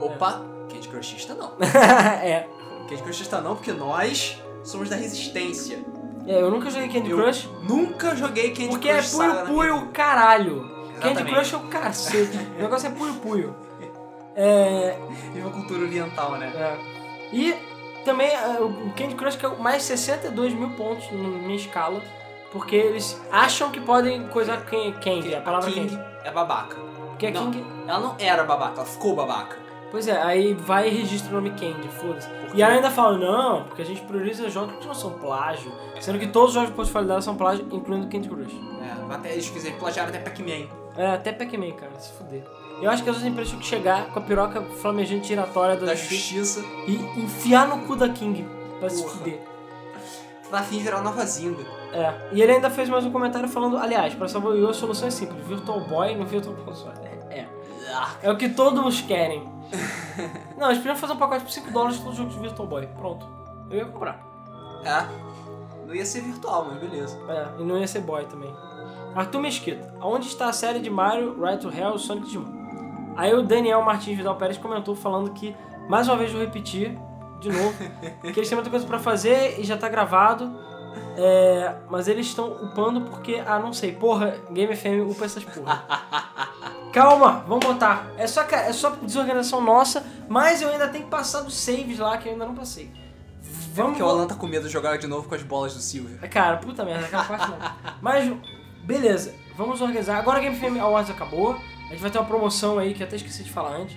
[0.00, 1.52] Opa, Candy Crushista não.
[1.60, 2.48] é.
[2.88, 5.84] Candy Crushista não, porque nós somos da resistência.
[6.26, 9.74] É, eu nunca joguei Candy Eu Crush, Nunca joguei Candy porque Crush é Saga puio
[9.78, 10.60] puio caralho.
[11.00, 11.34] Candy Exatamente.
[11.34, 12.38] Crush é o cacete.
[12.58, 13.54] o negócio é puio puio.
[14.36, 14.96] É,
[15.34, 16.50] Viva a cultura oriental, né?
[16.54, 16.78] É.
[17.32, 17.54] E
[18.04, 22.00] também é, o Candy Crush que é mais 62 mil pontos na minha escala,
[22.52, 26.04] porque eles acham que podem coisar Can- Candy, a palavra King Candy.
[26.24, 26.76] é babaca.
[27.10, 27.50] Porque é Não.
[27.50, 27.64] King.
[27.86, 29.56] Ela não era babaca, ela ficou babaca.
[29.90, 32.28] Pois é, aí vai e registra o nome Candy, foda-se.
[32.54, 36.18] E ela ainda fala, não, porque a gente prioriza jogos que não são plágio, sendo
[36.18, 38.54] que todos os jogos de portfólio são plágio, incluindo Candy Crush.
[38.80, 40.68] É, até eles fizeram, plagiaram até Pac-Man.
[40.96, 42.42] É, até Pac-Man, cara, se fuder.
[42.80, 45.86] Eu acho que as outras empresas tinham que chegar com a piroca flamejante giratória da,
[45.86, 46.64] Da justiça justiça.
[46.88, 48.46] e enfiar no cu da King
[48.78, 49.14] pra se Porra.
[49.16, 49.40] fuder.
[50.50, 51.62] Tá afim de virar nova Zinga.
[51.92, 54.68] É, e ele ainda fez mais um comentário falando, aliás, para salvar o Wii U,
[54.68, 56.94] a solução é simples, Virtual Boy no Virtual Console.
[57.02, 57.48] É, é.
[58.22, 59.44] É o que todos querem.
[60.56, 62.68] Não, eles podiam fazer um pacote por 5 dólares de todos os jogos de Virtual
[62.68, 62.86] Boy.
[62.86, 63.26] Pronto.
[63.70, 64.20] Eu ia comprar.
[64.84, 65.30] É.
[65.86, 67.18] Não ia ser virtual, mas beleza.
[67.28, 68.54] É, e não ia ser boy também.
[69.14, 72.60] Arthur Mesquita, aonde está a série de Mario, Right to Hell e Sonic Digimon?
[73.16, 75.54] Aí o Daniel Martins Vidal Pérez comentou falando que,
[75.88, 76.96] mais uma vez vou repetir,
[77.40, 77.74] de novo,
[78.22, 80.56] que eles têm muita coisa pra fazer e já tá gravado,
[81.16, 85.84] é, mas eles estão upando porque, ah, não sei, porra, Game FM upa essas porra.
[86.92, 88.10] Calma, vamos botar.
[88.16, 92.18] É só, é só desorganização nossa, mas eu ainda tenho que passar dos saves lá
[92.18, 92.90] que eu ainda não passei.
[93.72, 95.80] Vamos que o Alan tá com medo de jogar de novo com as bolas do
[95.80, 96.18] Silvio.
[96.28, 97.58] Cara, puta merda, aquela parte não.
[98.02, 98.32] Mas,
[98.82, 100.18] beleza, vamos organizar.
[100.18, 101.56] Agora a Game FM Awards acabou.
[101.86, 103.96] A gente vai ter uma promoção aí que eu até esqueci de falar antes.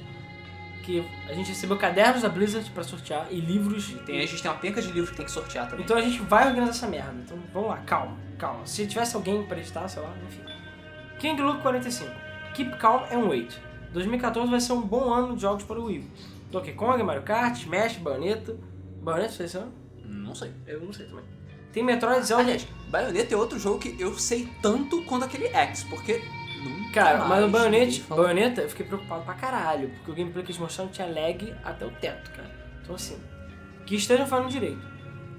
[0.84, 3.96] Que a gente recebeu cadernos da Blizzard pra sortear e livros.
[4.06, 5.86] Tem, a gente tem uma penca de livros que tem que sortear também.
[5.86, 7.16] Então a gente vai organizar essa merda.
[7.24, 8.66] Então vamos lá, calma, calma.
[8.68, 10.44] Se tivesse alguém pra editar, sei lá, enfim.
[11.20, 12.12] King Luke 45.
[12.54, 13.58] Keep calm and wait.
[13.94, 16.06] 2014 vai ser um bom ano de jogos para o Wii.
[16.52, 18.58] Donkey Kong, Mario Kart, Smash, Bayonetta.
[19.02, 19.74] Bayonetta foi esse ano?
[20.04, 20.52] Não sei.
[20.68, 21.24] Eu não sei também.
[21.72, 22.44] Tem Metroid Zelda.
[22.44, 26.22] Aliás, Bayonetta é outro jogo que eu sei tanto quanto aquele X, porque
[26.94, 28.16] Cara, mas o Bayonetta.
[28.16, 31.86] Bayonetta eu fiquei preocupado pra caralho, porque o gameplay que eles mostraram tinha lag até
[31.86, 32.52] o teto, cara.
[32.82, 33.18] Então assim,
[33.86, 34.82] que estejam falando direito.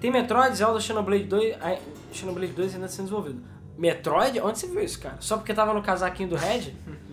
[0.01, 1.79] Tem Metroid, Zelda, Xenoblade 2, ai,
[2.13, 3.43] Xenoblade 2 ainda sendo desenvolvido.
[3.79, 4.41] Metroid?
[4.41, 5.17] Onde você viu isso, cara?
[5.21, 6.73] Só porque tava no casaquinho do Red?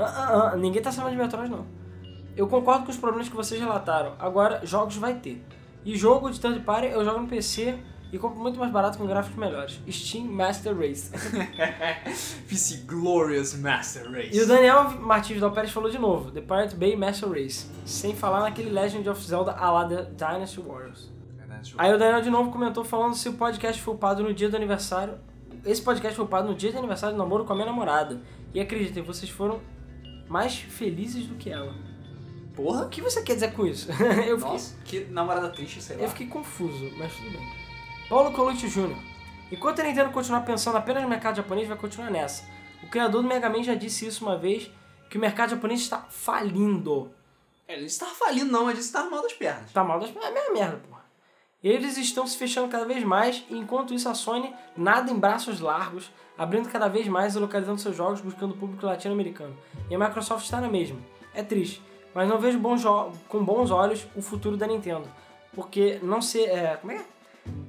[0.00, 1.66] Ah, ah, ah, ninguém tá falando de Metroid, não.
[2.36, 4.14] Eu concordo com os problemas que vocês relataram.
[4.20, 5.44] Agora, jogos vai ter.
[5.84, 7.76] E jogo de third party eu jogo no PC
[8.12, 9.80] e compro muito mais barato com gráficos melhores.
[9.90, 11.10] Steam Master Race.
[12.48, 14.36] PC Glorious Master Race.
[14.36, 17.66] E o Daniel Martins Vidal Pérez falou de novo, The Pirate Bay Master Race.
[17.84, 21.10] Sem falar naquele Legend of Zelda a The Dynasty Warriors.
[21.76, 24.56] Aí o Daniel de novo comentou falando se o podcast foi upado no dia do
[24.56, 25.14] aniversário.
[25.64, 28.20] Esse podcast foi upado no dia de aniversário do namoro com a minha namorada.
[28.54, 29.60] E acreditem, vocês foram
[30.28, 31.74] mais felizes do que ela.
[32.52, 32.88] O Porra.
[32.88, 33.90] que você quer dizer com isso?
[34.26, 36.02] eu, fiquei, Nossa, que namorada triste, sei lá.
[36.04, 37.67] eu fiquei confuso, mas tudo bem.
[38.08, 38.96] Paulo Colucci Jr.
[39.52, 42.42] Enquanto a Nintendo continuar pensando apenas no mercado japonês, vai continuar nessa.
[42.82, 44.70] O criador do Mega Man já disse isso uma vez,
[45.10, 47.10] que o mercado japonês está falindo.
[47.66, 49.70] É, ele está falindo não, ele disse que tá armado as pernas.
[49.72, 50.08] Tá mal das...
[50.16, 51.04] É a mesma merda, porra.
[51.62, 55.60] Eles estão se fechando cada vez mais, e enquanto isso a Sony nada em braços
[55.60, 59.54] largos, abrindo cada vez mais e localizando seus jogos buscando o público latino-americano.
[59.90, 60.98] E a Microsoft está na mesma.
[61.34, 61.82] É triste,
[62.14, 62.82] mas não vejo bons
[63.28, 65.06] com bons olhos o futuro da Nintendo.
[65.52, 66.48] Porque não ser...
[66.48, 67.17] É, como é que é?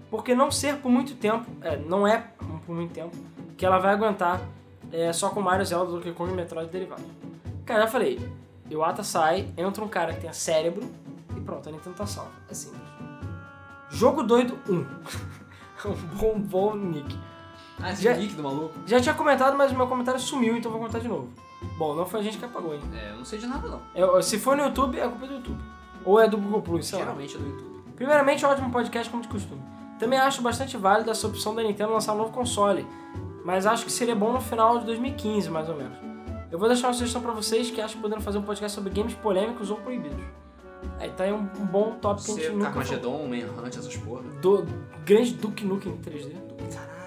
[0.09, 2.25] Porque não ser por muito tempo, é, não é
[2.65, 3.15] por muito tempo,
[3.57, 4.41] que ela vai aguentar
[4.91, 7.03] é, só com Mario, Zelda, Donkey Kong e Metroid derivado.
[7.65, 8.19] Cara, já falei,
[8.69, 10.83] Iwata sai, entra um cara que tenha cérebro
[11.35, 12.31] e pronto, a Nintendo tá salva.
[12.49, 12.81] É simples.
[13.89, 14.73] Jogo doido 1.
[15.89, 17.17] um bom, bom nick.
[17.81, 18.73] Ah, esse Já- nick do maluco?
[18.85, 21.29] Já tinha comentado, mas o meu comentário sumiu, então vou comentar de novo.
[21.77, 22.81] Bom, não foi a gente que apagou, hein?
[22.93, 23.81] É, eu não sei de nada não.
[23.93, 25.59] É, se for no YouTube, é culpa do YouTube.
[26.05, 27.05] Ou é do Google Plus, sei lá.
[27.05, 27.68] Geralmente é do YouTube.
[27.99, 29.61] Primeiramente, ótimo podcast como de costume.
[29.99, 32.87] Também acho bastante válido essa opção da Nintendo lançar um novo console,
[33.43, 35.97] mas acho que seria bom no final de 2015, mais ou menos.
[36.49, 39.13] Eu vou deixar uma sugestão pra vocês que acham podendo fazer um podcast sobre games
[39.15, 40.23] polêmicos ou proibidos.
[40.97, 42.85] Aí tá aí um, um bom top que a gente nunca falou.
[42.85, 44.21] Carmageddon, Manhunt, essas porra.
[44.41, 44.65] Do
[45.05, 46.31] grande Duke Nukem 3D.
[46.73, 46.98] Caraca,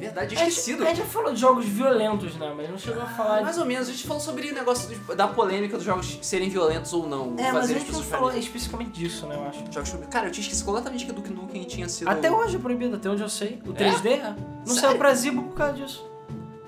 [0.00, 0.82] Verdade, A gente- esquecido.
[0.82, 2.52] A gente já falou de jogos violentos, né?
[2.56, 5.14] Mas não chegou a falar Mais ou menos, a gente falou sobre o negócio de-
[5.14, 7.34] da polêmica dos jogos serem violentos ou não.
[7.38, 9.36] É, mas a gente não falou especificamente disso, né?
[9.36, 9.64] Eu acho.
[9.70, 12.08] Jogos Cara, eu tinha esquecido completamente que Duke Nukem tinha sido.
[12.08, 13.60] Até hoje é proibido, até onde eu sei.
[13.66, 13.74] O É?
[13.74, 14.22] 3D é.
[14.30, 14.80] Não Sério?
[14.80, 16.10] saiu pra Zibo por causa disso.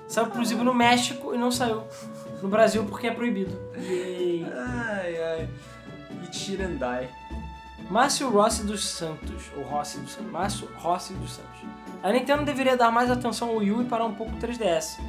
[0.07, 1.83] Saiu pro Zibo no México e não saiu
[2.41, 3.57] no Brasil porque é proibido.
[3.75, 4.45] Yay.
[4.55, 5.49] Ai, ai.
[6.31, 7.09] Ichirandai.
[7.93, 11.59] Márcio Rossi dos Santos, ou Rossi dos Santos, Márcio Rossi dos Santos.
[12.01, 14.99] A Nintendo deveria dar mais atenção ao Wii U e parar um pouco o 3DS.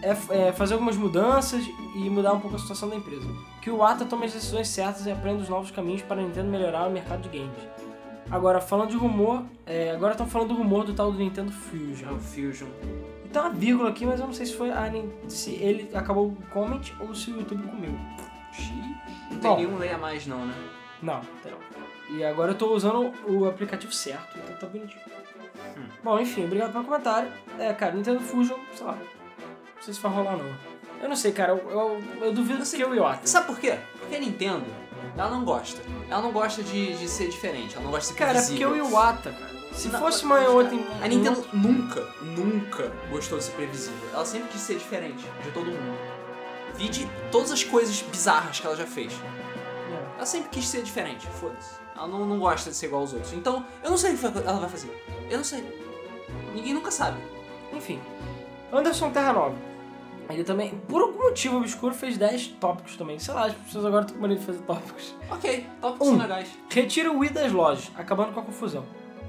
[0.00, 1.62] É, é, fazer algumas mudanças
[1.94, 3.28] e mudar um pouco a situação da empresa.
[3.60, 6.48] Que o Ata tome as decisões certas e aprenda os novos caminhos para a Nintendo
[6.48, 7.68] melhorar o mercado de games.
[8.30, 12.08] Agora, falando de rumor, é, agora estão falando do rumor do tal do Nintendo Fusion.
[12.08, 12.68] É o Fusion.
[13.26, 14.90] E tem uma vírgula aqui, mas eu não sei se foi a,
[15.28, 17.92] se ele acabou o comment ou se o YouTube comeu.
[19.30, 19.56] Não Bom.
[19.56, 20.54] tem nenhum leia mais não, né?
[21.02, 21.58] Não, tem não.
[22.12, 25.00] E agora eu tô usando o aplicativo certo, então tá bonitinho.
[25.78, 25.86] Hum.
[26.04, 27.32] Bom, enfim, obrigado pelo comentário.
[27.58, 28.92] É, cara, Nintendo Fusion, sei lá.
[28.92, 30.72] Não sei se vai rolar não.
[31.00, 32.78] Eu não sei, cara, eu, eu, eu duvido sei.
[32.78, 33.26] que eu e o Iwata.
[33.26, 33.78] Sabe por quê?
[33.98, 34.64] Porque a Nintendo,
[35.16, 35.80] ela não gosta.
[36.08, 38.64] Ela não gosta de, de ser diferente, ela não gosta de ser Cara, é porque
[38.64, 39.52] eu e o Iwata, cara.
[39.72, 40.76] Se Não, fosse uma outra...
[41.02, 44.08] A Nintendo nunca, nunca gostou de ser previsível.
[44.12, 45.98] Ela sempre quis ser diferente de todo mundo.
[46.76, 49.14] Vide todas as coisas bizarras que ela já fez.
[49.14, 50.16] É.
[50.16, 51.81] Ela sempre quis ser diferente, foda-se.
[51.96, 53.32] Ela não, não gosta de ser igual aos outros.
[53.32, 54.90] Então, eu não sei o que ela vai fazer.
[55.30, 55.62] Eu não sei.
[56.54, 57.18] Ninguém nunca sabe.
[57.72, 58.00] Enfim.
[58.72, 59.56] Anderson Terra Nova.
[60.30, 63.18] Ele também, por algum motivo obscuro, fez 10 tópicos também.
[63.18, 65.14] Sei lá, as pessoas agora estão com de fazer tópicos.
[65.30, 66.10] Ok, tópicos Um.
[66.12, 66.48] são legais.
[66.70, 68.84] Retira o Wii das lojas, acabando com a confusão.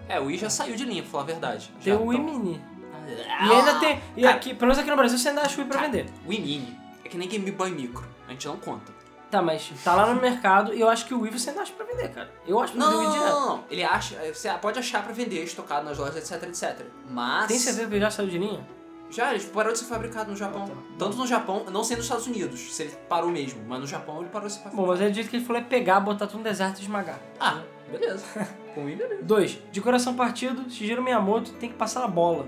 [0.07, 1.71] É, o Wii já saiu de linha, pra falar a verdade.
[1.83, 2.61] Tem Já, o Wii então- Mini.
[2.93, 3.99] Ah, E ainda tem.
[4.15, 4.35] E Cara.
[4.35, 5.91] aqui, pelo menos aqui no Brasil, você ainda acha o Wii pra Cara.
[5.91, 6.05] vender.
[6.27, 8.05] Wii Mini é que nem Game Boy Micro.
[8.27, 8.93] A gente não conta.
[9.33, 11.83] Tá, mas tá lá no mercado e eu acho que o você ainda acha pra
[11.87, 12.31] vender, cara.
[12.45, 13.31] Eu acho pra Não, não, não, direto.
[13.31, 13.63] não, não.
[13.67, 14.15] Ele acha.
[14.31, 16.85] Você pode achar pra vender, estocado nas lojas, etc, etc.
[17.09, 17.47] Mas.
[17.47, 18.63] Tem certeza que ele já saiu de linha?
[19.09, 20.65] Já, ele parou de ser fabricado no Japão.
[20.65, 20.75] Ah, tá.
[20.99, 24.19] Tanto no Japão, não sei nos Estados Unidos, se ele parou mesmo, mas no Japão
[24.19, 24.83] ele parou de ser fabricado.
[24.85, 27.19] Bom, mas ele disse que ele falou é pegar, botar tudo no deserto e esmagar.
[27.39, 28.23] Ah, beleza.
[28.75, 29.23] Com o Wii, beleza.
[29.23, 29.59] 2.
[29.71, 32.47] De coração partido, Shigeru Miyamoto tem que passar a bola.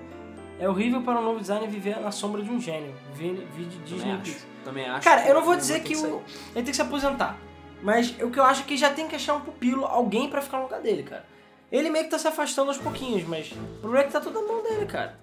[0.59, 2.95] É horrível para um novo designer viver na sombra de um gênio.
[3.11, 3.47] Vídeo
[3.85, 4.54] Disney Pixar.
[4.65, 5.03] Também acho.
[5.03, 7.37] Cara, eu não que vou o dizer que tem o, ele tem que se aposentar.
[7.81, 10.41] Mas o que eu acho é que já tem que achar um pupilo, alguém pra
[10.41, 11.25] ficar no lugar dele, cara.
[11.71, 14.41] Ele meio que tá se afastando aos pouquinhos, mas o problema é que tá tudo
[14.41, 15.17] na mão dele, cara.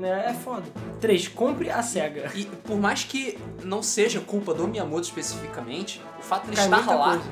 [0.00, 0.64] É, é foda.
[1.00, 1.28] 3.
[1.28, 2.30] Compre a SEGA.
[2.34, 6.80] E por mais que não seja culpa do Miyamoto especificamente, o fato de ele Cai
[6.80, 7.10] estar lá.
[7.16, 7.30] coisa.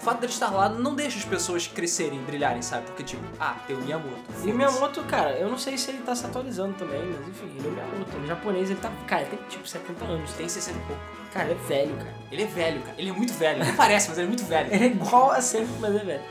[0.00, 2.86] O fato dele estar lá não deixa as pessoas crescerem, brilharem, sabe?
[2.86, 4.16] Porque, tipo, ah, tem o Miyamoto.
[4.42, 7.52] E o Miyamoto, cara, eu não sei se ele tá se atualizando também, mas enfim,
[7.58, 8.16] ele é o Miyamoto.
[8.16, 8.90] Ele é japonês, ele tá.
[9.06, 10.32] Cara, ele tem tipo 70 anos.
[10.32, 11.02] Tem 60 e pouco.
[11.34, 12.14] Cara, ele é velho, cara.
[12.32, 12.94] Ele é velho, cara.
[12.96, 13.62] Ele é muito velho.
[13.62, 14.68] Ele parece, mas ele é muito velho.
[14.72, 16.22] Ele é igual a sempre, mas é velho.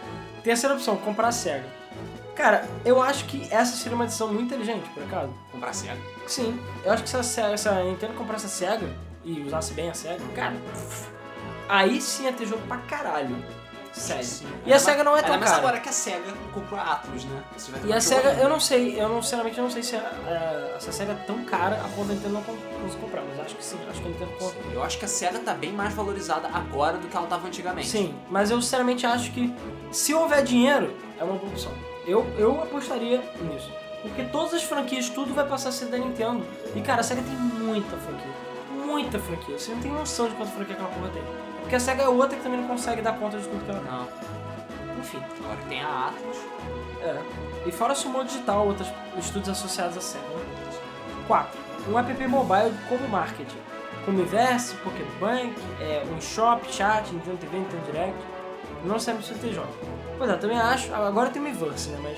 [0.44, 1.80] Terceira opção, comprar SEGA.
[2.40, 5.34] Cara, eu acho que essa seria uma decisão muito inteligente, por acaso.
[5.52, 6.00] Comprar Sega.
[6.26, 8.90] Sim, eu acho que se a, se a Nintendo comprasse a SEGA
[9.26, 10.56] e usasse bem a SEGA, cara,
[11.68, 13.36] aí sim ia ter jogo pra caralho.
[13.92, 14.24] Sério.
[14.24, 14.48] Sim.
[14.66, 15.58] E a SEGA não é tão cara.
[15.58, 17.44] agora que a SEGA comprou a Atlus, né?
[17.86, 20.92] E a SEGA, eu não sei, eu não, sinceramente não sei se a, a, essa
[20.92, 23.78] SEGA é tão cara a ponto da Nintendo não conseguir comprar, mas acho que sim,
[23.90, 24.60] acho que a Nintendo compra.
[24.72, 27.88] Eu acho que a SEGA tá bem mais valorizada agora do que ela tava antigamente.
[27.88, 29.54] Sim, mas eu sinceramente acho que
[29.92, 31.72] se houver dinheiro, é uma boa opção.
[32.06, 33.72] Eu, eu apostaria nisso.
[34.02, 36.46] Porque todas as franquias, tudo vai passar a ser da Nintendo.
[36.76, 38.32] E cara, a SEGA tem muita franquia.
[38.72, 39.60] Muita franquia.
[39.60, 41.49] Você não tem noção de quanta franquia aquela porra tem.
[41.70, 43.80] Porque a SEGA é outra que também não consegue dar conta de tudo que ela
[43.80, 43.92] tem.
[43.92, 45.00] Não.
[45.00, 45.22] Enfim.
[45.44, 46.38] Agora tem a Atlus.
[47.04, 47.22] É.
[47.68, 48.88] E fora Sumo Digital, outros
[49.20, 50.26] estudos associados à SEGA.
[50.30, 50.80] Né?
[51.28, 51.60] 4.
[51.88, 53.60] Um app mobile como marketing.
[54.04, 58.18] Como Inverse, Pokébank, é, um shop, chat, Nintendo TV, Nintendo Direct.
[58.84, 59.76] Não precisa ter jogos.
[60.18, 60.92] Pois é, também acho.
[60.92, 62.00] Agora tem o Miiverse, né?
[62.02, 62.18] Mas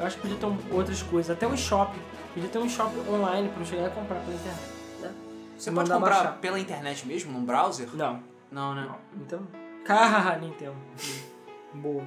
[0.00, 1.30] eu acho que podia ter um- outras coisas.
[1.30, 1.94] Até o eShop.
[2.32, 4.62] Podia ter um eShop online pra eu chegar e comprar pela internet.
[5.02, 5.10] Né?
[5.58, 6.38] Você Mandar pode comprar baixar.
[6.40, 7.86] pela internet mesmo, num browser?
[7.92, 8.29] Não.
[8.50, 8.86] Não, né?
[8.86, 9.22] Não.
[9.22, 9.46] Então.
[9.84, 10.76] Carra, Nintendo.
[11.74, 12.04] Boa.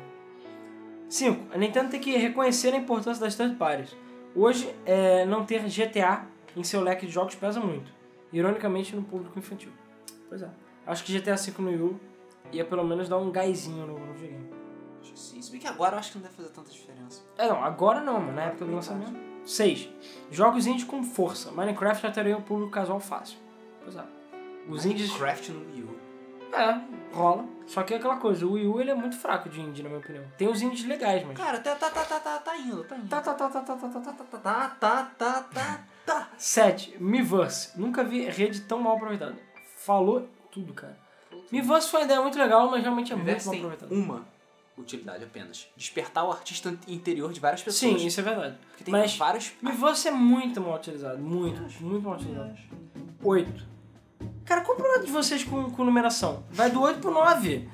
[1.10, 1.54] 5.
[1.54, 3.96] A Nintendo tem que reconhecer a importância das third parties.
[4.36, 7.92] Hoje, é, não ter GTA em seu leque de jogos pesa muito.
[8.32, 9.72] Ironicamente, no público infantil.
[10.28, 10.50] Pois é.
[10.86, 11.96] Acho que GTA V no Wii
[12.52, 14.50] ia pelo menos dar um gásinho no, no videogame.
[15.16, 15.42] Sim.
[15.42, 17.22] Se bem que agora eu acho que não deve fazer tanta diferença.
[17.38, 19.14] É, não, agora não, mas na época do lançamento.
[19.46, 19.90] 6.
[20.32, 21.52] Jogos indies com força.
[21.52, 23.38] Minecraft já teria o público casual fácil.
[23.84, 24.04] Pois é.
[24.68, 25.10] Os indies.
[25.10, 25.93] Minecraft no Wii U.
[26.54, 26.80] É,
[27.14, 27.46] rola.
[27.66, 29.90] Só que é aquela coisa, o Wii U ele é muito fraco de indie, na
[29.90, 30.24] minha opinião.
[30.38, 31.38] Tem os indies legais, mas.
[31.38, 33.08] Cara, tá, tá, tá, tá, tá, tá indo, tá indo.
[33.08, 34.14] Tá, tá, tá, tá, tá, tá, tá, tá.
[34.14, 36.30] tá, tá, tá, tá, tá, tá.
[36.38, 36.98] 7.
[37.00, 37.80] Miiverse.
[37.80, 39.36] Nunca vi rede tão mal aproveitada.
[39.78, 40.98] Falou tudo, cara.
[41.52, 43.94] Miiverse foi uma ideia muito legal, mas realmente é muito mal tem aproveitada.
[43.94, 44.26] uma
[44.78, 45.68] utilidade apenas.
[45.76, 48.00] Despertar o artista interior de várias pessoas.
[48.02, 48.58] Sim, isso é verdade.
[48.70, 49.54] Porque tem Mas vários...
[49.62, 51.18] Miiverse é muito mal utilizado.
[51.20, 52.56] Muito, muito mal utilizado.
[53.24, 53.73] 8.
[54.46, 56.44] Cara, qual o problema de vocês com, com numeração?
[56.52, 57.70] Vai do 8 pro 9.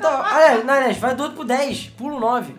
[0.00, 1.88] Tá, aliás, não, aliás, vai do 8 pro 10.
[1.90, 2.54] Pula o 9.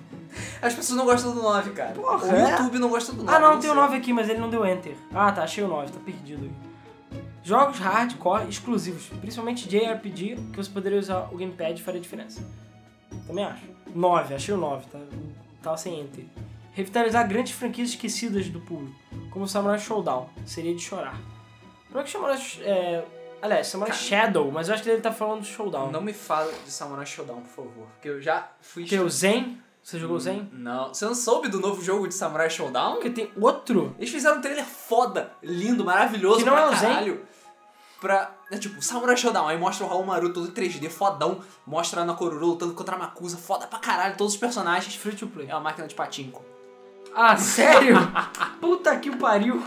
[0.61, 1.91] As pessoas não gostam do 9, cara.
[1.91, 2.51] Porra, o é?
[2.51, 3.35] YouTube não gosta do 9.
[3.35, 3.81] Ah, não, tem o sei.
[3.81, 4.95] 9 aqui, mas ele não deu enter.
[5.13, 6.51] Ah, tá, achei o 9, tá perdido aí.
[7.43, 12.41] Jogos hardcore exclusivos, principalmente JRPG, que você poderia usar o gamepad e faria diferença.
[13.27, 13.63] Também acho.
[13.93, 14.99] 9, achei o 9, tá?
[15.61, 16.25] Tava sem enter.
[16.71, 18.95] Revitalizar grandes franquias esquecidas do público,
[19.29, 21.19] como Samurai Showdown, seria de chorar.
[21.91, 22.39] Não é que Samurai.
[22.61, 23.03] É...
[23.43, 24.01] Aliás, Samurai Cara.
[24.01, 25.91] Shadow, mas eu acho que ele tá falando do Showdown.
[25.91, 27.87] Não me fala de Samurai Showdown, por favor.
[27.87, 28.85] Porque eu já fui...
[28.85, 29.61] Que é o Zen?
[29.83, 30.49] Você jogou o Zen?
[30.53, 30.93] Não.
[30.93, 32.93] Você não soube do novo jogo de Samurai Showdown?
[32.93, 33.93] Porque tem outro.
[33.99, 36.87] Eles fizeram um trailer foda, lindo, maravilhoso Que não é o Zen?
[36.87, 37.25] caralho.
[37.99, 38.31] Pra.
[38.49, 39.49] É tipo, Samurai Showdown.
[39.49, 41.41] Aí mostra o Raul Maru todo em 3D, fodão.
[41.67, 44.95] Mostra a Ana Kororo lutando contra a Makusa, foda pra caralho, todos os personagens.
[44.95, 45.49] Free to play.
[45.49, 46.45] É uma máquina de patinco.
[47.13, 47.97] Ah, sério?
[48.61, 49.61] Puta que pariu.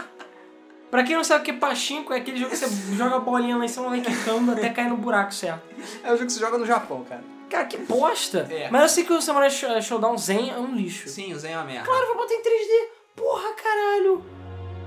[0.97, 3.21] Pra quem não sabe o que é pachinko, é aquele jogo que você joga a
[3.21, 5.61] bolinha lá em cima, vai quicando até cair no buraco certo.
[6.03, 7.23] É o jogo que se joga no Japão, cara.
[7.51, 8.47] Cara, que bosta.
[8.51, 8.71] É.
[8.71, 11.07] Mas eu sei que o Samurai Sh- Showdown Zen é um lixo.
[11.07, 11.85] Sim, o Zen é uma merda.
[11.85, 12.89] Claro, vai botar em 3D.
[13.15, 14.25] Porra, caralho.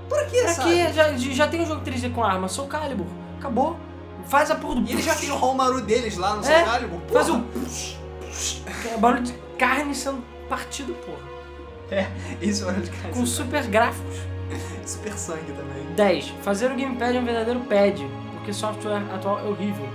[0.08, 0.92] Por que, Pra sabe?
[0.92, 3.06] Já, já tem um jogo 3D com arma, Soul Calibur.
[3.38, 3.78] Acabou.
[4.26, 4.90] Faz a porra do...
[4.90, 7.00] E ele já tem o Raul Maru deles lá no É, Soul Calibur.
[7.12, 7.38] Faz porra.
[7.38, 8.94] o...
[8.94, 12.04] É barulho de carne sendo partido, porra.
[12.42, 13.14] Isso é hora de casa.
[13.14, 14.16] Com super gráficos.
[14.86, 15.94] Super sangue também.
[15.94, 16.28] 10.
[16.42, 18.00] Fazer o gamepad um verdadeiro pad,
[18.34, 19.86] porque o software atual é horrível.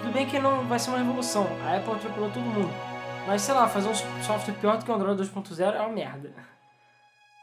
[0.00, 2.70] Tudo bem que não vai ser uma revolução, a Apple atropelou todo mundo.
[3.26, 6.32] Mas sei lá, fazer um software pior do que o Android 2.0 é uma merda.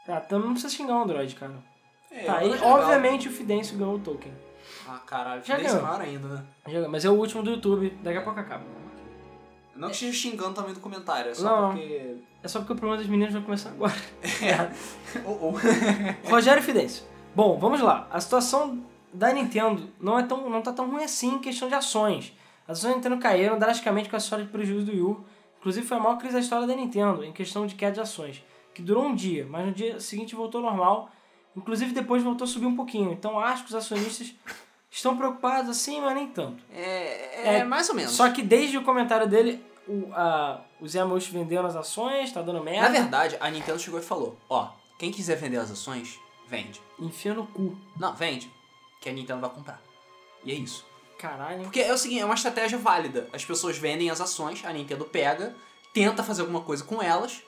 [0.08, 1.52] Ah, então não precisa xingar o Android, cara.
[2.10, 4.32] É, tá, e obviamente o Fidêncio ganhou o token.
[4.88, 5.42] Ah, caralho.
[5.44, 5.96] Já Já é ganhou.
[6.00, 6.44] ainda, né?
[6.68, 8.62] Joga- Mas é o último do YouTube, daqui a pouco acaba.
[9.76, 11.68] Não que esteja xingando também do comentário, é só Não, não.
[11.70, 12.16] porque...
[12.42, 13.94] É só porque o problema das meninas vai começar agora.
[15.24, 15.52] Oh, oh.
[16.28, 17.04] Rogério Fidêncio.
[17.34, 18.06] Bom, vamos lá.
[18.10, 21.74] A situação da Nintendo não, é tão, não tá tão ruim assim em questão de
[21.74, 22.32] ações.
[22.66, 25.24] As ações da Nintendo caíram drasticamente com a história de prejuízo do Wii U.
[25.60, 28.44] Inclusive foi a maior crise da história da Nintendo em questão de queda de ações,
[28.74, 31.10] que durou um dia, mas no dia seguinte voltou ao normal.
[31.56, 33.12] Inclusive depois voltou a subir um pouquinho.
[33.12, 34.34] Então acho que os acionistas
[34.94, 36.62] estão preocupados assim, mas nem tanto.
[36.72, 38.12] É, é, É, mais ou menos.
[38.12, 42.40] Só que desde o comentário dele, o, a, o Zé Amaury vendendo as ações, tá
[42.40, 42.88] dando merda.
[42.88, 46.80] Na verdade, a Nintendo chegou e falou, ó, quem quiser vender as ações, vende.
[46.98, 47.76] Enfia no cu.
[47.98, 48.50] Não, vende.
[49.00, 49.82] Que a Nintendo vai comprar.
[50.44, 50.86] E é isso.
[51.18, 51.62] Caralho.
[51.62, 53.28] Porque é o seguinte, é uma estratégia válida.
[53.32, 55.56] As pessoas vendem as ações, a Nintendo pega,
[55.92, 57.42] tenta fazer alguma coisa com elas,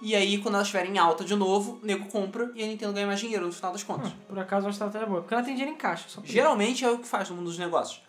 [0.00, 2.92] e aí quando elas estiverem em alta de novo, o nego compra e a Nintendo
[2.92, 4.10] ganha mais dinheiro no final das contas.
[4.10, 5.20] Hum, por acaso é uma estratégia boa.
[5.20, 6.08] Porque ela tem dinheiro em caixa.
[6.08, 6.20] Só.
[6.24, 8.02] Geralmente é o que faz no mundo dos negócios.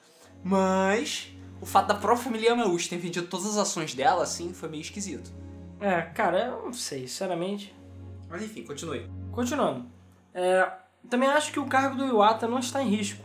[0.44, 4.70] Mas o fato da própria família Yamauchi ter vendido todas as ações dela, assim, foi
[4.70, 5.32] meio esquisito.
[5.80, 7.76] É, cara, eu não sei, sinceramente.
[8.30, 9.06] Mas enfim, continue.
[9.32, 9.86] Continuando.
[10.34, 10.72] É,
[11.10, 13.24] também acho que o cargo do Iwata não está em risco.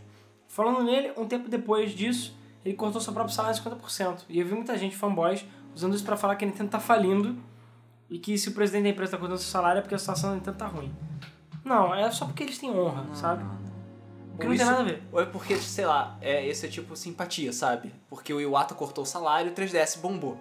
[0.49, 4.23] Falando nele, um tempo depois disso, ele cortou seu próprio salário em 50%.
[4.29, 7.37] E eu vi muita gente, fanboys, usando isso pra falar que a Nintendo tá falindo
[8.11, 10.31] e que se o presidente da empresa tá cortando seu salário é porque a situação
[10.31, 10.95] da Nintendo tá ruim.
[11.65, 13.43] Não, é só porque eles têm honra, sabe?
[14.35, 15.03] O que Ou não tem isso- nada a ver.
[15.11, 17.93] Ou é porque, sei lá, é, esse é tipo simpatia, sabe?
[18.09, 20.37] Porque o Iwata cortou o salário e o 3DS bombou.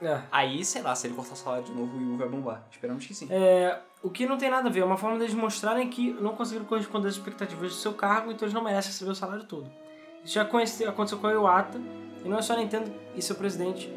[0.00, 0.20] É.
[0.30, 2.62] Aí, sei lá, se ele cortar o salário de novo, o Wii U vai bombar.
[2.70, 3.26] Esperamos que sim.
[3.30, 6.36] É, o que não tem nada a ver, é uma forma deles mostrarem que não
[6.36, 9.68] conseguiram corresponder às expectativas do seu cargo, então eles não merecem receber o salário todo.
[10.24, 11.80] Isso já aconteceu com a Iwata,
[12.24, 13.92] e não é só a Nintendo e seu presidente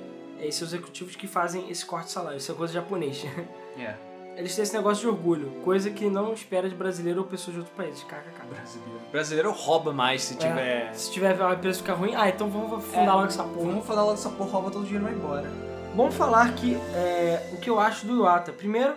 [0.48, 3.24] e seus executivos que fazem esse corte de salário, isso é coisa japonês.
[3.80, 3.96] É.
[4.36, 7.60] Eles têm esse negócio de orgulho, coisa que não espera de brasileiro ou pessoas de
[7.60, 8.04] outros países.
[8.04, 8.48] KKK.
[8.50, 9.02] Brasileiro.
[9.12, 10.94] Brasileiro rouba mais se tiver.
[10.94, 13.68] Se tiver a empresa ficar ruim, ah, então vamos fundar logo essa porra.
[13.68, 15.50] Vamos falar logo dessa porra, rouba todo o dinheiro e vai embora.
[15.96, 18.52] Vamos falar que é, o que eu acho do Iwata.
[18.52, 18.96] Primeiro,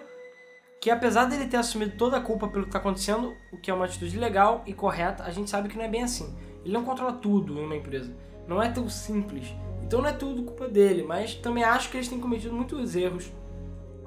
[0.80, 3.74] que apesar dele ter assumido toda a culpa pelo que está acontecendo, o que é
[3.74, 6.32] uma atitude legal e correta, a gente sabe que não é bem assim.
[6.64, 8.14] Ele não controla tudo em uma empresa.
[8.46, 9.46] Não é tão simples.
[9.86, 13.30] Então não é tudo culpa dele, mas também acho que eles têm cometido muitos erros,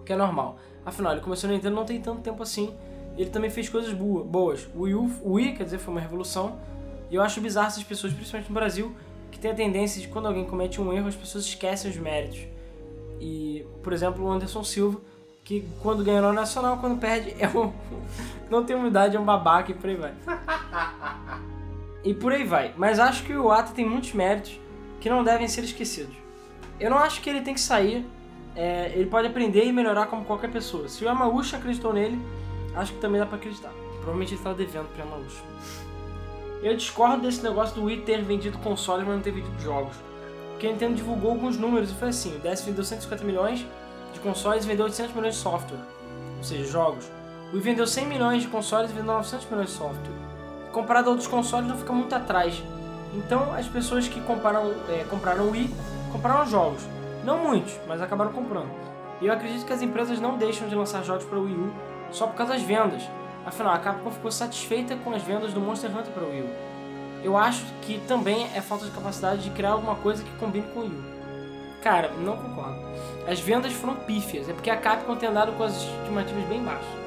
[0.05, 0.57] que é normal.
[0.85, 2.73] Afinal, ele começou no Nintendo não tem tanto tempo assim.
[3.17, 4.67] Ele também fez coisas boa- boas.
[4.75, 6.57] O Wii, U- o Wii, quer dizer, foi uma revolução.
[7.09, 8.95] E eu acho bizarro essas pessoas, principalmente no Brasil,
[9.31, 12.39] que tem a tendência de quando alguém comete um erro, as pessoas esquecem os méritos.
[13.19, 14.99] E, por exemplo, o Anderson Silva,
[15.43, 17.71] que quando ganha no Nacional, quando perde, é um.
[18.49, 20.13] não tem humildade, é um babaca e por aí vai.
[22.07, 22.73] e por aí vai.
[22.77, 24.57] Mas acho que o Iwata tem muitos méritos
[25.01, 26.15] que não devem ser esquecidos.
[26.79, 28.05] Eu não acho que ele tem que sair.
[28.55, 30.87] é, ele pode aprender e melhorar como qualquer pessoa.
[30.87, 32.19] Se o Yamauchi acreditou nele,
[32.75, 33.71] acho que também dá pra acreditar.
[33.97, 35.43] Provavelmente ele estava devendo pro Yamauchi.
[36.63, 39.95] Eu discordo desse negócio do Wii ter vendido consoles, mas não ter vendido jogos.
[40.51, 43.65] Porque a Nintendo divulgou alguns números e foi assim: o DS vendeu 150 milhões
[44.13, 45.79] de consoles e vendeu 800 milhões de software,
[46.37, 47.05] ou seja, jogos.
[47.51, 50.26] O Wii vendeu 100 milhões de consoles e vendeu 900 milhões de software.
[50.77, 52.61] Comparado a outros consoles, não fica muito atrás.
[53.15, 55.73] Então, as pessoas que compraram, é, compraram o Wii
[56.11, 56.83] compraram jogos.
[57.23, 58.69] Não muitos, mas acabaram comprando.
[59.19, 61.73] E eu acredito que as empresas não deixam de lançar jogos para o Wii U
[62.11, 63.01] só por causa das vendas.
[63.43, 66.49] Afinal, a Capcom ficou satisfeita com as vendas do Monster Hunter para o Wii U.
[67.23, 70.81] Eu acho que também é falta de capacidade de criar alguma coisa que combine com
[70.81, 71.03] o Wii U.
[71.81, 72.79] Cara, não concordo.
[73.27, 77.06] As vendas foram pífias, é porque a Capcom tem andado com as estimativas bem baixas.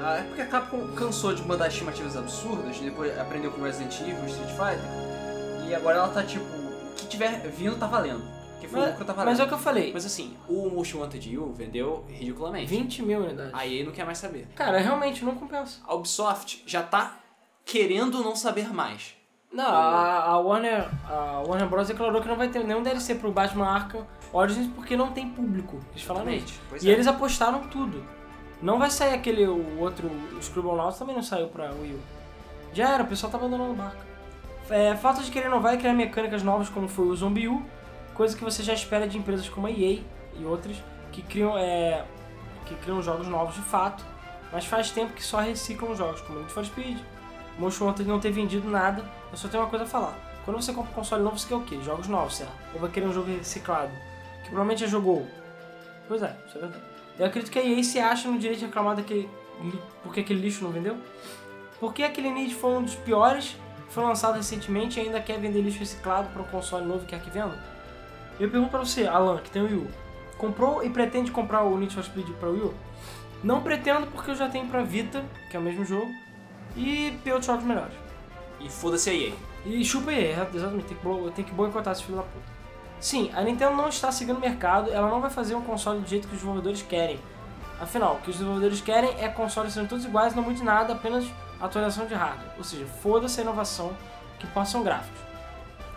[0.00, 4.24] Ah, é porque a Capcom cansou de mandar estimativas absurdas, depois aprendeu com Resident Evil,
[4.26, 8.22] Street Fighter, e agora ela tá tipo, o que tiver vindo tá valendo.
[8.56, 9.30] O que for Mas, lucro tá valendo.
[9.30, 12.66] mas é o que eu falei, Mas assim, o Motion Wanted U vendeu ridiculamente.
[12.66, 13.54] 20 mil unidades.
[13.54, 14.48] A EA não quer mais saber.
[14.54, 15.78] Cara, realmente não compensa.
[15.86, 17.16] A Ubisoft já tá
[17.64, 19.14] querendo não saber mais.
[19.52, 21.88] Não, a, a Warner, a Warner Bros.
[21.88, 25.80] declarou que não vai ter nenhum DLC pro Batman Arkham Origins porque não tem público.
[25.92, 26.60] Eles falaram isso.
[26.82, 26.92] E é.
[26.92, 28.04] eles apostaram tudo.
[28.60, 32.00] Não vai sair aquele o outro, o Scribblenauts também não saiu pra Wii U.
[32.72, 34.02] Já era, o pessoal tá abandonando o barco.
[34.68, 37.62] É, falta de querer inovar e criar mecânicas novas como foi o Zombie U,
[38.14, 40.00] coisa que você já espera de empresas como a EA
[40.34, 40.76] e outras
[41.12, 42.04] que criam, é,
[42.66, 44.04] que criam jogos novos de fato,
[44.52, 46.98] mas faz tempo que só reciclam jogos, como Need for Speed.
[47.58, 50.16] Motion Wanted não ter vendido nada, eu só tenho uma coisa a falar.
[50.44, 51.78] Quando você compra um console novo, você quer o quê?
[51.82, 52.52] Jogos novos, certo?
[52.74, 53.90] Ou vai querer um jogo reciclado,
[54.42, 55.26] que provavelmente já jogou.
[56.06, 56.87] Pois é, isso é verdade.
[57.18, 59.28] Eu acredito que a EA se acha no direito de reclamar daquele
[60.02, 60.96] porque aquele lixo não vendeu.
[61.80, 63.56] Porque aquele Need foi um dos piores,
[63.88, 67.30] foi lançado recentemente e ainda quer vender lixo reciclado para um console novo que que
[67.30, 67.58] venda?
[68.38, 69.86] Eu pergunto pra você, Alan, que tem o Wii U,
[70.36, 72.74] comprou e pretende comprar o Need for Speed para o Wii U?
[73.42, 76.10] Não pretendo porque eu já tenho pra Vita, que é o mesmo jogo,
[76.76, 77.94] e tem outros jogos melhores.
[78.60, 79.32] E foda-se a EA.
[79.64, 82.57] E chupa aí, é, exatamente, tem que, tem que boicotar esse filho da puta.
[83.00, 86.08] Sim, a Nintendo não está seguindo o mercado, ela não vai fazer um console do
[86.08, 87.20] jeito que os desenvolvedores querem.
[87.80, 91.24] Afinal, o que os desenvolvedores querem é consoles sendo todos iguais, não mude nada, apenas
[91.60, 92.50] atualização de hardware.
[92.58, 93.92] Ou seja, foda-se a inovação
[94.40, 95.20] que possam gráficos.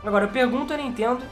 [0.03, 1.23] Agora, eu pergunto a Nintendo,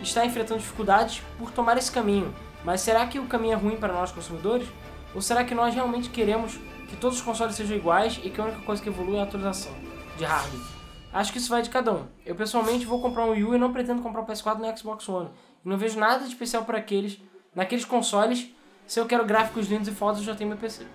[0.00, 2.34] está enfrentando dificuldades por tomar esse caminho,
[2.64, 4.68] mas será que o caminho é ruim para nós consumidores?
[5.14, 6.58] Ou será que nós realmente queremos
[6.88, 9.24] que todos os consoles sejam iguais e que a única coisa que evolui é a
[9.24, 9.72] atualização
[10.16, 10.79] de hardware?
[11.12, 12.06] Acho que isso vai de cada um.
[12.24, 15.08] Eu pessoalmente vou comprar um Wii U e não pretendo comprar o PS4 no Xbox
[15.08, 15.30] One.
[15.64, 17.20] Não vejo nada de especial para aqueles,
[17.54, 18.48] naqueles consoles.
[18.86, 20.86] Se eu quero gráficos lindos e fotos, eu já tenho meu PC.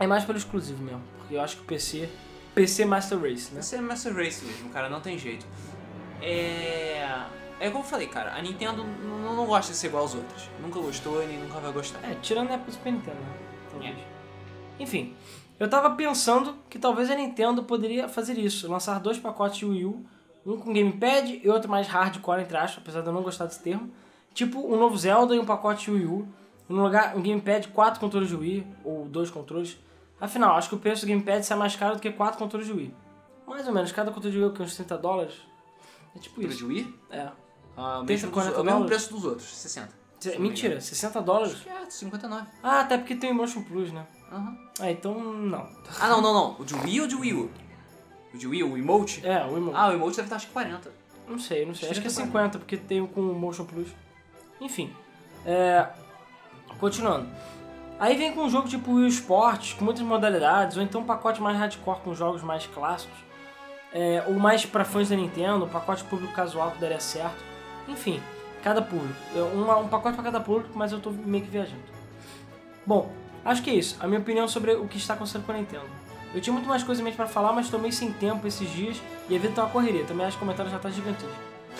[0.00, 2.08] É mais pelo exclusivo mesmo, porque eu acho que o PC,
[2.54, 3.60] PC Master Race, né?
[3.60, 5.46] Esse é Master Race mesmo, cara, não tem jeito.
[6.20, 7.06] É.
[7.60, 10.48] É como eu falei, cara, a Nintendo n- não gosta de ser igual aos outros.
[10.60, 12.00] Nunca gostou e nem nunca vai gostar.
[12.02, 13.36] É, tirando a época do Super Nintendo, né?
[13.70, 13.96] Talvez.
[14.80, 15.14] Enfim,
[15.64, 19.84] eu tava pensando que talvez a Nintendo poderia fazer isso, lançar dois pacotes de Wii
[19.84, 20.04] U,
[20.44, 23.60] um com gamepad e outro mais hardcore, entre aspas, apesar de eu não gostar desse
[23.62, 23.90] termo.
[24.34, 26.26] Tipo um novo Zelda e um pacote Wii U,
[26.68, 29.78] no lugar um gamepad, quatro controles de Wii, ou dois controles.
[30.20, 32.72] Afinal, acho que o preço do gamepad sai mais caro do que quatro controles de
[32.72, 32.94] Wii.
[33.46, 35.34] Mais ou menos, cada controle de Wii é uns 30 dólares?
[36.14, 36.66] É tipo Controle isso.
[36.66, 36.94] de Wii?
[37.10, 37.28] É.
[37.76, 38.96] Ah, mesmo, 40 dos- o mesmo dólares?
[39.06, 39.90] preço dos outros, 60.
[40.20, 41.56] Se não me Mentira, 60 dólares?
[41.66, 42.46] É, 59.
[42.62, 44.06] Ah, até porque tem o Motion Plus, né?
[44.32, 44.56] Aham.
[44.80, 45.66] Ah, então não.
[46.00, 46.56] Ah, não, não, não.
[46.58, 47.50] O de Wii ou de Wii U?
[48.34, 49.20] O de Wii, o Emote?
[49.26, 49.76] É, o Emote.
[49.76, 50.90] Ah, o Emote deve estar acho que 40.
[51.28, 51.90] Não sei, não sei.
[51.90, 53.88] Acho que é 30 50, porque tem o com o Motion Plus.
[54.60, 54.92] Enfim.
[55.44, 55.86] É...
[56.80, 57.28] Continuando.
[58.00, 61.40] Aí vem com um jogo tipo Wii Sports, com muitas modalidades, ou então um pacote
[61.40, 63.16] mais hardcore com jogos mais clássicos.
[63.92, 67.36] É, ou mais pra fãs da Nintendo, um pacote público casual que daria certo.
[67.86, 68.20] Enfim,
[68.62, 69.14] cada público.
[69.36, 71.82] É, uma- um pacote pra cada público, mas eu tô meio que viajando.
[72.86, 73.12] Bom,
[73.44, 73.96] acho que é isso.
[74.00, 75.86] A minha opinião sobre o que está acontecendo com a Nintendo.
[76.34, 78.68] Eu tinha muito mais coisa em mente pra falar, mas tô meio sem tempo esses
[78.70, 80.04] dias e a vida tá uma correria.
[80.04, 81.34] Também acho que o comentário já tá gigantesco.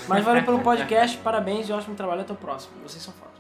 [0.06, 2.20] Mas valeu pelo podcast, parabéns e ótimo trabalho.
[2.20, 2.74] Até o próximo.
[2.82, 3.32] Vocês são foda.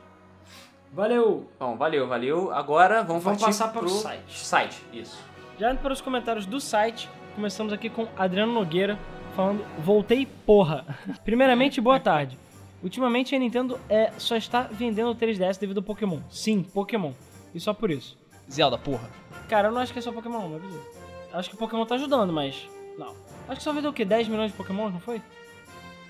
[0.92, 1.48] Valeu!
[1.58, 2.52] Bom, valeu, valeu.
[2.52, 4.38] Agora vamos, Vamos passar para o pro site.
[4.38, 5.18] Site, isso.
[5.58, 8.98] Já indo para os comentários do site, começamos aqui com Adriano Nogueira
[9.34, 10.84] falando Voltei porra.
[11.24, 12.38] Primeiramente, boa tarde.
[12.82, 16.18] Ultimamente a Nintendo é, só está vendendo o 3DS devido ao Pokémon.
[16.30, 17.12] Sim, Pokémon.
[17.54, 18.18] E só por isso.
[18.50, 19.08] Zelda, porra.
[19.48, 20.86] Cara, eu não acho que é só Pokémon, mas beleza.
[21.32, 22.68] Acho que o Pokémon tá ajudando, mas.
[22.98, 23.14] Não.
[23.48, 24.04] Acho que só vendeu o quê?
[24.04, 25.22] 10 milhões de Pokémon, não foi?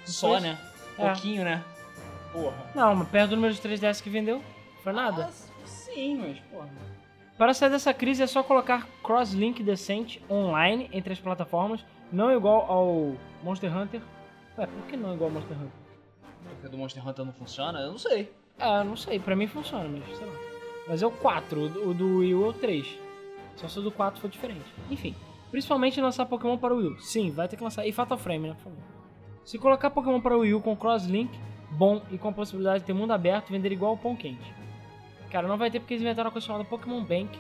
[0.05, 0.59] Só, né?
[0.99, 1.07] É.
[1.07, 1.62] Pouquinho, né?
[2.33, 2.71] Porra.
[2.75, 4.43] Não, mas perto do número de 3DS que vendeu,
[4.83, 5.29] foi nada.
[5.29, 6.69] Ah, sim, mas, porra.
[7.39, 12.71] Para sair dessa crise é só colocar crosslink decente online entre as plataformas, não igual
[12.71, 14.01] ao Monster Hunter.
[14.59, 15.73] Ué, por que não igual ao Monster Hunter?
[16.51, 17.81] Porque do Monster Hunter não funciona?
[17.81, 18.33] Eu não sei.
[18.59, 20.52] Ah, não sei, pra mim funciona, mas sei lá.
[20.89, 22.99] Mas é o 4, o do- Wii U é o 3.
[23.57, 24.65] Só se o do 4 for diferente.
[24.91, 25.15] Enfim,
[25.51, 27.01] principalmente lançar Pokémon para o Wii U.
[27.01, 27.86] Sim, vai ter que lançar.
[27.86, 28.78] E Fatal Frame, né, por favor.
[29.44, 31.31] Se colocar Pokémon para o Wii U com crosslink,
[31.70, 34.52] bom e com a possibilidade de ter mundo aberto, vender igual o pão quente.
[35.31, 37.39] Cara, não vai ter porque eles inventaram uma coisa chamada Pokémon Bank,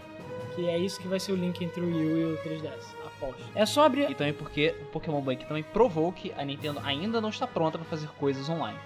[0.54, 2.94] que é isso que vai ser o link entre o Wii U e o 3DS.
[3.06, 3.42] Aposto.
[3.54, 4.10] É só abrir.
[4.10, 7.78] E também porque o Pokémon Bank também provou que a Nintendo ainda não está pronta
[7.78, 8.78] pra fazer coisas online.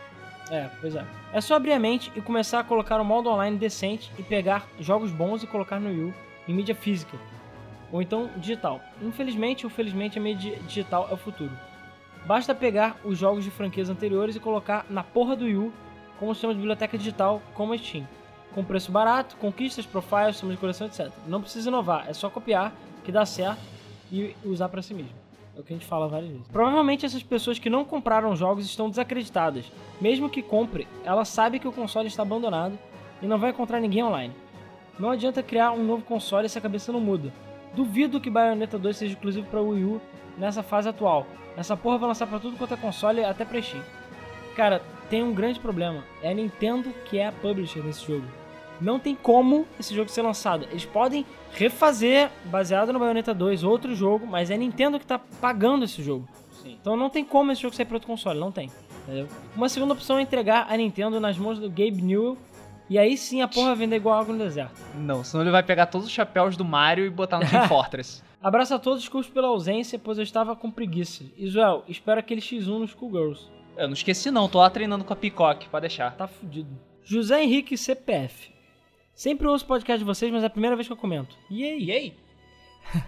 [0.50, 1.04] É, pois é.
[1.32, 4.66] É só abrir a mente e começar a colocar um modo online decente e pegar
[4.78, 6.14] jogos bons e colocar no Wii
[6.48, 7.16] em mídia física.
[7.90, 8.80] Ou então digital.
[9.02, 11.52] Infelizmente ou felizmente a mídia digital é o futuro.
[12.24, 15.72] Basta pegar os jogos de franquias anteriores e colocar na porra do Wii
[16.18, 18.06] como sistema de biblioteca digital como a Steam.
[18.54, 21.10] Com preço barato, conquistas, profiles, sistema de coleção, etc.
[21.26, 22.72] Não precisa inovar, é só copiar
[23.04, 23.60] que dá certo
[24.10, 25.25] e usar pra si mesmo.
[25.56, 26.46] É o que a gente fala várias vezes.
[26.48, 29.72] Provavelmente essas pessoas que não compraram jogos estão desacreditadas.
[29.98, 32.78] Mesmo que compre, ela sabe que o console está abandonado
[33.22, 34.34] e não vai encontrar ninguém online.
[34.98, 37.32] Não adianta criar um novo console se a cabeça não muda.
[37.74, 40.00] Duvido que Bayonetta 2 seja exclusivo para Wii U
[40.36, 41.26] nessa fase atual.
[41.56, 43.60] Essa porra vai lançar para tudo quanto é console, até pra.
[44.54, 46.04] Cara, tem um grande problema.
[46.22, 48.26] É a Nintendo que é a publisher desse jogo.
[48.80, 50.66] Não tem como esse jogo ser lançado.
[50.70, 55.18] Eles podem refazer, baseado no Bayonetta 2, outro jogo, mas é a Nintendo que tá
[55.40, 56.28] pagando esse jogo.
[56.62, 56.76] Sim.
[56.80, 58.70] Então não tem como esse jogo sair para outro console, não tem.
[59.04, 59.28] Entendeu?
[59.54, 62.36] Uma segunda opção é entregar a Nintendo nas mãos do Gabe Newell,
[62.88, 64.80] e aí sim a porra vender igual água no deserto.
[64.94, 68.22] Não, senão ele vai pegar todos os chapéus do Mario e botar no Team Fortress.
[68.42, 71.24] Abraço a todos, desculpe pela ausência, pois eu estava com preguiça.
[71.36, 73.48] Isuel, espero aquele X1 no Schoolgirls.
[73.76, 76.16] Eu não esqueci não, tô lá treinando com a Peacock, pode deixar.
[76.16, 76.70] Tá fudido.
[77.02, 78.55] José Henrique CPF.
[79.16, 81.34] Sempre ouço o podcast de vocês, mas é a primeira vez que eu comento.
[81.48, 81.84] E aí?
[81.84, 82.14] E aí?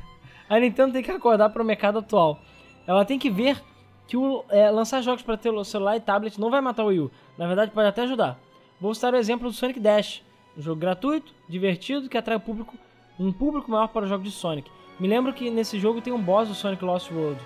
[0.49, 2.41] A Nintendo tem que acordar para o mercado atual.
[2.87, 3.63] Ela tem que ver
[4.07, 7.11] que o, é, lançar jogos para celular e tablet não vai matar o Wii U.
[7.37, 8.41] Na verdade, pode até ajudar.
[8.81, 10.23] Vou citar o exemplo do Sonic Dash,
[10.57, 12.75] um jogo gratuito, divertido, que atrai o público,
[13.21, 14.71] um público maior para os jogos de Sonic.
[14.99, 17.39] Me lembro que nesse jogo tem um boss do Sonic Lost World.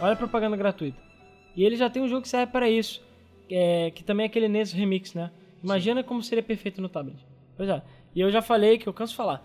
[0.00, 1.02] Olha a propaganda gratuita.
[1.56, 3.02] E ele já tem um jogo que serve para isso,
[3.50, 5.32] é, que também é aquele NES Remix, né?
[5.60, 7.18] Imagina como seria perfeito no tablet.
[7.56, 7.82] Pois é.
[8.14, 9.42] E eu já falei que eu canso de falar.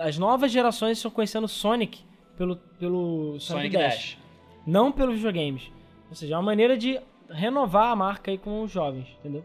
[0.00, 2.04] As novas gerações estão conhecendo Sonic
[2.36, 4.18] pelo, pelo Sonic, Sonic Dash, Dash.
[4.66, 5.70] não pelos videogames.
[6.08, 9.44] Ou seja, é uma maneira de renovar a marca aí com os jovens, entendeu?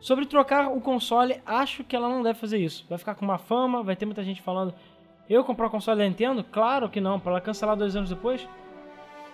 [0.00, 2.86] Sobre trocar o console, acho que ela não deve fazer isso.
[2.88, 4.72] Vai ficar com uma fama, vai ter muita gente falando
[5.28, 6.44] eu comprar o console da Nintendo?
[6.44, 8.46] Claro que não, para ela cancelar dois anos depois.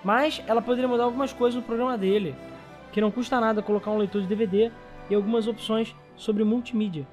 [0.02, 2.34] Mas ela poderia mudar algumas coisas no programa dele,
[2.90, 4.70] que não custa nada colocar um leitor de DVD
[5.10, 7.06] e algumas opções sobre multimídia.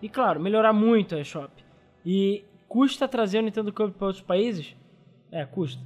[0.00, 1.50] E claro, melhorar muito a eShop.
[2.04, 4.76] E custa trazer o Nintendo Cup para outros países?
[5.30, 5.82] É, custa.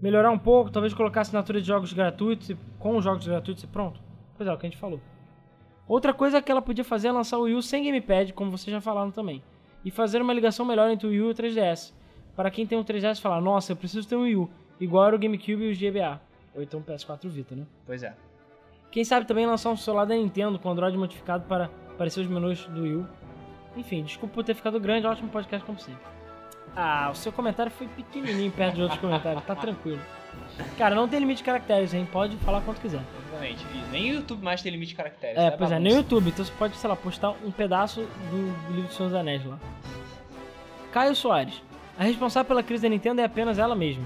[0.00, 4.00] Melhorar um pouco, talvez colocar assinatura de jogos gratuitos, com os jogos gratuitos e pronto.
[4.36, 5.00] Pois é, o que a gente falou.
[5.86, 8.72] Outra coisa que ela podia fazer é lançar o Wii U sem gamepad, como vocês
[8.72, 9.42] já falaram também.
[9.84, 11.92] E fazer uma ligação melhor entre o Wii U e o 3DS.
[12.36, 14.50] Para quem tem um 3DS falar, nossa, eu preciso ter um Wii U.
[14.80, 16.20] Igual era o GameCube e o GBA.
[16.54, 17.66] Ou então o PS4 Vita, né?
[17.84, 18.14] Pois é.
[18.90, 22.66] Quem sabe também lançar um celular da Nintendo com Android modificado para aparecer os menus
[22.66, 23.06] do Wii U.
[23.76, 26.02] Enfim, desculpa por ter ficado grande, ótimo podcast como sempre.
[26.74, 30.00] Ah, o seu comentário foi pequenininho perto de outros comentários, tá tranquilo.
[30.76, 32.06] Cara, não tem limite de caracteres, hein?
[32.10, 33.02] Pode falar quanto quiser.
[33.28, 33.64] Exatamente.
[33.74, 35.36] E nem o YouTube mais tem limite de caracteres.
[35.36, 35.90] É, tá pois é, bagunça.
[35.90, 39.08] no YouTube, então você pode, sei lá, postar um pedaço do, do livro dos Senhor
[39.08, 39.58] dos Anéis lá.
[40.92, 41.62] Caio Soares.
[41.98, 44.04] A responsável pela crise da Nintendo é apenas ela mesma.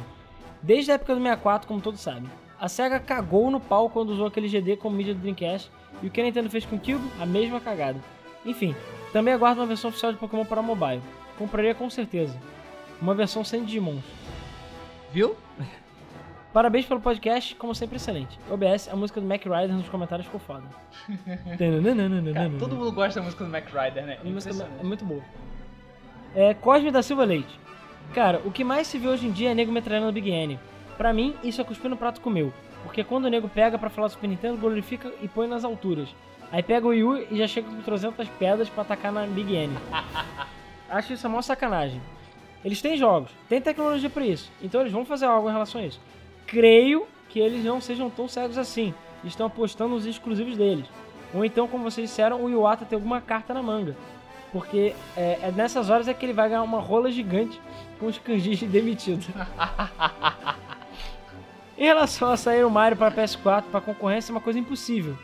[0.63, 2.29] Desde a época do 64, como todos sabem.
[2.65, 5.71] A SEGA cagou no pau quando usou aquele GD como mídia do Dreamcast,
[6.03, 7.07] e o que a Nintendo fez com o Cube?
[7.21, 8.01] A mesma cagada.
[8.43, 8.75] Enfim,
[9.13, 11.03] também aguardo uma versão oficial de Pokémon para mobile.
[11.37, 12.41] Compraria com certeza.
[13.03, 14.03] Uma versão sem Digimons.
[15.13, 15.37] Viu?
[16.55, 18.39] Parabéns pelo podcast, como sempre excelente.
[18.51, 20.65] OBS, a música do Mac Rider nos comentários ficou foda.
[22.33, 24.19] Cara, todo mundo gosta da música do Mac Rider, né?
[24.25, 24.81] Impressionante.
[24.81, 25.23] é muito boa.
[26.35, 27.61] É, Cosme da Silva Leite.
[28.15, 30.59] Cara, o que mais se vê hoje em dia é nego metralhando Big N.
[30.97, 32.53] Pra mim, isso é cuspir no prato com meu.
[32.83, 36.09] Porque quando o nego pega pra falar Super Nintendo, glorifica e põe nas alturas.
[36.53, 39.55] Aí pega o Wii U e já chega com 300 pedras pra atacar na Big
[39.55, 39.77] N.
[40.89, 42.01] Acho isso a maior sacanagem.
[42.65, 45.85] Eles têm jogos, têm tecnologia pra isso, então eles vão fazer algo em relação a
[45.85, 46.01] isso.
[46.47, 50.87] Creio que eles não sejam tão cegos assim, e estão apostando nos exclusivos deles.
[51.35, 53.97] Ou então, como vocês disseram, o Iwata tem alguma carta na manga.
[54.53, 57.61] Porque é, é nessas horas é que ele vai ganhar uma rola gigante
[57.99, 59.27] com os kanjis demitidos.
[61.77, 65.17] Em relação a sair o Mario para PS4 para concorrência, é uma coisa impossível.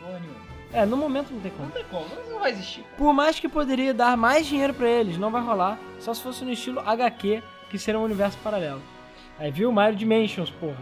[0.73, 1.65] É, no momento não tem como.
[1.65, 2.83] Não tem como, não vai existir.
[2.97, 6.43] Por mais que poderia dar mais dinheiro pra eles, não vai rolar, só se fosse
[6.45, 8.81] no estilo HQ, que será um universo paralelo.
[9.39, 10.77] Aí viu Mario Dimensions, porra.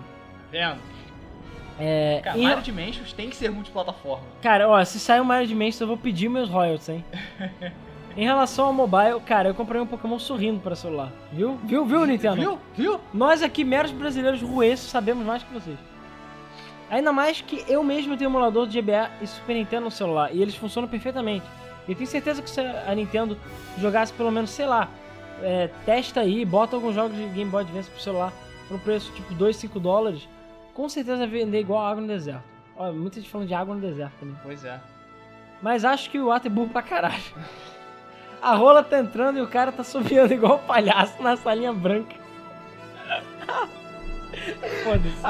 [0.51, 0.79] Vendo?
[1.79, 4.23] É, Cara, em- Mario Dimensions tem que ser multiplataforma.
[4.41, 7.05] Cara, ó, se sair o Mario Dimensions, eu vou pedir meus royalties, hein?
[8.19, 11.09] em relação ao mobile, cara, eu comprei um Pokémon sorrindo para celular.
[11.31, 11.55] Viu?
[11.63, 12.35] Viu, viu, Nintendo?
[12.35, 12.59] Viu?
[12.75, 12.99] Viu?
[13.13, 15.79] Nós aqui, meros brasileiros ruenses, sabemos mais que vocês.
[16.89, 20.41] Ainda mais que eu mesmo tenho emulador de GBA e Super Nintendo no celular, e
[20.41, 21.45] eles funcionam perfeitamente.
[21.87, 23.37] E tenho certeza que se a Nintendo
[23.77, 24.89] jogasse pelo menos, sei lá,
[25.41, 28.33] é, testa aí, bota alguns jogos de Game Boy Advance pro celular
[28.67, 30.27] por um preço tipo 2, 5 dólares,
[30.73, 32.43] com certeza vender igual água no deserto.
[32.75, 34.35] Olha, muita gente falando de água no deserto também.
[34.43, 34.77] Pois é.
[35.61, 37.23] Mas acho que o Ato é burro pra caralho.
[38.41, 42.15] A rola tá entrando e o cara tá subiando igual um palhaço na salinha branca.
[44.83, 45.21] Foda-se.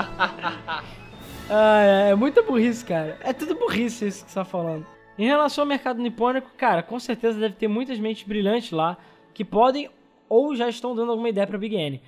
[1.50, 3.18] Ah, é, é muita burrice, cara.
[3.22, 4.86] É tudo burrice isso que você tá falando.
[5.18, 8.98] Em relação ao mercado nipônico, cara, com certeza deve ter muitas mentes brilhantes lá
[9.34, 9.90] que podem
[10.30, 12.02] ou já estão dando alguma ideia pra Big N.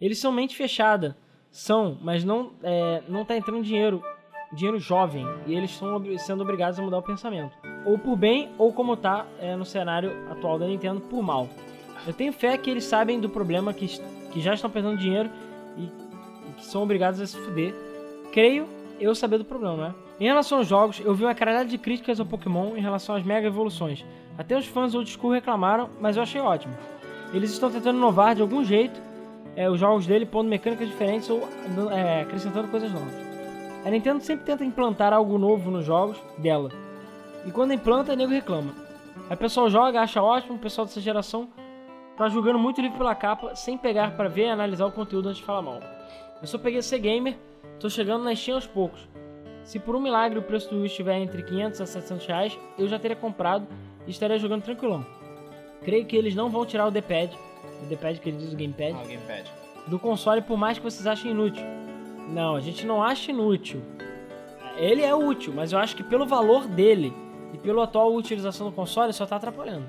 [0.00, 1.16] Eles são mente fechada,
[1.50, 4.02] são, mas não, é, não tá entrando dinheiro,
[4.54, 7.52] dinheiro jovem, e eles estão sendo obrigados a mudar o pensamento.
[7.84, 11.48] Ou por bem, ou como tá é, no cenário atual da Nintendo, por mal.
[12.06, 13.86] Eu tenho fé que eles sabem do problema, que,
[14.30, 15.30] que já estão perdendo dinheiro
[15.76, 17.74] e, e que são obrigados a se fuder.
[18.32, 18.66] Creio
[19.00, 19.94] eu saber do problema, né?
[20.20, 23.24] Em relação aos jogos, eu vi uma caralhada de críticas ao Pokémon em relação às
[23.24, 24.04] mega evoluções.
[24.38, 26.74] Até os fãs old school reclamaram, mas eu achei ótimo.
[27.32, 29.00] Eles estão tentando inovar de algum jeito
[29.56, 31.48] é, os jogos dele, pondo mecânicas diferentes ou
[31.90, 33.23] é, acrescentando coisas novas.
[33.84, 36.70] A Nintendo sempre tenta implantar algo novo nos jogos dela.
[37.46, 38.72] E quando implanta, o nego reclama.
[39.28, 41.48] Aí o pessoal joga, acha ótimo, o pessoal dessa geração
[42.16, 45.38] tá julgando muito livro pela capa, sem pegar pra ver e analisar o conteúdo antes
[45.40, 45.80] de falar mal.
[46.40, 47.36] Eu só peguei ser gamer,
[47.78, 49.06] tô chegando na Steam aos poucos.
[49.64, 52.86] Se por um milagre o preço do Wii estiver entre 500 a 700 reais, eu
[52.86, 53.66] já teria comprado
[54.06, 55.04] e estaria jogando tranquilão.
[55.82, 57.36] Creio que eles não vão tirar o D-pad,
[57.82, 59.50] o D-pad que ele diz o Gamepad, Ah, o Gamepad.
[59.86, 61.64] do console por mais que vocês achem inútil.
[62.28, 63.82] Não, a gente não acha inútil.
[64.76, 67.12] Ele é útil, mas eu acho que pelo valor dele
[67.52, 69.88] e pela atual utilização do console só tá atrapalhando.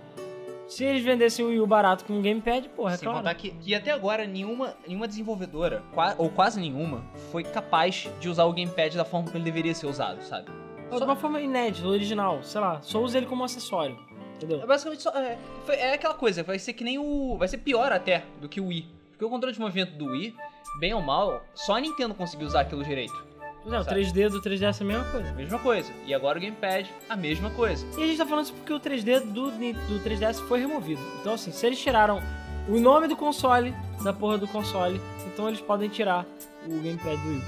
[0.68, 3.20] Se eles vendessem o Wii U barato com um Gamepad, porra, é Sem claro.
[3.20, 8.28] contar que, que até agora nenhuma, nenhuma desenvolvedora, qua- ou quase nenhuma, foi capaz de
[8.30, 10.50] usar o Gamepad da forma como ele deveria ser usado, sabe?
[10.90, 13.96] De uma forma inédita, original, sei lá, só usa ele como acessório.
[14.10, 14.66] É Entendeu?
[14.68, 15.10] basicamente só.
[15.12, 15.38] É,
[15.70, 17.38] é aquela coisa, vai ser que nem o.
[17.38, 18.88] Vai ser pior até do que o Wii.
[19.12, 20.36] Porque o controle de movimento do Wii,
[20.80, 23.26] bem ou mal, só a Nintendo conseguiu usar aquilo direito.
[23.66, 24.02] É, o Sabe.
[24.02, 25.32] 3D do 3DS é a mesma coisa.
[25.34, 25.94] Mesma coisa.
[26.06, 27.86] E agora o Gamepad, a mesma coisa.
[27.98, 31.02] E a gente tá falando isso porque o 3D do, do 3DS foi removido.
[31.20, 32.22] Então, assim, se eles tiraram
[32.70, 36.26] o nome do console da porra do console, então eles podem tirar
[36.68, 37.42] o Gamepad do Wii.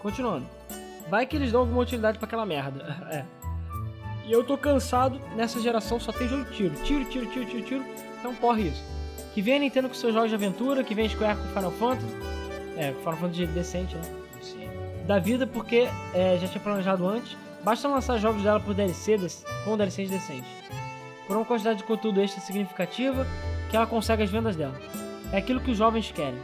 [0.00, 0.46] Continuando.
[1.10, 2.96] Vai que eles dão alguma utilidade pra aquela merda.
[3.12, 3.24] É.
[4.24, 6.74] E eu tô cansado, nessa geração só tem jogo de tiro.
[6.84, 7.84] Tiro, tiro, tiro, tiro, tiro.
[8.20, 8.82] Então porre isso.
[9.34, 11.72] Que vem a Nintendo com seus jogos de aventura, que vem a Square com Final
[11.72, 12.06] Fantasy.
[12.76, 14.02] É, Final Fantasy decente, né?
[14.40, 14.68] Sim.
[15.06, 17.36] da vida porque é, já tinha planejado antes.
[17.62, 19.16] Basta lançar jogos dela por DLC,
[19.64, 20.50] com DLCs decentes.
[21.26, 23.24] Por uma quantidade de conteúdo extra significativa
[23.70, 24.74] que ela consegue as vendas dela.
[25.32, 26.38] É aquilo que os jovens querem.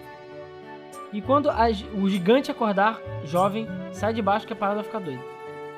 [1.12, 5.23] E quando a o gigante acordar, jovem, sai de baixo que a parada fica doida.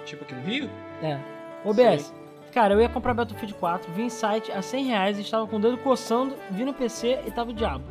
[0.04, 0.70] Tipo aqui no Rio?
[1.02, 1.18] É.
[1.64, 2.12] OBS.
[2.52, 5.60] Cara, eu ia comprar Battlefield 4, vi em site a 100 reais estava com o
[5.60, 7.84] dedo coçando, vi no PC e tava o diabo.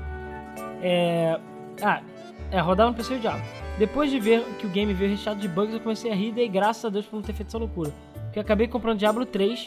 [0.81, 1.39] É.
[1.81, 2.01] Ah,
[2.51, 3.41] é, rodava no PC e o diabo.
[3.77, 6.31] Depois de ver que o game veio recheado de bugs, eu comecei a rir e
[6.31, 7.91] dei graças a Deus por não ter feito essa loucura.
[8.25, 9.65] Porque acabei comprando Diablo 3,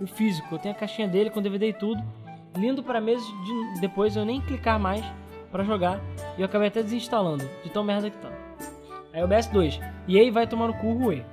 [0.00, 0.54] o físico.
[0.54, 2.02] Eu tenho a caixinha dele com DVD e tudo.
[2.56, 5.04] Lindo para meses de- depois eu nem clicar mais
[5.50, 5.98] pra jogar.
[6.36, 8.28] E eu acabei até desinstalando, de tão merda que tá.
[9.12, 9.80] Aí o BS2.
[10.06, 11.24] E aí vai tomar no cu Rue.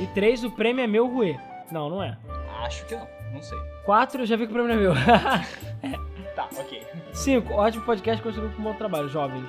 [0.00, 1.38] E 3, o prêmio é meu Rue.
[1.70, 2.16] Não, não é.
[2.64, 3.06] Acho que não.
[3.32, 3.58] Não sei.
[3.84, 4.92] 4, eu já vi que o prêmio é meu.
[6.34, 6.82] Tá, ok.
[7.14, 9.48] 5, ótimo podcast, continua com um bom trabalho, jovens.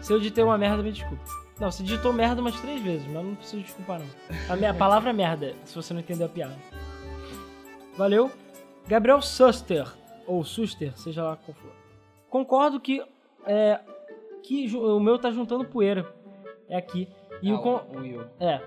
[0.00, 1.22] Se eu digitei uma merda, me desculpe.
[1.58, 4.06] Não, você digitou merda umas três vezes, mas não precisa desculpar não.
[4.48, 6.54] A, me- a palavra é merda, se você não entendeu a piada.
[7.96, 8.30] Valeu.
[8.86, 9.86] Gabriel Suster,
[10.26, 11.72] ou Suster, seja lá qual for.
[12.28, 13.02] Concordo que,
[13.46, 13.80] é,
[14.42, 16.06] que o meu tá juntando poeira.
[16.68, 17.08] É aqui.
[17.42, 18.26] E o, con- o Wii U.
[18.40, 18.60] é.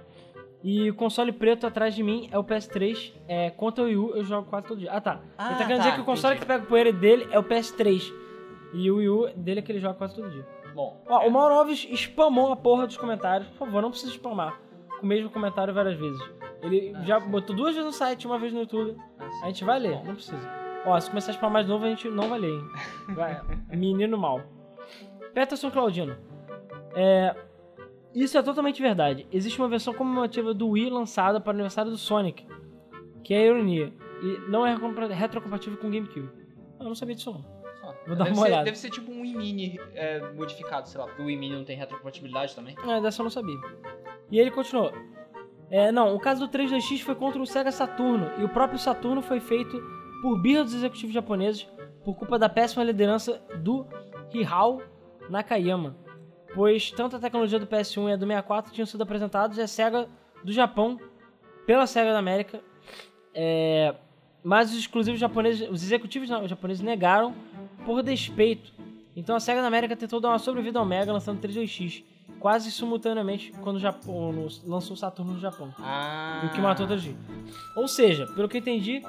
[0.62, 3.14] E o console preto atrás de mim é o PS3.
[3.30, 4.92] É, contra o Wii U, eu jogo quase todo dia.
[4.92, 5.22] Ah, tá.
[5.38, 6.46] Ah, Ele tá querendo tá, dizer que o console entendi.
[6.48, 8.12] que pega poeira dele é o PS3.
[8.74, 10.46] E o Wii U dele é que ele joga quase todo dia.
[10.80, 11.04] Bom.
[11.10, 13.50] Ó, é, o Mauro Alves spamou a porra dos comentários.
[13.50, 14.62] Por favor, não precisa spamar.
[14.98, 16.22] Com o mesmo comentário várias vezes.
[16.62, 18.96] Ele já botou duas vezes no site, uma vez no YouTube.
[19.44, 20.40] A gente vai ler, não precisa.
[20.86, 22.64] Ó, se começar a spamar de novo, a gente não vai ler, hein?
[23.14, 23.42] Vai.
[23.70, 24.42] Menino mal.
[25.34, 26.16] Peterson Claudino.
[26.96, 27.36] É.
[28.16, 29.28] Isso é totalmente verdade.
[29.34, 32.48] Existe uma versão comemorativa do Wii lançada para o aniversário do Sonic,
[33.22, 33.94] que é a ironia,
[34.24, 34.76] e não é
[35.14, 36.30] retrocompatível com o GameCube.
[36.80, 37.59] Eu não sabia disso não.
[38.08, 38.64] Vou dar deve uma ser, olhada.
[38.66, 42.56] Deve ser tipo um Wii é, modificado, sei lá, porque o Wii não tem retrocompatibilidade
[42.56, 42.76] também.
[42.88, 43.58] É, dessa eu não sabia.
[44.32, 44.92] E ele continuou.
[45.70, 49.22] É, não, o caso do 3DX foi contra o Sega Saturno, e o próprio Saturno
[49.22, 49.80] foi feito
[50.22, 51.68] por birra dos executivos japoneses
[52.04, 53.86] por culpa da péssima liderança do
[54.34, 54.82] Hihao
[55.30, 55.96] Nakayama.
[56.56, 59.68] Pois tanto a tecnologia do PS1 e a do 64 tinham sido apresentados e a
[59.68, 60.08] Sega
[60.44, 61.00] do Japão
[61.68, 62.60] pela Sega da América.
[63.34, 63.94] É,
[64.44, 67.36] mas os exclusivos japoneses, os executivos japoneses negaram
[67.86, 68.72] por despeito.
[69.16, 72.04] Então a Sega da América tentou dar uma sobrevida ao Mega lançando 3DX,
[72.40, 75.74] quase simultaneamente quando o Japão lançou o Saturno no Japão.
[75.80, 76.42] Ah.
[76.44, 77.14] E o que matou o 3D.
[77.76, 79.02] Ou seja, pelo que eu entendi,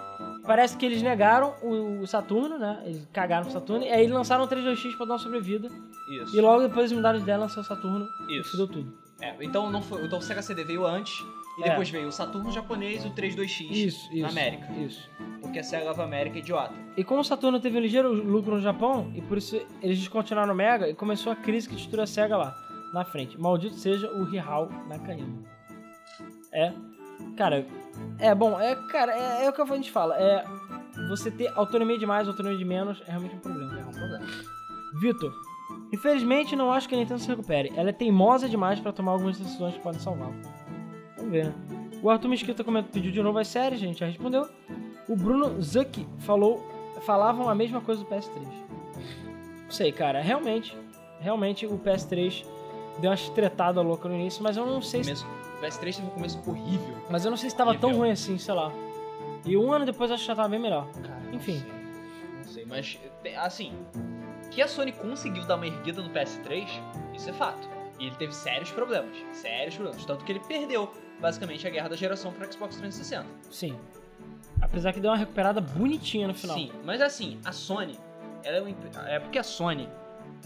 [0.44, 2.82] parece que eles negaram o, Saturno, né?
[2.84, 5.68] Eles cagaram pro Saturno, e aí eles lançaram o 3DX pra dar uma sobrevida.
[6.22, 6.36] Isso.
[6.36, 8.50] E logo depois eles mudaram de ideia e lançaram o Saturno e Isso.
[8.50, 8.98] fudeu tudo.
[9.20, 11.22] É, então, não foi, então o Sega CD veio antes,
[11.60, 11.70] e É.
[11.70, 14.22] depois veio o Saturno japonês e o 32X Isso, isso.
[14.22, 14.72] na América.
[14.72, 15.08] Isso.
[15.40, 16.74] Porque a Sega of America é idiota.
[16.96, 20.52] E como o Saturno teve um ligeiro lucro no Japão, e por isso eles descontinuaram
[20.52, 22.54] o Mega, e começou a crise que destruiu a SEGA lá,
[22.92, 23.40] na frente.
[23.40, 25.38] Maldito seja o Hihao Nakayama.
[26.52, 26.72] É.
[27.36, 27.66] Cara,
[28.18, 30.16] é bom, é, cara, é, é o que a gente fala.
[30.18, 30.44] É.
[31.08, 33.78] Você ter autonomia demais, autonomia de menos, é realmente um problema.
[33.80, 34.26] É um problema.
[35.00, 35.32] Vitor.
[35.92, 37.72] Infelizmente, não acho que a Nintendo se recupere.
[37.76, 40.32] Ela é teimosa demais pra tomar algumas decisões que podem salvá-la.
[41.20, 41.54] Vamos ver, né?
[42.02, 44.48] O Arthur Mesquita comentou, pediu de novo as séries, gente já respondeu.
[45.08, 46.66] O Bruno Zuck falou,
[47.02, 48.42] falavam a mesma coisa do PS3.
[49.64, 50.76] Não sei, cara, realmente,
[51.20, 52.44] realmente o PS3
[52.98, 55.26] deu uma estretada louca no início, mas eu não sei se, Começo,
[55.58, 56.94] o PS3 teve um começo horrível.
[57.10, 58.00] mas eu não sei se tava tão Horrível.
[58.02, 58.72] ruim assim, sei lá.
[59.44, 60.86] E um ano depois eu acho que já tava bem melhor.
[61.02, 61.58] Cara, não Enfim.
[61.60, 61.72] sei.
[62.38, 63.72] Não sei, mas te- assim,
[64.50, 66.66] que a Sony conseguiu dar uma erguida no PS3,
[67.14, 67.68] isso é fato.
[67.98, 70.90] E ele teve sérios problemas, sérios problemas, tanto que ele perdeu
[71.20, 73.26] basicamente a guerra da geração pro Xbox 360.
[73.50, 73.76] Sim.
[74.60, 76.56] Apesar que deu uma recuperada bonitinha no final.
[76.56, 77.98] Sim, mas assim, a Sony,
[78.42, 78.70] ela é uma
[79.08, 79.88] é porque a Sony,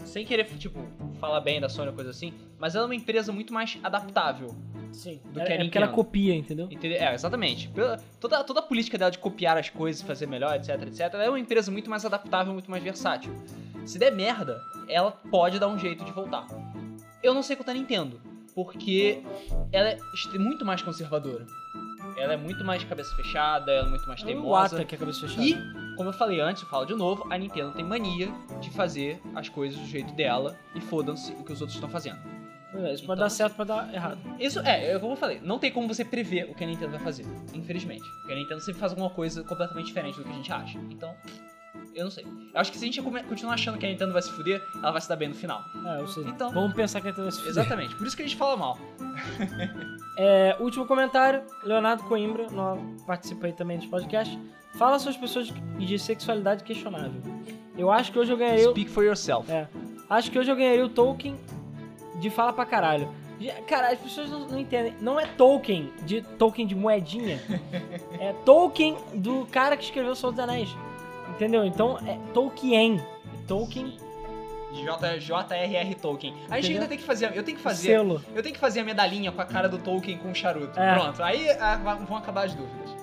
[0.03, 0.79] sem querer tipo
[1.19, 4.55] falar bem da Sony ou coisa assim, mas ela é uma empresa muito mais adaptável.
[4.91, 5.19] Sim.
[5.25, 6.67] Do é, que a é porque ela copia, entendeu?
[6.71, 6.97] Entendeu?
[6.97, 7.67] É, exatamente.
[7.69, 11.25] Pela- toda, toda a política dela de copiar as coisas, fazer melhor, etc, etc, ela
[11.25, 13.33] é uma empresa muito mais adaptável, muito mais versátil.
[13.85, 16.47] Se der merda, ela pode dar um jeito de voltar.
[17.21, 18.21] Eu não sei quanto a Nintendo,
[18.55, 19.21] porque
[19.71, 19.97] ela é
[20.39, 21.45] muito mais conservadora.
[22.17, 24.85] Ela é muito mais cabeça fechada, ela é muito mais É teimosa.
[24.85, 25.45] Que é a cabeça fechada.
[25.45, 25.53] E,
[25.97, 28.29] como eu falei antes, eu falo de novo, a Nintendo tem mania
[28.61, 32.19] de fazer as coisas do jeito dela e fodam-se o que os outros estão fazendo.
[32.73, 34.19] É, Isso pode Então, dar certo, pode dar errado.
[34.39, 36.91] Isso é, é como eu falei, não tem como você prever o que a Nintendo
[36.91, 38.03] vai fazer, infelizmente.
[38.19, 40.77] Porque a Nintendo sempre faz alguma coisa completamente diferente do que a gente acha.
[40.89, 41.13] Então,
[41.93, 42.25] eu não sei.
[42.53, 44.91] Eu acho que se a gente continuar achando que a Nintendo vai se fuder, ela
[44.91, 45.61] vai se dar bem no final.
[45.85, 46.23] É, eu sei.
[46.23, 47.51] Então- Vamos pensar que a Nintendo vai se fuder.
[47.51, 48.77] Exatamente, por isso que a gente fala mal.
[50.17, 54.39] É, último comentário, Leonardo Coimbra, no, participa aí também dos podcasts.
[54.77, 57.21] Fala sobre as pessoas de sexualidade questionável.
[57.77, 58.69] Eu acho que hoje eu ganharia.
[58.69, 59.51] Speak for yourself.
[59.51, 59.67] É,
[60.09, 61.35] acho que hoje eu ganharia o Tolkien
[62.21, 63.09] de fala pra caralho.
[63.67, 64.93] Cara, as pessoas não, não entendem.
[65.01, 67.41] Não é Tolkien de Tolkien de moedinha.
[68.17, 70.69] é Tolkien do cara que escreveu Senhor dos Anéis.
[71.35, 71.65] Entendeu?
[71.65, 72.99] Então é Tolkien.
[73.47, 73.97] Tolkien
[74.73, 75.95] J- J.R.R.
[75.95, 76.33] Tolkien.
[76.33, 76.73] A gente Entendeu?
[76.73, 77.31] ainda tem que fazer.
[77.35, 77.87] Eu tenho que fazer.
[77.87, 78.21] selo.
[78.33, 80.77] Eu tenho que fazer a medalhinha com a cara do Tolkien com o charuto.
[80.79, 80.95] É.
[80.95, 81.23] Pronto.
[81.23, 81.75] Aí ah,
[82.07, 82.95] vão acabar as dúvidas.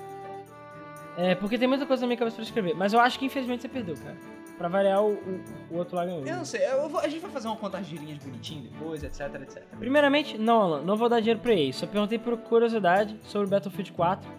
[1.17, 2.73] É, porque tem muita coisa na minha cabeça pra escrever.
[2.75, 4.15] Mas eu acho que infelizmente você perdeu, cara.
[4.57, 6.25] Pra variar, o, o, o outro lá ganhou.
[6.25, 9.03] Eu não sei, eu vou- a gente vai fazer uma contagem de linhas bonitinho depois,
[9.03, 9.63] etc, etc.
[9.79, 11.73] Primeiramente, não, Alan, não vou dar dinheiro pra EA.
[11.73, 14.29] Só perguntei por curiosidade sobre Battlefield 4,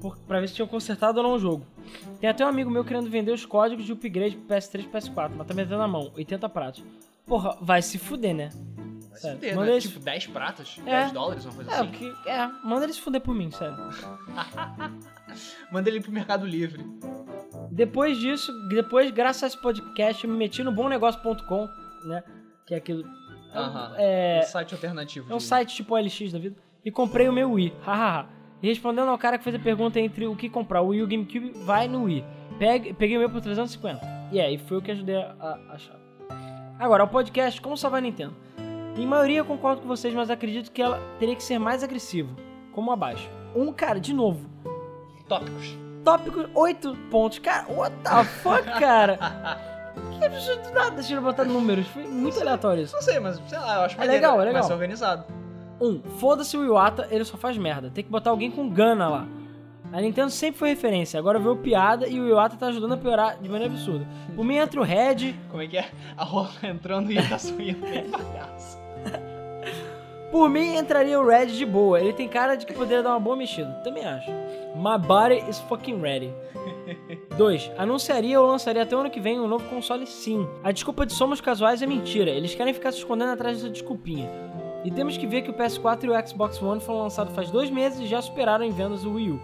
[0.00, 1.66] por, pra ver se tinham consertado ou não o jogo.
[2.20, 5.32] Tem até um amigo meu querendo vender os códigos de upgrade pro PS3 e PS4,
[5.36, 6.84] mas tá metendo na mão, 80 pratos.
[7.26, 8.48] Porra, vai se fuder, né?
[8.50, 9.72] Vai se Sério, fuder, manda né?
[9.72, 10.76] eles- Tipo, 10 pratas?
[10.86, 11.00] É.
[11.00, 11.90] 10 dólares, uma coisa É, assim.
[11.90, 12.14] que.
[12.26, 13.76] É, manda eles se fuder por mim, sério.
[15.70, 16.84] Manda ele pro Mercado Livre.
[17.70, 21.68] Depois disso, depois, graças a esse podcast, eu me meti no bomnegócio.com,
[22.04, 22.22] né?
[22.66, 23.04] Que é aquilo.
[23.52, 23.94] é um-.
[23.96, 25.32] É, Um site alternativo.
[25.32, 26.56] É um site tipo OLX da vida.
[26.84, 27.72] E comprei o meu Wii.
[27.84, 28.26] Hahaha.
[28.62, 31.02] E respondendo ao cara que fez a pergunta entre o que comprar, o Wii e
[31.02, 32.24] o GameCube, vai no Wii.
[32.58, 34.00] Pegue, peguei o meu por 350.
[34.32, 35.96] E é, e foi o que ajudei a, achar.
[36.78, 38.34] Agora, o podcast, como salvar a Nintendo?
[38.96, 42.30] Em maioria eu concordo com vocês, mas acredito que ela teria que ser mais agressiva.
[42.72, 43.30] Como abaixo.
[43.54, 44.48] Um, cara, de novo.
[45.28, 45.76] Tópicos.
[46.04, 47.38] Tópicos, 8 pontos.
[47.38, 49.18] Cara, what the fuck, cara?
[50.18, 51.86] que absurdo do nada, deixa eu botar números.
[51.88, 52.94] Foi muito aleatório isso.
[52.94, 54.62] Não sei, mas sei lá, eu acho É maneiro, legal, é legal.
[54.62, 55.24] Mais organizado.
[55.80, 57.90] Um, foda-se o Iwata, ele só faz merda.
[57.90, 59.28] Tem que botar alguém com gana lá.
[59.92, 63.38] A Nintendo sempre foi referência, agora veio piada e o Iwata tá ajudando a piorar
[63.40, 64.06] de maneira absurda.
[64.36, 65.34] Por mim, entra o Red.
[65.48, 65.88] Como é que é?
[66.16, 67.38] A rola entrando e tá
[68.10, 68.78] bagaço.
[70.30, 71.98] Por mim, entraria o Red de boa.
[71.98, 73.70] Ele tem cara de que poderia dar uma boa mexida.
[73.82, 74.30] Também acho.
[74.76, 76.30] My body is fucking ready.
[77.38, 77.72] 2.
[77.78, 80.46] Anunciaria ou lançaria até o ano que vem um novo console sim.
[80.62, 82.30] A desculpa de somos casuais é mentira.
[82.30, 84.28] Eles querem ficar se escondendo atrás dessa desculpinha.
[84.84, 87.70] E temos que ver que o PS4 e o Xbox One foram lançados faz dois
[87.70, 89.40] meses e já superaram em vendas o Wii U.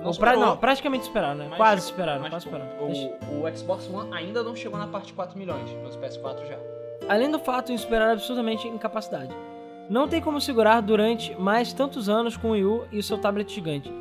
[0.00, 1.46] Não Ou pra- não, praticamente superaram, né?
[1.48, 2.70] Mas quase superaram, mas quase superaram.
[2.80, 6.46] O, o Xbox One ainda não chegou na parte de 4 milhões, mas o PS4
[6.46, 6.58] já.
[7.08, 9.34] Além do fato em superar absurdamente em capacidade.
[9.88, 13.18] Não tem como segurar durante mais tantos anos com o Wii U e o seu
[13.18, 13.92] tablet gigante.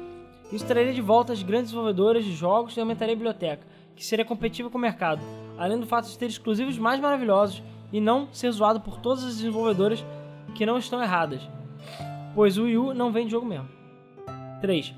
[0.51, 4.25] Isso traria de volta as grandes desenvolvedoras de jogos e aumentaria a biblioteca, que seria
[4.25, 5.21] competitiva com o mercado,
[5.57, 7.61] além do fato de ter exclusivos mais maravilhosos
[7.91, 10.03] e não ser zoado por todas as desenvolvedoras
[10.53, 11.41] que não estão erradas,
[12.33, 13.67] pois o Wii U não vende jogo mesmo.
[14.61, 14.93] 3.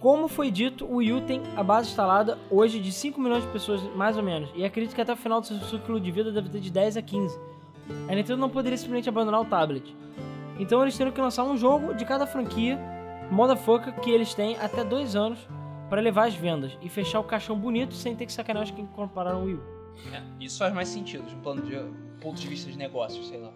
[0.00, 3.50] Como foi dito, o Wii U tem a base instalada hoje de 5 milhões de
[3.50, 6.30] pessoas, mais ou menos, e acredito que até o final do seu ciclo de vida
[6.30, 7.38] deve ter de 10 a 15.
[8.08, 9.96] A Nintendo não poderia simplesmente abandonar o tablet.
[10.58, 12.78] Então eles teriam que lançar um jogo de cada franquia,
[13.30, 15.38] motherfucker, que eles têm até 2 anos
[15.88, 18.82] para levar as vendas e fechar o caixão bonito sem ter que sacanear os que
[18.88, 19.62] compararam o Wii U.
[20.12, 21.76] É, isso faz mais sentido, de um plano de
[22.20, 23.52] ponto de vista de negócios, sei lá.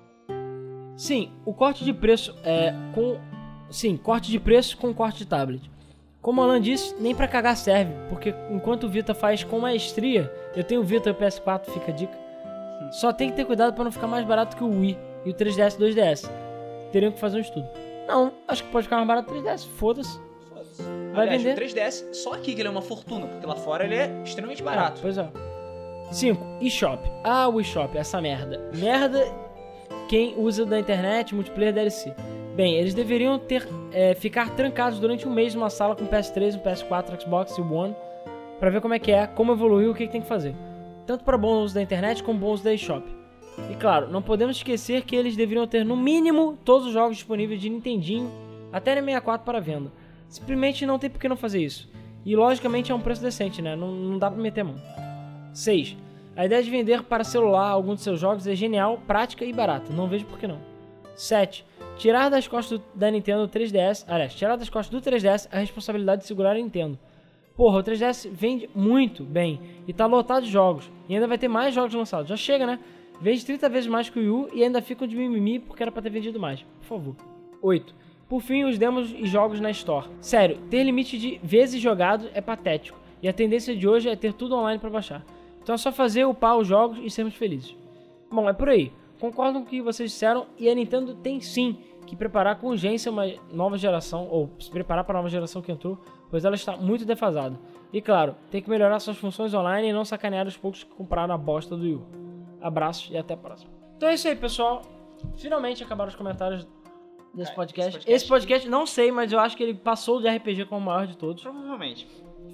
[0.99, 3.17] Sim, o corte de preço é com.
[3.71, 5.71] Sim, corte de preço com corte de tablet.
[6.21, 10.31] Como o Alan disse, nem pra cagar serve, porque enquanto o Vita faz com maestria,
[10.57, 12.19] eu tenho o Vita e o PS4, fica a dica.
[12.91, 15.35] Só tem que ter cuidado pra não ficar mais barato que o Wii e o
[15.35, 16.29] 3DS e 2DS.
[16.91, 17.69] Teriam que fazer um estudo.
[18.09, 20.19] Não, acho que pode ficar mais barato o 3DS, foda-se.
[21.15, 21.63] Vai Aliás, vender?
[21.63, 24.63] o 3DS, só aqui que ele é uma fortuna, porque lá fora ele é extremamente
[24.63, 25.01] Ah, barato.
[25.01, 25.29] pois é.
[26.11, 26.43] 5.
[26.63, 27.01] eShop.
[27.23, 28.71] Ah, o eShop, essa merda.
[28.75, 29.25] Merda
[30.09, 32.15] quem usa da internet, multiplayer DLC.
[32.57, 36.61] Bem, eles deveriam ter é, ficar trancados durante um mês numa sala com PS3, o
[36.61, 37.95] PS4, o Xbox e One
[38.59, 40.55] pra ver como é que é, como evoluiu o que, que tem que fazer.
[41.07, 43.05] Tanto para bom uso da internet como bom uso da eShop.
[43.71, 47.61] E claro, não podemos esquecer que eles deveriam ter no mínimo todos os jogos disponíveis
[47.61, 48.31] de Nintendinho
[48.73, 49.93] até na 64 para venda.
[50.29, 51.89] Simplesmente não tem por que não fazer isso.
[52.25, 53.77] E logicamente é um preço decente, né?
[53.77, 54.77] Não, não dá pra meter mão.
[55.53, 55.97] 6.
[56.39, 59.93] A ideia de vender para celular alguns de seus jogos é genial, prática e barata.
[59.93, 60.61] Não vejo por que não.
[61.17, 61.65] 7.
[61.97, 64.05] Tirar das costas do- da Nintendo o 3DS.
[64.07, 66.97] Aliás, tirar das costas do 3DS a responsabilidade de segurar a Nintendo.
[67.57, 70.89] Porra, o 3DS vende muito bem e tá lotado de jogos.
[71.09, 72.29] E ainda vai ter mais jogos lançados.
[72.29, 72.79] Já chega, né?
[73.21, 75.91] Vende 30 vezes mais que o Wii U e ainda ficam de mimimi porque era
[75.91, 76.63] pra ter vendido mais.
[76.79, 77.17] Por favor.
[77.61, 77.93] 8.
[78.29, 80.07] Por fim, os demos e jogos na Store.
[80.21, 82.97] Sério, ter limite de vezes jogados é patético.
[83.21, 85.25] E a tendência de hoje é ter tudo online pra baixar.
[85.69, 87.77] Então é só fazer, upar os jogos e sermos felizes.
[88.33, 88.91] Bom, é por aí.
[89.21, 93.13] Concordo com o que vocês disseram e a Nintendo tem sim que preparar com urgência
[93.13, 95.99] uma nova geração, ou se preparar para a nova geração que entrou,
[96.31, 97.61] pois ela está muito defasada.
[97.93, 101.35] E claro, tem que melhorar suas funções online e não sacanear os poucos que compraram
[101.35, 102.01] a bosta do Wii.
[102.63, 103.71] Abraços e até a próxima.
[103.95, 104.81] Então é isso aí, pessoal.
[105.37, 106.67] Finalmente acabaram os comentários
[107.35, 107.89] desse Ah, podcast.
[107.91, 110.81] esse podcast- Esse podcast, não sei, mas eu acho que ele passou de RPG como
[110.81, 111.43] o maior de todos.
[111.43, 112.09] Provavelmente.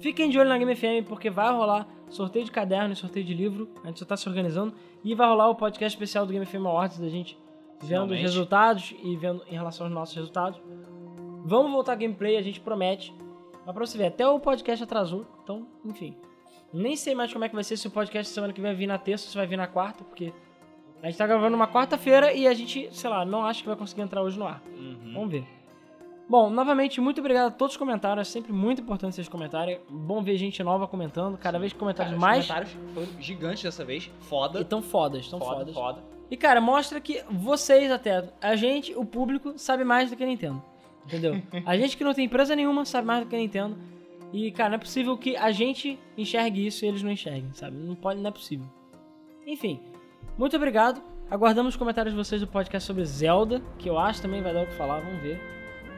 [0.05, 3.33] Fiquem de olho na Game FM porque vai rolar sorteio de caderno e sorteio de
[3.33, 3.67] livro.
[3.83, 4.71] A gente só tá se organizando.
[5.03, 7.35] E vai rolar o podcast especial do Game FM Awards da gente
[7.79, 8.21] vendo os Finalmente.
[8.21, 10.61] resultados e vendo em relação aos nossos resultados.
[11.43, 13.11] Vamos voltar a gameplay, a gente promete.
[13.65, 15.25] Mas pra você ver, até o podcast atrasou.
[15.43, 16.15] Então, enfim.
[16.71, 18.77] Nem sei mais como é que vai ser se o podcast semana que vem vai
[18.77, 20.31] vir na terça ou se vai vir na quarta, porque
[21.01, 23.75] a gente tá gravando uma quarta-feira e a gente, sei lá, não acha que vai
[23.75, 24.61] conseguir entrar hoje no ar.
[24.77, 25.13] Uhum.
[25.15, 25.54] Vamos ver.
[26.27, 28.27] Bom, novamente, muito obrigado a todos os comentários.
[28.27, 29.79] É sempre muito importante vocês comentarem.
[29.87, 31.37] Bom ver gente nova comentando.
[31.37, 32.39] Cada vez comentários Cara, mais.
[32.39, 34.11] Os comentários foram gigantes dessa vez.
[34.21, 34.59] Foda.
[34.59, 35.75] E tão fodas, tão foda, fodas.
[35.75, 36.03] foda.
[36.29, 40.27] E cara, mostra que vocês até, a gente, o público, sabe mais do que a
[40.27, 40.61] Nintendo.
[41.05, 41.39] Entendeu?
[41.63, 43.77] a gente que não tem empresa nenhuma sabe mais do que a Nintendo.
[44.33, 47.77] E, cara, não é possível que a gente enxergue isso e eles não enxerguem, sabe?
[47.77, 48.65] Não pode, não é possível.
[49.45, 49.79] Enfim,
[50.37, 51.01] muito obrigado.
[51.29, 54.63] Aguardamos os comentários de vocês do podcast sobre Zelda, que eu acho também vai dar
[54.63, 55.54] o que falar, vamos ver.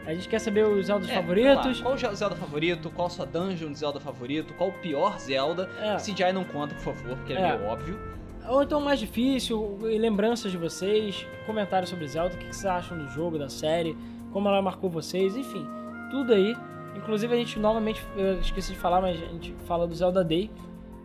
[0.08, 1.82] A gente quer saber os Zeldas É, favoritos.
[1.82, 2.90] Qual o Zelda favorito?
[2.90, 4.53] Qual a sua dungeon de Zelda favorito?
[4.53, 5.69] Qual o pior Zelda?
[5.82, 5.98] É.
[5.98, 7.58] CGI não conta, por favor, porque é, É.
[7.58, 8.00] meio óbvio.
[8.48, 12.98] Ou então mais difícil, e lembranças de vocês, comentários sobre Zelda, o que vocês acham
[12.98, 13.98] do jogo, da série,
[14.32, 15.68] como ela marcou vocês, enfim,
[16.10, 16.56] tudo aí.
[16.95, 20.50] Inclusive a gente novamente, eu esqueci de falar, mas a gente fala do Zelda Day,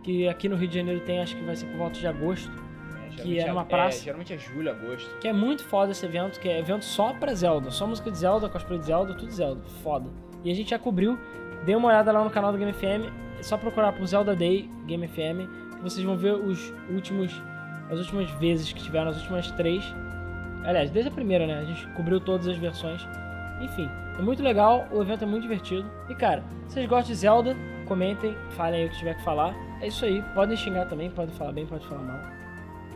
[0.05, 2.48] que aqui no Rio de Janeiro tem, acho que vai ser por volta de agosto,
[3.16, 3.99] geralmente é numa é- praça.
[3.99, 5.18] É, geralmente é julho, agosto.
[5.18, 8.18] que é muito foda esse evento, que é evento só pra Zelda, só música de
[8.18, 10.08] Zelda, cosplay de Zelda, tudo Zelda, foda.
[10.44, 11.18] E a gente já cobriu,
[11.65, 14.68] dê uma olhada lá no canal do Game FM, é só procurar por Zelda Day
[14.86, 17.41] Game FM, que vocês vão ver os últimos,
[17.91, 19.84] as últimas vezes que tiveram, as últimas três.
[20.65, 21.58] Aliás, desde a primeira, né?
[21.58, 23.07] A gente cobriu todas as versões.
[23.60, 25.91] Enfim, é muito legal, o evento é muito divertido.
[26.08, 29.55] E cara, se vocês gostam de Zelda, comentem, falem aí o que tiver que falar.
[29.81, 32.20] É isso aí, podem xingar também, podem falar bem, podem falar mal.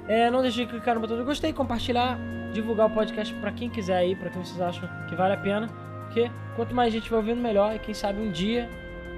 [0.09, 2.19] É, não deixe de clicar no botão de gostei, compartilhar,
[2.53, 5.69] divulgar o podcast pra quem quiser aí, pra quem vocês acham que vale a pena.
[6.05, 7.75] Porque quanto mais gente vai ouvindo, melhor.
[7.75, 8.69] E quem sabe um dia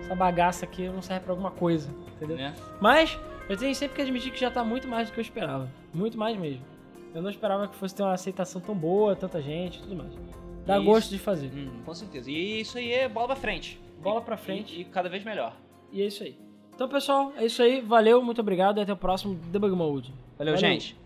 [0.00, 2.36] essa bagaça aqui não serve pra alguma coisa, entendeu?
[2.36, 2.54] Né?
[2.80, 3.18] Mas
[3.48, 5.68] eu tenho sempre que admitir que já tá muito mais do que eu esperava.
[5.92, 6.64] Muito mais mesmo.
[7.14, 10.12] Eu não esperava que fosse ter uma aceitação tão boa, tanta gente e tudo mais.
[10.66, 10.86] Dá Isso.
[10.86, 11.50] gosto de fazer.
[11.54, 12.30] Hum, com certeza.
[12.30, 13.80] E isso aí é bola pra frente.
[14.02, 14.76] Bola pra frente.
[14.76, 15.56] E, e cada vez melhor.
[15.90, 16.38] E é isso aí.
[16.78, 17.80] Então, pessoal, é isso aí.
[17.80, 20.14] Valeu, muito obrigado e até o próximo Debug Mode.
[20.38, 20.56] Valeu, Valeu.
[20.56, 20.96] gente.